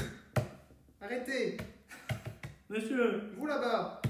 Arrêtez 1.00 1.56
Monsieur 2.68 3.32
Vous 3.36 3.46
là-bas 3.46 4.02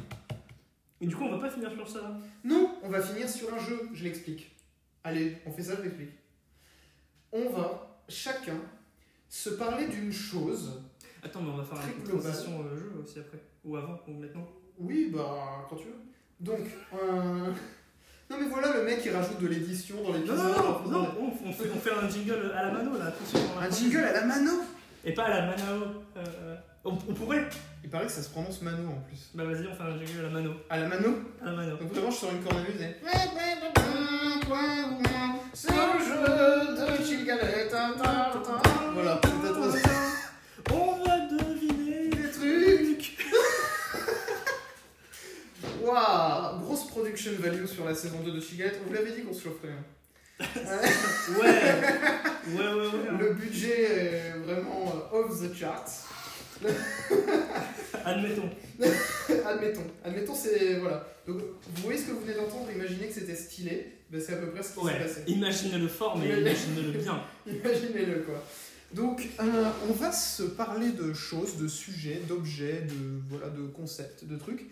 Et 1.01 1.07
du 1.07 1.14
coup, 1.14 1.24
on 1.24 1.30
va 1.30 1.39
pas 1.39 1.51
finir 1.51 1.70
sur 1.72 1.89
ça. 1.89 2.18
Non, 2.43 2.78
on 2.82 2.89
va 2.89 3.01
finir 3.03 3.28
sur 3.28 3.53
un 3.55 3.59
jeu, 3.59 3.89
je 3.93 4.05
l'explique. 4.05 4.57
Allez, 5.05 5.39
on 5.47 5.53
fait 5.53 5.62
ça, 5.62 5.76
je 5.76 5.82
l'explique. 5.82 6.11
On 7.32 7.51
va 7.51 8.01
chacun 8.09 8.59
se 9.28 9.51
parler 9.51 9.87
d'une 9.89 10.11
chose. 10.12 10.82
Attends, 11.22 11.43
mais 11.43 11.51
on 11.51 11.57
va 11.57 11.64
faire 11.64 11.78
une 11.97 12.03
transition 12.05 12.64
euh, 12.64 12.76
jeu 12.76 12.93
aussi 13.03 13.18
après. 13.18 13.41
Ou 13.64 13.76
avant, 13.76 14.01
ou 14.09 14.12
maintenant. 14.12 14.49
Oui, 14.78 15.11
bah, 15.12 15.66
quand 15.68 15.76
tu 15.76 15.87
veux. 15.87 15.95
Donc, 16.41 16.61
euh... 16.95 17.51
Non 18.30 18.37
mais 18.41 18.49
voilà, 18.49 18.72
le 18.76 18.82
mec 18.82 19.01
il 19.05 19.12
rajoute 19.12 19.41
de 19.41 19.47
l'édition 19.47 19.97
dans 20.03 20.09
Non, 20.09 20.14
l'épisode. 20.14 20.37
non, 20.37 20.47
non, 20.49 20.78
faisant 20.82 20.91
non, 20.91 21.14
on, 21.47 21.53
fait, 21.53 21.70
on 21.72 21.78
fait 21.78 21.93
un 21.93 22.09
jingle 22.11 22.53
à 22.57 22.62
la 22.64 22.72
mano 22.72 22.99
là, 22.99 23.12
tout 23.12 23.22
de 23.22 23.28
suite. 23.28 23.55
dans 23.55 23.61
la 23.61 23.66
Un 23.68 23.70
jingle 23.70 23.99
à 24.05 24.12
la 24.12 24.24
mano 24.24 24.51
Et 25.05 25.12
pas 25.12 25.26
à 25.26 25.28
la 25.30 25.47
manao. 25.47 25.84
Euh, 26.16 26.57
on, 26.84 26.91
on 26.91 27.14
pourrait 27.14 27.45
Il 27.84 27.89
paraît 27.91 28.07
que 28.07 28.11
ça 28.12 28.22
se 28.22 28.28
prononce 28.30 28.62
mano 28.62 28.89
en 28.89 29.01
plus. 29.09 29.30
Bah 29.32 29.45
vas-y, 29.45 29.68
on 29.68 29.74
fait 29.76 29.82
un 29.84 29.97
jingle 29.97 30.18
à 30.18 30.22
la 30.24 30.28
mano. 30.30 30.51
À 30.68 30.76
la 30.78 30.89
mano 30.89 31.09
À 31.41 31.45
la 31.47 31.53
mano. 31.53 31.76
Donc 31.76 31.93
vraiment, 31.93 32.11
je 32.11 32.16
sors 32.16 32.32
une 32.32 32.43
cornemuse 32.43 32.80
et... 32.82 32.97
C'est 35.53 35.70
le 35.70 36.05
jeu 36.05 36.99
de 36.99 37.05
Chilgalette. 37.05 37.72
Production 47.01 47.32
value 47.38 47.66
sur 47.66 47.84
la 47.84 47.94
saison 47.94 48.20
2 48.24 48.32
de 48.32 48.40
Chilgalette. 48.40 48.80
On 48.84 48.88
vous 48.88 48.94
l'avait 48.94 49.12
dit 49.12 49.22
qu'on 49.22 49.34
se 49.34 49.42
chaufferait. 49.44 49.68
hein. 49.72 49.84
Ouais 51.38 51.47
Ouais, 52.55 52.72
ouais, 52.74 52.86
ouais. 52.86 53.18
Le 53.18 53.32
budget 53.34 53.82
est 53.82 54.30
vraiment 54.44 54.94
euh, 55.12 55.18
off 55.18 55.40
the 55.42 55.55
charts. 55.55 56.07
Admettons. 58.05 58.49
admettons, 59.47 59.82
admettons, 60.05 60.34
c'est. 60.34 60.74
Voilà. 60.78 61.07
Donc, 61.26 61.38
vous 61.38 61.82
voyez 61.82 61.99
ce 61.99 62.07
que 62.07 62.12
vous 62.12 62.20
venez 62.20 62.34
d'entendre, 62.34 62.68
imaginez 62.74 63.09
que 63.09 63.14
c'était 63.14 63.34
stylé, 63.34 63.92
ben, 64.11 64.20
c'est 64.24 64.34
à 64.34 64.36
peu 64.36 64.51
près 64.51 64.62
ce 64.62 64.68
qui 64.68 64.74
s'est 64.74 64.80
Ouais, 64.80 64.99
passé. 64.99 65.22
imaginez-le 65.26 65.88
fort, 65.88 66.16
mais 66.16 66.28
imaginez-le 66.28 66.92
bien. 66.99 67.20
Imaginez-le 67.47 68.20
quoi. 68.20 68.42
Donc, 68.92 69.28
euh, 69.40 69.64
on 69.88 69.92
va 69.92 70.12
se 70.12 70.44
parler 70.44 70.90
de 70.90 71.12
choses, 71.12 71.57
de 71.57 71.66
sujets, 71.68 72.22
d'objets, 72.28 72.82
de 72.88 73.20
voilà, 73.28 73.49
de 73.49 73.66
concepts, 73.66 74.24
de 74.24 74.36
trucs. 74.36 74.66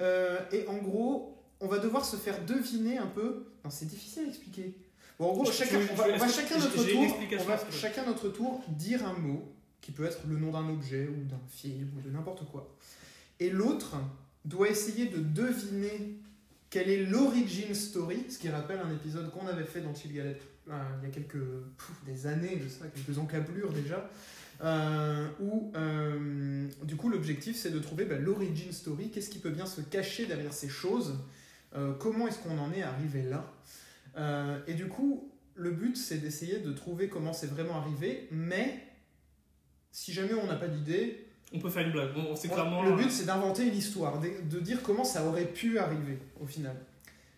Euh, 0.00 0.38
et 0.52 0.66
en 0.66 0.78
gros, 0.78 1.38
on 1.62 1.68
va 1.68 1.78
devoir 1.78 2.04
se 2.04 2.16
faire 2.16 2.44
deviner 2.44 2.98
un 2.98 3.06
peu. 3.06 3.44
Non, 3.64 3.70
c'est 3.70 3.86
difficile 3.86 4.24
à 4.24 4.28
expliquer. 4.28 4.74
Bon, 5.18 5.30
en 5.30 5.32
gros, 5.32 5.44
Je- 5.46 5.52
chacun, 5.52 5.80
je- 5.80 5.92
on 5.92 5.94
va, 5.94 6.04
on 6.08 6.28
chacun 6.28 6.58
notre 6.58 6.84
tour. 6.84 7.16
On 7.40 7.44
va 7.44 7.58
chacun 7.70 8.04
notre 8.06 8.28
tour 8.28 8.62
dire 8.68 9.06
un 9.06 9.14
mot 9.14 9.42
qui 9.80 9.92
peut 9.92 10.04
être 10.04 10.20
le 10.28 10.36
nom 10.36 10.50
d'un 10.52 10.68
objet 10.68 11.08
ou 11.08 11.24
d'un 11.24 11.40
film 11.48 11.90
ou 11.96 12.00
de 12.00 12.10
n'importe 12.10 12.44
quoi. 12.50 12.74
Et 13.40 13.50
l'autre 13.50 13.96
doit 14.44 14.68
essayer 14.68 15.06
de 15.06 15.18
deviner 15.18 16.16
quelle 16.70 16.88
est 16.88 17.04
l'origin 17.06 17.74
story, 17.74 18.24
ce 18.28 18.38
qui 18.38 18.48
rappelle 18.48 18.78
un 18.80 18.92
épisode 18.92 19.30
qu'on 19.30 19.46
avait 19.46 19.64
fait 19.64 19.80
dans 19.80 19.94
Chill 19.94 20.12
Galette 20.12 20.40
euh, 20.70 20.72
il 21.02 21.08
y 21.08 21.10
a 21.10 21.14
quelques 21.14 21.42
pouf, 21.76 22.04
des 22.06 22.26
années 22.26 22.56
de 22.56 22.68
ça, 22.68 22.86
quelques 22.94 23.18
encablures 23.18 23.72
déjà, 23.72 24.08
euh, 24.62 25.26
où 25.40 25.72
euh, 25.74 26.68
du 26.84 26.94
coup 26.96 27.08
l'objectif 27.08 27.56
c'est 27.56 27.70
de 27.70 27.80
trouver 27.80 28.04
bah, 28.04 28.16
l'origin 28.16 28.70
story, 28.70 29.10
qu'est-ce 29.10 29.28
qui 29.28 29.38
peut 29.40 29.50
bien 29.50 29.66
se 29.66 29.80
cacher 29.80 30.26
derrière 30.26 30.52
ces 30.52 30.68
choses, 30.68 31.18
euh, 31.74 31.94
comment 31.94 32.26
est-ce 32.28 32.38
qu'on 32.38 32.58
en 32.58 32.72
est 32.72 32.82
arrivé 32.82 33.22
là. 33.22 33.50
Euh, 34.16 34.58
et 34.66 34.74
du 34.74 34.88
coup, 34.88 35.30
le 35.54 35.70
but 35.70 35.96
c'est 35.96 36.18
d'essayer 36.18 36.58
de 36.58 36.72
trouver 36.72 37.08
comment 37.08 37.32
c'est 37.32 37.46
vraiment 37.46 37.76
arrivé, 37.76 38.28
mais 38.30 38.86
si 39.90 40.12
jamais 40.12 40.34
on 40.34 40.46
n'a 40.46 40.56
pas 40.56 40.68
d'idée, 40.68 41.26
On 41.54 41.58
peut 41.58 41.68
faire 41.70 41.86
une 41.86 41.92
blague. 41.92 42.14
Bon, 42.14 42.34
c'est 42.34 42.48
clairement. 42.48 42.82
Le 42.82 42.96
but, 42.96 43.10
c'est 43.10 43.26
d'inventer 43.26 43.66
une 43.66 43.76
histoire, 43.76 44.18
de, 44.20 44.28
de 44.50 44.60
dire 44.60 44.82
comment 44.82 45.04
ça 45.04 45.24
aurait 45.26 45.44
pu 45.46 45.78
arriver 45.78 46.18
au 46.40 46.46
final. 46.46 46.76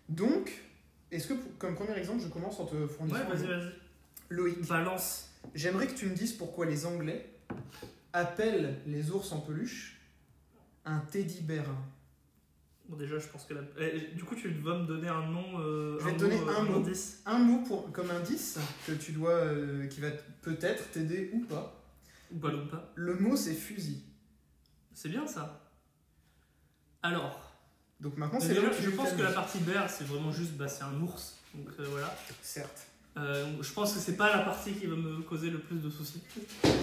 Donc, 0.08 0.52
est-ce 1.10 1.26
que, 1.28 1.34
comme 1.58 1.74
premier 1.74 1.96
exemple, 1.98 2.22
je 2.22 2.28
commence 2.28 2.60
en 2.60 2.66
te 2.66 2.86
fournissant. 2.86 3.18
Ouais, 3.18 3.24
vas-y, 3.36 3.46
vas-y. 3.46 3.72
Loïc, 4.30 4.66
Balance. 4.68 5.30
j'aimerais 5.54 5.86
que 5.88 5.94
tu 5.94 6.06
me 6.06 6.14
dises 6.14 6.32
pourquoi 6.32 6.66
les 6.66 6.86
Anglais 6.86 7.28
appellent 8.12 8.76
les 8.86 9.10
ours 9.10 9.32
en 9.32 9.40
peluche 9.40 10.00
un 10.84 10.98
teddy 10.98 11.40
bear. 11.40 11.64
Bon, 12.88 12.96
déjà, 12.96 13.18
je 13.18 13.26
pense 13.28 13.44
que 13.46 13.54
la. 13.54 13.62
Eh, 13.80 14.14
du 14.14 14.24
coup, 14.24 14.34
tu 14.34 14.48
vas 14.48 14.78
me 14.78 14.86
donner 14.86 15.08
un 15.08 15.26
nom. 15.30 15.58
euh, 15.60 15.98
Je 16.00 16.04
vais 16.04 16.12
te 16.12 16.18
donner 16.18 16.36
mot, 16.38 16.48
euh, 16.48 16.56
un 16.58 16.62
mot. 16.64 16.76
indice. 16.76 17.22
Un 17.24 17.38
mot 17.38 17.62
pour, 17.64 17.90
comme 17.92 18.10
indice 18.10 18.58
que 18.86 18.92
tu 18.92 19.12
dois, 19.12 19.30
euh, 19.32 19.86
qui 19.86 20.00
va 20.00 20.08
peut-être 20.42 20.90
t'aider 20.90 21.30
ou 21.32 21.40
pas. 21.40 21.80
Ou 22.30 22.38
pas, 22.38 22.48
ou 22.54 22.66
pas. 22.66 22.92
Le 22.94 23.14
mot 23.14 23.36
c'est 23.36 23.54
fusil. 23.54 24.02
C'est 24.92 25.08
bien 25.08 25.26
ça. 25.26 25.60
Alors, 27.02 27.52
Donc 28.00 28.16
maintenant 28.16 28.40
c'est 28.40 28.54
je 28.54 28.90
pense 28.90 29.12
que 29.12 29.22
la 29.22 29.32
partie 29.32 29.58
bear, 29.60 29.88
c'est 29.88 30.04
vraiment 30.04 30.32
juste. 30.32 30.52
Bah, 30.52 30.68
c'est 30.68 30.84
un 30.84 31.00
ours. 31.00 31.36
Donc 31.54 31.68
euh, 31.78 31.86
voilà. 31.90 32.14
Certes. 32.42 32.86
Euh, 33.16 33.46
je 33.62 33.72
pense 33.72 33.92
que 33.94 34.00
c'est 34.00 34.16
pas 34.16 34.34
la 34.36 34.42
partie 34.42 34.72
qui 34.72 34.86
va 34.86 34.96
me 34.96 35.22
causer 35.22 35.48
le 35.50 35.60
plus 35.60 35.76
de 35.76 35.88
soucis. 35.88 36.20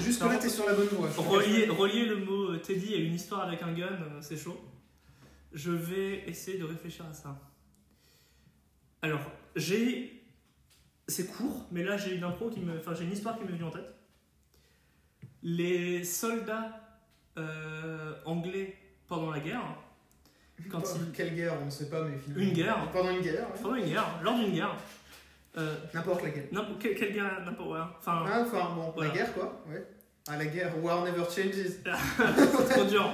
Jusque 0.02 0.22
là 0.22 0.38
t'es 0.38 0.48
sur 0.50 0.66
la 0.66 0.74
bonne 0.74 0.88
voie. 0.88 1.10
Relier, 1.18 1.68
relier 1.68 2.06
le 2.06 2.18
mot 2.24 2.52
euh, 2.54 2.58
Teddy 2.58 2.94
à 2.96 2.98
une 3.00 3.14
histoire 3.14 3.42
avec 3.48 3.62
un 3.62 3.74
gun, 3.74 3.86
euh, 3.88 4.20
c'est 4.22 4.38
chaud. 4.38 4.58
Je 5.54 5.72
vais 5.72 6.24
essayer 6.30 6.58
de 6.58 6.64
réfléchir 6.64 7.06
à 7.10 7.14
ça. 7.14 7.38
Alors, 9.02 9.22
j'ai. 9.56 10.18
C'est 11.08 11.28
court, 11.28 11.68
mais 11.72 11.84
là 11.84 11.98
j'ai 11.98 12.16
une 12.16 12.24
impro 12.24 12.50
qui 12.50 12.62
me. 12.62 12.78
Enfin, 12.78 12.94
j'ai 12.94 13.04
une 13.04 13.12
histoire 13.12 13.38
qui 13.38 13.44
m'est 13.44 13.52
venue 13.52 13.66
en 13.66 13.72
tête. 13.72 13.94
Les 15.44 16.04
soldats 16.04 16.80
euh, 17.38 18.14
anglais 18.26 18.78
pendant 19.08 19.32
la 19.32 19.40
guerre, 19.40 19.64
quand 20.70 20.82
ils. 20.96 21.12
Quelle 21.12 21.36
guerre, 21.36 21.58
on 21.62 21.66
ne 21.66 21.70
sait 21.72 21.90
pas, 21.90 22.04
mais 22.04 22.18
finalement. 22.18 22.44
Une 22.44 22.54
guerre. 22.54 22.92
Pendant 22.92 23.10
une 23.12 23.22
guerre, 23.22 23.50
ouais. 23.50 23.62
Pendant 23.62 23.76
une 23.76 23.86
guerre, 23.86 24.20
lors 24.22 24.36
d'une 24.38 24.54
guerre. 24.54 24.76
Euh, 25.58 25.76
N'importe 25.94 26.24
laquelle. 26.24 26.48
non, 26.54 26.78
quelle, 26.80 27.12
guerre 27.12 27.44
N'importe 27.44 27.72
ouais. 27.72 27.80
Enfin, 28.00 28.24
Ah, 28.26 28.42
enfin, 28.46 28.74
bon, 28.74 28.92
Voilà. 28.96 29.10
la 29.10 29.16
guerre, 29.18 29.34
quoi, 29.34 29.62
ouais. 29.68 29.86
Ah, 30.28 30.38
la 30.38 30.46
guerre, 30.46 30.82
war 30.84 31.04
never 31.04 31.24
changes. 31.26 31.54
c'est 31.84 32.70
trop 32.70 32.86
dur. 32.86 33.12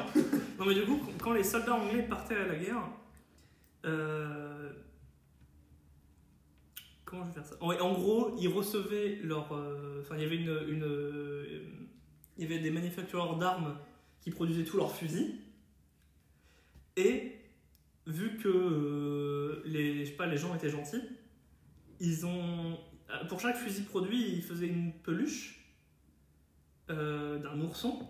Non, 0.59 0.65
mais 0.65 0.75
du 0.75 0.83
coup, 0.83 0.99
quand 1.21 1.33
les 1.33 1.43
soldats 1.43 1.75
anglais 1.75 2.03
partaient 2.03 2.35
à 2.35 2.47
la 2.47 2.55
guerre, 2.55 2.83
euh, 3.85 4.71
comment 7.05 7.23
je 7.23 7.27
vais 7.29 7.33
faire 7.35 7.45
ça? 7.45 7.55
En 7.61 7.93
gros, 7.93 8.35
ils 8.39 8.49
recevaient 8.49 9.19
leur. 9.23 9.51
euh, 9.53 10.01
Enfin, 10.01 10.15
il 10.17 10.23
y 10.23 10.25
avait 10.25 10.35
une, 10.35 11.71
il 12.37 12.43
y 12.43 12.45
avait 12.45 12.59
des 12.59 12.71
manufactureurs 12.71 13.37
d'armes 13.37 13.77
qui 14.21 14.29
produisaient 14.31 14.65
tous 14.65 14.77
leurs 14.77 14.93
fusils. 14.95 15.35
Et 16.97 17.33
vu 18.05 18.37
que 18.37 18.47
euh, 18.49 19.61
les, 19.65 20.05
je 20.05 20.11
sais 20.11 20.17
pas, 20.17 20.25
les 20.27 20.37
gens 20.37 20.53
étaient 20.55 20.69
gentils, 20.69 21.01
ils 21.99 22.25
ont. 22.25 22.77
Pour 23.29 23.39
chaque 23.39 23.55
fusil 23.55 23.83
produit, 23.83 24.33
ils 24.35 24.41
faisaient 24.43 24.67
une 24.67 24.91
peluche 24.91 25.56
euh, 26.89 27.37
d'un 27.39 27.59
ourson. 27.61 28.07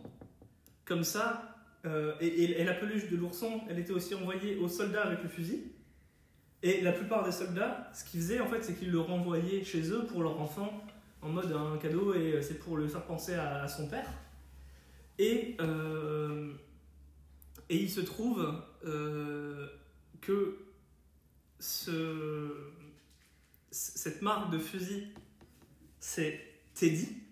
Comme 0.86 1.04
ça, 1.04 1.58
euh, 1.86 2.14
et, 2.20 2.64
la 2.64 2.74
peluche 2.74 3.10
de 3.10 3.16
l'ourson, 3.16 3.62
elle 3.70 3.80
était 3.80 3.92
aussi 3.94 4.14
envoyée 4.16 4.58
aux 4.58 4.68
soldats 4.68 5.04
avec 5.04 5.24
le 5.24 5.30
fusil. 5.30 5.72
Et 6.64 6.82
la 6.82 6.92
plupart 6.92 7.24
des 7.24 7.32
soldats, 7.32 7.90
ce 7.94 8.04
qu'ils 8.04 8.20
faisaient 8.20 8.40
en 8.40 8.48
fait, 8.48 8.64
c'est 8.64 8.74
qu'ils 8.74 8.92
le 8.92 9.00
renvoyaient 9.00 9.64
chez 9.64 9.92
eux 9.92 10.06
pour 10.06 10.24
leur 10.24 10.40
enfant 10.42 10.84
en 11.22 11.30
mode 11.30 11.52
un 11.52 11.78
cadeau 11.78 12.14
et 12.14 12.42
c'est 12.42 12.60
pour 12.60 12.78
le 12.78 12.88
faire 12.88 13.06
penser 13.06 13.36
à, 13.36 13.68
son 13.68 13.88
père. 13.88 14.10
Et, 15.20 15.56
euh, 15.62 16.54
et 17.70 17.78
il 17.78 17.90
se 17.90 18.02
trouve 18.02 18.54
euh, 18.86 19.68
que 20.22 20.58
ce, 21.60 22.72
cette 23.72 24.22
marque 24.22 24.52
de 24.52 24.60
fusil, 24.60 25.08
c'est 26.00 26.40
Teddy. 26.74 27.27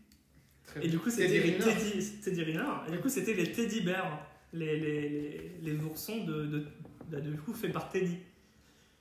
Très 0.76 0.86
Et 0.86 0.90
du 0.90 1.00
coup, 1.00 1.10
c'était 1.10 1.28
Teddy 1.28 1.52
les. 1.52 1.58
Teddy, 1.58 2.12
Teddy 2.22 2.44
Riner. 2.44 2.64
Et 2.88 2.92
du 2.92 3.00
coup, 3.00 3.10
c'était 3.10 3.34
les 3.34 3.52
Teddy 3.52 3.82
Bears, 3.82 4.20
les, 4.52 4.78
les, 4.78 5.10
les, 5.10 5.52
les 5.62 5.84
oursons 5.84 6.26
de, 6.26 6.46
de, 6.46 6.66
bah, 7.10 7.22
du 7.22 7.32
coup, 7.38 7.54
faits 7.54 7.72
par 7.72 7.90
Teddy. 7.90 8.18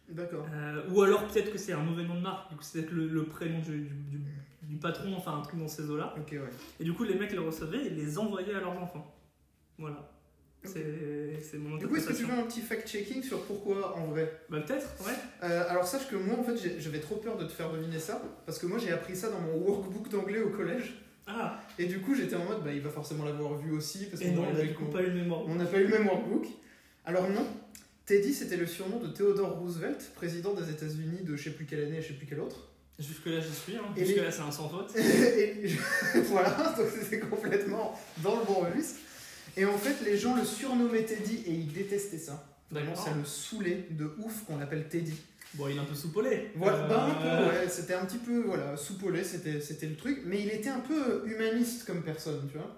D'accord. 0.08 0.46
Euh, 0.52 0.82
ou 0.90 1.02
alors 1.02 1.26
peut-être 1.26 1.50
que 1.50 1.58
c'est 1.58 1.72
un 1.72 1.82
mauvais 1.82 2.04
nom 2.04 2.14
de 2.14 2.20
marque, 2.20 2.50
du 2.50 2.56
coup, 2.56 2.62
c'est 2.62 2.82
peut-être 2.82 2.92
le, 2.92 3.08
le 3.08 3.24
prénom 3.24 3.58
du, 3.60 3.88
du, 4.62 4.76
patron, 4.76 5.14
enfin 5.16 5.38
un 5.38 5.40
truc 5.42 5.58
dans 5.58 5.68
ces 5.68 5.88
eaux-là. 5.88 6.14
Ok, 6.18 6.32
ouais. 6.32 6.40
Et 6.78 6.84
du 6.84 6.92
coup, 6.92 7.04
les 7.04 7.14
mecs 7.14 7.32
les 7.32 7.38
recevaient 7.38 7.86
et 7.86 7.90
les 7.90 8.18
envoyaient 8.18 8.54
à 8.54 8.60
leurs 8.60 8.80
enfants. 8.80 9.14
Voilà. 9.78 10.10
C'est 10.62 11.58
mon 11.58 11.76
Du 11.76 11.86
coup, 11.86 11.96
est-ce 11.96 12.08
que 12.08 12.12
tu 12.14 12.24
veux 12.24 12.32
un 12.32 12.44
petit 12.44 12.60
fact-checking 12.60 13.22
sur 13.22 13.44
pourquoi 13.44 13.96
en 13.98 14.06
vrai? 14.06 14.40
Bah, 14.48 14.60
peut-être, 14.60 14.86
ouais. 15.04 15.12
Euh, 15.42 15.68
Alors, 15.68 15.86
sache 15.86 16.08
que 16.08 16.16
moi, 16.16 16.38
en 16.38 16.42
fait, 16.42 16.56
j'avais 16.78 17.00
trop 17.00 17.16
peur 17.16 17.36
de 17.36 17.44
te 17.44 17.52
faire 17.52 17.70
deviner 17.70 17.98
ça, 17.98 18.22
parce 18.46 18.58
que 18.58 18.66
moi, 18.66 18.78
j'ai 18.78 18.90
appris 18.90 19.14
ça 19.14 19.30
dans 19.30 19.40
mon 19.40 19.56
workbook 19.58 20.08
d'anglais 20.08 20.40
au 20.40 20.50
collège, 20.50 20.94
Ah, 21.26 21.60
et 21.78 21.86
du 21.86 22.00
coup, 22.00 22.14
j'étais 22.14 22.36
en 22.36 22.44
mode, 22.44 22.62
bah, 22.62 22.72
il 22.72 22.80
va 22.80 22.90
forcément 22.90 23.24
l'avoir 23.24 23.56
vu 23.58 23.72
aussi, 23.72 24.06
parce 24.06 24.22
et 24.22 24.26
qu'on 24.28 24.34
non, 24.34 24.42
on 24.52 24.56
a 24.56 24.60
vu 24.60 24.68
du 24.68 24.74
coup 24.74 24.84
qu'on- 24.84 24.92
pas 24.92 25.02
eu 25.02 25.06
le 25.06 25.14
mémoire. 25.14 25.40
on 25.46 25.54
n'a 25.54 25.64
pas 25.64 25.78
eu 25.78 25.84
le 25.84 25.88
même 25.98 26.06
workbook. 26.06 26.46
Alors 27.06 27.28
non, 27.30 27.46
Teddy, 28.06 28.34
c'était 28.34 28.56
le 28.58 28.66
surnom 28.66 28.98
de 28.98 29.08
Theodore 29.08 29.58
Roosevelt, 29.58 30.12
président 30.14 30.52
des 30.54 30.70
États-Unis 30.70 31.22
de 31.22 31.36
je 31.36 31.44
sais 31.44 31.50
plus 31.50 31.64
quelle 31.64 31.84
année 31.84 31.98
et 31.98 32.02
je 32.02 32.08
sais 32.08 32.14
plus 32.14 32.26
quelle 32.26 32.40
autre. 32.40 32.68
Jusque-là, 32.98 33.40
j'y 33.40 33.52
suis. 33.52 33.76
Hein. 33.76 33.82
Jusque-là, 33.96 34.26
les- 34.26 34.30
c'est 34.30 34.40
un 34.42 34.50
sans 34.52 34.68
faute. 34.68 34.94
et 34.96 35.66
je- 35.66 36.20
voilà, 36.28 36.74
donc 36.76 36.86
c'était 37.00 37.18
complètement 37.20 37.98
dans 38.22 38.38
le 38.40 38.44
bon 38.44 38.54
registre. 38.60 39.00
Et 39.56 39.64
en 39.64 39.76
fait, 39.78 40.04
les 40.04 40.16
gens 40.18 40.36
le 40.36 40.44
surnommaient 40.44 41.04
Teddy 41.04 41.42
et 41.46 41.52
ils 41.52 41.72
détestaient 41.72 42.18
ça. 42.18 42.46
Vraiment, 42.70 42.94
ça 42.94 43.12
le 43.16 43.24
saoulait 43.24 43.86
de 43.90 44.12
ouf 44.18 44.44
qu'on 44.44 44.58
l'appelle 44.58 44.88
Teddy. 44.88 45.14
Bon, 45.54 45.68
il 45.68 45.76
est 45.76 45.80
un 45.80 45.84
peu 45.84 45.94
soupolé. 45.94 46.50
Voilà, 46.56 46.84
Euh, 46.84 46.88
bah, 46.88 47.06
un 47.08 47.14
peu, 47.42 47.48
ouais, 47.48 47.68
c'était 47.68 47.94
un 47.94 48.04
petit 48.04 48.18
peu, 48.18 48.40
voilà, 48.42 48.76
soupolé, 48.76 49.22
c'était, 49.22 49.60
c'était 49.60 49.86
le 49.86 49.96
truc, 49.96 50.22
mais 50.24 50.40
il 50.40 50.50
était 50.50 50.68
un 50.70 50.80
peu 50.80 51.22
humaniste 51.26 51.84
comme 51.86 52.02
personne, 52.02 52.48
tu 52.50 52.58
vois. 52.58 52.74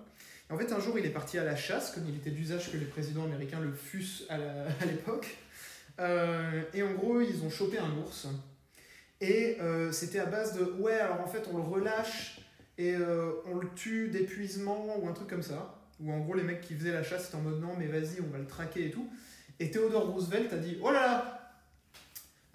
Et 0.50 0.52
en 0.52 0.58
fait, 0.58 0.72
un 0.72 0.78
jour, 0.80 0.98
il 0.98 1.06
est 1.06 1.10
parti 1.10 1.38
à 1.38 1.44
la 1.44 1.56
chasse, 1.56 1.90
comme 1.92 2.04
il 2.08 2.16
était 2.16 2.30
d'usage 2.30 2.70
que 2.70 2.76
les 2.76 2.84
présidents 2.84 3.24
américains 3.24 3.60
le 3.60 3.72
fussent 3.72 4.24
à, 4.28 4.38
la- 4.38 4.66
à 4.80 4.84
l'époque. 4.84 5.36
Euh, 6.00 6.62
et 6.74 6.82
en 6.82 6.92
gros, 6.92 7.20
ils 7.20 7.42
ont 7.42 7.50
chopé 7.50 7.78
un 7.78 7.90
ours. 7.98 8.26
Et 9.22 9.56
euh, 9.60 9.90
c'était 9.92 10.18
à 10.18 10.26
base 10.26 10.54
de, 10.58 10.64
ouais, 10.78 10.92
alors 10.92 11.20
en 11.22 11.26
fait, 11.26 11.44
on 11.50 11.56
le 11.56 11.62
relâche 11.62 12.40
et 12.78 12.94
on 13.50 13.56
le 13.56 13.68
tue 13.74 14.08
d'épuisement 14.08 14.98
ou 14.98 15.08
un 15.08 15.12
truc 15.14 15.28
comme 15.28 15.42
ça. 15.42 15.74
Ou 16.00 16.12
en 16.12 16.18
gros, 16.20 16.34
les 16.34 16.42
mecs 16.42 16.60
qui 16.60 16.74
faisaient 16.74 16.92
la 16.92 17.02
chasse 17.02 17.28
étaient 17.28 17.36
en 17.36 17.40
mode, 17.40 17.58
non, 17.58 17.70
mais 17.78 17.86
vas-y, 17.86 18.20
on 18.20 18.30
va 18.30 18.36
le 18.36 18.46
traquer 18.46 18.88
et 18.88 18.90
tout. 18.90 19.08
Et 19.58 19.70
Theodore 19.70 20.12
Roosevelt 20.12 20.52
a 20.52 20.58
dit, 20.58 20.76
oh 20.82 20.90
là 20.92 21.00
là, 21.00 21.35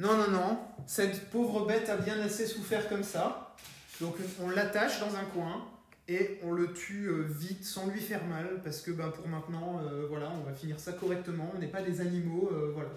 non, 0.01 0.17
non, 0.17 0.31
non, 0.31 0.57
cette 0.87 1.29
pauvre 1.29 1.67
bête 1.67 1.87
a 1.87 1.95
bien 1.95 2.19
assez 2.19 2.47
souffert 2.47 2.89
comme 2.89 3.03
ça. 3.03 3.53
Donc 3.99 4.15
on 4.41 4.49
l'attache 4.49 4.99
dans 4.99 5.15
un 5.15 5.25
coin 5.25 5.63
et 6.07 6.39
on 6.43 6.53
le 6.53 6.73
tue 6.73 7.05
euh, 7.05 7.27
vite 7.29 7.63
sans 7.63 7.85
lui 7.85 8.01
faire 8.01 8.25
mal 8.25 8.61
parce 8.63 8.81
que 8.81 8.89
bah, 8.89 9.13
pour 9.15 9.27
maintenant, 9.27 9.79
euh, 9.79 10.07
voilà, 10.09 10.31
on 10.31 10.43
va 10.43 10.53
finir 10.53 10.79
ça 10.79 10.93
correctement. 10.93 11.51
On 11.55 11.59
n'est 11.59 11.67
pas 11.67 11.83
des 11.83 12.01
animaux, 12.01 12.49
euh, 12.51 12.71
voilà. 12.73 12.89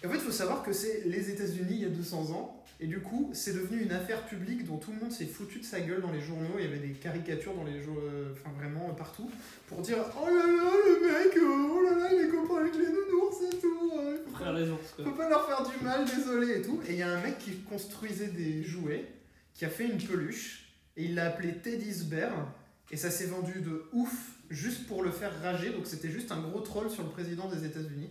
Et 0.00 0.06
en 0.06 0.10
fait, 0.10 0.18
il 0.18 0.22
faut 0.22 0.30
savoir 0.30 0.62
que 0.62 0.72
c'est 0.72 1.02
les 1.04 1.30
États-Unis 1.30 1.66
il 1.70 1.82
y 1.82 1.86
a 1.86 1.88
200 1.88 2.30
ans, 2.30 2.57
et 2.80 2.86
du 2.86 3.00
coup, 3.00 3.30
c'est 3.32 3.54
devenu 3.54 3.82
une 3.82 3.90
affaire 3.90 4.24
publique 4.26 4.64
dont 4.64 4.76
tout 4.76 4.92
le 4.92 5.00
monde 5.00 5.10
s'est 5.10 5.26
foutu 5.26 5.58
de 5.58 5.64
sa 5.64 5.80
gueule 5.80 6.00
dans 6.00 6.12
les 6.12 6.20
journaux. 6.20 6.54
Il 6.58 6.64
y 6.64 6.68
avait 6.68 6.78
des 6.78 6.92
caricatures 6.92 7.54
dans 7.54 7.64
les 7.64 7.82
journaux, 7.82 8.00
euh, 8.02 8.32
enfin 8.32 8.50
vraiment 8.56 8.88
euh, 8.88 8.92
partout, 8.92 9.28
pour 9.66 9.80
dire 9.80 9.98
Oh 10.16 10.26
là 10.26 10.46
là, 10.46 10.70
le 10.86 11.06
mec, 11.06 11.36
euh, 11.36 11.68
oh 11.72 11.82
là 11.82 11.96
là, 11.98 12.08
il 12.12 12.26
est 12.26 12.28
copain 12.28 12.60
avec 12.60 12.74
les 12.74 12.86
nounours 12.86 13.52
et 13.52 13.56
tout. 13.56 13.90
faut 14.26 14.30
Frère 14.30 14.52
les 14.52 14.70
ours, 14.70 14.92
quoi. 14.94 15.04
faut 15.04 15.10
pas 15.10 15.28
leur 15.28 15.46
faire 15.48 15.68
du 15.68 15.84
mal, 15.84 16.04
désolé 16.04 16.58
et 16.58 16.62
tout. 16.62 16.80
Et 16.88 16.92
il 16.92 16.98
y 16.98 17.02
a 17.02 17.10
un 17.10 17.20
mec 17.20 17.38
qui 17.38 17.56
construisait 17.62 18.28
des 18.28 18.62
jouets, 18.62 19.06
qui 19.54 19.64
a 19.64 19.70
fait 19.70 19.86
une 19.86 19.98
peluche, 19.98 20.72
et 20.96 21.06
il 21.06 21.16
l'a 21.16 21.26
appelé 21.26 21.54
Teddy's 21.54 22.04
Bear, 22.04 22.54
et 22.92 22.96
ça 22.96 23.10
s'est 23.10 23.26
vendu 23.26 23.60
de 23.60 23.86
ouf 23.92 24.36
juste 24.50 24.86
pour 24.86 25.02
le 25.02 25.10
faire 25.10 25.32
rager. 25.42 25.70
Donc 25.70 25.88
c'était 25.88 26.10
juste 26.10 26.30
un 26.30 26.40
gros 26.40 26.60
troll 26.60 26.88
sur 26.90 27.02
le 27.02 27.10
président 27.10 27.48
des 27.48 27.64
États-Unis. 27.64 28.10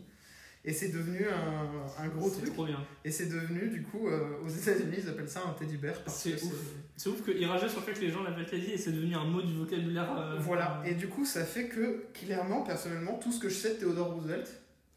Et 0.65 0.73
c'est 0.73 0.89
devenu 0.89 1.25
un, 1.27 2.03
un 2.03 2.07
gros 2.09 2.29
C'est 2.29 2.41
truc. 2.41 2.53
trop 2.53 2.65
bien. 2.65 2.85
Et 3.05 3.11
c'est 3.11 3.27
devenu, 3.27 3.69
du 3.69 3.83
coup, 3.83 4.07
euh, 4.09 4.37
aux 4.45 4.49
États-Unis, 4.49 4.97
ils 5.03 5.09
appellent 5.09 5.29
ça 5.29 5.43
un 5.47 5.53
teddy 5.53 5.77
bear. 5.77 5.95
C'est 6.07 6.33
ouf. 6.43 6.53
C'est 6.97 7.09
ouf 7.09 7.23
qu'il 7.23 7.45
rageait 7.45 7.69
sur 7.69 7.79
le 7.79 7.85
fait 7.85 7.93
que 7.93 8.01
les 8.01 8.09
gens 8.11 8.23
l'appellent 8.23 8.47
Teddy 8.49 8.71
et 8.71 8.77
c'est 8.77 8.91
devenu 8.91 9.15
un 9.15 9.23
mot 9.23 9.41
du 9.41 9.53
vocabulaire. 9.53 10.11
euh, 10.17 10.37
Voilà. 10.39 10.81
Et 10.85 10.95
du 10.95 11.07
coup, 11.07 11.23
ça 11.25 11.45
fait 11.45 11.67
que, 11.69 12.05
clairement, 12.13 12.63
personnellement, 12.63 13.17
tout 13.17 13.31
ce 13.31 13.39
que 13.39 13.47
je 13.49 13.55
sais 13.55 13.75
de 13.75 13.79
Theodore 13.79 14.13
Roosevelt, 14.15 14.49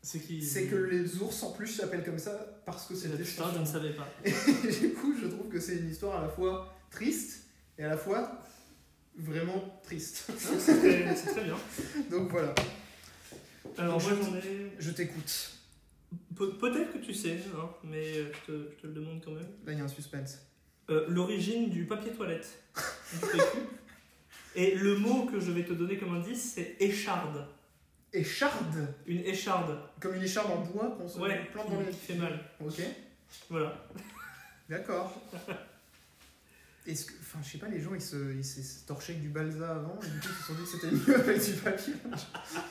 C'est 0.02 0.18
c'est 0.42 0.64
que 0.66 0.76
les 0.76 1.18
ours 1.22 1.42
en 1.42 1.52
plus 1.52 1.66
s'appellent 1.68 2.04
comme 2.04 2.18
ça 2.18 2.62
parce 2.66 2.86
que 2.88 2.94
Putain, 2.94 3.44
son 3.44 3.54
je 3.54 3.60
ne 3.60 3.64
savais 3.66 3.92
pas. 3.92 4.08
Et 4.24 4.72
du 4.72 4.94
coup, 4.94 5.14
je 5.20 5.26
trouve 5.28 5.48
que 5.48 5.60
c'est 5.60 5.76
une 5.76 5.90
histoire 5.90 6.18
à 6.18 6.22
la 6.22 6.28
fois 6.28 6.74
triste 6.90 7.44
et 7.78 7.84
à 7.84 7.88
la 7.90 7.96
fois 7.98 8.42
vraiment 9.16 9.78
triste. 9.82 10.24
C'est 10.38 10.78
très, 10.80 11.14
c'est 11.14 11.30
très 11.32 11.44
bien. 11.44 11.56
Donc 12.10 12.30
voilà, 12.30 12.54
Alors, 13.78 14.00
moi 14.00 14.10
j'en 14.22 14.36
ai. 14.36 14.72
je 14.78 14.90
t'écoute. 14.90 15.50
Pe- 16.36 16.54
Peut-être 16.58 16.92
que 16.92 16.98
tu 16.98 17.14
sais, 17.14 17.38
hein, 17.56 17.68
mais 17.84 18.16
euh, 18.18 18.32
je 18.32 18.52
te, 18.52 18.70
je 18.76 18.82
te 18.82 18.86
le 18.86 18.92
demande 18.94 19.22
quand 19.24 19.30
même. 19.32 19.46
Là, 19.64 19.72
il 19.72 19.78
y 19.78 19.80
a 19.80 19.84
un 19.84 19.88
suspense. 19.88 20.38
Euh, 20.90 21.04
L'origine 21.08 21.70
du 21.70 21.84
papier 21.86 22.10
toilette 22.12 22.62
du. 23.12 23.40
Et 24.56 24.74
le 24.74 24.96
mot 24.96 25.26
que 25.26 25.38
je 25.38 25.52
vais 25.52 25.64
te 25.64 25.72
donner 25.72 25.96
comme 25.98 26.14
indice, 26.16 26.52
c'est 26.54 26.76
écharde. 26.80 27.46
Écharde? 28.12 28.88
Une 29.06 29.20
écharde. 29.20 29.78
Comme 30.00 30.14
une 30.16 30.22
écharde 30.24 30.50
en 30.50 30.62
bois 30.62 30.96
qu'on 30.98 31.08
se 31.08 31.18
Ouais, 31.20 31.44
plante 31.52 31.70
dans 31.70 31.78
les... 31.80 31.86
qui 31.90 31.96
fait 31.98 32.14
mal. 32.16 32.40
Ok, 32.60 32.80
Voilà. 33.48 33.86
d'accord. 34.68 35.20
Est-ce 36.86 37.06
que... 37.06 37.12
Enfin, 37.20 37.38
je 37.42 37.50
sais 37.50 37.58
pas, 37.58 37.68
les 37.68 37.80
gens, 37.80 37.94
ils 37.94 38.00
se, 38.00 38.34
ils 38.34 38.44
se 38.44 38.86
torchaient 38.86 39.12
avec 39.12 39.22
du 39.22 39.28
balsa 39.28 39.76
avant, 39.76 39.98
et 40.02 40.08
du 40.08 40.20
coup, 40.20 40.28
ils 40.28 40.40
se 40.40 40.46
sont 40.46 40.54
dit 40.54 40.62
que 40.62 40.68
c'était 40.68 40.90
mieux 40.90 41.20
avec 41.20 41.44
du 41.44 41.52
papier. 41.60 41.92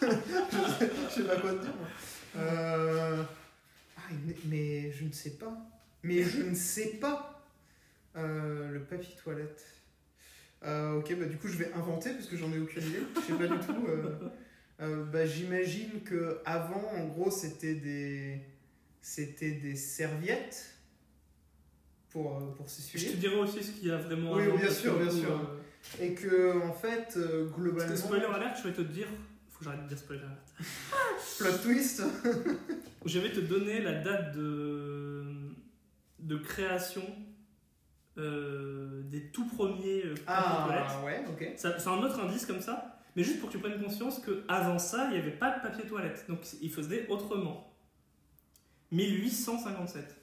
je, 0.01 0.07
sais, 0.07 0.91
je 1.09 1.13
sais 1.13 1.27
pas 1.27 1.39
quoi 1.39 1.53
te 1.53 1.61
dire. 1.61 1.73
Euh... 2.37 3.23
Ah, 3.97 4.13
mais, 4.45 4.91
je 4.91 5.05
ne 5.05 5.11
sais 5.11 5.31
pas. 5.31 5.55
Mais 6.03 6.23
je 6.23 6.41
ne 6.41 6.55
sais 6.55 6.97
pas. 6.99 7.45
Euh, 8.15 8.71
le 8.71 8.79
papier 8.81 9.13
toilette. 9.21 9.63
Euh, 10.63 10.97
ok, 10.97 11.15
bah 11.17 11.25
du 11.25 11.37
coup, 11.37 11.47
je 11.47 11.57
vais 11.57 11.71
inventer 11.73 12.11
parce 12.11 12.25
que 12.25 12.35
j'en 12.35 12.51
ai 12.51 12.59
aucune 12.59 12.83
idée. 12.83 13.03
Je 13.15 13.21
sais 13.21 13.37
pas 13.37 13.47
du 13.47 13.65
tout. 13.65 13.87
bah, 15.11 15.25
J'imagine 15.25 16.01
que 16.03 16.41
avant, 16.45 16.83
en 16.95 17.05
gros, 17.05 17.29
c'était 17.29 17.75
des, 17.75 18.41
c'était 19.01 19.51
des 19.51 19.75
serviettes 19.75 20.78
pour, 22.11 22.37
euh, 22.37 22.51
pour 22.55 22.67
Je 22.67 23.05
te 23.11 23.15
dirai 23.17 23.35
aussi 23.37 23.63
ce 23.63 23.71
qu'il 23.71 23.87
y 23.87 23.91
a 23.91 23.97
vraiment 23.97 24.33
Oui, 24.33 24.43
bien 24.57 24.69
sûr, 24.71 24.97
bien 24.99 25.11
sûr. 25.11 25.31
euh, 25.31 26.03
Et 26.03 26.13
que, 26.13 26.61
en 26.67 26.73
fait, 26.73 27.13
euh, 27.17 27.45
Parce 27.47 27.55
que 27.55 27.61
globalement. 27.61 27.95
spoiler 27.95 28.25
alert, 28.25 28.57
je 28.63 28.67
vais 28.67 28.73
te 28.73 28.81
dire. 28.81 29.07
Faut 29.49 29.59
que 29.59 29.65
j'arrête 29.65 29.83
de 29.83 29.87
dire 29.87 29.97
spoiler 29.97 30.23
alert. 30.23 30.53
Plot 31.39 31.57
twist 31.63 32.03
Je 33.05 33.19
vais 33.19 33.31
te 33.31 33.39
donner 33.39 33.81
la 33.81 33.93
date 34.01 34.35
de, 34.35 35.23
de 36.19 36.37
création 36.37 37.03
euh, 38.17 39.01
des 39.03 39.29
tout 39.31 39.45
premiers 39.47 40.03
euh, 40.05 40.15
papiers 40.25 40.65
toilettes. 40.65 40.83
Ah, 40.89 41.05
ouais, 41.05 41.23
ok. 41.29 41.53
C'est 41.55 41.87
un 41.87 41.97
autre 41.99 42.19
indice 42.19 42.45
comme 42.45 42.59
ça, 42.59 42.99
mais 43.15 43.23
juste 43.23 43.39
pour 43.39 43.49
que 43.49 43.53
tu 43.53 43.59
prennes 43.61 43.81
conscience 43.81 44.19
qu'avant 44.19 44.79
ça, 44.79 45.05
il 45.05 45.11
n'y 45.13 45.17
avait 45.19 45.31
pas 45.37 45.57
de 45.57 45.61
papier 45.61 45.85
toilette. 45.87 46.25
Donc 46.27 46.39
il 46.61 46.71
faisait 46.71 47.07
autrement. 47.07 47.71
1857. 48.91 50.15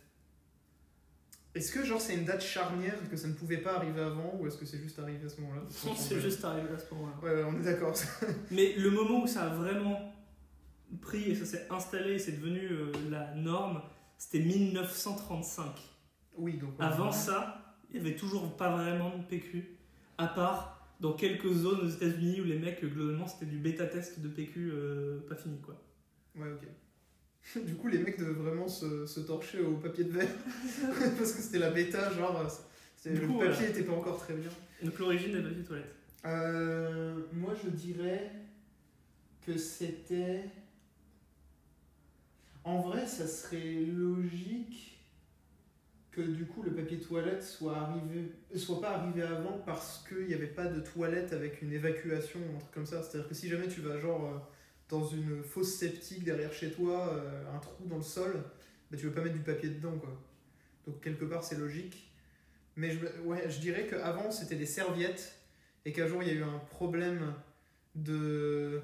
Est-ce 1.56 1.72
que, 1.72 1.84
genre, 1.86 2.00
c'est 2.00 2.14
une 2.14 2.26
date 2.26 2.42
charnière 2.42 2.98
que 3.10 3.16
ça 3.16 3.28
ne 3.28 3.32
pouvait 3.32 3.62
pas 3.62 3.76
arriver 3.76 4.02
avant 4.02 4.34
ou 4.38 4.46
est-ce 4.46 4.58
que 4.58 4.66
c'est 4.66 4.78
juste 4.78 4.98
arrivé 4.98 5.24
à 5.24 5.28
ce 5.30 5.40
moment-là? 5.40 5.62
C'est 5.96 6.20
juste 6.20 6.44
arrivé 6.44 6.68
à 6.74 6.78
ce 6.78 6.92
moment-là. 6.94 7.16
Ouais, 7.22 7.34
ouais, 7.34 7.44
on 7.48 7.58
est 7.58 7.64
d'accord. 7.64 7.94
Mais 8.50 8.74
le 8.74 8.90
moment 8.90 9.22
où 9.22 9.26
ça 9.26 9.44
a 9.44 9.48
vraiment 9.48 10.12
pris 11.00 11.30
et 11.30 11.34
ça 11.34 11.46
s'est 11.46 11.66
installé 11.70 12.12
et 12.12 12.18
c'est 12.18 12.32
devenu 12.32 12.60
euh, 12.60 12.92
la 13.10 13.34
norme, 13.34 13.80
c'était 14.18 14.40
1935. 14.40 15.64
Oui, 16.36 16.58
donc. 16.58 16.74
Avant 16.78 17.10
ça, 17.10 17.74
il 17.90 18.02
n'y 18.02 18.06
avait 18.06 18.16
toujours 18.16 18.54
pas 18.56 18.76
vraiment 18.76 19.16
de 19.16 19.24
PQ, 19.24 19.78
à 20.18 20.26
part 20.26 20.94
dans 21.00 21.14
quelques 21.14 21.50
zones 21.50 21.80
aux 21.80 21.88
États-Unis 21.88 22.42
où 22.42 22.44
les 22.44 22.58
mecs, 22.58 22.84
globalement, 22.84 23.26
c'était 23.26 23.46
du 23.46 23.58
bêta-test 23.58 24.20
de 24.20 24.28
PQ 24.28 24.72
euh, 24.72 25.20
pas 25.26 25.36
fini, 25.36 25.58
quoi. 25.62 25.82
Ouais, 26.34 26.52
ok. 26.52 26.68
Du 27.54 27.74
coup, 27.74 27.88
les 27.88 27.98
mecs 27.98 28.18
devaient 28.18 28.32
vraiment 28.32 28.68
se, 28.68 29.06
se 29.06 29.20
torcher 29.20 29.60
au 29.60 29.76
papier 29.76 30.04
de 30.04 30.12
verre. 30.12 30.28
Parce 31.18 31.32
que 31.32 31.42
c'était 31.42 31.58
la 31.58 31.70
bêta, 31.70 32.12
genre. 32.12 32.46
Du 33.04 33.20
le 33.20 33.26
coup, 33.26 33.38
papier 33.38 33.52
voilà. 33.52 33.68
était 33.68 33.82
pas 33.84 33.92
encore 33.92 34.18
très 34.18 34.34
bien. 34.34 34.50
Donc 34.82 34.98
l'origine 34.98 35.32
des 35.32 35.42
papiers 35.42 35.62
toilettes. 35.62 35.94
Euh, 36.24 37.20
moi, 37.32 37.54
je 37.62 37.70
dirais 37.70 38.32
que 39.46 39.56
c'était. 39.56 40.44
En 42.64 42.80
vrai, 42.80 43.06
ça 43.06 43.28
serait 43.28 43.84
logique 43.96 44.96
que 46.16 46.22
du 46.22 46.46
coup 46.46 46.62
le 46.62 46.72
papier 46.72 46.98
toilette 46.98 47.42
soit 47.42 47.76
arrivé, 47.76 48.32
soit 48.56 48.80
pas 48.80 48.96
arrivé 48.96 49.22
avant 49.22 49.58
parce 49.66 50.02
qu'il 50.08 50.26
n'y 50.26 50.34
avait 50.34 50.46
pas 50.46 50.64
de 50.64 50.80
toilette 50.80 51.34
avec 51.34 51.60
une 51.60 51.72
évacuation 51.72 52.40
ou 52.40 52.56
un 52.56 52.58
truc 52.58 52.72
comme 52.72 52.86
ça. 52.86 53.02
C'est-à-dire 53.02 53.28
que 53.28 53.34
si 53.34 53.48
jamais 53.48 53.68
tu 53.68 53.82
vas 53.82 53.98
genre 53.98 54.24
euh, 54.24 54.38
dans 54.88 55.04
une 55.06 55.42
fosse 55.42 55.74
septique 55.74 56.24
derrière 56.24 56.52
chez 56.52 56.70
toi, 56.70 57.12
euh, 57.14 57.54
un 57.54 57.58
trou 57.58 57.84
dans 57.86 57.96
le 57.96 58.02
sol, 58.02 58.44
bah, 58.90 58.96
tu 58.96 59.06
veux 59.06 59.12
pas 59.12 59.22
mettre 59.22 59.34
du 59.34 59.42
papier 59.42 59.68
dedans 59.68 59.96
quoi. 59.98 60.10
Donc 60.86 61.00
quelque 61.00 61.24
part 61.24 61.44
c'est 61.44 61.58
logique. 61.58 62.12
Mais 62.76 62.90
je, 62.90 62.98
ouais, 63.22 63.48
je 63.48 63.58
dirais 63.58 63.86
qu'avant 63.86 64.30
c'était 64.30 64.56
des 64.56 64.66
serviettes 64.66 65.38
et 65.84 65.92
qu'un 65.92 66.06
jour 66.06 66.22
il 66.22 66.28
y 66.28 66.32
a 66.32 66.34
eu 66.34 66.42
un 66.42 66.58
problème 66.70 67.34
de, 67.94 68.80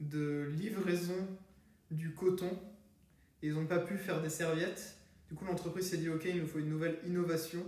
de 0.00 0.50
livraison 0.56 1.28
du 1.90 2.14
coton 2.14 2.58
et 3.42 3.48
ils 3.48 3.54
n'ont 3.54 3.66
pas 3.66 3.78
pu 3.78 3.98
faire 3.98 4.22
des 4.22 4.30
serviettes. 4.30 4.96
Du 5.28 5.34
coup, 5.34 5.44
l'entreprise 5.44 5.90
s'est 5.90 5.98
dit 5.98 6.08
Ok, 6.08 6.24
il 6.24 6.40
nous 6.40 6.46
faut 6.46 6.58
une 6.58 6.70
nouvelle 6.70 6.98
innovation. 7.06 7.60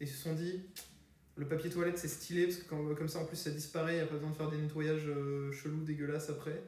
Et 0.00 0.04
ils 0.04 0.08
se 0.08 0.16
sont 0.16 0.32
dit 0.32 0.62
Le 1.36 1.46
papier 1.46 1.70
toilette 1.70 1.98
c'est 1.98 2.08
stylé 2.08 2.46
parce 2.46 2.58
que 2.58 2.94
comme 2.94 3.08
ça 3.08 3.18
en 3.18 3.26
plus 3.26 3.36
ça 3.36 3.50
disparaît, 3.50 3.92
il 3.92 3.96
n'y 3.96 4.02
a 4.02 4.06
pas 4.06 4.14
besoin 4.14 4.30
de 4.30 4.36
faire 4.36 4.50
des 4.50 4.56
nettoyages 4.56 5.08
euh, 5.08 5.52
chelous, 5.52 5.84
dégueulasses 5.84 6.30
après. 6.30 6.62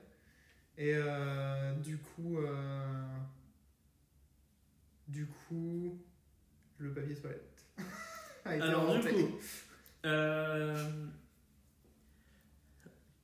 Et 0.79 0.93
euh, 0.95 1.73
du 1.77 1.99
coup. 1.99 2.39
euh, 2.39 3.03
du 5.09 5.27
coup. 5.27 5.99
Le 6.79 6.93
papier 6.93 7.15
toilette. 7.15 7.65
Alors 8.45 8.93
du 8.95 9.01
coup, 9.01 9.39
euh, 10.05 10.77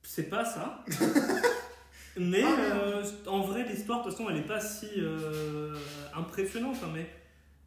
c'est 0.01 0.29
pas 0.29 0.43
ça. 0.45 0.83
Mais 2.17 2.43
Ah, 2.43 2.57
euh, 2.59 3.03
en 3.27 3.41
vrai, 3.41 3.63
l'histoire, 3.67 3.99
de 3.99 4.09
toute 4.09 4.17
façon, 4.17 4.29
elle 4.29 4.37
est 4.37 4.45
pas 4.47 4.59
si 4.59 4.87
euh, 4.97 5.75
impressionnante. 6.13 6.77
hein, 6.83 6.89
mais 6.93 7.09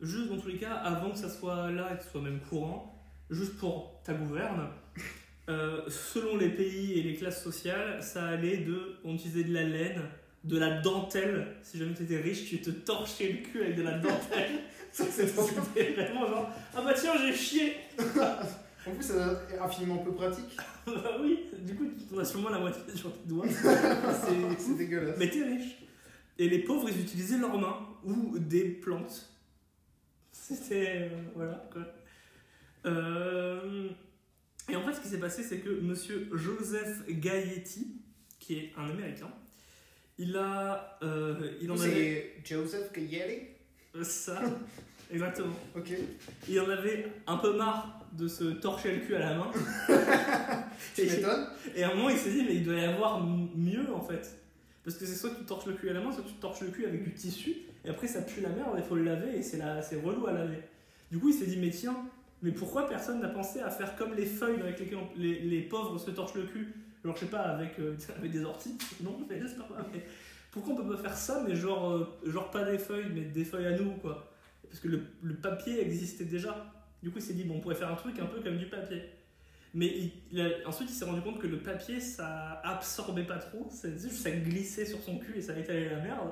juste 0.01 0.29
dans 0.31 0.39
tous 0.39 0.49
les 0.49 0.59
cas, 0.59 0.75
avant 0.75 1.11
que 1.11 1.17
ça 1.19 1.29
soit 1.29 1.71
là 1.73 1.93
et 1.95 1.99
que 1.99 2.05
ce 2.05 2.11
soit 2.11 2.21
même 2.21 2.41
courant, 2.41 2.97
juste 3.31 3.57
pour 3.59 4.01
ta 4.05 4.15
gouverne, 4.15 4.69
euh, 5.49 5.83
selon 5.89 6.37
les 6.37 6.49
pays 6.49 6.99
et 6.99 7.03
les 7.03 7.15
classes 7.15 7.43
sociales, 7.43 8.03
ça 8.03 8.25
allait 8.27 8.59
de. 8.59 8.97
On 9.05 9.15
utilisait 9.15 9.45
de 9.45 9.55
la 9.55 9.63
laine, 9.63 10.03
de 10.45 10.59
la 10.59 10.81
dentelle. 10.81 11.49
Si 11.63 11.79
jamais 11.79 11.95
tu 11.95 12.03
étais 12.05 12.21
riche, 12.21 12.49
tu 12.49 12.61
te 12.61 12.71
torchais 12.71 13.29
le 13.33 13.39
cul 13.49 13.63
avec 13.63 13.77
de 13.77 13.83
la 13.83 13.99
dentelle. 13.99 14.51
C'est. 14.93 15.11
C'était 15.11 15.93
vraiment 15.93 16.27
genre 16.27 16.51
Ah 16.75 16.81
bah 16.83 16.95
tiens, 16.95 17.13
j'ai 17.21 17.33
chié 17.35 17.75
En 18.87 18.91
plus, 18.93 19.03
ça 19.05 19.43
est 19.53 19.59
infiniment 19.59 19.99
peu 19.99 20.13
pratique. 20.13 20.57
Bah 20.87 21.17
oui, 21.21 21.41
du 21.63 21.75
coup, 21.75 21.85
on 22.15 22.19
a 22.21 22.25
sûrement 22.25 22.49
la 22.49 22.61
moitié 22.61 22.81
sur 22.95 23.13
tes 23.13 23.29
doigts. 23.29 23.45
C'est- 23.49 24.57
C'est 24.59 24.77
dégueulasse. 24.77 25.17
Mais 25.19 25.29
t'es 25.29 25.43
riche. 25.43 25.79
Et 26.39 26.49
les 26.49 26.61
pauvres, 26.61 26.89
ils 26.89 27.01
utilisaient 27.01 27.39
leurs 27.39 27.59
mains 27.59 27.79
ou 28.05 28.39
des 28.39 28.63
plantes. 28.69 29.29
C'était. 30.31 31.09
euh, 31.13 31.23
voilà, 31.35 31.69
quoi. 31.73 31.83
Euh, 32.87 33.89
et 34.69 34.77
en 34.77 34.83
fait, 34.83 34.95
ce 34.95 35.01
qui 35.01 35.09
s'est 35.09 35.21
passé, 35.21 35.43
c'est 35.43 35.59
que 35.59 35.71
monsieur 35.71 36.29
Joseph 36.33 37.03
Gaetti, 37.09 38.01
qui 38.39 38.59
est 38.59 38.73
un 38.77 38.91
américain, 38.91 39.31
il 40.19 40.37
a. 40.37 40.99
euh, 41.03 41.53
il 41.61 41.71
en 41.71 41.81
avait. 41.81 42.35
Joseph 42.45 42.93
Gayeli 42.93 43.43
Ça, 44.03 44.41
exactement. 45.13 45.55
Ok. 45.77 45.93
Il 46.49 46.61
en 46.61 46.69
avait 46.69 47.13
un 47.27 47.37
peu 47.37 47.57
marre 47.57 48.07
de 48.13 48.29
se 48.29 48.45
torcher 48.45 48.93
le 48.97 49.01
cul 49.01 49.15
à 49.15 49.19
la 49.21 49.35
main. 49.37 49.51
Tu 50.95 51.03
m'étonnes 51.07 51.47
Et 51.75 51.83
à 51.83 51.91
un 51.91 51.95
moment, 51.95 52.09
il 52.09 52.19
s'est 52.19 52.31
dit, 52.31 52.45
mais 52.47 52.57
il 52.57 52.65
doit 52.65 52.75
y 52.75 52.85
avoir 52.85 53.23
mieux 53.23 53.93
en 53.95 54.01
fait. 54.01 54.39
Parce 54.85 54.97
que 54.97 55.05
c'est 55.05 55.15
soit 55.17 55.31
tu 55.31 55.45
torches 55.45 55.67
le 55.67 55.75
cul 55.75 55.91
à 55.91 55.93
la 55.95 56.01
main, 56.01 56.13
soit 56.13 56.25
tu 56.25 56.35
torches 56.35 56.61
le 56.61 56.69
cul 56.69 56.87
avec 56.87 57.03
du 57.03 57.13
tissu. 57.13 57.57
et 57.85 57.89
après 57.89 58.07
ça 58.07 58.23
pue 58.23 58.41
la 58.41 58.51
merde, 58.51 58.75
il 58.77 58.85
faut 58.85 58.95
le 58.95 59.05
laver 59.05 59.37
et 59.37 59.43
c'est 59.43 59.61
relou 60.03 60.27
à 60.27 60.33
laver. 60.33 60.61
Du 61.11 61.19
coup, 61.19 61.29
il 61.29 61.35
s'est 61.35 61.47
dit, 61.47 61.57
mais 61.57 61.71
tiens, 61.71 61.97
mais 62.47 62.53
pourquoi 62.53 62.89
personne 62.89 63.21
n'a 63.21 63.29
pensé 63.29 63.61
à 63.61 63.71
faire 63.71 63.97
comme 63.97 64.15
les 64.15 64.25
feuilles 64.27 64.61
avec 64.61 64.79
lesquelles 64.79 64.99
les, 65.17 65.41
les 65.41 65.63
pauvres 65.63 65.99
se 65.99 66.13
torchent 66.13 66.35
le 66.35 66.45
cul? 66.45 66.73
Genre, 67.05 67.15
je 67.17 67.21
sais 67.21 67.27
pas, 67.31 67.41
avec, 67.41 67.79
euh, 67.81 67.97
avec 68.19 68.31
des 68.31 68.45
orties? 68.45 68.79
Non, 69.03 69.19
mais 69.29 69.41
j'espère 69.41 69.67
pas. 69.67 69.85
Pourquoi 70.53 70.75
on 70.75 70.77
peut 70.77 70.97
pas 70.97 71.03
faire 71.03 71.17
ça, 71.17 71.45
mais 71.47 71.57
genre, 71.57 71.91
euh, 71.93 72.19
genre 72.27 72.51
pas 72.53 72.65
des 72.65 72.79
feuilles, 72.79 73.11
mais 73.13 73.23
des 73.23 73.45
feuilles 73.45 73.67
à 73.67 73.73
nous, 73.77 73.93
quoi? 73.97 74.33
Parce 74.69 74.81
que 74.81 74.89
le, 74.89 75.03
le 75.23 75.35
papier 75.35 75.81
existait 75.83 76.25
déjà. 76.25 76.73
Du 77.03 77.11
coup, 77.11 77.19
il 77.19 77.23
s'est 77.23 77.35
dit, 77.35 77.45
bon, 77.45 77.57
on 77.57 77.61
pourrait 77.61 77.75
faire 77.75 77.91
un 77.93 77.97
truc 77.97 78.19
un 78.21 78.27
peu 78.27 78.41
comme 78.41 78.59
du 78.59 78.67
papier. 78.67 79.03
Mais 79.75 80.13
il- 80.33 80.41
a- 80.41 80.69
ensuite, 80.69 80.91
il 80.91 80.95
s'est 80.95 81.05
rendu 81.05 81.23
compte 81.23 81.41
que 81.41 81.49
le 81.49 81.59
papier, 81.59 82.01
ça 82.01 82.61
absorbait 82.65 83.25
pas 83.25 83.39
trop, 83.39 83.69
ça, 83.71 83.89
ça 83.99 84.31
glissait 84.31 84.87
sur 84.87 85.01
son 85.03 85.19
cul 85.19 85.39
et 85.39 85.43
ça 85.43 85.59
étalait 85.59 85.91
la 85.91 86.01
merde. 86.01 86.31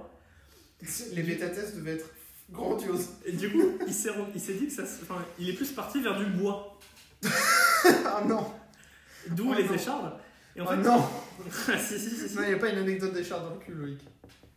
Les 1.14 1.22
bêta-tests 1.22 1.76
devaient 1.76 1.94
être 1.94 2.10
grandioses. 2.50 3.10
Et 3.24 3.32
du 3.32 3.50
coup, 3.50 3.78
il 3.86 3.92
s'est 3.92 4.10
rend- 4.10 4.28
il 4.34 4.40
s'est 4.40 4.54
dit 4.54 4.66
que 4.66 4.72
ça. 4.72 4.84
se- 4.86 5.02
Enfin, 5.02 5.24
il 5.38 5.48
est 5.50 5.54
plus 5.54 5.70
parti 5.72 6.00
vers 6.00 6.16
du 6.18 6.26
bois, 6.26 6.78
ah 7.24 8.22
non 8.26 8.46
d'où 9.30 9.50
Oh 9.50 9.54
les 9.54 9.64
non. 9.64 9.74
échardes. 9.74 10.12
Et 10.56 10.60
en 10.60 10.66
Ah 10.68 10.76
fait, 10.76 10.82
non 10.82 11.04
si, 11.78 11.98
si, 11.98 12.10
si, 12.10 12.28
si. 12.28 12.36
Non, 12.36 12.42
il 12.42 12.48
n'y 12.48 12.54
a 12.54 12.58
pas 12.58 12.68
une 12.68 12.78
anecdote 12.78 13.12
d'écharpe 13.12 13.42
dans 13.44 13.54
le 13.54 13.60
cul, 13.60 13.72
Loïc. 13.72 14.00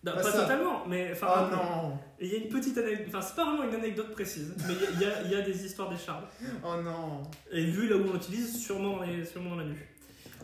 Non, 0.03 0.13
pas 0.13 0.21
pas 0.21 0.31
ça. 0.31 0.41
totalement, 0.41 0.85
mais 0.87 1.09
enfin. 1.11 1.27
Ah 1.29 1.49
non 1.51 1.97
Il 2.19 2.27
y 2.31 2.35
a 2.35 2.37
une 2.37 2.49
petite 2.49 2.77
anecdote, 2.77 3.07
enfin, 3.09 3.21
c'est 3.21 3.35
pas 3.35 3.45
vraiment 3.45 3.63
une 3.63 3.75
anecdote 3.75 4.11
précise, 4.13 4.53
mais 4.67 4.73
il 4.73 4.81
y 4.81 4.85
a- 4.85 4.91
il 4.91 5.01
y, 5.01 5.05
a- 5.05 5.21
il 5.23 5.31
y 5.31 5.35
a 5.35 5.41
des 5.41 5.65
histoires 5.65 5.89
d'échardes. 5.89 6.25
Oh 6.63 6.75
non 6.83 7.23
Et 7.51 7.65
vu 7.65 7.87
là 7.89 7.97
où 7.97 8.07
on 8.07 8.13
l'utilise, 8.13 8.57
sûrement, 8.61 8.97
dans 8.97 9.03
les- 9.03 9.25
sûrement 9.25 9.51
dans 9.51 9.55
la 9.57 9.65
nuit. 9.65 9.77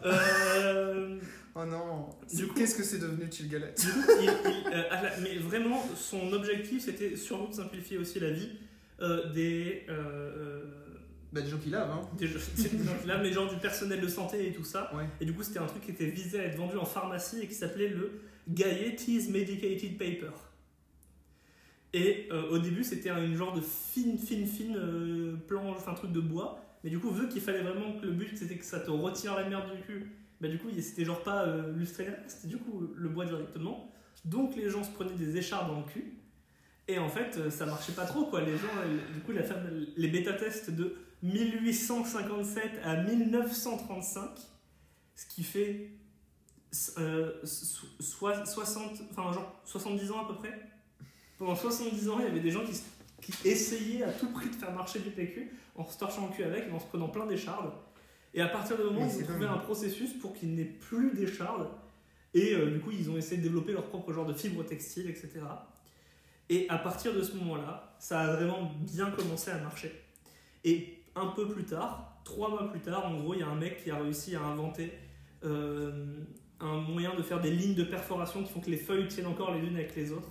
Euh, 0.05 1.17
Oh 1.55 1.65
non 1.65 2.09
Qu'est-ce 2.55 2.75
que 2.75 2.83
c'est 2.83 2.97
devenu 2.99 3.25
il, 3.39 3.55
euh, 3.55 4.83
mais 5.21 5.37
vraiment, 5.37 5.83
son 5.95 6.33
objectif, 6.33 6.83
c'était 6.83 7.15
sûrement 7.15 7.49
de 7.49 7.53
simplifier 7.53 7.97
aussi 7.99 8.19
la 8.19 8.31
vie 8.31 8.49
euh, 9.01 9.31
des, 9.33 9.85
euh, 9.89 9.93
euh, 9.93 10.63
Bah, 11.31 11.41
des 11.41 11.49
gens 11.49 11.57
qui 11.59 11.69
lavent, 11.69 11.91
hein. 11.91 12.09
des, 12.17 12.27
gens- 12.27 12.39
qui 12.57 13.07
lavent, 13.07 13.21
mais 13.21 13.31
genre 13.31 13.47
du 13.53 13.59
personnel 13.59 14.01
de 14.01 14.07
santé 14.07 14.47
et 14.47 14.53
tout 14.53 14.63
ça. 14.63 14.91
Ouais. 14.95 15.05
Et 15.21 15.25
du 15.25 15.33
coup, 15.33 15.43
c'était 15.43 15.59
un 15.59 15.67
truc 15.67 15.83
qui 15.83 15.91
était 15.91 16.07
visé 16.07 16.39
à 16.39 16.43
être 16.45 16.57
vendu 16.57 16.77
en 16.77 16.85
pharmacie 16.85 17.41
et 17.43 17.47
qui 17.47 17.53
s'appelait 17.53 17.89
le 17.89 18.21
Gaiety's 18.49 19.29
Medicated 19.29 19.97
Paper. 19.97 20.31
Et 21.95 22.27
au 22.49 22.57
début, 22.57 22.83
c'était 22.83 23.09
une 23.11 23.35
genre 23.35 23.53
de 23.53 23.61
fine, 23.61 24.17
fine, 24.17 24.47
fine 24.47 25.37
planche, 25.47 25.77
enfin 25.77 25.93
truc 25.93 26.11
de 26.11 26.19
bois. 26.19 26.59
Mais 26.83 26.89
du 26.89 26.97
coup, 26.99 27.11
vu 27.11 27.29
qu'il 27.29 27.41
fallait 27.41 27.61
vraiment 27.61 27.93
que 27.99 28.05
le 28.07 28.11
but 28.13 28.35
c'était 28.35 28.55
que 28.57 28.65
ça 28.65 28.79
te 28.79 28.89
retire 28.89 29.35
la 29.35 29.47
merde 29.47 29.71
du 29.75 29.81
cul, 29.83 30.11
bah 30.41 30.47
du 30.47 30.57
coup, 30.59 30.67
c'était 30.81 31.05
genre 31.05 31.23
pas 31.23 31.43
euh, 31.43 31.71
lustré, 31.73 32.07
c'était 32.27 32.47
du 32.47 32.57
coup 32.57 32.87
le 32.95 33.09
bois 33.09 33.25
directement. 33.25 33.89
Donc 34.25 34.55
les 34.55 34.69
gens 34.69 34.83
se 34.83 34.91
prenaient 34.91 35.15
des 35.15 35.37
écharpes 35.37 35.67
dans 35.69 35.79
le 35.79 35.85
cul. 35.85 36.13
Et 36.87 36.99
en 36.99 37.07
fait, 37.09 37.37
euh, 37.37 37.49
ça 37.49 37.65
marchait 37.65 37.93
pas 37.93 38.05
trop 38.05 38.25
quoi. 38.25 38.41
Les 38.41 38.57
gens, 38.57 38.67
euh, 38.85 39.13
du 39.13 39.21
coup, 39.21 39.31
la 39.31 39.43
femme, 39.43 39.67
les 39.95 40.07
bêta-tests 40.09 40.69
de 40.71 40.95
1857 41.21 42.63
à 42.83 43.03
1935, 43.03 44.29
ce 45.15 45.25
qui 45.27 45.43
fait 45.43 45.91
euh, 46.97 47.31
so- 47.43 47.87
soit- 47.99 48.45
60, 48.45 49.01
enfin 49.11 49.31
genre 49.31 49.61
70 49.65 50.11
ans 50.11 50.25
à 50.25 50.27
peu 50.27 50.35
près. 50.35 50.53
Pendant 51.37 51.55
70 51.55 52.09
ans, 52.09 52.17
il 52.19 52.25
y 52.25 52.27
avait 52.27 52.39
des 52.39 52.51
gens 52.51 52.63
qui, 52.65 52.73
qui 53.21 53.47
essayaient 53.47 54.03
à 54.03 54.11
tout 54.11 54.29
prix 54.31 54.49
de 54.49 54.55
faire 54.55 54.71
marcher 54.73 54.99
du 54.99 55.09
PQ 55.11 55.51
en 55.75 55.85
se 55.85 55.97
torchant 55.97 56.27
le 56.27 56.33
cul 56.35 56.43
avec 56.43 56.67
et 56.67 56.71
en 56.71 56.79
se 56.79 56.85
prenant 56.87 57.09
plein 57.09 57.25
d'échardes. 57.25 57.71
Et 58.33 58.41
à 58.41 58.47
partir 58.47 58.77
du 58.77 58.83
moment 58.83 59.01
où 59.01 59.03
ils 59.03 59.23
ont 59.23 59.25
trouvé 59.27 59.45
un 59.45 59.57
processus 59.59 60.13
pour 60.13 60.33
qu'il 60.33 60.55
n'ait 60.55 60.63
plus 60.65 61.11
d'échardes, 61.13 61.67
et 62.33 62.53
euh, 62.55 62.71
du 62.71 62.79
coup 62.79 62.91
ils 62.91 63.09
ont 63.11 63.17
essayé 63.17 63.37
de 63.37 63.43
développer 63.43 63.73
leur 63.73 63.85
propre 63.85 64.11
genre 64.11 64.25
de 64.25 64.33
fibres 64.33 64.63
textiles, 64.65 65.09
etc. 65.09 65.29
Et 66.49 66.67
à 66.69 66.77
partir 66.77 67.13
de 67.13 67.21
ce 67.21 67.35
moment-là, 67.37 67.95
ça 67.99 68.19
a 68.21 68.35
vraiment 68.35 68.71
bien 68.81 69.11
commencé 69.11 69.51
à 69.51 69.57
marcher. 69.59 69.91
Et 70.63 70.99
un 71.15 71.27
peu 71.27 71.47
plus 71.47 71.63
tard, 71.63 72.19
trois 72.23 72.49
mois 72.49 72.69
plus 72.69 72.79
tard, 72.81 73.05
en 73.05 73.19
gros, 73.19 73.33
il 73.33 73.39
y 73.41 73.43
a 73.43 73.47
un 73.47 73.55
mec 73.55 73.83
qui 73.83 73.91
a 73.91 73.97
réussi 73.97 74.35
à 74.35 74.41
inventer 74.41 74.91
euh, 75.43 76.05
un 76.59 76.77
moyen 76.81 77.13
de 77.15 77.21
faire 77.21 77.39
des 77.41 77.51
lignes 77.51 77.75
de 77.75 77.83
perforation 77.83 78.43
qui 78.43 78.51
font 78.51 78.61
que 78.61 78.69
les 78.69 78.77
feuilles 78.77 79.07
tiennent 79.07 79.27
encore 79.27 79.53
les 79.53 79.59
unes 79.59 79.75
avec 79.75 79.95
les 79.95 80.11
autres. 80.11 80.29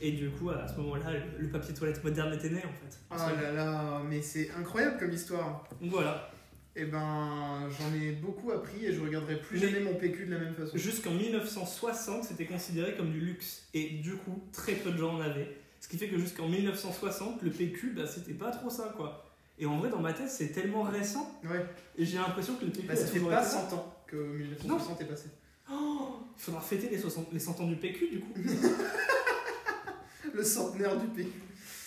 Et 0.00 0.12
du 0.12 0.30
coup, 0.30 0.50
à 0.50 0.66
ce 0.68 0.76
moment-là, 0.80 1.12
le- 1.12 1.42
le 1.44 1.50
papier 1.50 1.74
toilette 1.74 2.02
moderne 2.04 2.32
était 2.34 2.50
né 2.50 2.58
en 2.64 2.72
fait. 2.72 2.98
Oh 3.10 3.40
là 3.40 3.52
là, 3.52 4.02
mais 4.08 4.20
c'est 4.22 4.50
incroyable 4.52 4.96
comme 4.98 5.12
histoire. 5.12 5.64
Donc 5.80 5.90
voilà. 5.90 6.30
Eh 6.74 6.84
ben, 6.86 7.68
j'en 7.78 7.94
ai 7.94 8.12
beaucoup 8.12 8.50
appris 8.50 8.86
et 8.86 8.92
je 8.94 9.00
regarderai 9.00 9.38
plus 9.40 9.60
Mais- 9.60 9.66
jamais 9.68 9.80
mon 9.80 9.94
PQ 9.94 10.24
de 10.26 10.32
la 10.32 10.38
même 10.38 10.54
façon. 10.54 10.76
Jusqu'en 10.76 11.10
1960, 11.10 12.24
c'était 12.24 12.46
considéré 12.46 12.94
comme 12.96 13.10
du 13.12 13.20
luxe. 13.20 13.66
Et 13.74 13.90
du 14.02 14.14
coup, 14.16 14.42
très 14.52 14.72
peu 14.74 14.90
de 14.90 14.96
gens 14.96 15.16
en 15.16 15.20
avaient. 15.20 15.54
Ce 15.80 15.88
qui 15.88 15.98
fait 15.98 16.08
que 16.08 16.18
jusqu'en 16.18 16.48
1960, 16.48 17.42
le 17.42 17.50
PQ, 17.50 17.90
bah, 17.94 18.06
c'était 18.06 18.32
pas 18.32 18.50
trop 18.50 18.70
ça, 18.70 18.94
quoi. 18.96 19.28
Et 19.58 19.66
en 19.66 19.78
vrai, 19.78 19.90
dans 19.90 20.00
ma 20.00 20.12
tête, 20.14 20.30
c'est 20.30 20.48
tellement 20.48 20.82
récent. 20.82 21.38
Ouais, 21.44 21.66
Et 21.98 22.06
j'ai 22.06 22.16
l'impression 22.16 22.54
que 22.54 22.64
le 22.64 22.70
PQ 22.72 22.86
bah, 22.86 22.96
ça 22.96 23.06
fait 23.06 23.18
pas 23.20 23.26
été 23.26 23.34
là. 23.34 23.44
100 23.44 23.72
ans 23.74 23.94
que 24.06 24.16
1960 24.16 25.00
est 25.02 25.04
passé. 25.04 25.28
Oh, 25.70 26.20
il 26.36 26.42
faudra 26.42 26.60
fêter 26.60 26.88
les, 26.88 26.98
60 26.98 27.28
les 27.32 27.38
100 27.38 27.60
ans 27.60 27.66
du 27.66 27.76
PQ, 27.76 28.08
du 28.08 28.20
coup. 28.20 28.32
Le 30.34 30.42
centenaire 30.42 30.96
du 30.98 31.06
PQ. 31.08 31.30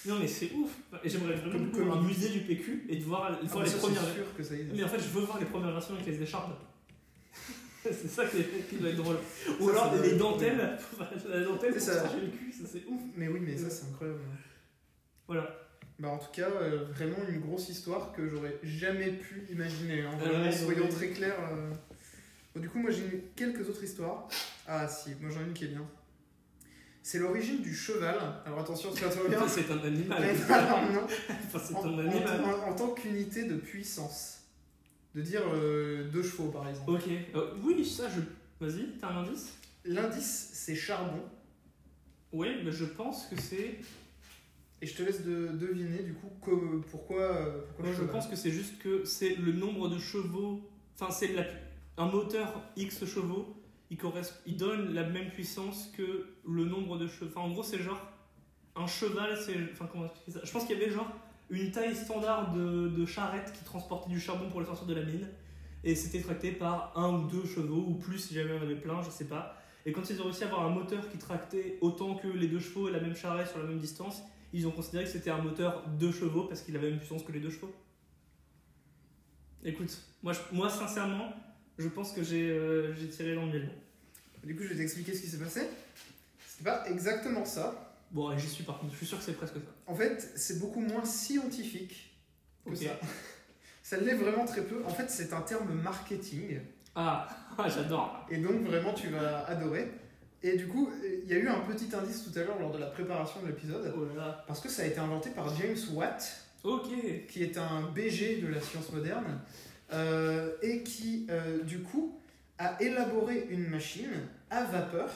Non, 0.08 0.20
mais 0.20 0.28
c'est 0.28 0.52
ouf. 0.54 0.72
Et 1.04 1.10
j'aimerais 1.10 1.36
vraiment 1.36 1.70
Comme 1.72 1.82
avoir 1.84 1.98
un 1.98 2.02
musée 2.08 2.30
du 2.30 2.40
PQ 2.42 2.86
et 2.90 2.96
de 2.98 3.04
voir, 3.04 3.32
de 3.32 3.38
Ah, 3.42 3.46
voir 3.48 3.64
les 3.64 3.70
ça, 3.70 3.78
premières. 3.78 4.02
que 4.38 4.44
ça. 4.44 4.54
Mais 4.74 4.84
en 4.84 4.88
fait, 4.88 5.00
je 5.00 5.08
veux 5.10 5.22
voir 5.22 5.40
les 5.40 5.46
premières 5.46 5.72
versions 5.72 5.96
avec 5.96 6.06
les 6.08 6.22
écharpes. 6.22 6.52
c'est 7.84 8.08
ça 8.10 8.26
qui, 8.26 8.38
qui 8.70 8.76
doit 8.78 8.90
être 8.90 8.98
drôle. 8.98 9.18
Ou 9.60 9.70
Ça, 9.72 9.86
alors 9.86 10.02
les 10.02 10.14
dentelles. 10.18 10.78
la 11.30 11.42
dentelle 11.44 11.74
pour 11.74 11.82
ça. 11.82 12.04
le 12.16 12.28
cul, 12.30 12.52
ça 12.52 12.68
c'est 12.72 12.84
ouf. 12.88 13.02
Mais 13.16 13.28
oui, 13.28 13.40
mais 13.42 13.56
ça, 13.58 13.70
c'est 13.70 13.86
incroyable. 13.88 14.20
Voilà. 15.28 15.56
Bah, 16.00 16.10
en 16.10 16.18
tout 16.18 16.32
cas, 16.34 16.50
euh, 16.50 16.86
vraiment 16.94 17.18
une 17.30 17.40
grosse 17.40 17.70
histoire 17.70 18.12
que 18.12 18.28
j'aurais 18.28 18.60
jamais 18.64 19.12
pu 19.12 19.46
imaginer. 19.50 20.02
hein. 20.02 20.12
Ah 20.26 20.52
soyons 20.52 20.90
très 20.90 21.10
clairs. 21.10 21.38
euh. 21.54 21.72
Bon, 22.54 22.62
du 22.62 22.70
coup, 22.70 22.80
moi 22.80 22.92
j'ai 22.92 23.24
quelques 23.36 23.68
autres 23.70 23.84
histoires. 23.84 24.28
Ah, 24.68 24.88
si, 24.88 25.12
moi 25.22 25.30
j'en 25.30 25.42
ai 25.42 25.44
une 25.46 25.54
qui 25.54 25.66
est 25.66 25.70
bien. 25.70 25.86
C'est 27.08 27.20
l'origine 27.20 27.62
du 27.62 27.72
cheval. 27.76 28.18
Alors 28.48 28.60
attention, 28.62 28.90
c'est 28.92 29.06
bien. 29.30 29.40
Un 29.72 29.86
animal. 29.86 30.24
Enfin, 31.46 31.60
c'est 31.64 31.76
en, 31.76 31.86
un 31.86 31.94
en- 31.94 32.00
animal. 32.00 32.42
en- 32.44 32.72
en 32.72 32.76
tant 32.76 32.90
qu'unité 32.96 33.44
de 33.46 33.58
puissance. 33.58 34.40
De 35.14 35.22
dire 35.22 35.44
euh, 35.54 36.10
deux 36.10 36.24
chevaux 36.24 36.50
par 36.50 36.68
exemple. 36.68 36.90
Ok. 36.92 37.04
Euh, 37.36 37.52
oui, 37.64 37.86
ça, 37.86 38.06
je. 38.10 38.22
Vas-y, 38.60 38.88
t'as 39.00 39.10
un 39.10 39.18
indice? 39.24 39.54
L'indice 39.86 40.50
c'est 40.54 40.74
charbon. 40.76 41.22
Oui, 42.34 42.48
mais 42.66 42.72
je 42.72 42.86
pense 42.86 43.28
que 43.28 43.40
c'est. 43.40 43.76
Et 44.82 44.88
je 44.88 44.96
te 44.96 45.04
laisse 45.04 45.24
de, 45.24 45.50
deviner 45.50 46.00
du 46.00 46.16
coup 46.16 46.32
co- 46.42 46.82
pourquoi. 46.90 47.22
euh, 47.22 47.62
pourquoi 47.68 47.86
Moi, 47.86 47.94
je 47.94 48.04
pense 48.06 48.28
que 48.28 48.36
c'est 48.36 48.52
juste 48.52 48.80
que 48.80 49.06
c'est 49.06 49.36
le 49.36 49.52
nombre 49.52 49.90
de 49.90 50.00
chevaux. 50.00 50.60
Enfin, 51.00 51.12
c'est 51.14 51.28
la... 51.34 51.44
un 51.98 52.08
moteur 52.08 52.64
X 52.76 53.06
chevaux. 53.06 53.55
Il, 53.92 54.58
donne 54.58 54.94
la 54.94 55.04
même 55.04 55.30
puissance 55.30 55.92
que 55.96 56.28
le 56.48 56.66
nombre 56.66 56.98
de 56.98 57.08
chevaux. 57.08 57.40
En 57.40 57.52
gros, 57.52 57.64
c'est 57.64 57.82
genre. 57.82 58.02
Un 58.76 58.88
cheval, 58.88 59.38
c'est. 59.38 59.56
Enfin, 59.72 59.88
comment 59.92 60.06
expliquer 60.06 60.32
ça? 60.32 60.40
Je 60.44 60.52
pense 60.52 60.66
qu'il 60.66 60.78
y 60.78 60.82
avait 60.82 60.92
genre 60.92 61.10
une 61.50 61.72
taille 61.72 61.96
standard 61.96 62.52
de, 62.52 63.06
charrette 63.06 63.54
qui 63.54 63.64
transportait 63.64 64.10
du 64.10 64.20
charbon 64.20 64.50
pour 64.50 64.60
le 64.60 64.66
sortir 64.66 64.88
de 64.88 64.96
la 64.96 65.04
mine. 65.04 65.28
Et 65.84 65.94
c'était 65.94 66.22
tracté 66.22 66.52
par 66.52 66.94
un 66.98 67.14
ou 67.14 67.28
deux 67.28 67.46
chevaux, 67.46 67.86
ou 67.88 67.94
plus 67.94 68.18
si 68.18 68.34
jamais 68.34 68.54
on 68.60 68.62
avait 68.62 68.76
plein, 68.76 69.04
je 69.04 69.10
sais 69.12 69.28
pas. 69.28 69.56
Et 69.86 69.92
quand 69.92 70.10
ils 70.10 70.20
ont 70.20 70.24
réussi 70.24 70.44
à 70.44 70.48
avoir 70.48 70.66
un 70.66 70.70
moteur 70.70 71.08
qui 71.10 71.20
tractait 71.20 71.78
autant 71.82 72.16
que 72.16 72.28
les 72.28 72.48
deux 72.48 72.60
chevaux 72.60 72.90
et 72.90 72.92
la 72.92 73.00
même 73.00 73.16
charrette 73.16 73.50
sur 73.50 73.60
la 73.60 73.66
même 73.66 73.78
distance, 73.78 74.24
ils 74.52 74.66
ont 74.68 74.72
considéré 74.72 75.04
que 75.04 75.12
c'était 75.12 75.30
un 75.30 75.38
moteur 75.38 75.88
deux 76.00 76.12
chevaux 76.12 76.46
parce 76.46 76.62
qu'il 76.62 76.76
avait 76.76 76.86
la 76.86 76.92
même 76.92 77.00
puissance 77.00 77.24
que 77.24 77.32
les 77.32 77.40
deux 77.40 77.52
chevaux. 77.52 77.72
Écoute, 79.64 79.96
moi, 80.24 80.34
moi 80.52 80.70
sincèrement, 80.70 81.30
je 81.78 81.88
pense 81.88 82.12
que 82.12 82.24
j'ai 82.24 82.50
euh, 82.50 82.94
tiré 83.12 83.36
dans 83.36 83.46
le 83.46 83.52
mille. 83.52 83.70
Du 84.44 84.56
coup, 84.56 84.64
je 84.64 84.70
vais 84.70 84.76
t'expliquer 84.76 85.14
ce 85.14 85.22
qui 85.22 85.28
s'est 85.28 85.38
passé. 85.38 85.62
C'est 86.48 86.64
pas 86.64 86.88
exactement 86.90 87.46
ça. 87.46 87.98
Bon, 88.12 88.38
j'y 88.38 88.48
suis 88.48 88.64
par 88.64 88.80
contre, 88.80 88.94
je 88.94 88.98
suis 88.98 89.06
sûr 89.06 89.18
que 89.18 89.24
c'est 89.24 89.34
presque 89.34 89.56
ça. 89.56 89.62
En 89.88 89.96
fait, 89.96 90.32
c'est 90.36 90.60
beaucoup 90.60 90.80
moins 90.80 91.04
scientifique 91.04 92.16
que 92.66 92.76
ça. 92.76 93.00
Ça 93.84 93.98
l'est 93.98 94.16
vraiment 94.16 94.46
très 94.46 94.64
peu. 94.64 94.84
En 94.84 94.90
fait, 94.90 95.12
c'est 95.12 95.32
un 95.32 95.42
terme 95.42 95.72
marketing. 95.72 96.60
Ah, 96.96 97.30
ah, 97.58 97.70
j'adore. 97.70 98.26
Et 98.32 98.38
donc, 98.38 98.64
vraiment, 98.64 98.94
tu 98.94 99.10
vas 99.10 99.46
adorer. 99.46 99.92
Et 100.42 100.58
du 100.58 100.68
coup, 100.68 100.90
il 101.24 101.30
y 101.30 101.34
a 101.34 101.38
eu 101.38 101.48
un 101.48 101.60
petit 101.60 101.96
indice 101.96 102.24
tout 102.24 102.40
à 102.40 102.44
l'heure 102.44 102.58
lors 102.60 102.72
de 102.72 102.80
la 102.80 102.88
préparation 102.88 103.44
de 103.44 103.48
l'épisode. 103.48 103.94
Oh 103.96 104.06
là 104.06 104.16
là. 104.16 104.44
Parce 104.48 104.60
que 104.60 104.70
ça 104.70 104.82
a 104.82 104.86
été 104.86 104.98
inventé 104.98 105.30
par 105.30 105.56
James 105.56 105.78
Watt, 105.94 106.46
Ok. 106.64 106.88
qui 107.30 107.44
est 107.44 107.60
un 107.60 107.84
BG 107.94 108.42
de 108.42 108.48
la 108.48 108.60
science 108.60 108.92
moderne. 108.92 109.40
Euh, 109.94 110.52
et 110.62 110.84
qui, 110.84 111.28
euh, 111.30 111.64
du 111.64 111.80
coup, 111.80 112.20
a 112.58 112.82
élaboré 112.82 113.48
une 113.50 113.68
machine 113.68 114.12
à 114.50 114.64
vapeur 114.64 115.12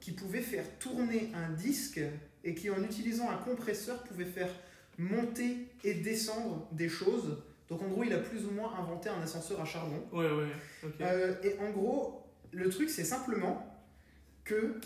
qui 0.00 0.12
pouvait 0.12 0.40
faire 0.40 0.64
tourner 0.78 1.30
un 1.34 1.50
disque 1.50 2.00
et 2.44 2.54
qui, 2.54 2.70
en 2.70 2.82
utilisant 2.82 3.30
un 3.30 3.36
compresseur, 3.36 4.02
pouvait 4.04 4.24
faire 4.24 4.50
monter 4.96 5.68
et 5.84 5.94
descendre 5.94 6.66
des 6.72 6.88
choses. 6.88 7.42
Donc, 7.68 7.82
en 7.82 7.88
gros, 7.88 8.04
il 8.04 8.12
a 8.12 8.18
plus 8.18 8.44
ou 8.46 8.50
moins 8.50 8.74
inventé 8.78 9.08
un 9.08 9.20
ascenseur 9.20 9.60
à 9.60 9.64
charbon. 9.64 10.02
Ouais, 10.12 10.30
ouais. 10.30 10.48
Euh, 11.00 11.34
et 11.42 11.58
en 11.60 11.70
gros, 11.70 12.26
le 12.52 12.68
truc, 12.70 12.88
c'est 12.88 13.04
simplement 13.04 13.64
que 14.44 14.80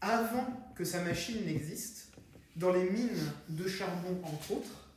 avant 0.00 0.46
que 0.74 0.84
sa 0.84 1.02
machine 1.02 1.44
n'existe, 1.44 2.12
dans 2.56 2.72
les 2.72 2.88
mines 2.90 3.32
de 3.48 3.68
charbon, 3.68 4.20
entre 4.24 4.52
autres, 4.52 4.88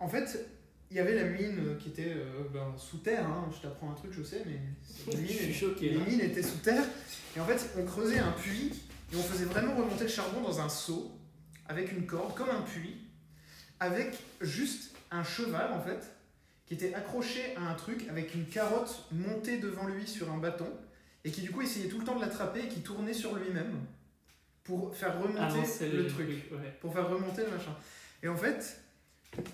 en 0.00 0.08
fait, 0.08 0.46
il 0.90 0.96
y 0.96 1.00
avait 1.00 1.14
la 1.14 1.24
mine 1.24 1.76
qui 1.78 1.88
était 1.90 2.12
euh, 2.16 2.44
ben, 2.52 2.74
sous 2.78 2.98
terre. 2.98 3.26
hein. 3.26 3.48
Je 3.54 3.60
t'apprends 3.62 3.90
un 3.90 3.94
truc, 3.94 4.12
je 4.12 4.22
sais, 4.22 4.42
mais 4.46 4.58
les 5.12 5.26
Je 5.26 5.32
suis 5.32 5.46
mines, 5.46 5.54
choqué. 5.54 5.88
les 5.90 5.96
là. 5.98 6.04
mines 6.06 6.20
étaient 6.20 6.42
sous 6.42 6.58
terre. 6.58 6.84
Et 7.36 7.40
en 7.40 7.44
fait, 7.46 7.70
on 7.78 7.84
creusait 7.84 8.18
un 8.18 8.32
puits 8.32 8.72
et 9.12 9.16
on 9.16 9.22
faisait 9.22 9.44
vraiment 9.44 9.74
remonter 9.76 10.04
le 10.04 10.10
charbon 10.10 10.40
dans 10.40 10.60
un 10.60 10.68
seau 10.68 11.12
avec 11.66 11.92
une 11.92 12.06
corde, 12.06 12.34
comme 12.34 12.48
un 12.50 12.62
puits, 12.62 12.96
avec 13.80 14.18
juste 14.40 14.94
un 15.10 15.22
cheval 15.22 15.72
en 15.72 15.80
fait, 15.80 16.10
qui 16.66 16.74
était 16.74 16.94
accroché 16.94 17.54
à 17.56 17.62
un 17.62 17.74
truc 17.74 18.06
avec 18.10 18.34
une 18.34 18.46
carotte 18.46 19.06
montée 19.12 19.58
devant 19.58 19.86
lui 19.86 20.06
sur 20.06 20.30
un 20.32 20.38
bâton 20.38 20.68
et 21.24 21.30
qui 21.30 21.40
du 21.42 21.50
coup 21.50 21.62
essayait 21.62 21.88
tout 21.88 21.98
le 21.98 22.04
temps 22.04 22.16
de 22.16 22.20
l'attraper 22.20 22.60
et 22.64 22.68
qui 22.68 22.80
tournait 22.80 23.12
sur 23.14 23.34
lui-même 23.36 23.78
pour 24.64 24.94
faire 24.94 25.18
remonter 25.20 25.60
le 25.92 26.06
truc 26.06 26.28
ouais. 26.28 26.76
pour 26.80 26.92
faire 26.92 27.08
remonter 27.08 27.42
le 27.44 27.50
machin. 27.50 27.74
Et 28.22 28.28
en 28.28 28.36
fait, 28.36 28.80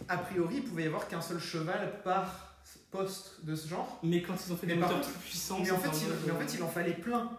a 0.09 0.17
priori, 0.19 0.57
il 0.57 0.65
pouvait 0.65 0.85
y 0.85 0.87
avoir 0.87 1.09
qu'un 1.09 1.21
seul 1.21 1.39
cheval 1.39 2.01
par 2.03 2.57
poste 2.91 3.45
de 3.45 3.55
ce 3.55 3.69
genre. 3.69 3.99
Mais 4.03 4.23
quand 4.23 4.35
ils 4.47 4.53
ont 4.53 4.57
fait 4.57 4.67
des 4.67 4.75
Mais 4.75 4.81
moteurs 4.83 5.01
plus 5.01 5.13
puissants, 5.19 5.59
Mais 5.61 5.71
en, 5.71 5.79
fait, 5.79 5.89
il, 6.01 6.27
mais 6.27 6.33
en 6.33 6.39
fait, 6.39 6.55
il 6.55 6.63
en 6.63 6.69
fallait 6.69 6.95
plein. 6.95 7.31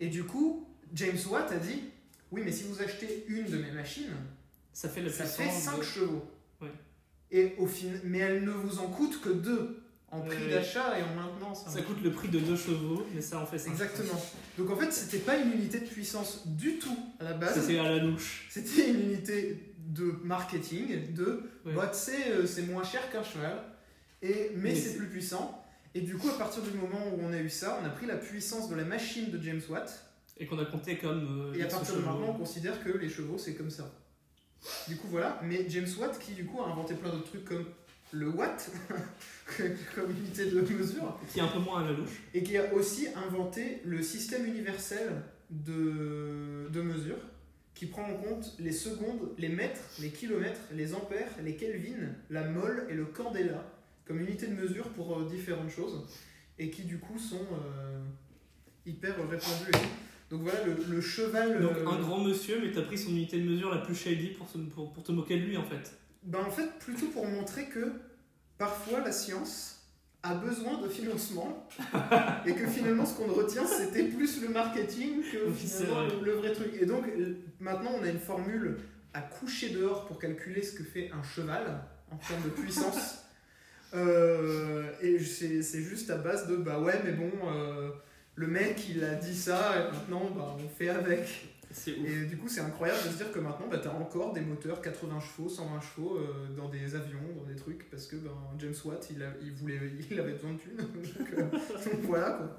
Et 0.00 0.08
du 0.08 0.24
coup, 0.24 0.66
James 0.94 1.18
Watt 1.30 1.50
a 1.52 1.56
dit 1.58 1.82
Oui, 2.30 2.42
mais 2.44 2.52
si 2.52 2.64
vous 2.64 2.80
achetez 2.80 3.24
une 3.28 3.44
de 3.46 3.58
mes 3.58 3.72
machines, 3.72 4.12
ça 4.72 4.88
fait 4.88 5.02
la 5.02 5.10
ça 5.10 5.24
fait 5.24 5.50
5 5.50 5.78
de- 5.78 5.82
chevaux. 5.82 6.24
Ouais. 6.60 6.72
Et 7.30 7.54
au 7.58 7.66
fin... 7.66 7.88
Mais 8.04 8.18
elle 8.18 8.44
ne 8.44 8.50
vous 8.52 8.78
en 8.78 8.86
coûte 8.88 9.20
que 9.20 9.28
2 9.30 9.82
en 10.10 10.20
prix 10.20 10.48
d'achat 10.50 10.98
et 10.98 11.02
en 11.02 11.14
maintenance. 11.14 11.64
Ça 11.68 11.82
coûte 11.82 12.02
le 12.02 12.10
prix 12.10 12.28
de 12.28 12.38
deux 12.38 12.56
chevaux, 12.56 13.06
mais 13.14 13.20
ça 13.20 13.38
en 13.38 13.46
fait 13.46 13.58
5 13.58 13.70
Exactement. 13.72 14.20
Donc 14.56 14.70
en 14.70 14.76
fait, 14.76 14.90
c'était 14.92 15.18
pas 15.18 15.36
une 15.36 15.52
unité 15.52 15.80
de 15.80 15.86
puissance 15.86 16.46
du 16.46 16.78
tout 16.78 16.98
à 17.20 17.24
la 17.24 17.34
base. 17.34 17.60
C'est 17.66 17.78
à 17.78 17.84
la 17.84 17.98
louche. 17.98 18.46
C'était 18.50 18.90
une 18.90 19.00
unité 19.12 19.74
de 19.78 20.14
marketing, 20.24 21.12
de 21.14 21.42
Ouais. 21.66 21.74
bah, 21.74 21.90
euh, 22.30 22.46
c'est 22.46 22.62
moins 22.62 22.84
cher 22.84 23.10
qu'un 23.10 23.22
cheval, 23.22 23.62
et, 24.22 24.50
mais 24.54 24.70
Mais 24.70 24.74
c'est 24.74 24.96
plus 24.96 25.08
puissant. 25.08 25.62
Et 25.94 26.00
du 26.02 26.16
coup, 26.16 26.28
à 26.28 26.38
partir 26.38 26.62
du 26.62 26.70
moment 26.70 27.06
où 27.14 27.20
on 27.22 27.32
a 27.32 27.38
eu 27.38 27.48
ça, 27.50 27.78
on 27.82 27.86
a 27.86 27.90
pris 27.90 28.06
la 28.06 28.16
puissance 28.16 28.68
de 28.68 28.74
la 28.76 28.84
machine 28.84 29.30
de 29.30 29.42
James 29.42 29.60
Watt, 29.68 30.04
Et 30.38 30.46
qu'on 30.46 30.58
a 30.58 30.64
compté 30.64 30.96
comme. 30.98 31.52
euh, 31.54 31.58
et 31.58 31.62
à 31.62 31.66
partir 31.66 31.94
de 31.96 32.00
maintenant, 32.00 32.28
on 32.30 32.38
considère 32.38 32.82
que 32.84 32.90
les 32.90 33.08
chevaux, 33.08 33.38
c'est 33.38 33.54
comme 33.54 33.70
ça. 33.70 33.90
Du 34.86 34.96
coup, 34.96 35.08
voilà. 35.08 35.40
Mais 35.42 35.66
James 35.68 35.88
Watt, 35.98 36.18
qui 36.18 36.32
du 36.32 36.44
coup 36.44 36.60
a 36.60 36.68
inventé 36.68 36.94
plein 36.94 37.10
d'autres 37.10 37.28
trucs 37.30 37.44
comme 37.44 37.64
le 38.12 38.28
watt, 38.30 38.70
comme 39.94 40.10
unité 40.10 40.46
de 40.50 40.60
mesure, 40.60 41.18
Qui 41.32 41.38
est 41.38 41.42
un 41.42 41.48
peu 41.48 41.58
moins 41.58 41.82
à 41.82 41.84
la 41.90 41.92
louche. 41.92 42.22
et 42.34 42.42
qui 42.42 42.56
a 42.56 42.72
aussi 42.74 43.08
inventé 43.14 43.80
le 43.84 44.02
système 44.02 44.46
universel 44.46 45.22
de, 45.50 46.68
de 46.70 46.82
mesure 46.82 47.16
qui 47.74 47.86
prend 47.86 48.02
en 48.10 48.14
compte 48.16 48.54
les 48.58 48.72
secondes, 48.72 49.30
les 49.38 49.48
mètres, 49.48 49.80
les 50.00 50.10
kilomètres, 50.10 50.60
les 50.72 50.94
ampères, 50.94 51.30
les 51.44 51.54
kelvins, 51.56 52.08
la 52.30 52.44
mole 52.48 52.86
et 52.90 52.94
le 52.94 53.04
candela 53.06 53.64
comme 54.04 54.20
unité 54.20 54.46
de 54.48 54.54
mesure 54.54 54.88
pour 54.90 55.16
euh, 55.18 55.28
différentes 55.28 55.70
choses 55.70 56.04
et 56.58 56.70
qui 56.70 56.82
du 56.82 56.98
coup 56.98 57.18
sont 57.18 57.36
euh, 57.52 58.00
hyper 58.86 59.14
répandus. 59.16 59.70
Donc 60.30 60.42
voilà 60.42 60.64
le, 60.64 60.76
le 60.90 61.00
cheval. 61.00 61.60
Donc 61.62 61.76
euh, 61.76 61.86
un 61.86 62.00
grand 62.00 62.18
monsieur, 62.24 62.58
mais 62.60 62.72
t'as 62.72 62.82
pris 62.82 62.98
son 62.98 63.10
unité 63.10 63.38
de 63.38 63.48
mesure 63.48 63.70
la 63.70 63.78
plus 63.78 63.94
shady 63.94 64.28
pour, 64.30 64.48
se- 64.48 64.58
pour, 64.58 64.92
pour 64.92 65.02
te 65.04 65.12
moquer 65.12 65.38
de 65.38 65.44
lui 65.44 65.56
en 65.56 65.64
fait. 65.64 65.92
Ben 66.28 66.40
en 66.40 66.50
fait, 66.50 66.68
plutôt 66.78 67.06
pour 67.06 67.26
montrer 67.26 67.64
que 67.66 67.90
parfois 68.58 69.00
la 69.00 69.12
science 69.12 69.78
a 70.22 70.34
besoin 70.34 70.78
de 70.82 70.88
financement 70.88 71.66
et 72.44 72.52
que 72.52 72.66
finalement 72.66 73.06
ce 73.06 73.14
qu'on 73.14 73.32
retient 73.32 73.66
c'était 73.66 74.04
plus 74.04 74.42
le 74.42 74.48
marketing 74.48 75.22
que 75.22 75.50
finalement 75.52 76.06
vrai. 76.06 76.20
le, 76.22 76.32
vrai 76.32 76.52
truc. 76.52 76.74
Et 76.78 76.84
donc 76.84 77.06
euh, 77.06 77.36
maintenant 77.60 77.92
on 77.98 78.02
a 78.02 78.08
une 78.08 78.18
formule 78.18 78.76
à 79.14 79.22
coucher 79.22 79.70
dehors 79.70 80.06
pour 80.06 80.18
calculer 80.18 80.62
ce 80.62 80.74
que 80.74 80.84
fait 80.84 81.10
un 81.18 81.22
cheval 81.22 81.80
en 82.10 82.16
termes 82.16 82.42
de 82.44 82.50
puissance. 82.50 83.24
Euh, 83.94 84.84
et 85.00 85.18
c'est 85.18 85.62
c'est 85.62 85.80
juste 85.80 86.10
à 86.10 86.18
base 86.18 86.46
de 86.46 86.56
bah 86.56 86.78
ouais 86.78 87.00
mais 87.06 87.12
bon 87.12 87.30
euh, 87.46 87.88
le 88.34 88.46
mec 88.46 88.86
il 88.90 89.02
a 89.02 89.14
dit 89.14 89.34
ça 89.34 89.76
et 89.78 89.90
maintenant 89.90 90.28
bah, 90.36 90.54
on 90.62 90.68
fait 90.68 90.90
avec. 90.90 91.48
Et 91.86 92.24
du 92.24 92.36
coup, 92.38 92.48
c'est 92.48 92.60
incroyable 92.60 92.98
de 93.06 93.12
se 93.12 93.16
dire 93.18 93.30
que 93.30 93.38
maintenant, 93.40 93.66
bah, 93.70 93.78
t'as 93.82 93.90
encore 93.90 94.32
des 94.32 94.40
moteurs 94.40 94.80
80 94.80 95.20
chevaux, 95.20 95.48
120 95.48 95.80
chevaux 95.80 96.16
euh, 96.16 96.48
dans 96.56 96.68
des 96.68 96.94
avions, 96.94 97.20
dans 97.36 97.44
des 97.44 97.56
trucs, 97.56 97.88
parce 97.90 98.06
que 98.06 98.16
ben, 98.16 98.32
James 98.58 98.74
Watt, 98.84 99.06
il, 99.10 99.22
a- 99.22 99.34
il, 99.42 99.52
voulait, 99.52 99.78
il 100.10 100.18
avait 100.18 100.32
besoin 100.32 100.52
de 100.54 100.58
thunes. 100.58 100.76
donc, 101.18 101.28
euh, 101.34 101.42
donc 101.42 102.00
voilà 102.04 102.30
quoi. 102.30 102.58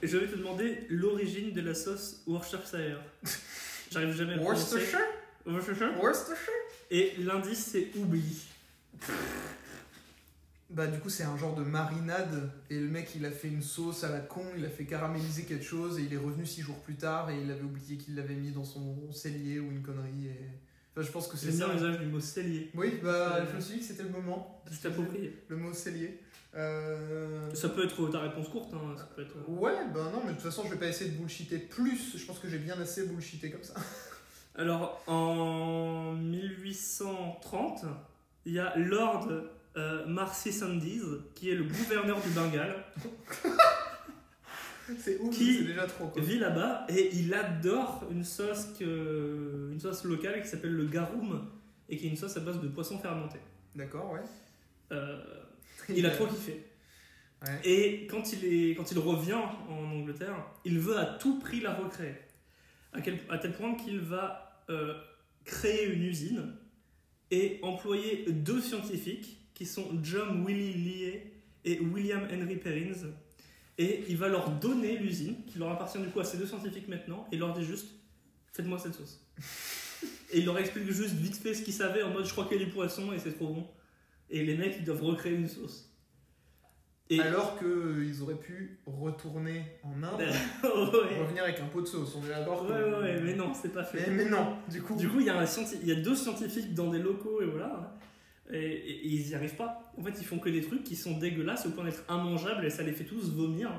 Et 0.00 0.06
je 0.06 0.16
vais 0.16 0.28
te 0.28 0.36
demander 0.36 0.86
l'origine 0.90 1.52
de 1.52 1.60
la 1.60 1.74
sauce 1.74 2.22
Worcestershire. 2.26 3.02
J'arrive 3.90 4.14
jamais 4.14 4.34
à. 4.34 4.38
Worcestershire? 4.38 5.00
Worcestershire? 5.44 6.00
Worcestershire? 6.00 6.54
Et 6.90 7.14
l'indice 7.18 7.66
c'est 7.72 7.88
oubli. 7.96 8.46
Bah, 10.70 10.86
du 10.86 10.98
coup, 10.98 11.08
c'est 11.08 11.24
un 11.24 11.36
genre 11.38 11.54
de 11.54 11.62
marinade, 11.62 12.50
et 12.68 12.78
le 12.78 12.88
mec, 12.88 13.14
il 13.16 13.24
a 13.24 13.30
fait 13.30 13.48
une 13.48 13.62
sauce 13.62 14.04
à 14.04 14.10
la 14.10 14.20
con, 14.20 14.44
il 14.56 14.64
a 14.66 14.68
fait 14.68 14.84
caraméliser 14.84 15.44
quelque 15.44 15.64
chose, 15.64 15.98
et 15.98 16.02
il 16.02 16.12
est 16.12 16.18
revenu 16.18 16.44
6 16.44 16.60
jours 16.60 16.78
plus 16.80 16.96
tard, 16.96 17.30
et 17.30 17.40
il 17.40 17.50
avait 17.50 17.62
oublié 17.62 17.96
qu'il 17.96 18.14
l'avait 18.16 18.34
mis 18.34 18.50
dans 18.50 18.64
son 18.64 19.10
cellier 19.10 19.60
ou 19.60 19.70
une 19.70 19.80
connerie. 19.80 20.26
Et... 20.26 20.48
Enfin, 20.92 21.06
je 21.06 21.10
pense 21.10 21.26
que 21.26 21.38
c'est 21.38 21.52
ça. 21.52 21.66
bien 21.66 21.74
l'usage 21.74 21.98
du 22.00 22.06
mot 22.06 22.20
cellier. 22.20 22.70
Oui, 22.74 23.00
bah, 23.02 23.36
Euh, 23.36 23.46
je 23.50 23.56
me 23.56 23.60
suis 23.60 23.74
dit 23.74 23.80
que 23.80 23.86
c'était 23.86 24.02
le 24.02 24.10
moment. 24.10 24.62
C'est 24.70 24.88
approprié. 24.88 25.42
Le 25.48 25.56
mot 25.56 25.72
cellier. 25.72 26.20
Euh... 26.54 27.54
Ça 27.54 27.70
peut 27.70 27.84
être 27.84 28.08
ta 28.10 28.20
réponse 28.20 28.48
courte, 28.48 28.74
hein. 28.74 28.94
ça 28.96 29.04
peut 29.04 29.22
être. 29.22 29.36
Ouais, 29.48 29.86
bah 29.94 30.10
non, 30.12 30.20
mais 30.24 30.30
de 30.30 30.34
toute 30.34 30.42
façon, 30.42 30.64
je 30.66 30.70
vais 30.72 30.78
pas 30.78 30.88
essayer 30.88 31.10
de 31.10 31.16
bullshiter 31.16 31.58
plus. 31.58 32.16
Je 32.18 32.26
pense 32.26 32.38
que 32.38 32.48
j'ai 32.48 32.58
bien 32.58 32.78
assez 32.78 33.06
bullshité 33.06 33.50
comme 33.50 33.62
ça. 33.62 33.74
Alors, 34.54 35.02
en 35.06 36.12
1830, 36.14 37.84
il 38.44 38.52
y 38.54 38.58
a 38.58 38.76
Lord 38.76 39.28
euh, 39.78 40.06
Marcy 40.06 40.52
Sandys, 40.52 41.02
qui 41.34 41.50
est 41.50 41.54
le 41.54 41.64
gouverneur 41.64 42.20
du 42.20 42.30
Bengale, 42.30 42.84
C'est 44.98 45.18
ouf, 45.18 45.36
Qui 45.36 45.58
c'est 45.58 45.64
déjà 45.64 45.86
trop 45.86 46.06
quoi. 46.08 46.22
vit 46.22 46.38
là-bas 46.38 46.86
et 46.88 47.10
il 47.14 47.34
adore 47.34 48.04
une 48.10 48.24
sauce, 48.24 48.68
que, 48.78 49.68
une 49.70 49.78
sauce 49.78 50.04
locale 50.04 50.40
qui 50.42 50.48
s'appelle 50.48 50.72
le 50.72 50.86
garum 50.86 51.46
et 51.90 51.96
qui 51.98 52.06
est 52.06 52.10
une 52.10 52.16
sauce 52.16 52.36
à 52.38 52.40
base 52.40 52.60
de 52.60 52.68
poisson 52.68 52.98
fermenté. 52.98 53.38
D'accord, 53.74 54.12
ouais. 54.12 54.22
Euh, 54.92 55.22
il 55.90 56.06
a 56.06 56.10
trop 56.10 56.26
kiffé. 56.26 56.64
Ouais. 57.42 57.60
Et 57.64 58.06
quand 58.06 58.32
il, 58.32 58.44
est, 58.46 58.74
quand 58.74 58.90
il 58.90 58.98
revient 58.98 59.34
en 59.68 59.92
Angleterre, 59.92 60.34
il 60.64 60.78
veut 60.78 60.96
à 60.96 61.04
tout 61.04 61.38
prix 61.38 61.60
la 61.60 61.74
recréer. 61.74 62.14
À, 62.94 63.02
quel, 63.02 63.18
à 63.28 63.36
tel 63.36 63.52
point 63.52 63.74
qu'il 63.74 64.00
va 64.00 64.64
euh, 64.70 64.94
créer 65.44 65.84
une 65.92 66.02
usine 66.02 66.54
et 67.30 67.58
employer 67.62 68.24
deux 68.32 68.60
scientifiques 68.62 69.37
qui 69.58 69.66
sont 69.66 69.88
John 70.04 70.44
Willie 70.46 70.72
Lee 70.72 71.20
et 71.64 71.80
William 71.80 72.28
Henry 72.32 72.56
Perrins. 72.56 73.08
Et 73.76 74.04
il 74.08 74.16
va 74.16 74.28
leur 74.28 74.50
donner 74.50 74.96
l'usine, 74.96 75.34
qui 75.46 75.58
leur 75.58 75.70
appartient 75.72 75.98
du 75.98 76.06
coup 76.08 76.20
à 76.20 76.24
ces 76.24 76.38
deux 76.38 76.46
scientifiques 76.46 76.86
maintenant, 76.86 77.26
et 77.32 77.34
il 77.34 77.40
leur 77.40 77.52
dit 77.52 77.64
juste 77.64 77.88
Faites-moi 78.52 78.78
cette 78.78 78.94
sauce. 78.94 79.20
et 80.32 80.38
il 80.38 80.44
leur 80.44 80.58
explique 80.58 80.88
juste 80.90 81.14
vite 81.14 81.36
fait 81.36 81.54
ce 81.54 81.62
qu'ils 81.62 81.74
savaient 81.74 82.04
en 82.04 82.10
mode 82.10 82.24
Je 82.24 82.30
crois 82.30 82.44
qu'il 82.44 82.58
y 82.58 82.62
a 82.62 82.64
du 82.64 82.70
poisson 82.70 83.12
et 83.12 83.18
c'est 83.18 83.32
trop 83.32 83.48
bon. 83.48 83.66
Et 84.30 84.44
les 84.44 84.56
mecs, 84.56 84.76
ils 84.78 84.84
doivent 84.84 85.02
recréer 85.02 85.34
une 85.34 85.48
sauce. 85.48 85.92
Et 87.10 87.20
Alors 87.20 87.58
qu'ils 87.58 88.22
auraient 88.22 88.38
pu 88.38 88.78
retourner 88.86 89.64
en 89.82 90.02
Inde, 90.02 90.20
ouais. 90.62 91.20
revenir 91.20 91.42
avec 91.42 91.58
un 91.58 91.66
pot 91.66 91.80
de 91.80 91.86
sauce. 91.86 92.14
On 92.14 92.24
est 92.24 92.28
d'accord 92.28 92.64
Ouais, 92.64 92.82
ouais, 92.82 92.98
ouais, 92.98 93.20
mais 93.22 93.34
non, 93.34 93.52
c'est 93.54 93.72
pas 93.72 93.82
fait. 93.82 94.08
Mais, 94.10 94.24
mais 94.24 94.30
non, 94.30 94.56
du 94.70 94.82
coup. 94.82 94.94
Du 94.94 95.08
coup, 95.08 95.18
il 95.18 95.26
y, 95.26 95.30
a 95.30 95.38
un 95.38 95.46
scienti- 95.46 95.78
il 95.82 95.88
y 95.88 95.92
a 95.92 95.96
deux 95.96 96.14
scientifiques 96.14 96.74
dans 96.74 96.90
des 96.90 96.98
locaux 96.98 97.40
et 97.40 97.46
voilà. 97.46 97.98
Et, 98.50 98.56
et- 98.58 99.06
et 99.06 99.08
ils 99.08 99.28
y 99.30 99.34
arrivent 99.34 99.56
pas. 99.56 99.92
En 99.98 100.02
fait, 100.02 100.14
ils 100.18 100.24
font 100.24 100.38
que 100.38 100.48
des 100.48 100.62
trucs 100.62 100.84
qui 100.84 100.96
sont 100.96 101.18
dégueulasses 101.18 101.66
au 101.66 101.70
point 101.70 101.84
d'être 101.84 102.02
immangeables 102.08 102.64
et 102.64 102.70
ça 102.70 102.82
les 102.82 102.92
fait 102.92 103.04
tous 103.04 103.30
vomir. 103.32 103.70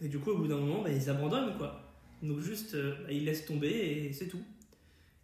Et 0.00 0.08
du 0.08 0.18
coup, 0.18 0.30
au 0.30 0.36
bout 0.38 0.48
d'un 0.48 0.56
moment, 0.58 0.82
bah, 0.82 0.90
ils 0.90 1.08
abandonnent 1.10 1.56
quoi. 1.56 1.80
Donc, 2.22 2.40
juste, 2.40 2.74
euh, 2.74 2.94
bah, 3.04 3.12
ils 3.12 3.24
laissent 3.24 3.46
tomber 3.46 3.68
et 3.70 4.12
c'est 4.12 4.26
tout. 4.28 4.42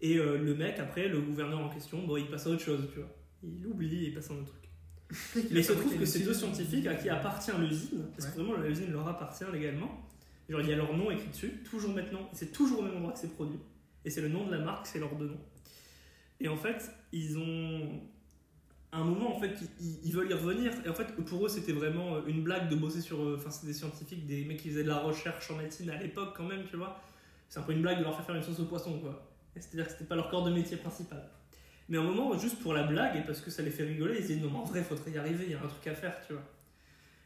Et 0.01 0.19
euh, 0.19 0.39
le 0.39 0.55
mec, 0.55 0.79
après, 0.79 1.09
le 1.09 1.21
gouverneur 1.21 1.61
en 1.61 1.69
question, 1.69 2.05
bon, 2.07 2.17
il 2.17 2.27
passe 2.27 2.47
à 2.47 2.51
autre 2.51 2.63
chose, 2.63 2.89
tu 2.93 2.99
vois. 3.01 3.09
Il 3.43 3.67
oublie 3.67 4.05
et 4.05 4.09
il 4.09 4.15
passe 4.15 4.31
à 4.31 4.35
un 4.35 4.39
autre 4.39 4.53
truc. 4.53 4.69
Mais 5.51 5.61
il 5.61 5.65
se 5.65 5.73
trouve 5.73 5.99
que 5.99 6.05
ces 6.05 6.21
deux 6.21 6.35
scientifiques 6.35 6.87
à 6.87 6.95
qui 6.95 7.09
appartient 7.09 7.51
l'usine, 7.59 8.05
parce 8.17 8.31
que 8.31 8.41
vraiment 8.41 8.55
l'usine 8.63 8.91
leur 8.93 9.07
appartient 9.07 9.45
légalement, 9.53 10.09
genre 10.49 10.61
il 10.61 10.69
y 10.69 10.73
a 10.73 10.77
leur 10.77 10.97
nom 10.97 11.11
écrit 11.11 11.29
dessus, 11.29 11.63
toujours 11.69 11.93
maintenant, 11.95 12.29
c'est 12.33 12.53
toujours 12.53 12.81
au 12.81 12.83
même 12.83 12.97
endroit 12.97 13.13
que 13.13 13.19
c'est 13.19 13.33
produit, 13.35 13.59
et 14.05 14.11
c'est 14.11 14.23
le 14.23 14.29
nom 14.29 14.47
de 14.47 14.53
la 14.53 14.59
marque, 14.61 14.87
c'est 14.87 14.99
leur 14.99 15.15
deux 15.17 15.29
noms. 15.29 15.41
Et 16.41 16.49
en 16.49 16.57
fait, 16.57 16.91
ils 17.13 17.39
ont. 17.39 18.01
Un 18.97 19.03
moment, 19.03 19.37
en 19.37 19.41
fait, 19.41 19.53
ils, 19.81 20.13
veulent 20.13 20.31
y 20.31 20.35
revenir, 20.35 20.73
et 20.87 20.89
en 20.89 20.95
fait, 20.95 21.17
pour 21.25 21.45
eux, 21.45 21.49
c'était 21.49 21.73
vraiment 21.73 22.25
une 22.27 22.45
blague 22.45 22.69
de 22.69 22.77
bosser 22.77 23.01
sur. 23.01 23.21
eux. 23.21 23.35
Enfin, 23.37 23.51
c'est 23.51 23.67
des 23.67 23.73
scientifiques, 23.73 24.25
des 24.25 24.45
mecs 24.45 24.59
qui 24.59 24.69
faisaient 24.69 24.85
de 24.85 24.89
la 24.89 25.01
recherche 25.01 25.51
en 25.51 25.57
médecine 25.57 25.91
à 25.91 26.01
l'époque, 26.01 26.35
quand 26.37 26.45
même, 26.45 26.65
tu 26.71 26.77
vois. 26.77 27.03
C'est 27.49 27.59
un 27.59 27.63
peu 27.63 27.73
une 27.73 27.83
blague 27.83 27.99
de 27.99 28.05
leur 28.05 28.15
faire 28.15 28.25
faire 28.25 28.37
une 28.37 28.43
sauce 28.45 28.61
au 28.61 28.67
poisson, 28.67 29.01
quoi. 29.01 29.27
C'est-à-dire 29.57 29.87
que 29.87 29.93
c'était 29.93 30.05
pas 30.05 30.15
leur 30.15 30.31
corps 30.31 30.45
de 30.45 30.53
métier 30.53 30.77
principal. 30.77 31.29
Mais 31.89 31.99
à 31.99 32.01
un 32.01 32.05
moment, 32.05 32.39
juste 32.39 32.61
pour 32.61 32.73
la 32.73 32.85
blague 32.85 33.17
et 33.17 33.23
parce 33.23 33.41
que 33.41 33.51
ça 33.51 33.63
les 33.63 33.71
fait 33.71 33.85
rigoler, 33.85 34.19
ils 34.19 34.23
se 34.23 34.29
disent 34.29 34.43
non, 34.43 34.51
mais 34.51 34.59
en 34.59 34.65
vrai, 34.65 34.83
faudrait 34.83 35.11
y 35.11 35.19
arriver, 35.19 35.45
il 35.47 35.53
y 35.53 35.55
a 35.55 35.63
un 35.63 35.67
truc 35.67 35.87
à 35.89 35.95
faire, 35.95 36.17
tu 36.27 36.33
vois. 36.33 36.43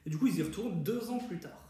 Et 0.07 0.11
du 0.11 0.17
coup, 0.19 0.27
ils 0.27 0.39
y 0.39 0.43
retournent 0.43 0.83
deux 0.83 1.11
ans 1.11 1.19
plus 1.19 1.39
tard. 1.39 1.69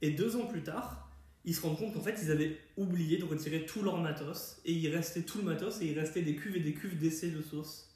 Et 0.00 0.10
deux 0.10 0.36
ans 0.36 0.46
plus 0.46 0.62
tard, 0.62 1.10
ils 1.44 1.54
se 1.54 1.60
rendent 1.60 1.76
compte 1.76 1.94
qu'en 1.94 2.00
fait, 2.00 2.18
ils 2.22 2.30
avaient 2.30 2.56
oublié 2.76 3.18
de 3.18 3.24
retirer 3.24 3.66
tout 3.66 3.82
leur 3.82 3.98
matos, 4.00 4.60
et 4.64 4.72
il 4.72 4.88
restait 4.94 5.22
tout 5.22 5.38
le 5.38 5.44
matos, 5.44 5.82
et 5.82 5.86
il 5.86 5.98
restait 5.98 6.22
des 6.22 6.36
cuves 6.36 6.56
et 6.56 6.60
des 6.60 6.72
cuves 6.72 6.98
d'essai 6.98 7.30
de 7.30 7.42
sauce. 7.42 7.91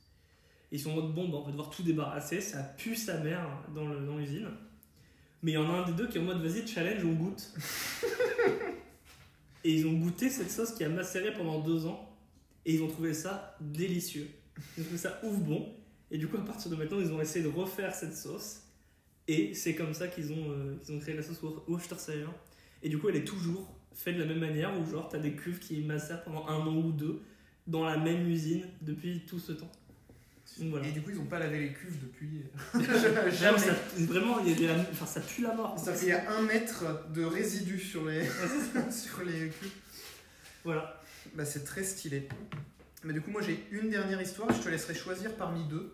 Ils 0.72 0.80
sont 0.80 0.90
en 0.90 0.94
mode, 0.96 1.14
bon, 1.14 1.28
bah, 1.28 1.38
on 1.38 1.42
va 1.44 1.50
devoir 1.50 1.70
tout 1.70 1.82
débarrasser, 1.82 2.40
ça 2.40 2.62
pue 2.62 2.96
sa 2.96 3.18
mère 3.18 3.46
dans 3.74 4.16
l'usine. 4.16 4.48
Mais 5.42 5.52
il 5.52 5.54
y 5.54 5.58
en 5.58 5.72
a 5.72 5.78
un 5.78 5.86
des 5.86 5.92
deux 5.92 6.08
qui 6.08 6.18
est 6.18 6.20
en 6.20 6.24
mode, 6.24 6.42
vas-y, 6.42 6.66
challenge, 6.66 7.04
on 7.04 7.12
goûte. 7.12 7.52
et 9.64 9.72
ils 9.72 9.86
ont 9.86 9.92
goûté 9.92 10.30
cette 10.30 10.50
sauce 10.50 10.72
qui 10.72 10.84
a 10.84 10.88
macéré 10.88 11.32
pendant 11.32 11.60
deux 11.60 11.86
ans, 11.86 12.12
et 12.64 12.74
ils 12.74 12.82
ont 12.82 12.88
trouvé 12.88 13.14
ça 13.14 13.56
délicieux. 13.60 14.28
Ils 14.76 14.80
ont 14.80 14.84
trouvé 14.84 14.98
ça 14.98 15.20
ouf 15.22 15.36
bon, 15.38 15.72
et 16.10 16.18
du 16.18 16.28
coup, 16.28 16.36
à 16.36 16.44
partir 16.44 16.70
de 16.70 16.76
maintenant, 16.76 17.00
ils 17.00 17.12
ont 17.12 17.20
essayé 17.20 17.44
de 17.44 17.50
refaire 17.50 17.94
cette 17.94 18.16
sauce, 18.16 18.62
et 19.28 19.54
c'est 19.54 19.74
comme 19.74 19.92
ça 19.94 20.08
qu'ils 20.08 20.32
ont, 20.32 20.50
euh, 20.50 20.76
ont 20.90 20.98
créé 20.98 21.14
la 21.14 21.22
sauce 21.22 21.42
Wor- 21.42 21.64
Worcestershire. 21.68 22.32
Et 22.82 22.88
du 22.88 22.98
coup, 22.98 23.08
elle 23.08 23.16
est 23.16 23.24
toujours 23.24 23.68
faite 23.92 24.14
de 24.16 24.20
la 24.20 24.26
même 24.26 24.38
manière, 24.38 24.78
où 24.78 24.88
genre, 24.88 25.08
t'as 25.08 25.18
des 25.18 25.34
cuves 25.34 25.58
qui 25.58 25.80
macèrent 25.82 26.22
pendant 26.22 26.46
un 26.46 26.58
an 26.58 26.76
ou 26.76 26.92
deux 26.92 27.22
dans 27.66 27.84
la 27.84 27.96
même 27.98 28.28
usine 28.28 28.64
depuis 28.82 29.22
tout 29.26 29.40
ce 29.40 29.52
temps. 29.52 29.70
Voilà. 30.60 30.86
Et 30.86 30.92
du 30.92 31.02
coup, 31.02 31.10
ils 31.10 31.18
ont 31.18 31.24
pas 31.26 31.38
lavé 31.38 31.60
les 31.60 31.72
cuves 31.72 31.98
depuis. 32.02 32.42
Jamais. 33.38 33.58
ça, 33.58 33.74
vraiment, 33.98 34.38
il 34.40 34.50
y 34.50 34.52
a 34.52 34.74
des- 34.74 34.80
enfin, 34.92 35.06
ça 35.06 35.20
pue 35.20 35.42
la 35.42 35.54
mort. 35.54 35.78
Ça 35.78 35.92
fait 35.92 36.06
il 36.06 36.08
y 36.08 36.12
a 36.12 36.30
un 36.32 36.42
mètre 36.42 36.84
de 37.12 37.24
résidus 37.24 37.78
sur 37.80 38.06
les, 38.06 38.24
sur 38.90 39.22
les 39.24 39.50
cuves. 39.50 39.70
Voilà. 40.64 41.00
Bah, 41.34 41.44
c'est 41.44 41.64
très 41.64 41.84
stylé. 41.84 42.28
Mais 43.04 43.12
du 43.12 43.20
coup, 43.20 43.30
moi 43.30 43.42
j'ai 43.42 43.66
une 43.70 43.90
dernière 43.90 44.20
histoire, 44.22 44.50
je 44.52 44.60
te 44.62 44.68
laisserai 44.68 44.94
choisir 44.94 45.34
parmi 45.36 45.64
deux. 45.68 45.92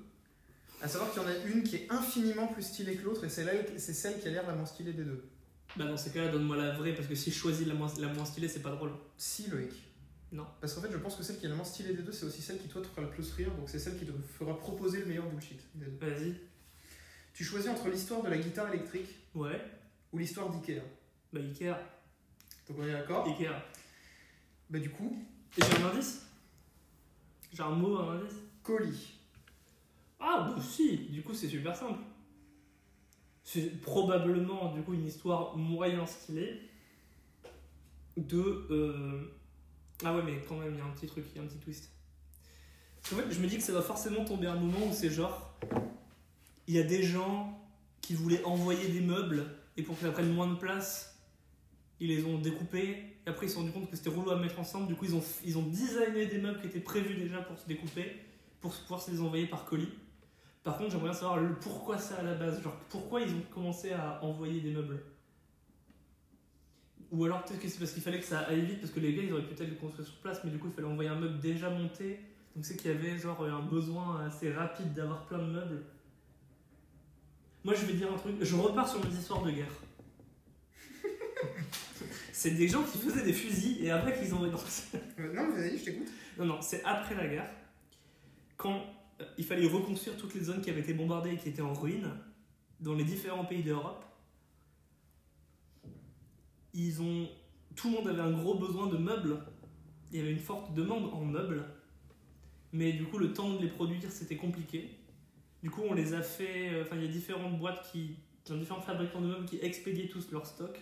À 0.80 0.89
savoir 0.89 1.12
qu'il 1.12 1.22
y 1.22 1.24
en 1.24 1.28
a 1.28 1.34
une 1.52 1.62
qui 1.62 1.76
est 1.76 1.86
infiniment 1.90 2.47
plus 2.48 2.62
stylée 2.62 2.97
que 2.97 3.05
l'autre, 3.05 3.24
et 3.24 3.28
c'est 3.28 3.44
là- 3.44 3.52
c'est 3.76 3.93
celle 3.93 4.18
qui 4.20 4.28
a 4.28 4.30
l'air 4.30 4.47
la 4.47 4.55
moins 4.55 4.66
stylée 4.66 4.93
des 4.93 5.05
deux. 5.05 5.24
Bah, 5.76 5.84
dans 5.86 5.97
ces 5.97 6.10
cas-là, 6.10 6.28
donne-moi 6.28 6.56
la 6.56 6.72
vraie, 6.72 6.93
parce 6.94 7.06
que 7.09 7.14
si 7.14 7.30
je 7.30 7.36
choisis 7.39 7.66
la 7.66 7.74
moins, 7.74 7.90
la 7.98 8.09
moins 8.09 8.24
stylée, 8.24 8.48
c'est 8.48 8.60
pas 8.62 8.70
drôle. 8.70 8.93
Si, 9.16 9.48
Loïc. 9.51 9.72
Non. 10.33 10.47
Parce 10.61 10.75
qu'en 10.75 10.81
fait, 10.81 10.91
je 10.91 10.97
pense 10.97 11.15
que 11.17 11.23
celle 11.23 11.39
qui 11.39 11.47
est 11.47 11.49
la 11.51 11.55
moins 11.55 11.65
stylée 11.65 11.93
des 11.95 12.03
deux, 12.03 12.13
c'est 12.13 12.25
aussi 12.25 12.41
celle 12.43 12.59
qui, 12.59 12.69
toi, 12.69 12.81
te 12.81 12.87
fera 12.87 13.03
le 13.03 13.11
plus 13.11 13.31
rire, 13.33 13.55
donc 13.55 13.69
c'est 13.69 13.79
celle 13.79 13.99
qui 13.99 14.07
te 14.07 14.13
fera 14.39 14.57
proposer 14.59 15.01
le 15.01 15.07
meilleur 15.07 15.29
bullshit. 15.29 15.61
Vas-y. 15.75 16.35
Tu 17.35 17.45
choisis 17.45 17.71
entre 17.71 17.89
l'histoire 17.89 18.23
de 18.23 18.31
la 18.31 18.39
guitare 18.39 18.73
électrique 18.73 19.09
Ouais. 19.35 19.61
ou 20.13 20.19
l'histoire 20.19 20.49
d'Ikea. 20.51 20.81
Bah, 21.33 21.41
Ikea. 21.41 21.75
Donc 22.69 22.79
on 22.79 22.85
est 22.87 22.93
d'accord? 22.93 23.27
Ikea. 23.29 23.51
Bah, 24.71 24.79
du 24.79 24.91
coup, 24.91 25.23
Et 25.59 25.63
j'ai 25.63 25.83
un 25.83 25.89
indice? 25.91 26.27
J'ai 27.53 27.63
un 27.63 27.71
mot, 27.71 27.99
un 27.99 28.17
indice? 28.21 28.37
Colis. 28.63 29.19
Ah, 30.19 30.51
bah 30.55 30.63
si, 30.63 30.97
du 31.11 31.23
coup 31.23 31.35
c'est 31.35 31.49
super 31.49 31.75
simple. 31.77 31.99
C'est 33.45 33.81
probablement 33.83 34.73
du 34.73 34.83
coup 34.83 34.95
une 34.95 35.05
histoire 35.07 35.57
moyen 35.57 36.07
stylée 36.07 36.61
de. 38.17 38.39
euh, 38.71 39.35
Ah 40.05 40.15
ouais, 40.15 40.23
mais 40.24 40.43
quand 40.49 40.57
même, 40.57 40.73
il 40.74 40.79
y 40.79 40.81
a 40.81 40.85
un 40.85 40.91
petit 40.91 41.07
truc, 41.07 41.24
il 41.33 41.37
y 41.37 41.41
a 41.41 41.43
un 41.45 41.47
petit 41.47 41.59
twist. 41.59 41.91
Qu'en 43.09 43.16
fait, 43.16 43.31
je 43.31 43.41
me 43.41 43.47
dis 43.47 43.57
que 43.57 43.62
ça 43.62 43.73
va 43.73 43.83
forcément 43.83 44.24
tomber 44.24 44.47
un 44.47 44.57
moment 44.57 44.87
où 44.87 44.93
c'est 44.93 45.11
genre. 45.11 45.59
Il 46.66 46.74
y 46.74 46.79
a 46.79 46.85
des 46.85 47.03
gens 47.03 47.61
qui 48.01 48.15
voulaient 48.15 48.45
envoyer 48.45 48.89
des 48.89 49.01
meubles 49.01 49.47
et 49.77 49.83
pour 49.83 49.99
que 49.99 50.11
ça 50.11 50.23
moins 50.23 50.49
de 50.49 50.57
place, 50.57 51.19
ils 52.01 52.09
les 52.09 52.24
ont 52.24 52.39
découpés. 52.39 53.16
Et 53.27 53.31
après, 53.31 53.47
ils 53.47 53.49
se 53.49 53.55
sont 53.55 53.61
rendus 53.61 53.73
compte 53.73 53.91
que 53.91 53.97
c'était 53.97 54.11
relou 54.11 54.31
à 54.31 54.37
mettre 54.37 54.59
ensemble. 54.59 54.89
Du 54.89 54.95
coup, 54.95 55.05
ils 55.05 55.15
ont, 55.15 55.23
ils 55.45 55.59
ont 55.59 55.62
designé 55.62 56.27
des 56.27 56.39
meubles 56.39 56.61
qui 56.61 56.66
étaient 56.66 56.81
prévus 56.81 57.15
déjà 57.15 57.41
pour 57.43 57.59
se 57.59 57.66
découper 57.66 58.16
pour 58.62 58.73
pouvoir 58.73 59.03
se 59.03 59.11
les 59.11 59.20
envoyer 59.20 59.47
par 59.47 59.65
colis. 59.65 59.93
Par 60.62 60.79
contre, 60.79 60.93
j'aimerais 60.93 61.11
bien 61.11 61.15
savoir 61.15 61.39
le 61.39 61.55
pourquoi 61.57 61.99
ça 61.99 62.19
à 62.19 62.23
la 62.23 62.35
base. 62.35 62.62
Genre, 62.62 62.77
pourquoi 62.89 63.20
ils 63.20 63.35
ont 63.35 63.43
commencé 63.53 63.93
à 63.93 64.23
envoyer 64.24 64.61
des 64.61 64.70
meubles? 64.70 65.03
Ou 67.12 67.24
alors, 67.26 67.44
peut-être 67.44 67.60
que 67.60 67.68
c'est 67.68 67.78
parce 67.78 67.93
qu'il 67.93 68.02
fallait 68.02 68.20
que 68.20 68.24
ça 68.24 68.40
aille 68.40 68.62
vite, 68.62 68.80
parce 68.80 68.93
que 68.93 68.98
les 69.01 69.14
gars, 69.14 69.22
ils 69.22 69.32
auraient 69.32 69.47
pu 69.47 69.55
peut-être 69.55 69.68
le 69.68 69.76
construire 69.76 70.09
sur 70.09 70.16
place, 70.16 70.40
mais 70.44 70.51
du 70.51 70.59
coup, 70.59 70.68
il 70.68 70.72
fallait 70.72 70.89
envoyer 70.89 71.10
un 71.10 71.20
meuble 71.20 71.39
déjà 71.40 71.68
monté. 71.68 72.18
Donc, 72.56 72.64
c'est 72.64 72.74
qu'il 72.76 72.90
y 72.90 72.94
avait 72.94 73.18
genre 73.18 73.44
un 73.44 73.60
besoin 73.60 74.24
assez 74.24 74.51
rapide 74.51 74.94
d'avoir 74.94 75.26
plein 75.26 75.39
de 75.39 75.51
meubles. 75.51 75.82
Moi, 77.64 77.74
je 77.74 77.84
vais 77.84 77.93
dire 77.93 78.10
un 78.10 78.16
truc. 78.16 78.36
Je 78.40 78.56
repars 78.56 78.89
sur 78.89 79.05
mes 79.05 79.14
histoires 79.14 79.43
de 79.43 79.51
guerre. 79.51 79.72
c'est 82.32 82.52
des 82.52 82.66
gens 82.66 82.82
qui 82.82 82.98
faisaient 82.98 83.24
des 83.24 83.32
fusils 83.32 83.84
et 83.84 83.90
après 83.90 84.18
qu'ils 84.18 84.30
le 84.30 84.36
Euh, 85.20 85.32
non, 85.34 85.55
vas-y, 85.55 85.78
je 85.78 85.84
t'écoute. 85.84 86.09
non, 86.39 86.47
non, 86.47 86.62
c'est 86.62 86.82
après 86.82 87.14
la 87.14 87.28
guerre, 87.28 87.51
quand 88.56 88.82
euh, 89.20 89.24
il 89.36 89.44
fallait 89.44 89.66
reconstruire 89.66 90.16
toutes 90.16 90.34
les 90.34 90.40
zones 90.40 90.62
qui 90.62 90.70
avaient 90.70 90.80
été 90.80 90.94
bombardées 90.94 91.34
et 91.34 91.36
qui 91.36 91.51
étaient 91.51 91.62
en 91.62 91.74
ruine 91.74 92.10
dans 92.80 92.94
les 92.94 93.05
différents 93.05 93.44
pays 93.44 93.62
d'Europe. 93.62 94.05
Ils 96.74 97.03
ont, 97.03 97.28
tout 97.77 97.89
le 97.90 97.97
monde 97.97 98.09
avait 98.09 98.20
un 98.20 98.32
gros 98.32 98.55
besoin 98.55 98.86
de 98.86 98.97
meubles. 98.97 99.39
Il 100.11 100.19
y 100.19 100.23
avait 100.23 100.32
une 100.32 100.39
forte 100.39 100.74
demande 100.74 101.12
en 101.12 101.24
meubles, 101.24 101.65
mais 102.73 102.93
du 102.93 103.05
coup 103.05 103.19
le 103.19 103.32
temps 103.32 103.55
de 103.55 103.62
les 103.62 103.69
produire 103.69 104.11
c'était 104.11 104.36
compliqué. 104.36 104.90
Du 105.62 105.70
coup 105.70 105.82
on 105.89 105.94
les 105.94 106.15
a 106.15 106.23
fait, 106.23 106.70
euh, 106.70 106.82
enfin 106.82 106.97
il 106.97 107.03
y 107.03 107.09
a 107.09 107.11
différentes 107.11 107.59
boîtes 107.59 107.90
qui, 107.90 108.16
différents 108.51 108.81
fabricants 108.81 109.20
de 109.20 109.28
meubles 109.28 109.47
qui 109.47 109.59
expédiaient 109.59 110.09
tous 110.09 110.31
leur 110.32 110.47
stock, 110.47 110.78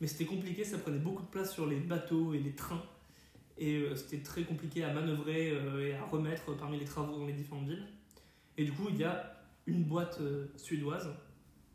mais 0.00 0.06
c'était 0.06 0.24
compliqué, 0.24 0.64
ça 0.64 0.78
prenait 0.78 0.98
beaucoup 0.98 1.22
de 1.22 1.28
place 1.28 1.52
sur 1.52 1.66
les 1.66 1.78
bateaux 1.78 2.34
et 2.34 2.38
les 2.38 2.54
trains. 2.54 2.82
Et 3.56 3.76
euh, 3.76 3.94
c'était 3.94 4.22
très 4.22 4.42
compliqué 4.42 4.82
à 4.82 4.92
manœuvrer 4.92 5.50
euh, 5.50 5.86
et 5.86 5.94
à 5.94 6.04
remettre 6.04 6.56
parmi 6.56 6.78
les 6.78 6.84
travaux 6.84 7.18
dans 7.18 7.26
les 7.26 7.32
différentes 7.32 7.68
villes. 7.68 7.86
Et 8.56 8.64
du 8.64 8.72
coup, 8.72 8.88
il 8.90 8.96
y 8.96 9.04
a 9.04 9.36
une 9.66 9.84
boîte 9.84 10.20
suédoise, 10.56 11.08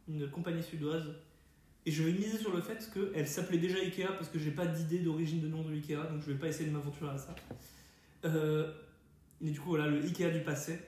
une 0.08 0.30
compagnie 0.30 0.62
suédoise, 0.62 1.16
et 1.90 1.92
je 1.92 2.04
vais 2.04 2.12
miser 2.12 2.38
sur 2.38 2.54
le 2.54 2.62
fait 2.62 2.88
qu'elle 2.94 3.28
s'appelait 3.28 3.58
déjà 3.58 3.80
Ikea 3.80 4.10
parce 4.16 4.30
que 4.30 4.38
j'ai 4.38 4.52
pas 4.52 4.68
d'idée 4.68 5.00
d'origine 5.00 5.42
de 5.42 5.48
nom 5.48 5.64
de 5.64 5.74
Ikea, 5.74 5.96
donc 6.12 6.22
je 6.22 6.32
vais 6.32 6.38
pas 6.38 6.48
essayer 6.48 6.70
de 6.70 6.72
m'aventurer 6.72 7.10
à 7.10 7.18
ça. 7.18 7.34
Euh, 8.26 8.72
et 9.42 9.50
du 9.50 9.60
coup, 9.60 9.70
voilà, 9.70 9.88
le 9.88 10.00
Ikea 10.04 10.30
du 10.30 10.42
passé 10.42 10.80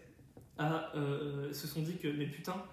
a, 0.60 0.96
euh, 0.96 1.52
se 1.54 1.66
sont 1.66 1.82
dit 1.82 1.98
que, 1.98 2.08
mais 2.08 2.28
putain, 2.28 2.64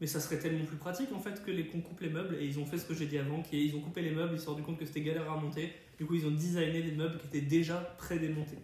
mais 0.00 0.08
ça 0.08 0.18
serait 0.18 0.40
tellement 0.40 0.64
plus 0.64 0.76
pratique 0.76 1.12
en 1.12 1.20
fait 1.20 1.40
que 1.44 1.52
les 1.52 1.68
qu'on 1.68 1.82
coupe 1.82 2.00
les 2.00 2.10
meubles. 2.10 2.34
Et 2.40 2.46
ils 2.46 2.58
ont 2.58 2.66
fait 2.66 2.78
ce 2.78 2.84
que 2.84 2.94
j'ai 2.94 3.06
dit 3.06 3.16
avant 3.16 3.42
qui 3.42 3.58
est 3.58 3.64
ils 3.64 3.76
ont 3.76 3.80
coupé 3.80 4.02
les 4.02 4.10
meubles 4.10 4.34
ils 4.34 4.40
se 4.40 4.46
sont 4.46 4.50
rendu 4.54 4.64
compte 4.64 4.80
que 4.80 4.84
c'était 4.84 5.02
galère 5.02 5.30
à 5.30 5.36
monter 5.36 5.72
du 5.96 6.04
coup 6.04 6.16
ils 6.16 6.26
ont 6.26 6.32
designé 6.32 6.82
des 6.82 6.96
meubles 6.96 7.16
qui 7.18 7.28
étaient 7.28 7.46
déjà 7.46 7.76
pré-démontés. 7.96 8.58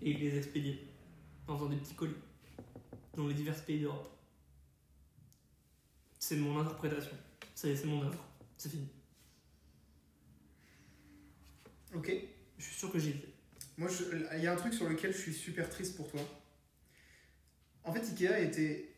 Et 0.00 0.12
ils 0.12 0.20
les 0.20 0.38
expédiaient 0.38 0.78
en 1.48 1.56
faisant 1.56 1.70
des 1.70 1.76
petits 1.76 1.94
colis 1.94 2.14
dans 3.16 3.26
les 3.26 3.34
divers 3.34 3.60
pays 3.64 3.80
d'Europe. 3.80 4.16
C'est 6.20 6.36
mon 6.36 6.60
interprétation 6.60 7.16
c'est 7.60 7.74
c'est 7.74 7.86
mon 7.86 8.02
œuvre 8.02 8.24
c'est 8.56 8.68
fini 8.68 8.86
Ok. 11.92 12.12
je 12.58 12.64
suis 12.64 12.74
sûr 12.76 12.92
que 12.92 12.98
j'y 13.00 13.10
étais 13.10 13.28
Moi, 13.76 13.88
il 14.36 14.42
y 14.44 14.46
a 14.46 14.52
un 14.52 14.56
truc 14.56 14.72
sur 14.74 14.88
lequel 14.88 15.12
je 15.12 15.18
suis 15.18 15.32
super 15.34 15.68
triste 15.70 15.96
pour 15.96 16.08
toi. 16.08 16.20
En 17.84 17.92
fait, 17.92 18.00
Ikea 18.00 18.28
a 18.34 18.38
été, 18.40 18.94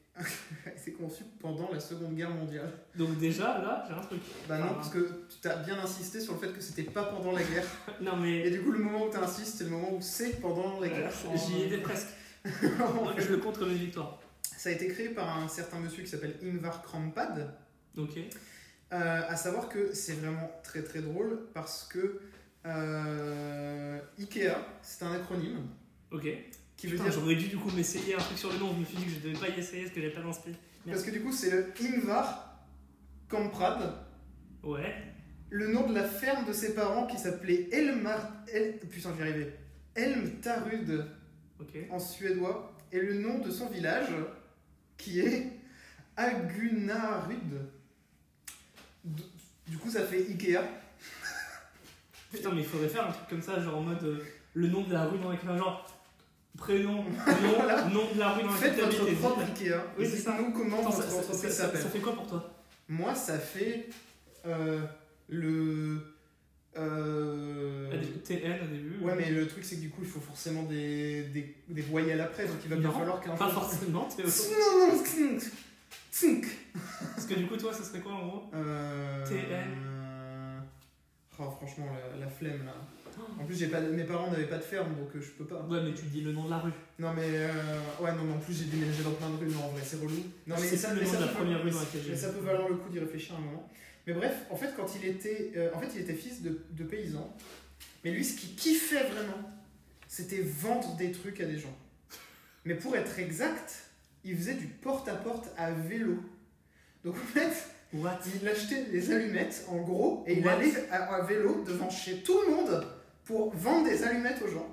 été 0.76 0.92
conçu 0.92 1.22
pendant 1.38 1.70
la 1.72 1.78
Seconde 1.80 2.14
Guerre 2.16 2.30
mondiale. 2.34 2.70
donc 2.96 3.16
déjà 3.18 3.58
là 3.58 3.84
j'ai 3.88 3.94
un 3.94 4.00
truc 4.02 4.20
Bah 4.48 4.58
non, 4.58 4.66
Ah. 4.70 4.74
parce 4.74 4.90
que 4.90 5.26
tu 5.40 5.48
as 5.48 5.56
bien 5.56 5.78
insisté 5.78 6.20
sur 6.20 6.34
le 6.34 6.40
fait 6.40 6.52
que 6.52 6.60
c'était 6.60 6.82
pas 6.82 7.04
pendant 7.04 7.32
la 7.32 7.42
guerre. 7.44 7.66
non 8.02 8.16
mais 8.16 8.46
Et 8.46 8.50
du 8.50 8.60
coup, 8.62 8.72
le 8.72 8.80
moment 8.80 9.06
où 9.06 9.10
tu 9.10 9.16
insistes, 9.16 9.56
c'est 9.58 9.64
le 9.64 9.70
moment 9.70 9.94
où 9.94 10.02
c'est 10.02 10.38
pendant 10.40 10.78
la 10.80 10.88
guerre. 10.88 11.12
j'y 11.34 11.62
étais 11.62 11.78
presque 11.78 12.08
En 12.44 13.06
fait, 13.14 13.22
je 13.22 13.28
le 13.32 13.38
compte 13.38 13.58
comme 13.58 13.70
une 13.70 13.78
victoire 13.78 14.20
Ça 14.42 14.68
a 14.68 14.72
été 14.72 14.88
créé 14.88 15.10
par 15.10 15.38
un 15.38 15.48
certain 15.48 15.78
monsieur 15.78 16.02
qui 16.02 16.10
s'appelle 16.10 16.36
Ingvar 16.42 16.82
Krampa. 16.82 17.34
ok 17.96 18.18
Euh, 18.92 19.22
à 19.28 19.36
savoir 19.36 19.68
que 19.68 19.92
c'est 19.94 20.14
vraiment 20.14 20.50
très 20.64 20.82
très 20.82 21.00
drôle 21.00 21.46
parce 21.54 21.84
que 21.84 22.20
euh, 22.66 24.00
Ikea, 24.18 24.50
c'est 24.82 25.04
un 25.04 25.12
acronyme 25.12 25.60
ok 26.10 26.26
qui 26.76 26.86
veut 26.88 26.92
Putain, 26.96 27.04
dire. 27.04 27.12
j'aurais 27.12 27.36
dû 27.36 27.46
du 27.48 27.56
coup 27.56 27.70
m'essayer 27.76 28.14
un 28.14 28.18
truc 28.18 28.36
sur 28.38 28.52
le 28.52 28.58
nom. 28.58 28.72
Je 28.74 28.80
me 28.80 28.84
suis 28.84 28.96
dit 28.96 29.04
que 29.04 29.10
je 29.10 29.20
devais 29.20 29.38
pas 29.38 29.48
y 29.54 29.58
essayer 29.60 29.82
parce 29.82 29.94
que 29.94 30.00
j'avais 30.00 30.12
pas 30.14 30.22
d'inspi. 30.22 30.50
Parce 30.86 31.02
que 31.04 31.10
du 31.10 31.20
coup, 31.20 31.30
c'est 31.30 31.50
le 31.50 31.66
Ingvar 31.80 32.58
Kamprad, 33.28 33.92
Ouais. 34.64 34.94
le 35.50 35.68
nom 35.68 35.86
de 35.86 35.94
la 35.94 36.04
ferme 36.04 36.44
de 36.46 36.52
ses 36.52 36.74
parents 36.74 37.06
qui 37.06 37.18
s'appelait 37.18 37.68
Elmar. 37.70 38.32
El... 38.52 38.78
Putain, 38.78 39.14
j'y 39.14 39.22
arrivais. 39.22 39.56
Elmtarud 39.94 41.04
Ok. 41.60 41.76
en 41.90 41.98
suédois, 41.98 42.72
et 42.90 42.98
le 43.00 43.14
nom 43.14 43.38
de 43.38 43.50
son 43.50 43.66
village 43.68 44.08
qui 44.96 45.20
est 45.20 45.52
Agunarud. 46.16 47.60
Du 49.04 49.76
coup, 49.78 49.90
ça 49.90 50.02
fait 50.04 50.18
Ikea. 50.28 50.58
Putain, 52.32 52.50
mais 52.52 52.60
il 52.60 52.66
faudrait 52.66 52.88
faire 52.88 53.08
un 53.08 53.12
truc 53.12 53.28
comme 53.28 53.42
ça, 53.42 53.60
genre 53.60 53.78
en 53.78 53.82
mode 53.82 54.02
euh, 54.04 54.18
le 54.54 54.68
nom 54.68 54.82
de 54.82 54.92
la 54.92 55.04
rue 55.06 55.18
dans 55.18 55.30
laquelle. 55.30 55.56
Genre 55.56 55.86
prénom, 56.56 57.02
nom, 57.04 57.10
Voilà. 57.56 57.84
nom 57.86 58.12
de 58.14 58.18
la 58.18 58.30
rue 58.32 58.42
dans 58.42 58.52
laquelle 58.52 58.74
Faites 58.74 58.80
votre 58.84 59.14
propre. 59.18 59.40
Ikea. 59.42 59.74
Oui, 59.98 60.06
c'est 60.08 60.16
ça. 60.18 60.32
Dites-nous 60.32 60.52
comment 60.52 60.80
Attends, 60.80 60.90
votre 60.90 61.16
entreprise 61.18 61.40
ça- 61.42 61.48
ça- 61.50 61.62
s'appelle. 61.66 61.82
ça 61.82 61.88
fait 61.88 61.98
quoi 62.00 62.14
pour 62.14 62.26
toi 62.26 62.50
Moi, 62.88 63.14
ça 63.14 63.38
fait 63.38 63.88
euh, 64.46 64.80
le. 65.28 65.98
Euh... 66.76 67.90
Ah, 67.92 67.96
TN 68.24 68.60
au 68.62 68.66
début 68.66 68.98
Ouais, 69.02 69.14
mais 69.16 69.30
le 69.30 69.48
truc, 69.48 69.64
c'est 69.64 69.74
que 69.76 69.80
du 69.80 69.90
coup, 69.90 70.02
il 70.02 70.08
faut 70.08 70.20
forcément 70.20 70.62
des, 70.62 71.22
des, 71.24 71.56
des 71.68 71.82
voyelles 71.82 72.20
après, 72.20 72.46
donc 72.46 72.56
il 72.64 72.70
va 72.70 72.76
bien 72.76 72.92
falloir 72.92 73.20
qu'un 73.20 73.34
Pas 73.34 73.48
forcément, 73.48 74.04
Théo. 74.04 74.26
Tsunk. 76.12 76.46
Parce 77.14 77.26
que 77.26 77.34
du 77.34 77.46
coup, 77.46 77.56
toi, 77.56 77.72
ça 77.72 77.82
serait 77.84 78.00
quoi 78.00 78.12
en 78.12 78.26
gros 78.26 78.50
Euh... 78.54 79.26
TN. 79.26 80.62
Oh, 81.42 81.50
franchement, 81.50 81.86
la, 82.12 82.18
la 82.26 82.30
flemme 82.30 82.66
là. 82.66 82.74
En 83.40 83.44
plus, 83.44 83.54
j'ai 83.58 83.68
pas, 83.68 83.80
mes 83.80 84.04
parents 84.04 84.30
n'avaient 84.30 84.46
pas 84.46 84.58
de 84.58 84.62
ferme 84.62 84.94
donc 84.94 85.08
euh, 85.16 85.20
je 85.20 85.30
peux 85.30 85.44
pas. 85.46 85.60
Ouais, 85.62 85.80
mais 85.82 85.94
tu 85.94 86.04
dis 86.06 86.20
le 86.20 86.32
nom 86.32 86.44
de 86.44 86.50
la 86.50 86.58
rue. 86.58 86.70
Non, 86.98 87.12
mais 87.14 87.22
euh, 87.26 87.52
ouais, 88.00 88.12
non, 88.12 88.24
mais 88.24 88.34
en 88.34 88.38
plus, 88.38 88.52
j'ai 88.58 88.64
déménagé 88.66 89.02
dans 89.02 89.12
plein 89.12 89.30
de 89.30 89.36
rues. 89.36 89.48
Non, 89.48 89.64
en 89.64 89.68
vrai, 89.68 89.80
c'est 89.84 89.96
relou. 89.96 90.22
Non, 90.46 90.56
Je 90.56 90.62
sais 90.62 90.76
ça, 90.76 90.94
de 90.94 91.00
la 91.00 91.06
peut- 91.26 91.32
première 91.34 91.62
rue 91.62 91.70
dans 91.70 91.76
mais- 91.78 91.84
laquelle 91.84 92.02
j'ai 92.04 92.10
mais 92.10 92.16
ça 92.16 92.28
peut 92.30 92.40
valoir 92.44 92.68
le 92.68 92.76
coup 92.76 92.88
d'y 92.90 92.98
réfléchir 92.98 93.34
un 93.36 93.40
moment. 93.40 93.68
Mais 94.06 94.12
bref, 94.12 94.34
en 94.50 94.56
fait, 94.56 94.74
quand 94.76 94.86
il 94.96 95.08
était, 95.08 95.52
euh, 95.56 95.70
en 95.74 95.80
fait, 95.80 95.88
il 95.94 96.00
était 96.02 96.14
fils 96.14 96.42
de, 96.42 96.60
de 96.70 96.84
paysan. 96.84 97.34
Mais 98.04 98.10
lui, 98.12 98.24
ce 98.24 98.38
qu'il 98.38 98.54
kiffait 98.54 99.04
vraiment, 99.04 99.50
c'était 100.08 100.42
vendre 100.42 100.94
des 100.96 101.10
trucs 101.12 101.40
à 101.40 101.46
des 101.46 101.58
gens. 101.58 101.76
Mais 102.66 102.74
pour 102.74 102.94
être 102.96 103.18
exact, 103.18 103.89
il 104.24 104.36
faisait 104.36 104.54
du 104.54 104.66
porte-à-porte 104.66 105.48
à 105.56 105.70
vélo. 105.70 106.18
Donc 107.04 107.14
en 107.16 107.32
fait, 107.38 107.52
What? 107.92 108.18
il 108.40 108.46
achetait 108.48 108.84
des 108.84 109.10
allumettes 109.12 109.64
en 109.68 109.78
gros 109.78 110.22
et 110.26 110.38
il 110.38 110.44
What? 110.44 110.52
allait 110.52 110.88
à, 110.90 111.14
à 111.14 111.22
vélo 111.22 111.64
devant 111.66 111.90
chez 111.90 112.22
tout 112.22 112.40
le 112.42 112.54
monde 112.54 112.86
pour 113.24 113.54
vendre 113.54 113.88
des 113.88 114.02
allumettes 114.04 114.42
aux 114.42 114.48
gens. 114.50 114.68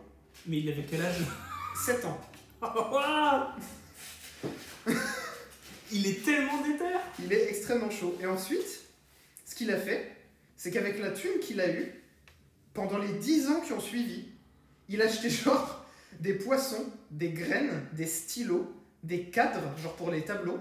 Mais 0.45 0.59
il 0.59 0.69
avait 0.69 0.83
quel 0.83 1.01
âge? 1.01 1.21
7 1.85 2.05
ans. 2.05 2.19
Waouh 2.61 3.43
Il 5.91 6.05
est 6.07 6.23
tellement 6.23 6.61
déter 6.63 6.83
Il 7.23 7.31
est 7.31 7.49
extrêmement 7.49 7.89
chaud. 7.89 8.17
Et 8.21 8.25
ensuite, 8.25 8.81
ce 9.45 9.55
qu'il 9.55 9.71
a 9.71 9.77
fait, 9.77 10.11
c'est 10.55 10.71
qu'avec 10.71 10.99
la 10.99 11.11
thune 11.11 11.39
qu'il 11.41 11.61
a 11.61 11.69
eue, 11.71 12.03
pendant 12.73 12.97
les 12.97 13.13
10 13.13 13.47
ans 13.49 13.61
qui 13.61 13.73
ont 13.73 13.79
suivi, 13.79 14.25
il 14.89 15.01
a 15.01 15.05
acheté 15.05 15.29
genre 15.29 15.85
des 16.19 16.33
poissons, 16.33 16.85
des 17.11 17.29
graines, 17.29 17.85
des 17.93 18.05
stylos, 18.07 18.67
des 19.07 19.23
cadres, 19.25 19.61
genre 19.81 19.95
pour 19.95 20.11
les 20.11 20.21
tableaux, 20.23 20.59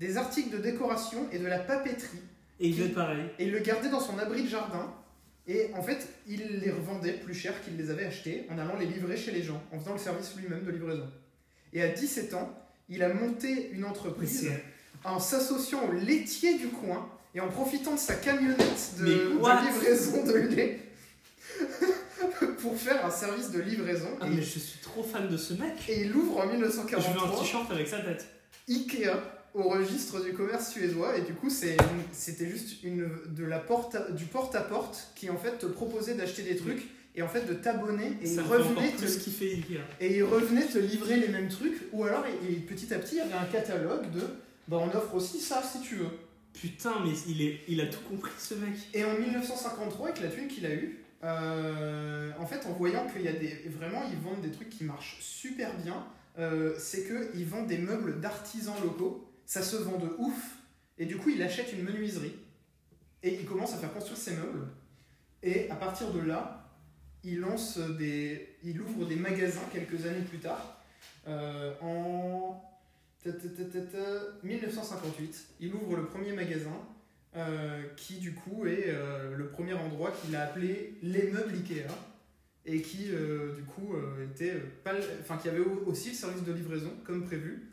des 0.00 0.16
articles 0.16 0.50
de 0.50 0.58
décoration 0.62 1.26
et 1.32 1.38
de 1.38 1.46
la 1.46 1.58
papeterie. 1.58 2.18
Et 2.60 2.68
il 2.68 2.74
fait 2.76 2.88
pareil. 2.88 3.24
Et 3.38 3.44
il 3.46 3.52
le 3.52 3.60
gardait 3.60 3.88
dans 3.88 4.00
son 4.00 4.18
abri 4.18 4.42
de 4.42 4.48
jardin. 4.48 4.92
Et 5.46 5.70
en 5.74 5.82
fait, 5.82 6.06
il 6.26 6.60
les 6.60 6.70
revendait 6.70 7.12
plus 7.12 7.34
cher 7.34 7.52
qu'il 7.62 7.76
les 7.76 7.90
avait 7.90 8.06
achetés 8.06 8.46
en 8.50 8.58
allant 8.58 8.76
les 8.78 8.86
livrer 8.86 9.16
chez 9.16 9.30
les 9.30 9.42
gens, 9.42 9.62
en 9.72 9.78
faisant 9.78 9.92
le 9.92 9.98
service 9.98 10.34
lui-même 10.36 10.64
de 10.64 10.70
livraison. 10.70 11.08
Et 11.72 11.82
à 11.82 11.88
17 11.88 12.34
ans, 12.34 12.58
il 12.88 13.02
a 13.02 13.12
monté 13.12 13.70
une 13.72 13.80
Mais 13.82 13.86
entreprise 13.86 14.40
c'est- 14.42 14.64
en 15.04 15.18
s'associant 15.20 15.86
au 15.88 15.92
laitier 15.92 16.56
du 16.58 16.68
coin 16.68 17.08
et 17.34 17.40
en 17.40 17.48
profitant 17.48 17.92
de 17.94 17.98
sa 17.98 18.14
camionnette 18.14 18.94
de, 18.98 19.04
Mais 19.04 19.34
what? 19.40 19.60
de 19.60 19.66
livraison 19.66 20.24
de 20.24 20.32
lait 20.34 20.78
pour 22.58 22.76
faire 22.76 23.04
un 23.04 23.10
service 23.10 23.50
de 23.50 23.60
livraison. 23.60 24.08
Ah, 24.20 24.26
et, 24.26 24.30
mais 24.30 24.42
je 24.42 24.58
suis 24.58 24.80
trop 24.80 25.02
fan 25.02 25.28
de 25.28 25.36
ce 25.36 25.54
mec. 25.54 25.88
et 25.88 26.02
il 26.02 26.14
ouvre 26.14 26.38
en 26.38 26.42
Je 26.42 26.48
veux 26.48 26.54
un 26.54 26.58
1943 26.58 27.40
t-shirt 27.40 27.70
avec 27.70 27.88
sa 27.88 27.98
tête. 27.98 28.26
Ikea 28.68 29.10
au 29.54 29.68
registre 29.68 30.22
du 30.24 30.32
commerce 30.32 30.72
suédois 30.72 31.16
et 31.16 31.22
du 31.22 31.32
coup 31.32 31.48
c'était 31.48 32.48
juste 32.48 32.82
une 32.82 33.08
de 33.28 33.44
la 33.44 33.60
porte 33.60 34.12
du 34.12 34.24
porte 34.24 34.54
à 34.56 34.60
porte 34.60 35.12
qui 35.14 35.30
en 35.30 35.36
fait 35.36 35.58
te 35.58 35.66
proposait 35.66 36.14
d'acheter 36.14 36.42
des 36.42 36.56
trucs 36.56 36.88
et 37.14 37.22
en 37.22 37.28
fait 37.28 37.46
de 37.46 37.54
t'abonner 37.54 38.16
et 38.20 38.26
ça 38.26 38.42
il 38.44 38.52
revenait 38.52 38.90
te, 38.90 39.04
Ikea. 39.04 39.80
et 40.00 40.16
il 40.16 40.24
revenait 40.24 40.66
te 40.66 40.78
livrer 40.78 41.18
les 41.18 41.28
mêmes 41.28 41.48
trucs 41.48 41.82
ou 41.92 42.02
alors 42.02 42.24
et, 42.26 42.52
et 42.52 42.56
petit 42.56 42.92
à 42.92 42.98
petit 42.98 43.14
il 43.14 43.18
y 43.18 43.20
avait 43.20 43.34
un 43.34 43.44
catalogue 43.44 44.10
de 44.10 44.22
bah 44.66 44.78
on 44.80 44.88
offre 44.88 45.14
aussi 45.14 45.38
ça 45.38 45.62
si 45.62 45.80
tu 45.82 45.96
veux 45.96 46.10
Putain, 46.54 46.94
mais 47.04 47.12
il, 47.28 47.42
est, 47.42 47.60
il 47.68 47.80
a 47.80 47.86
tout 47.86 48.00
compris 48.08 48.30
ce 48.38 48.54
mec. 48.54 48.74
Et 48.94 49.04
en 49.04 49.18
1953, 49.18 50.08
avec 50.08 50.22
la 50.22 50.28
thune 50.28 50.46
qu'il 50.46 50.64
a 50.64 50.72
eue, 50.72 51.03
euh, 51.24 52.32
en 52.38 52.46
fait, 52.46 52.66
en 52.66 52.72
voyant 52.72 53.06
qu'il 53.08 53.22
y 53.22 53.28
a 53.28 53.32
des. 53.32 53.68
Vraiment, 53.68 54.02
ils 54.10 54.18
vendent 54.18 54.42
des 54.42 54.50
trucs 54.50 54.68
qui 54.68 54.84
marchent 54.84 55.16
super 55.20 55.74
bien, 55.78 56.06
euh, 56.38 56.74
c'est 56.78 57.06
qu'ils 57.06 57.46
vendent 57.46 57.66
des 57.66 57.78
meubles 57.78 58.20
d'artisans 58.20 58.74
locaux, 58.82 59.26
ça 59.46 59.62
se 59.62 59.76
vend 59.76 59.98
de 59.98 60.14
ouf, 60.18 60.56
et 60.98 61.06
du 61.06 61.16
coup, 61.16 61.30
il 61.30 61.42
achète 61.42 61.72
une 61.72 61.82
menuiserie, 61.82 62.34
et 63.22 63.34
il 63.34 63.46
commence 63.46 63.72
à 63.72 63.78
faire 63.78 63.92
construire 63.92 64.18
ses 64.18 64.36
meubles, 64.36 64.66
et 65.42 65.70
à 65.70 65.76
partir 65.76 66.12
de 66.12 66.20
là, 66.20 66.70
il 67.22 67.40
lance 67.40 67.78
des. 67.78 68.50
Des 68.64 69.16
magasins 69.16 69.60
quelques 69.72 70.06
années 70.06 70.24
plus 70.28 70.38
tard, 70.38 70.82
euh, 71.26 71.74
en. 71.80 72.62
ta, 73.22 73.32
ta, 73.32 73.48
ta, 73.48 73.64
ta, 73.64 73.80
ta, 73.80 74.20
1958, 74.42 75.46
il 75.60 75.74
ouvre 75.74 75.96
le 75.96 76.06
premier 76.06 76.32
magasin 76.32 76.76
euh, 77.36 77.82
qui 77.96 78.14
du 78.18 78.32
coup 78.34 78.66
est 78.66 78.84
euh, 78.88 79.36
le 79.36 79.48
premier 79.48 79.74
endroit 79.74 80.12
qu'il 80.12 80.34
a 80.36 80.42
appelé 80.44 80.94
les 81.02 81.30
meubles 81.32 81.52
Ikea 81.54 81.86
et 82.66 82.80
qui 82.80 83.08
euh, 83.10 83.54
du 83.54 83.62
coup 83.64 83.94
était 84.32 84.52
pas 84.84 84.92
enfin 85.20 85.36
qui 85.36 85.48
avait 85.48 85.58
au- 85.60 85.82
aussi 85.86 86.10
le 86.10 86.14
service 86.14 86.42
de 86.44 86.52
livraison 86.52 86.92
comme 87.04 87.24
prévu 87.24 87.70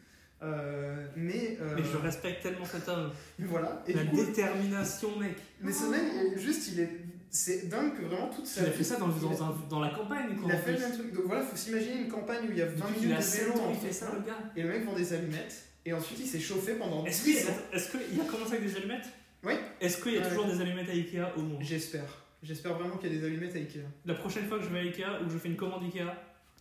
mais 1.16 1.58
Mais 1.76 1.84
je 1.84 1.98
respecte 1.98 2.42
tellement 2.42 2.66
cet 2.66 2.88
homme. 2.90 3.12
mais 3.38 3.46
voilà 3.46 3.84
et 3.88 3.94
La 3.94 4.06
coup, 4.06 4.16
détermination, 4.16 5.18
mec. 5.20 5.36
mais 5.62 5.72
ce 5.72 5.86
mec 5.86 6.38
juste 6.38 6.70
il 6.74 6.80
est 6.80 6.90
c'est 7.30 7.70
dingue 7.70 7.96
que 7.96 8.02
vraiment 8.04 8.28
toute 8.30 8.46
sa 8.46 8.62
Il 8.64 8.68
a 8.68 8.72
fait 8.72 8.84
ça 8.84 8.98
dans, 8.98 9.08
dans, 9.08 9.44
un- 9.44 9.56
dans 9.70 9.80
la 9.80 9.90
campagne, 9.92 10.36
quoi. 10.36 10.50
il 10.50 10.52
a 10.52 10.58
fait 10.58 10.74
le 10.74 10.80
même 10.80 10.92
truc 10.92 11.14
donc 11.14 11.26
voilà 11.28 11.44
faut 11.44 11.56
s'imaginer 11.56 12.02
une 12.02 12.10
campagne 12.10 12.46
où 12.50 12.52
il 12.52 12.58
y 12.58 12.62
a 12.62 12.66
20 12.66 12.74
Depuis 12.76 12.94
qu'il 12.96 13.02
minutes 13.04 13.16
a 13.18 13.20
de 13.20 13.24
7 13.26 13.42
vélo 13.48 13.60
ans, 13.62 13.72
il 13.72 13.88
fait 13.88 13.94
ça, 13.94 14.12
le 14.14 14.26
gars. 14.26 14.38
et 14.56 14.64
le 14.64 14.70
mec 14.70 14.84
vend 14.84 14.96
des 14.96 15.14
allumettes 15.14 15.64
et 15.86 15.94
ensuite 15.94 16.20
il 16.20 16.28
s'est 16.28 16.40
chauffé 16.42 16.74
pendant 16.74 17.06
Est-ce 17.06 17.24
10 17.24 17.38
qu'il 17.38 17.48
ans 17.50 17.54
est-ce 17.72 17.92
qu'il 17.92 18.20
a 18.20 18.26
commencé 18.26 18.56
avec 18.56 18.68
des 18.68 18.76
allumettes? 18.76 19.06
Oui. 19.44 19.54
Est-ce 19.80 20.02
qu'il 20.02 20.14
y 20.14 20.18
a 20.18 20.22
Ouais. 20.22 20.30
toujours 20.30 20.46
des 20.46 20.62
allumettes 20.62 20.90
à 20.90 20.94
Ikea 20.94 21.34
au 21.38 21.42
monde 21.42 21.60
j'espère 21.62 22.24
j'espère 22.44 22.74
vraiment 22.76 22.98
qu'il 22.98 23.12
y 23.12 23.16
a 23.16 23.20
des 23.20 23.26
allumettes 23.26 23.56
à 23.56 23.60
Ikea 23.60 23.82
La 24.06 24.14
prochaine 24.16 24.48
fois 24.48 24.58
que 24.60 24.64
je 24.66 24.70
vais 24.70 24.80
à 24.80 24.82
Ikea 24.84 25.22
ou 25.22 25.28
que 25.28 25.34
je 25.34 25.38
fais 25.38 25.50
une 25.50 25.56
commande 25.56 25.84
Ikea, 25.84 26.06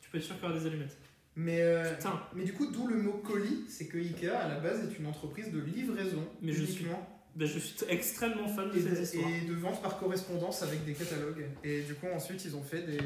tu 0.00 0.08
peux 0.10 0.18
être 0.18 0.24
sûr 0.24 0.34
qu'il 0.38 0.44
y 0.46 0.50
aura 0.50 0.58
des 0.58 0.66
allumettes. 0.66 0.96
Mais, 1.36 1.60
euh, 1.62 1.94
Putain. 1.94 2.20
mais 2.34 2.44
du 2.44 2.52
coup, 2.52 2.66
d'où 2.70 2.86
le 2.88 2.96
mot 2.96 3.12
colis, 3.24 3.64
c'est 3.68 3.86
que 3.86 3.96
Ikea 3.98 4.28
à 4.30 4.48
la 4.48 4.58
base 4.60 4.80
est 4.84 4.98
une 4.98 5.06
entreprise 5.06 5.50
de 5.52 5.60
livraison 5.60 6.26
Mais 6.42 6.52
je 6.52 6.64
suis 6.64 6.80
uniquement 6.84 7.06
Ben, 7.36 7.46
je 7.46 7.58
suis 7.58 7.76
extrêmement 7.88 8.48
fan 8.48 8.70
de 8.70 8.76
et, 8.76 8.80
cette 8.82 8.94
de, 8.96 9.00
histoire. 9.02 9.30
et 9.30 9.46
de 9.46 9.54
vente 9.54 9.80
par 9.82 9.98
correspondance 9.98 10.62
avec 10.62 10.84
des 10.84 10.92
catalogues. 10.94 11.46
Et 11.64 11.82
du 11.82 11.94
coup, 11.94 12.08
ensuite, 12.12 12.44
ils 12.44 12.56
ont 12.56 12.62
fait 12.62 12.82
des. 12.82 12.98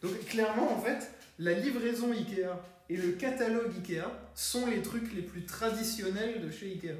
Donc, 0.00 0.18
clairement, 0.26 0.72
en 0.72 0.80
fait, 0.80 1.12
la 1.38 1.52
livraison 1.52 2.10
Ikea 2.12 2.48
et 2.88 2.96
le 2.96 3.12
catalogue 3.12 3.70
Ikea 3.76 4.04
sont 4.34 4.66
les 4.66 4.80
trucs 4.82 5.12
les 5.14 5.22
plus 5.22 5.44
traditionnels 5.44 6.40
de 6.44 6.50
chez 6.50 6.66
Ikea. 6.72 6.94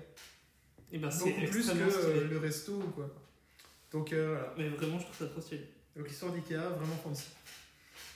Et 0.92 0.98
ben 0.98 1.10
c'est 1.10 1.30
Beaucoup 1.30 1.50
plus 1.50 1.66
que 1.66 1.72
stylé. 1.72 1.82
euh, 1.82 2.28
le 2.28 2.38
resto 2.38 2.74
ou 2.74 2.90
quoi. 2.90 3.08
Donc, 3.90 4.12
euh, 4.12 4.28
voilà. 4.28 4.54
Mais 4.56 4.68
vraiment, 4.76 4.98
je 4.98 5.04
trouve 5.04 5.16
ça 5.16 5.26
trop 5.26 5.40
stylé. 5.40 5.68
Donc, 5.96 6.08
l'histoire 6.08 6.32
d'Ikea, 6.32 6.56
vraiment 6.70 6.96
fancy. 7.02 7.28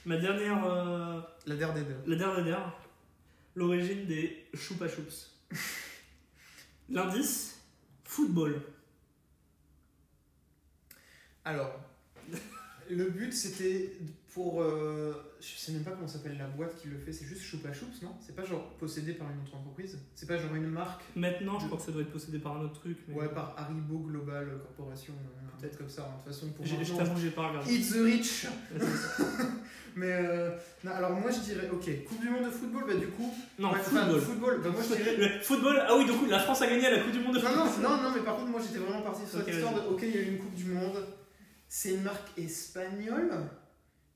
Ma 0.07 0.17
dernière. 0.17 0.65
euh, 0.65 1.21
La 1.47 1.57
der 1.57 1.73
des 1.75 1.83
der. 1.83 1.97
La 2.07 2.17
dernière, 2.17 2.73
l'origine 3.55 4.07
des 4.07 4.47
choupa 4.55 4.89
choups. 4.89 5.37
L'indice, 6.89 7.61
football. 8.05 8.61
Alors, 11.45 11.81
le 12.91 13.11
but 13.11 13.33
c'était 13.33 13.93
pour. 14.33 14.63
euh, 14.63 15.13
je 15.41 15.47
sais 15.59 15.73
même 15.73 15.83
pas 15.85 15.91
comment 15.93 16.07
s'appelle 16.09 16.37
la 16.39 16.47
boîte 16.47 16.77
qui 16.77 16.89
le 16.89 16.99
fait, 16.99 17.13
c'est 17.13 17.25
juste 17.25 17.43
Choupa 17.43 17.73
Choups, 17.73 18.03
non? 18.03 18.15
C'est 18.21 18.35
pas 18.37 18.45
genre 18.45 18.65
possédé 18.79 19.15
par 19.15 19.29
une 19.31 19.41
autre 19.41 19.55
entreprise? 19.57 19.99
C'est 20.15 20.27
pas 20.27 20.37
genre 20.37 20.55
une 20.55 20.67
marque? 20.69 21.03
Maintenant, 21.17 21.59
je 21.59 21.67
crois 21.67 21.79
que 21.79 21.85
ça 21.85 21.93
doit 21.93 22.03
être 22.03 22.13
possédé 22.13 22.39
par 22.39 22.57
un 22.57 22.61
autre 22.63 22.81
truc. 22.81 22.99
Mais... 23.09 23.15
Ouais, 23.15 23.29
par 23.29 23.55
Haribo 23.57 23.99
Global 23.99 24.47
Corporation, 24.63 25.15
euh, 25.15 25.61
peut-être 25.61 25.79
comme 25.79 25.89
ça, 25.89 26.03
hein, 26.03 26.19
de 26.25 26.31
toute 26.31 26.35
façon 26.41 26.53
pour 26.53 26.65
J'ai- 26.67 26.85
Je 26.85 26.95
t'avoue 26.95 27.21
j'ai 27.21 27.31
pas 27.31 27.49
regardé. 27.49 27.73
Eat 27.75 27.91
the 27.93 27.97
rich 28.05 28.47
Ouais. 28.75 28.87
Mais 29.97 30.13
euh, 30.13 30.51
non, 30.85 30.93
alors 30.93 31.11
moi 31.13 31.31
je 31.33 31.41
dirais, 31.41 31.69
ok, 31.73 32.05
Coupe 32.05 32.21
du 32.21 32.29
Monde 32.31 32.45
de 32.45 32.51
football, 32.51 32.85
bah 32.87 32.95
du 32.95 33.09
coup. 33.09 33.35
Non, 33.59 33.73
ouais, 33.73 33.79
enfin, 33.81 34.03
football. 34.05 34.21
football, 34.21 34.61
bah 34.63 34.71
moi 34.73 34.83
je 34.89 34.95
dirais. 34.95 35.17
Le 35.17 35.41
football, 35.43 35.83
ah 35.85 35.97
oui, 35.97 36.05
du 36.05 36.13
coup, 36.13 36.27
la 36.27 36.39
France 36.39 36.63
a 36.63 36.69
gagné 36.69 36.87
à 36.87 36.91
la 36.93 37.01
Coupe 37.03 37.11
du 37.13 37.19
Monde 37.19 37.35
de 37.35 37.41
football. 37.41 37.59
non, 37.83 37.89
non, 37.97 38.03
non, 38.05 38.11
mais 38.15 38.21
par 38.21 38.37
contre, 38.37 38.51
moi 38.51 38.61
j'étais 38.61 38.79
vraiment 38.79 39.03
parti 39.03 39.23
sur 39.29 39.41
cette 39.41 39.49
histoire 39.53 39.75
de 39.75 39.81
ok, 39.81 39.99
il 40.03 40.15
y 40.15 40.19
a 40.19 40.21
eu 40.23 40.29
une 40.35 40.39
Coupe 40.39 40.55
du 40.55 40.67
Monde, 40.67 41.05
c'est 41.67 41.95
une 41.95 42.03
marque 42.03 42.39
espagnole, 42.39 43.33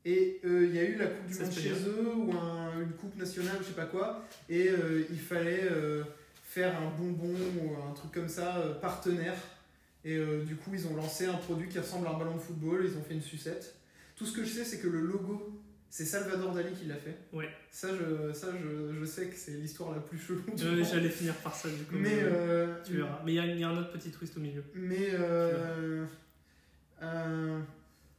et 0.04 0.40
euh, 0.44 0.66
il 0.66 0.74
y 0.74 0.78
a 0.78 0.84
eu 0.84 0.96
la 0.96 1.06
Coupe 1.06 1.26
du 1.26 1.38
Monde 1.38 1.52
chez 1.52 1.70
eux, 1.88 2.14
ou 2.16 2.32
un- 2.32 2.80
une 2.80 2.92
Coupe 2.92 3.16
nationale, 3.16 3.56
je 3.60 3.64
sais 3.66 3.72
pas 3.72 3.86
quoi, 3.86 4.24
et 4.48 4.68
euh, 4.68 5.04
il 5.10 5.18
fallait 5.20 5.64
euh, 5.70 6.02
faire 6.42 6.76
un 6.76 6.90
bonbon 6.98 7.34
ou 7.60 7.76
un 7.88 7.92
truc 7.94 8.12
comme 8.12 8.28
ça, 8.28 8.78
partenaire, 8.82 9.36
et 10.04 10.18
du 10.46 10.56
coup, 10.56 10.70
ils 10.74 10.86
ont 10.86 10.94
lancé 10.96 11.24
un 11.24 11.32
produit 11.34 11.66
qui 11.68 11.78
ressemble 11.78 12.06
à 12.06 12.10
un 12.10 12.18
ballon 12.18 12.34
de 12.34 12.40
football, 12.40 12.84
ils 12.84 12.96
ont 12.98 13.02
fait 13.02 13.14
une 13.14 13.22
sucette. 13.22 13.74
Tout 14.16 14.26
ce 14.26 14.36
que 14.36 14.44
je 14.44 14.50
sais, 14.50 14.64
c'est 14.64 14.78
que 14.78 14.88
le 14.88 15.00
logo. 15.00 15.60
C'est 15.88 16.04
Salvador 16.04 16.52
Dali 16.52 16.74
qui 16.74 16.86
l'a 16.86 16.96
fait. 16.96 17.16
Ouais. 17.32 17.48
Ça, 17.70 17.88
je, 17.94 18.32
ça 18.32 18.48
je, 18.52 18.98
je 18.98 19.04
sais 19.04 19.26
que 19.28 19.36
c'est 19.36 19.52
l'histoire 19.52 19.92
la 19.94 20.00
plus 20.00 20.18
chelou. 20.18 20.42
J'allais 20.56 21.08
finir 21.08 21.34
par 21.36 21.54
ça, 21.54 21.68
du 21.68 21.84
coup. 21.84 21.94
Mais, 21.94 22.18
Tu 22.84 22.96
verras. 22.96 23.22
Mais 23.24 23.32
il 23.34 23.44
y, 23.56 23.60
y 23.60 23.64
a 23.64 23.68
un 23.68 23.78
autre 23.78 23.92
petit 23.92 24.10
twist 24.10 24.36
au 24.36 24.40
milieu. 24.40 24.64
mais 24.74 25.10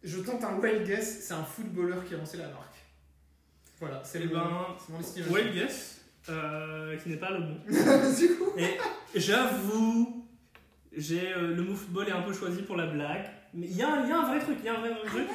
je 0.05 0.19
tente 0.19 0.43
un 0.43 0.57
wild 0.59 0.85
guess, 0.87 1.21
c'est 1.25 1.33
un 1.33 1.43
footballeur 1.43 2.03
qui 2.05 2.13
a 2.13 2.17
lancé 2.17 2.37
la 2.37 2.47
marque. 2.47 2.75
Voilà, 3.79 4.01
c'est 4.05 4.19
Eh 4.21 4.23
le 4.23 4.29
ben, 4.29 4.67
c'est 4.79 4.93
mon 4.93 4.99
estimation. 4.99 5.33
Wild 5.33 5.53
guess, 5.53 6.01
euh, 6.29 6.97
qui 6.97 7.09
n'est 7.09 7.17
pas 7.17 7.31
le 7.31 7.39
bon. 7.39 7.59
du 8.17 8.35
coup, 8.35 8.51
Et 8.57 8.77
j'avoue, 9.19 10.25
j'ai 10.95 11.33
euh, 11.33 11.55
le 11.55 11.61
mot 11.63 11.75
football 11.75 12.07
est 12.07 12.11
un 12.11 12.21
peu 12.21 12.33
choisi 12.33 12.61
pour 12.61 12.75
la 12.77 12.85
blague. 12.87 13.29
Mais 13.53 13.67
il 13.67 13.77
y, 13.77 13.81
a 13.83 13.93
un- 13.93 14.03
il 14.03 14.09
y 14.09 14.11
a 14.11 14.19
un 14.19 14.27
vrai 14.27 14.39
truc, 14.39 14.57
il 14.59 14.65
y 14.65 14.69
a 14.69 14.75
un 14.75 14.79
vrai, 14.81 14.89
vrai 14.93 15.05
truc. 15.05 15.27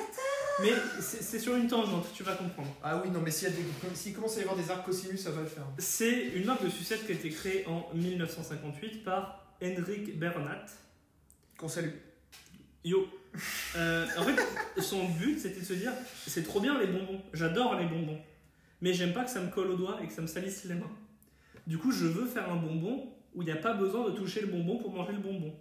Mais 0.63 0.73
c'est 1.01 1.39
sur 1.39 1.57
une 1.57 1.69
tangente, 1.69 2.07
tu 2.13 2.23
vas 2.23 2.35
comprendre. 2.35 2.69
ah 2.83 3.01
oui 3.03 3.11
non 3.11 3.23
mais 3.23 3.31
s'il 3.31 3.49
y 3.49 3.51
a 3.51 3.55
des 3.55 3.63
s'il 3.95 4.15
commence 4.15 4.37
à 4.37 4.41
y 4.41 4.43
avoir 4.43 4.57
des 4.59 4.71
arcs 4.71 4.85
cosinus, 4.85 5.19
ça 5.23 5.31
va 5.31 5.41
le 5.41 5.47
faire. 5.47 5.65
C'est 5.79 6.29
une 6.35 6.45
marque 6.45 6.63
de 6.63 6.69
sucette 6.69 7.07
qui 7.07 7.13
a 7.13 7.15
été 7.15 7.31
créée 7.31 7.67
en 7.67 7.89
1958 7.95 9.03
par 9.03 9.47
Henrik 9.63 10.19
Bernat. 10.19 10.67
Qu'on 11.57 11.69
salue. 11.69 11.95
Yo, 12.85 13.07
Euh, 13.77 14.07
en 14.19 14.23
fait, 14.25 14.81
son 14.83 15.09
but 15.09 15.39
c'était 15.39 15.61
de 15.61 15.65
se 15.65 15.73
dire 15.75 15.93
c'est 16.27 16.43
trop 16.43 16.61
bien 16.61 16.79
les 16.81 16.87
bonbons, 16.89 17.23
j'adore 17.33 17.77
les 17.77 17.87
bonbons, 17.87 18.19
mais 18.81 18.93
j'aime 18.93 19.13
pas 19.13 19.25
que 19.25 19.31
ça 19.31 19.41
me 19.41 19.51
colle 19.51 19.71
aux 19.71 19.77
doigts 19.77 20.01
et 20.03 20.07
que 20.09 20.13
ça 20.13 20.23
me 20.23 20.27
salisse 20.27 20.65
les 20.65 20.75
mains. 20.75 20.91
Du 21.67 21.79
coup, 21.79 21.93
je 21.93 22.07
veux 22.07 22.27
faire 22.27 22.51
un 22.51 22.57
bonbon 22.57 23.13
où 23.35 23.43
il 23.43 23.45
n'y 23.45 23.53
a 23.53 23.57
pas 23.57 23.75
besoin 23.75 24.09
de 24.11 24.17
toucher 24.17 24.41
le 24.41 24.49
bonbon 24.49 24.79
pour 24.79 24.93
manger 24.93 25.13
le 25.13 25.21
bonbon. 25.21 25.55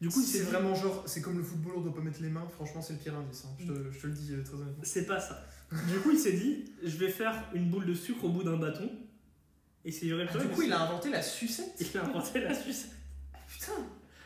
Du 0.00 0.08
coup, 0.08 0.20
c'est 0.20 0.40
vraiment 0.40 0.74
genre, 0.74 1.04
c'est 1.06 1.22
comme 1.22 1.38
le 1.38 1.44
football, 1.44 1.74
on 1.76 1.80
doit 1.80 1.94
pas 1.94 2.00
mettre 2.00 2.20
les 2.20 2.28
mains. 2.28 2.46
Franchement, 2.52 2.82
c'est 2.82 2.94
le 2.94 2.98
pire 2.98 3.14
indice. 3.16 3.44
hein. 3.46 3.56
Je, 3.60 3.66
te, 3.72 3.90
je 3.92 3.98
te 4.00 4.06
le 4.08 4.12
dis 4.12 4.32
euh, 4.34 4.42
très 4.42 4.54
honnêtement. 4.54 4.82
c'est 4.82 5.06
pas 5.06 5.20
ça. 5.20 5.46
Du 5.88 5.98
coup, 6.00 6.10
il 6.10 6.18
s'est 6.18 6.32
dit 6.32 6.72
je 6.82 6.96
vais 6.96 7.08
faire 7.08 7.44
une 7.54 7.70
boule 7.70 7.86
de 7.86 7.94
sucre 7.94 8.24
au 8.24 8.28
bout 8.30 8.42
d'un 8.42 8.56
bâton. 8.56 8.90
Et 9.84 9.92
c'est 9.92 10.06
Ah, 10.10 10.38
du 10.38 10.48
coup, 10.48 10.62
il 10.62 10.72
a 10.72 10.80
inventé 10.82 11.10
la 11.10 11.22
sucette. 11.22 11.74
il 11.78 11.96
a 11.98 12.04
inventé 12.04 12.40
la 12.40 12.54
sucette. 12.54 12.90
Putain, 13.48 13.72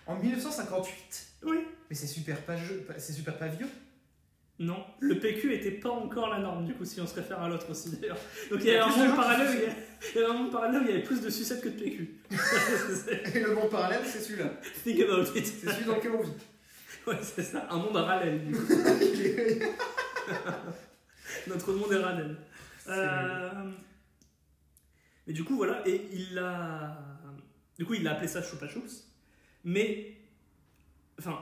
en 0.07 0.17
1958. 0.19 1.27
Oui. 1.45 1.59
Mais 1.89 1.97
c'est 1.97 2.07
super 2.07 2.39
c'est 2.99 3.13
super 3.13 3.35
vieux. 3.49 3.69
Non, 4.61 4.85
le 4.99 5.21
PQ 5.21 5.55
était 5.55 5.71
pas 5.71 5.91
encore 5.91 6.29
la 6.31 6.41
norme, 6.41 6.65
du 6.65 6.75
coup, 6.75 6.85
si 6.85 7.01
on 7.01 7.07
se 7.07 7.15
réfère 7.15 7.41
à 7.41 7.49
l'autre 7.49 7.71
aussi 7.71 7.91
d'ailleurs. 7.91 8.19
Donc 8.51 8.59
il 8.61 8.67
y 8.67 8.71
avait 8.71 8.81
un 8.81 8.89
monde 8.89 9.15
parallèle, 9.15 9.73
parallèle 10.51 10.81
où 10.81 10.85
il 10.85 10.91
y 10.91 10.93
avait 10.95 11.05
plus 11.05 11.21
de 11.21 11.31
sucettes 11.31 11.61
que 11.61 11.69
de 11.69 11.79
PQ. 11.79 12.21
Et 13.35 13.41
le 13.41 13.55
monde 13.55 13.71
parallèle, 13.71 14.01
c'est 14.05 14.19
celui-là. 14.19 14.51
Think 14.83 15.01
about 15.01 15.39
it. 15.39 15.47
C'est 15.47 15.71
celui 15.71 15.85
dans 15.85 15.95
lequel 15.95 16.11
on 16.11 16.23
vit. 16.23 16.33
Ouais, 17.07 17.19
c'est 17.23 17.45
ça, 17.45 17.69
un 17.71 17.77
monde 17.77 17.93
parallèle, 17.93 18.45
du 18.45 18.53
coup. 18.53 18.67
Notre 21.47 21.73
monde 21.73 21.93
est. 21.93 22.03
C'est 22.85 22.91
Euh... 22.91 23.71
Mais 25.27 25.33
du 25.33 25.45
coup, 25.45 25.57
voilà, 25.57 25.87
et 25.87 26.09
il 26.13 26.39
a. 26.39 26.99
Du 27.79 27.85
coup, 27.85 27.95
il 27.95 28.07
a 28.09 28.13
appelé 28.13 28.27
ça 28.27 28.43
Choupa 28.43 28.67
Choups. 28.67 29.07
Mais. 29.63 30.17
Enfin, 31.19 31.39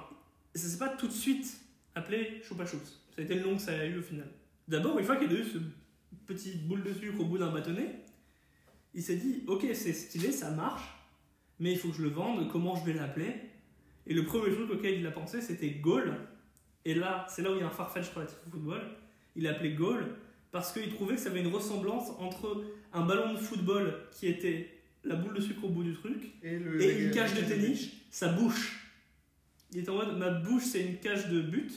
ça 0.56 0.68
s'est 0.68 0.78
pas 0.78 0.88
tout 0.90 1.06
de 1.08 1.12
suite 1.12 1.58
appelé 1.94 2.40
Choupa 2.42 2.64
Choups. 2.66 3.00
Ça 3.14 3.22
a 3.22 3.24
été 3.24 3.34
le 3.34 3.42
nom 3.42 3.56
que 3.56 3.62
ça 3.62 3.72
a 3.78 3.84
eu 3.84 3.98
au 3.98 4.02
final. 4.02 4.28
D'abord, 4.68 4.98
une 4.98 5.04
fois 5.04 5.16
qu'il 5.16 5.30
a 5.30 5.38
eu 5.40 5.44
ce 5.44 5.58
petit 6.26 6.52
boule 6.56 6.82
de 6.82 6.92
sucre 6.92 7.20
au 7.20 7.24
bout 7.24 7.38
d'un 7.38 7.50
bâtonnet, 7.50 8.00
il 8.94 9.02
s'est 9.02 9.16
dit 9.16 9.42
Ok, 9.46 9.66
c'est 9.74 9.92
stylé, 9.92 10.32
ça 10.32 10.50
marche, 10.50 10.84
mais 11.60 11.72
il 11.72 11.78
faut 11.78 11.88
que 11.88 11.96
je 11.96 12.02
le 12.02 12.08
vende, 12.10 12.50
comment 12.50 12.74
je 12.76 12.84
vais 12.84 12.92
l'appeler? 12.92 13.34
Et 14.06 14.14
le 14.14 14.24
premier 14.24 14.52
truc 14.54 14.70
auquel 14.70 14.98
il 15.00 15.06
a 15.06 15.10
pensé, 15.10 15.40
c'était 15.40 15.70
Goal. 15.70 16.14
Et 16.84 16.94
là, 16.94 17.26
c'est 17.28 17.42
là 17.42 17.50
où 17.50 17.54
il 17.54 17.60
y 17.60 17.62
a 17.62 17.66
un 17.66 17.70
farfetch 17.70 18.10
relatif 18.14 18.36
au 18.46 18.50
football. 18.50 18.80
Il 19.34 19.42
l'a 19.42 19.50
appelé 19.50 19.72
Goal 19.74 20.14
parce 20.52 20.72
qu'il 20.72 20.88
trouvait 20.94 21.16
que 21.16 21.20
ça 21.20 21.30
avait 21.30 21.40
une 21.40 21.52
ressemblance 21.52 22.10
entre 22.20 22.62
un 22.92 23.04
ballon 23.04 23.32
de 23.34 23.38
football 23.38 23.94
qui 24.12 24.28
était 24.28 24.70
la 25.04 25.16
boule 25.16 25.34
de 25.34 25.40
sucre 25.40 25.64
au 25.64 25.68
bout 25.68 25.82
du 25.82 25.92
truc 25.94 26.32
Et, 26.42 26.58
le- 26.58 26.80
et 26.80 27.04
une 27.04 27.10
cage 27.10 27.34
de 27.34 27.40
tennis, 27.42 27.90
sa 28.10 28.28
bouche. 28.28 28.85
Il 29.76 29.80
était 29.80 29.90
en 29.90 29.96
mode 29.96 30.16
ma 30.16 30.30
bouche 30.30 30.62
c'est 30.62 30.80
une 30.80 30.96
cage 30.96 31.28
de 31.28 31.42
but. 31.42 31.70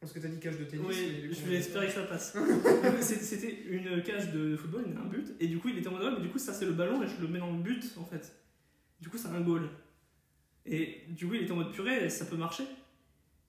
Parce 0.00 0.12
que 0.12 0.18
t'as 0.18 0.26
dit 0.26 0.40
cage 0.40 0.58
de 0.58 0.64
tennis. 0.64 0.84
Oui, 0.88 1.30
je 1.30 1.48
vais 1.48 1.54
espérer 1.58 1.86
que 1.86 1.92
ça 1.92 2.02
passe. 2.02 2.36
C'était 3.00 3.62
une 3.68 4.02
cage 4.02 4.32
de 4.32 4.56
football, 4.56 4.84
un 5.00 5.06
but, 5.06 5.32
et 5.38 5.46
du 5.46 5.58
coup 5.58 5.68
il 5.68 5.78
était 5.78 5.86
en 5.86 5.92
mode 5.92 6.02
ouais, 6.02 6.10
mais 6.16 6.20
du 6.20 6.30
coup 6.30 6.38
ça 6.38 6.52
c'est 6.52 6.66
le 6.66 6.72
ballon 6.72 7.00
et 7.00 7.06
je 7.06 7.22
le 7.22 7.28
mets 7.28 7.38
dans 7.38 7.52
le 7.52 7.62
but 7.62 7.84
en 7.96 8.04
fait. 8.04 8.34
Du 9.00 9.08
coup 9.08 9.18
c'est 9.18 9.28
un 9.28 9.40
goal. 9.40 9.68
Et 10.66 11.04
du 11.10 11.28
coup 11.28 11.34
il 11.34 11.42
était 11.42 11.52
en 11.52 11.56
mode 11.56 11.70
purée, 11.70 12.10
ça 12.10 12.24
peut 12.24 12.36
marcher. 12.36 12.64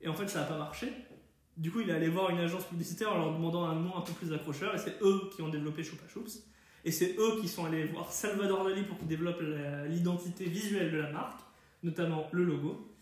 Et 0.01 0.07
en 0.07 0.13
fait 0.13 0.27
ça 0.27 0.41
n'a 0.41 0.45
pas 0.45 0.59
marché. 0.59 0.87
Du 1.57 1.71
coup 1.71 1.79
il 1.81 1.89
est 1.89 1.93
allé 1.93 2.07
voir 2.07 2.29
une 2.29 2.37
agence 2.37 2.65
publicitaire 2.65 3.11
en 3.11 3.17
leur 3.17 3.33
demandant 3.33 3.65
un 3.65 3.73
nom 3.73 3.97
un 3.97 4.01
peu 4.01 4.13
plus 4.13 4.31
accrocheur, 4.33 4.75
et 4.75 4.77
c'est 4.77 5.01
eux 5.01 5.31
qui 5.35 5.41
ont 5.41 5.49
développé 5.49 5.83
Choupa 5.83 6.07
Choups. 6.07 6.43
Et 6.83 6.91
c'est 6.91 7.15
eux 7.17 7.41
qui 7.41 7.47
sont 7.47 7.65
allés 7.65 7.85
voir 7.85 8.11
Salvador 8.11 8.65
Dali 8.65 8.83
pour 8.83 8.99
qu'il 8.99 9.07
développe 9.07 9.41
l'identité 9.89 10.45
visuelle 10.45 10.91
de 10.91 10.97
la 10.97 11.11
marque, 11.11 11.39
notamment 11.81 12.29
le 12.31 12.43
logo. 12.43 12.94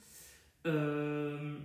Euh, 0.65 1.55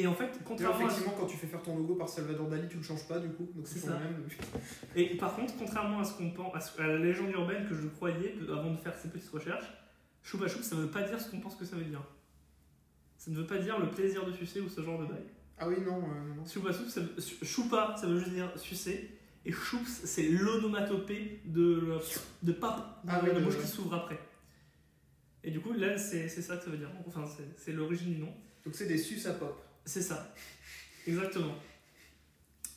et 0.00 0.06
en 0.06 0.14
fait, 0.14 0.40
contrairement 0.44 0.78
à 0.78 0.82
effectivement, 0.84 1.14
quand 1.18 1.26
tu 1.26 1.36
fais 1.36 1.46
faire 1.48 1.62
ton 1.62 1.76
logo 1.76 1.96
par 1.96 2.08
Salvador 2.08 2.46
Dali, 2.48 2.68
tu 2.68 2.76
le 2.76 2.82
changes 2.82 3.06
pas 3.08 3.18
du 3.18 3.28
coup. 3.30 3.48
Donc 3.54 3.66
C'est 3.66 3.80
ça. 3.80 3.98
même. 3.98 4.26
Et 4.94 5.16
par 5.16 5.34
contre, 5.34 5.54
contrairement 5.58 6.00
à 6.00 6.04
ce 6.04 6.16
qu'on 6.16 6.30
pense, 6.30 6.54
à, 6.78 6.82
à 6.84 6.86
la 6.86 6.98
légende 6.98 7.30
urbaine 7.32 7.66
que 7.68 7.74
je 7.74 7.86
croyais 7.88 8.34
avant 8.48 8.70
de 8.70 8.76
faire 8.76 8.96
ces 8.96 9.08
petites 9.08 9.30
recherches, 9.30 9.66
choupa 10.22 10.46
choup, 10.46 10.62
ça 10.62 10.76
veut 10.76 10.86
pas 10.86 11.02
dire 11.02 11.20
ce 11.20 11.30
qu'on 11.30 11.40
pense 11.40 11.56
que 11.56 11.64
ça 11.64 11.76
veut 11.76 11.84
dire. 11.84 12.02
Ça 13.16 13.30
ne 13.32 13.36
veut 13.36 13.46
pas 13.46 13.58
dire 13.58 13.78
le 13.80 13.90
plaisir 13.90 14.24
de 14.24 14.32
sucer 14.32 14.60
ou 14.60 14.68
ce 14.68 14.80
genre 14.82 15.00
de 15.00 15.06
bail. 15.06 15.24
Ah 15.58 15.68
oui, 15.68 15.74
non, 15.84 15.96
euh, 15.98 16.34
non. 16.36 16.46
Choupa 16.46 16.70
choup, 16.72 16.88
ça 16.88 17.00
veut, 17.00 17.16
choupa, 17.42 17.96
ça 18.00 18.06
veut 18.06 18.20
juste 18.20 18.30
dire 18.32 18.52
sucer. 18.56 19.10
Et 19.44 19.50
choups, 19.50 20.02
c'est 20.04 20.28
l'onomatopée 20.28 21.40
de, 21.44 21.98
de 22.44 22.52
pape, 22.52 23.00
de 23.04 23.10
Ah 23.10 23.20
oui, 23.24 23.30
la 23.32 23.40
de- 23.40 23.44
bouche 23.44 23.58
qui 23.58 23.66
s'ouvre 23.66 23.94
après. 23.94 24.18
Et 25.48 25.50
du 25.50 25.60
coup, 25.60 25.72
là, 25.72 25.96
c'est 25.96 26.28
ça 26.28 26.58
que 26.58 26.64
ça 26.64 26.70
veut 26.70 26.76
dire. 26.76 26.90
Enfin, 27.06 27.24
c'est- 27.56 27.72
l'origine 27.72 28.12
du 28.12 28.20
nom. 28.20 28.34
Donc 28.66 28.74
c'est 28.74 28.84
des 28.84 28.98
sus 28.98 29.26
à 29.26 29.32
pop. 29.32 29.58
C'est 29.86 30.02
ça, 30.02 30.34
exactement. 31.06 31.54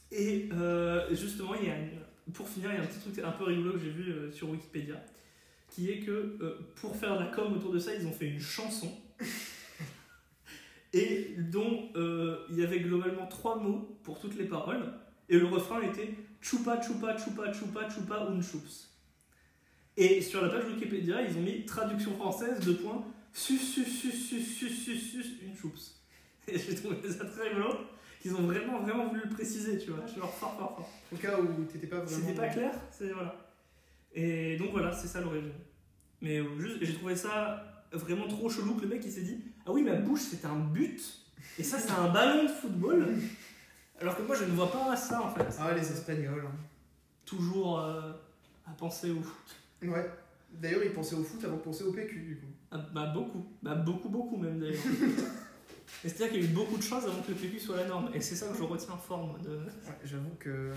Et 0.09 0.47
euh, 0.53 1.13
justement, 1.13 1.53
il 1.55 1.67
y 1.67 1.69
a 1.69 1.77
une- 1.77 2.31
pour 2.31 2.47
finir, 2.47 2.69
il 2.71 2.75
y 2.75 2.77
a 2.77 2.83
un 2.83 2.85
petit 2.85 2.99
truc 2.99 3.19
un 3.19 3.31
peu 3.31 3.43
rigolo 3.43 3.73
que 3.73 3.79
j'ai 3.79 3.89
vu 3.89 4.09
euh, 4.13 4.31
sur 4.31 4.49
Wikipédia, 4.49 5.03
qui 5.69 5.91
est 5.91 5.99
que 5.99 6.37
euh, 6.41 6.59
pour 6.77 6.95
faire 6.95 7.19
la 7.19 7.25
com 7.27 7.51
autour 7.51 7.73
de 7.73 7.79
ça, 7.79 7.93
ils 7.93 8.07
ont 8.07 8.13
fait 8.13 8.27
une 8.29 8.39
chanson, 8.39 8.89
et 10.93 11.35
dont 11.37 11.89
il 12.49 12.57
y 12.57 12.63
avait 12.63 12.79
globalement 12.79 13.27
trois 13.27 13.57
mots 13.59 13.99
pour 14.03 14.17
toutes 14.21 14.35
les 14.37 14.45
paroles, 14.45 14.93
et 15.27 15.37
le 15.37 15.45
refrain 15.47 15.81
était 15.81 16.13
Chupa 16.39 16.81
Chupa 16.81 17.17
Chupa 17.17 17.51
Chupa 17.51 17.89
Chupa 17.89 18.27
un 18.29 18.41
Chups. 18.41 18.90
Et 20.01 20.19
sur 20.21 20.41
la 20.41 20.49
page 20.49 20.65
Wikipédia, 20.65 21.21
ils 21.21 21.37
ont 21.37 21.41
mis 21.41 21.63
traduction 21.65 22.15
française, 22.15 22.59
deux 22.61 22.77
points, 22.77 23.03
sus 23.33 23.59
sus 23.59 23.85
sus 23.85 24.11
sus 24.11 24.41
sus 24.41 24.69
sus 24.69 24.97
sus 24.97 25.25
une 25.43 25.55
Chups. 25.55 26.01
Et 26.47 26.57
j'ai 26.57 26.73
trouvé 26.73 26.95
ça 27.07 27.23
très 27.25 27.49
rigolo, 27.49 27.75
qu'ils 28.19 28.33
ont 28.35 28.41
vraiment 28.41 28.79
vraiment 28.79 29.07
voulu 29.09 29.21
le 29.25 29.29
préciser, 29.29 29.77
tu 29.77 29.91
vois, 29.91 30.03
genre 30.07 30.33
fort 30.33 30.57
fort 30.57 30.75
fort. 30.75 30.89
Au 31.13 31.15
cas 31.17 31.39
où 31.39 31.63
t'étais 31.65 31.85
pas 31.85 31.99
vraiment. 31.99 32.09
C'était 32.27 32.33
pas 32.33 32.47
clair, 32.47 32.73
c'est 32.89 33.11
voilà. 33.11 33.35
Et 34.13 34.57
donc 34.57 34.71
voilà, 34.71 34.91
c'est 34.91 35.07
ça 35.07 35.21
l'origine. 35.21 35.51
Mais 36.19 36.39
euh, 36.39 36.59
juste, 36.59 36.77
j'ai 36.81 36.95
trouvé 36.95 37.15
ça 37.15 37.85
vraiment 37.91 38.27
trop 38.27 38.49
chelou 38.49 38.73
que 38.73 38.81
le 38.81 38.87
mec 38.87 39.03
il 39.05 39.11
s'est 39.11 39.21
dit 39.21 39.43
Ah 39.67 39.71
oui, 39.71 39.83
ma 39.83 39.93
bouche 39.95 40.21
c'est 40.21 40.45
un 40.45 40.55
but, 40.55 40.99
et 41.59 41.63
ça 41.63 41.77
c'est 41.77 41.91
un 41.91 42.09
ballon 42.09 42.43
de 42.45 42.49
football. 42.49 43.07
Alors 43.99 44.17
que 44.17 44.23
moi 44.23 44.35
je 44.35 44.45
ne 44.45 44.51
vois 44.51 44.71
pas 44.71 44.95
ça 44.95 45.21
en 45.21 45.29
fait. 45.29 45.45
Ah, 45.59 45.73
les 45.75 45.91
Espagnols. 45.91 46.43
hein. 46.47 46.55
Toujours 47.23 47.79
euh, 47.79 48.13
à 48.65 48.71
penser 48.71 49.11
au 49.11 49.21
foot. 49.21 49.60
Ouais. 49.83 50.09
D'ailleurs, 50.53 50.83
ils 50.83 50.91
pensaient 50.91 51.15
au 51.15 51.23
foot 51.23 51.43
avant 51.45 51.55
de 51.57 51.61
penser 51.61 51.83
au 51.83 51.91
PQ 51.93 52.19
du 52.21 52.37
coup. 52.37 52.47
Ah, 52.71 52.77
bah 52.93 53.11
beaucoup, 53.13 53.45
bah 53.63 53.75
beaucoup 53.75 54.09
beaucoup 54.09 54.37
même 54.37 54.59
d'ailleurs. 54.59 54.81
C'est-à-dire 56.03 56.29
qu'il 56.29 56.43
y 56.43 56.45
a 56.45 56.49
eu 56.49 56.53
beaucoup 56.53 56.77
de 56.77 56.83
choses 56.83 57.03
avant 57.05 57.21
que 57.21 57.29
le 57.31 57.37
PQ 57.37 57.59
soit 57.59 57.77
la 57.77 57.85
norme, 57.87 58.09
et 58.13 58.21
c'est 58.21 58.35
ça 58.35 58.47
que 58.47 58.57
je 58.57 58.63
retiens 58.63 58.95
fort 58.97 59.25
moi 59.27 59.39
de. 59.39 59.49
Ouais, 59.57 59.97
j'avoue 60.05 60.35
que. 60.39 60.71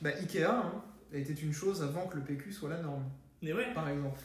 Bah, 0.00 0.10
Ikea 0.20 0.44
hein, 0.44 0.72
était 1.12 1.32
une 1.32 1.52
chose 1.52 1.82
avant 1.82 2.06
que 2.06 2.16
le 2.16 2.22
PQ 2.24 2.52
soit 2.52 2.68
la 2.70 2.80
norme, 2.82 3.04
Mais 3.42 3.52
ouais, 3.52 3.72
par 3.74 3.88
exemple. 3.88 4.20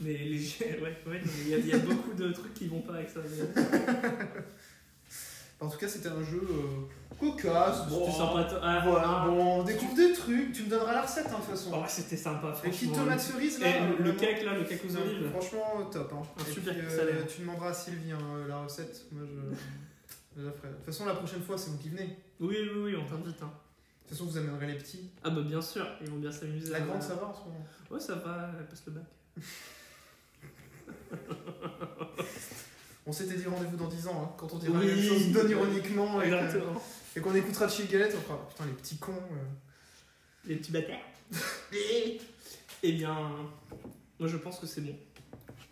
mais 0.00 0.12
les 0.16 0.38
ouais, 0.82 0.96
ouais, 1.06 1.20
il 1.42 1.48
y, 1.48 1.54
a- 1.54 1.58
il 1.58 1.66
y 1.66 1.72
a 1.72 1.78
beaucoup 1.78 2.14
de 2.14 2.30
trucs 2.32 2.54
qui 2.54 2.68
vont 2.68 2.82
pas 2.82 2.94
avec 2.94 3.08
ça. 3.10 3.20
En 5.60 5.68
tout 5.68 5.78
cas, 5.78 5.88
c'était 5.88 6.08
un 6.08 6.22
jeu 6.22 6.40
euh, 6.48 6.86
cocasse. 7.18 7.78
C'était 7.84 7.90
bon, 7.90 8.12
sympa. 8.12 8.48
Ah, 8.62 8.80
Voilà, 8.86 9.08
ah, 9.08 9.26
bon, 9.26 9.60
on 9.60 9.62
découvre 9.64 9.94
des 9.96 10.12
trucs. 10.12 10.52
Tu 10.52 10.62
me 10.64 10.68
donneras 10.70 10.92
la 10.92 11.02
recette, 11.02 11.26
hein, 11.26 11.30
de 11.30 11.34
toute 11.36 11.44
façon. 11.50 11.70
Oh, 11.74 11.82
c'était 11.88 12.16
sympa, 12.16 12.54
Les 12.62 12.70
petites 12.70 12.88
franchement. 12.90 13.04
tomates 13.04 13.20
cerises, 13.20 13.58
là. 13.60 13.66
Et 13.68 13.96
le, 14.02 14.12
cake 14.12 14.44
là, 14.44 14.54
le 14.56 14.64
cake 14.64 14.82
aux 14.88 14.96
olives. 14.96 15.30
Franchement, 15.30 15.84
top. 15.90 16.12
Hein. 16.14 16.22
Un 16.38 16.44
Et 16.48 16.52
super 16.52 16.74
puis, 16.74 16.88
salé. 16.90 17.12
Tu 17.28 17.40
demanderas 17.40 17.70
à 17.70 17.74
Sylvie 17.74 18.12
hein, 18.12 18.18
la 18.46 18.62
recette. 18.62 19.06
Moi, 19.10 19.24
je, 19.26 20.40
je 20.40 20.46
la 20.46 20.52
ferai. 20.52 20.68
De 20.68 20.74
toute 20.74 20.84
façon, 20.86 21.06
la 21.06 21.14
prochaine 21.14 21.42
fois, 21.42 21.58
c'est 21.58 21.70
vous 21.70 21.78
qui 21.78 21.88
venez. 21.88 22.16
De 22.40 22.46
Oui, 22.46 22.56
oui, 22.62 22.80
oui, 22.84 22.94
on 22.96 23.04
t'invite. 23.04 23.42
Hein. 23.42 23.50
toute 24.06 24.16
façon, 24.16 24.30
vous 24.30 24.38
amènerez 24.38 24.68
les 24.68 24.78
petits. 24.78 25.10
Ah 25.24 25.30
bah 25.30 25.40
bien 25.42 25.60
sûr, 25.60 25.84
ils 26.00 26.08
vont 26.08 26.18
bien 26.18 26.30
s'amuser. 26.30 26.70
La 26.70 26.78
Euh, 26.78 26.86
grande, 26.86 27.02
ça 27.02 27.14
va 27.16 27.26
en 27.26 27.34
ce 27.34 27.40
moment 27.40 27.66
Ouais, 27.90 27.98
ça 27.98 28.14
va, 28.14 28.50
elle 28.60 28.66
passe 28.66 28.84
le 28.86 28.92
bac. 28.92 29.04
On 33.08 33.12
s'était 33.12 33.36
dit 33.36 33.46
rendez-vous 33.46 33.76
dans 33.78 33.88
10 33.88 34.06
ans, 34.08 34.22
hein, 34.22 34.34
quand 34.36 34.52
on 34.52 34.58
dira 34.58 34.78
Oui. 34.78 34.86
même 34.86 35.02
chose 35.02 35.28
non 35.28 35.48
ironiquement. 35.48 36.20
Et, 36.22 36.30
et 37.16 37.20
qu'on 37.20 37.34
écoutera 37.34 37.66
Chill 37.68 37.88
Galette, 37.88 38.14
on 38.16 38.20
fera 38.20 38.48
putain, 38.48 38.66
les 38.66 38.72
petits 38.72 38.98
cons. 38.98 39.12
euh. 39.12 39.44
Les 40.44 40.56
petits 40.56 40.72
bâtards. 40.72 40.96
Eh 42.82 42.92
bien, 42.92 43.14
moi 44.20 44.28
je 44.28 44.36
pense 44.36 44.60
que 44.60 44.66
c'est 44.66 44.82
bon. 44.82 44.94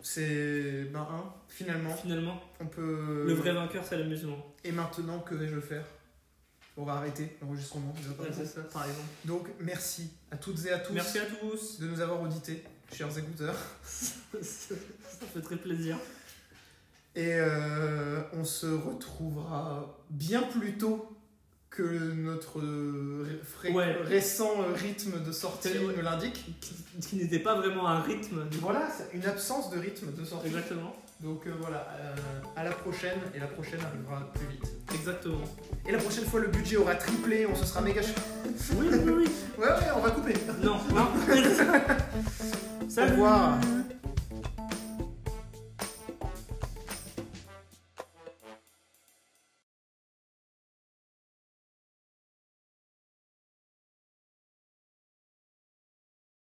C'est. 0.01 0.83
Ben, 0.91 1.07
finalement, 1.47 1.95
Finalement, 1.95 2.41
on 2.59 2.65
peut. 2.65 3.23
le 3.25 3.33
vrai 3.33 3.53
vainqueur 3.53 3.85
c'est 3.87 3.97
l'amusement. 3.97 4.53
Et 4.65 4.71
maintenant, 4.73 5.19
que 5.19 5.35
vais-je 5.35 5.59
faire? 5.61 5.85
On 6.75 6.83
va 6.83 6.93
arrêter 6.95 7.37
l'enregistrement. 7.41 7.93
Ouais, 8.19 8.27
c'est 8.33 8.41
exemple. 8.41 8.47
ça, 8.47 8.61
par 8.73 8.83
exemple. 8.85 9.07
Donc, 9.25 9.47
merci 9.61 10.11
à 10.31 10.37
toutes 10.37 10.63
et 10.65 10.71
à 10.71 10.79
tous 10.79 10.93
Merci 10.93 11.17
à 11.19 11.25
tous. 11.25 11.79
de 11.79 11.87
nous 11.87 12.01
avoir 12.01 12.21
audités, 12.21 12.61
chers 12.93 13.17
écouteurs. 13.17 13.55
ça 13.83 14.75
fait 15.33 15.41
très 15.41 15.55
plaisir. 15.57 15.97
Et 17.17 17.33
euh, 17.33 18.21
on 18.33 18.45
se 18.45 18.67
retrouvera 18.67 19.97
bien 20.11 20.43
plus 20.43 20.77
tôt 20.77 21.09
que 21.71 21.81
notre 22.13 22.59
ré- 22.59 23.41
fré- 23.43 23.73
Ouais. 23.73 23.95
récent 24.03 24.51
euh, 24.61 24.73
rythme 24.75 25.23
de 25.23 25.31
sortie 25.31 25.69
ouais. 25.69 25.93
nous 25.97 26.03
l'indique. 26.03 26.45
Qui, 26.61 26.75
qui 27.01 27.15
n'était 27.17 27.39
pas 27.39 27.55
vraiment 27.55 27.87
un 27.87 28.01
rythme. 28.01 28.45
Voilà, 28.61 28.87
une 29.13 29.25
absence 29.25 29.71
de 29.71 29.79
rythme 29.79 30.13
de 30.13 30.23
sortie. 30.23 30.47
Exactement. 30.47 30.95
Donc 31.21 31.47
euh, 31.47 31.51
voilà, 31.59 31.87
euh, 31.99 32.15
à 32.55 32.63
la 32.63 32.69
prochaine, 32.71 33.17
et 33.33 33.39
la 33.39 33.47
prochaine 33.47 33.79
arrivera 33.81 34.31
plus 34.33 34.45
vite. 34.47 34.71
Exactement. 34.93 35.41
Et 35.87 35.91
la 35.91 35.97
prochaine 35.97 36.25
fois, 36.25 36.39
le 36.39 36.47
budget 36.49 36.77
aura 36.77 36.93
triplé, 36.95 37.47
on 37.47 37.55
se 37.55 37.65
sera 37.65 37.81
méga. 37.81 38.01
Oui, 38.75 38.87
oui, 38.91 38.99
oui. 39.17 39.25
Ouais, 39.57 39.65
ouais, 39.65 39.91
on 39.95 39.99
va 40.01 40.11
couper. 40.11 40.33
Non, 40.61 40.77
non. 40.93 41.07
Au 42.97 43.01
revoir. 43.11 43.57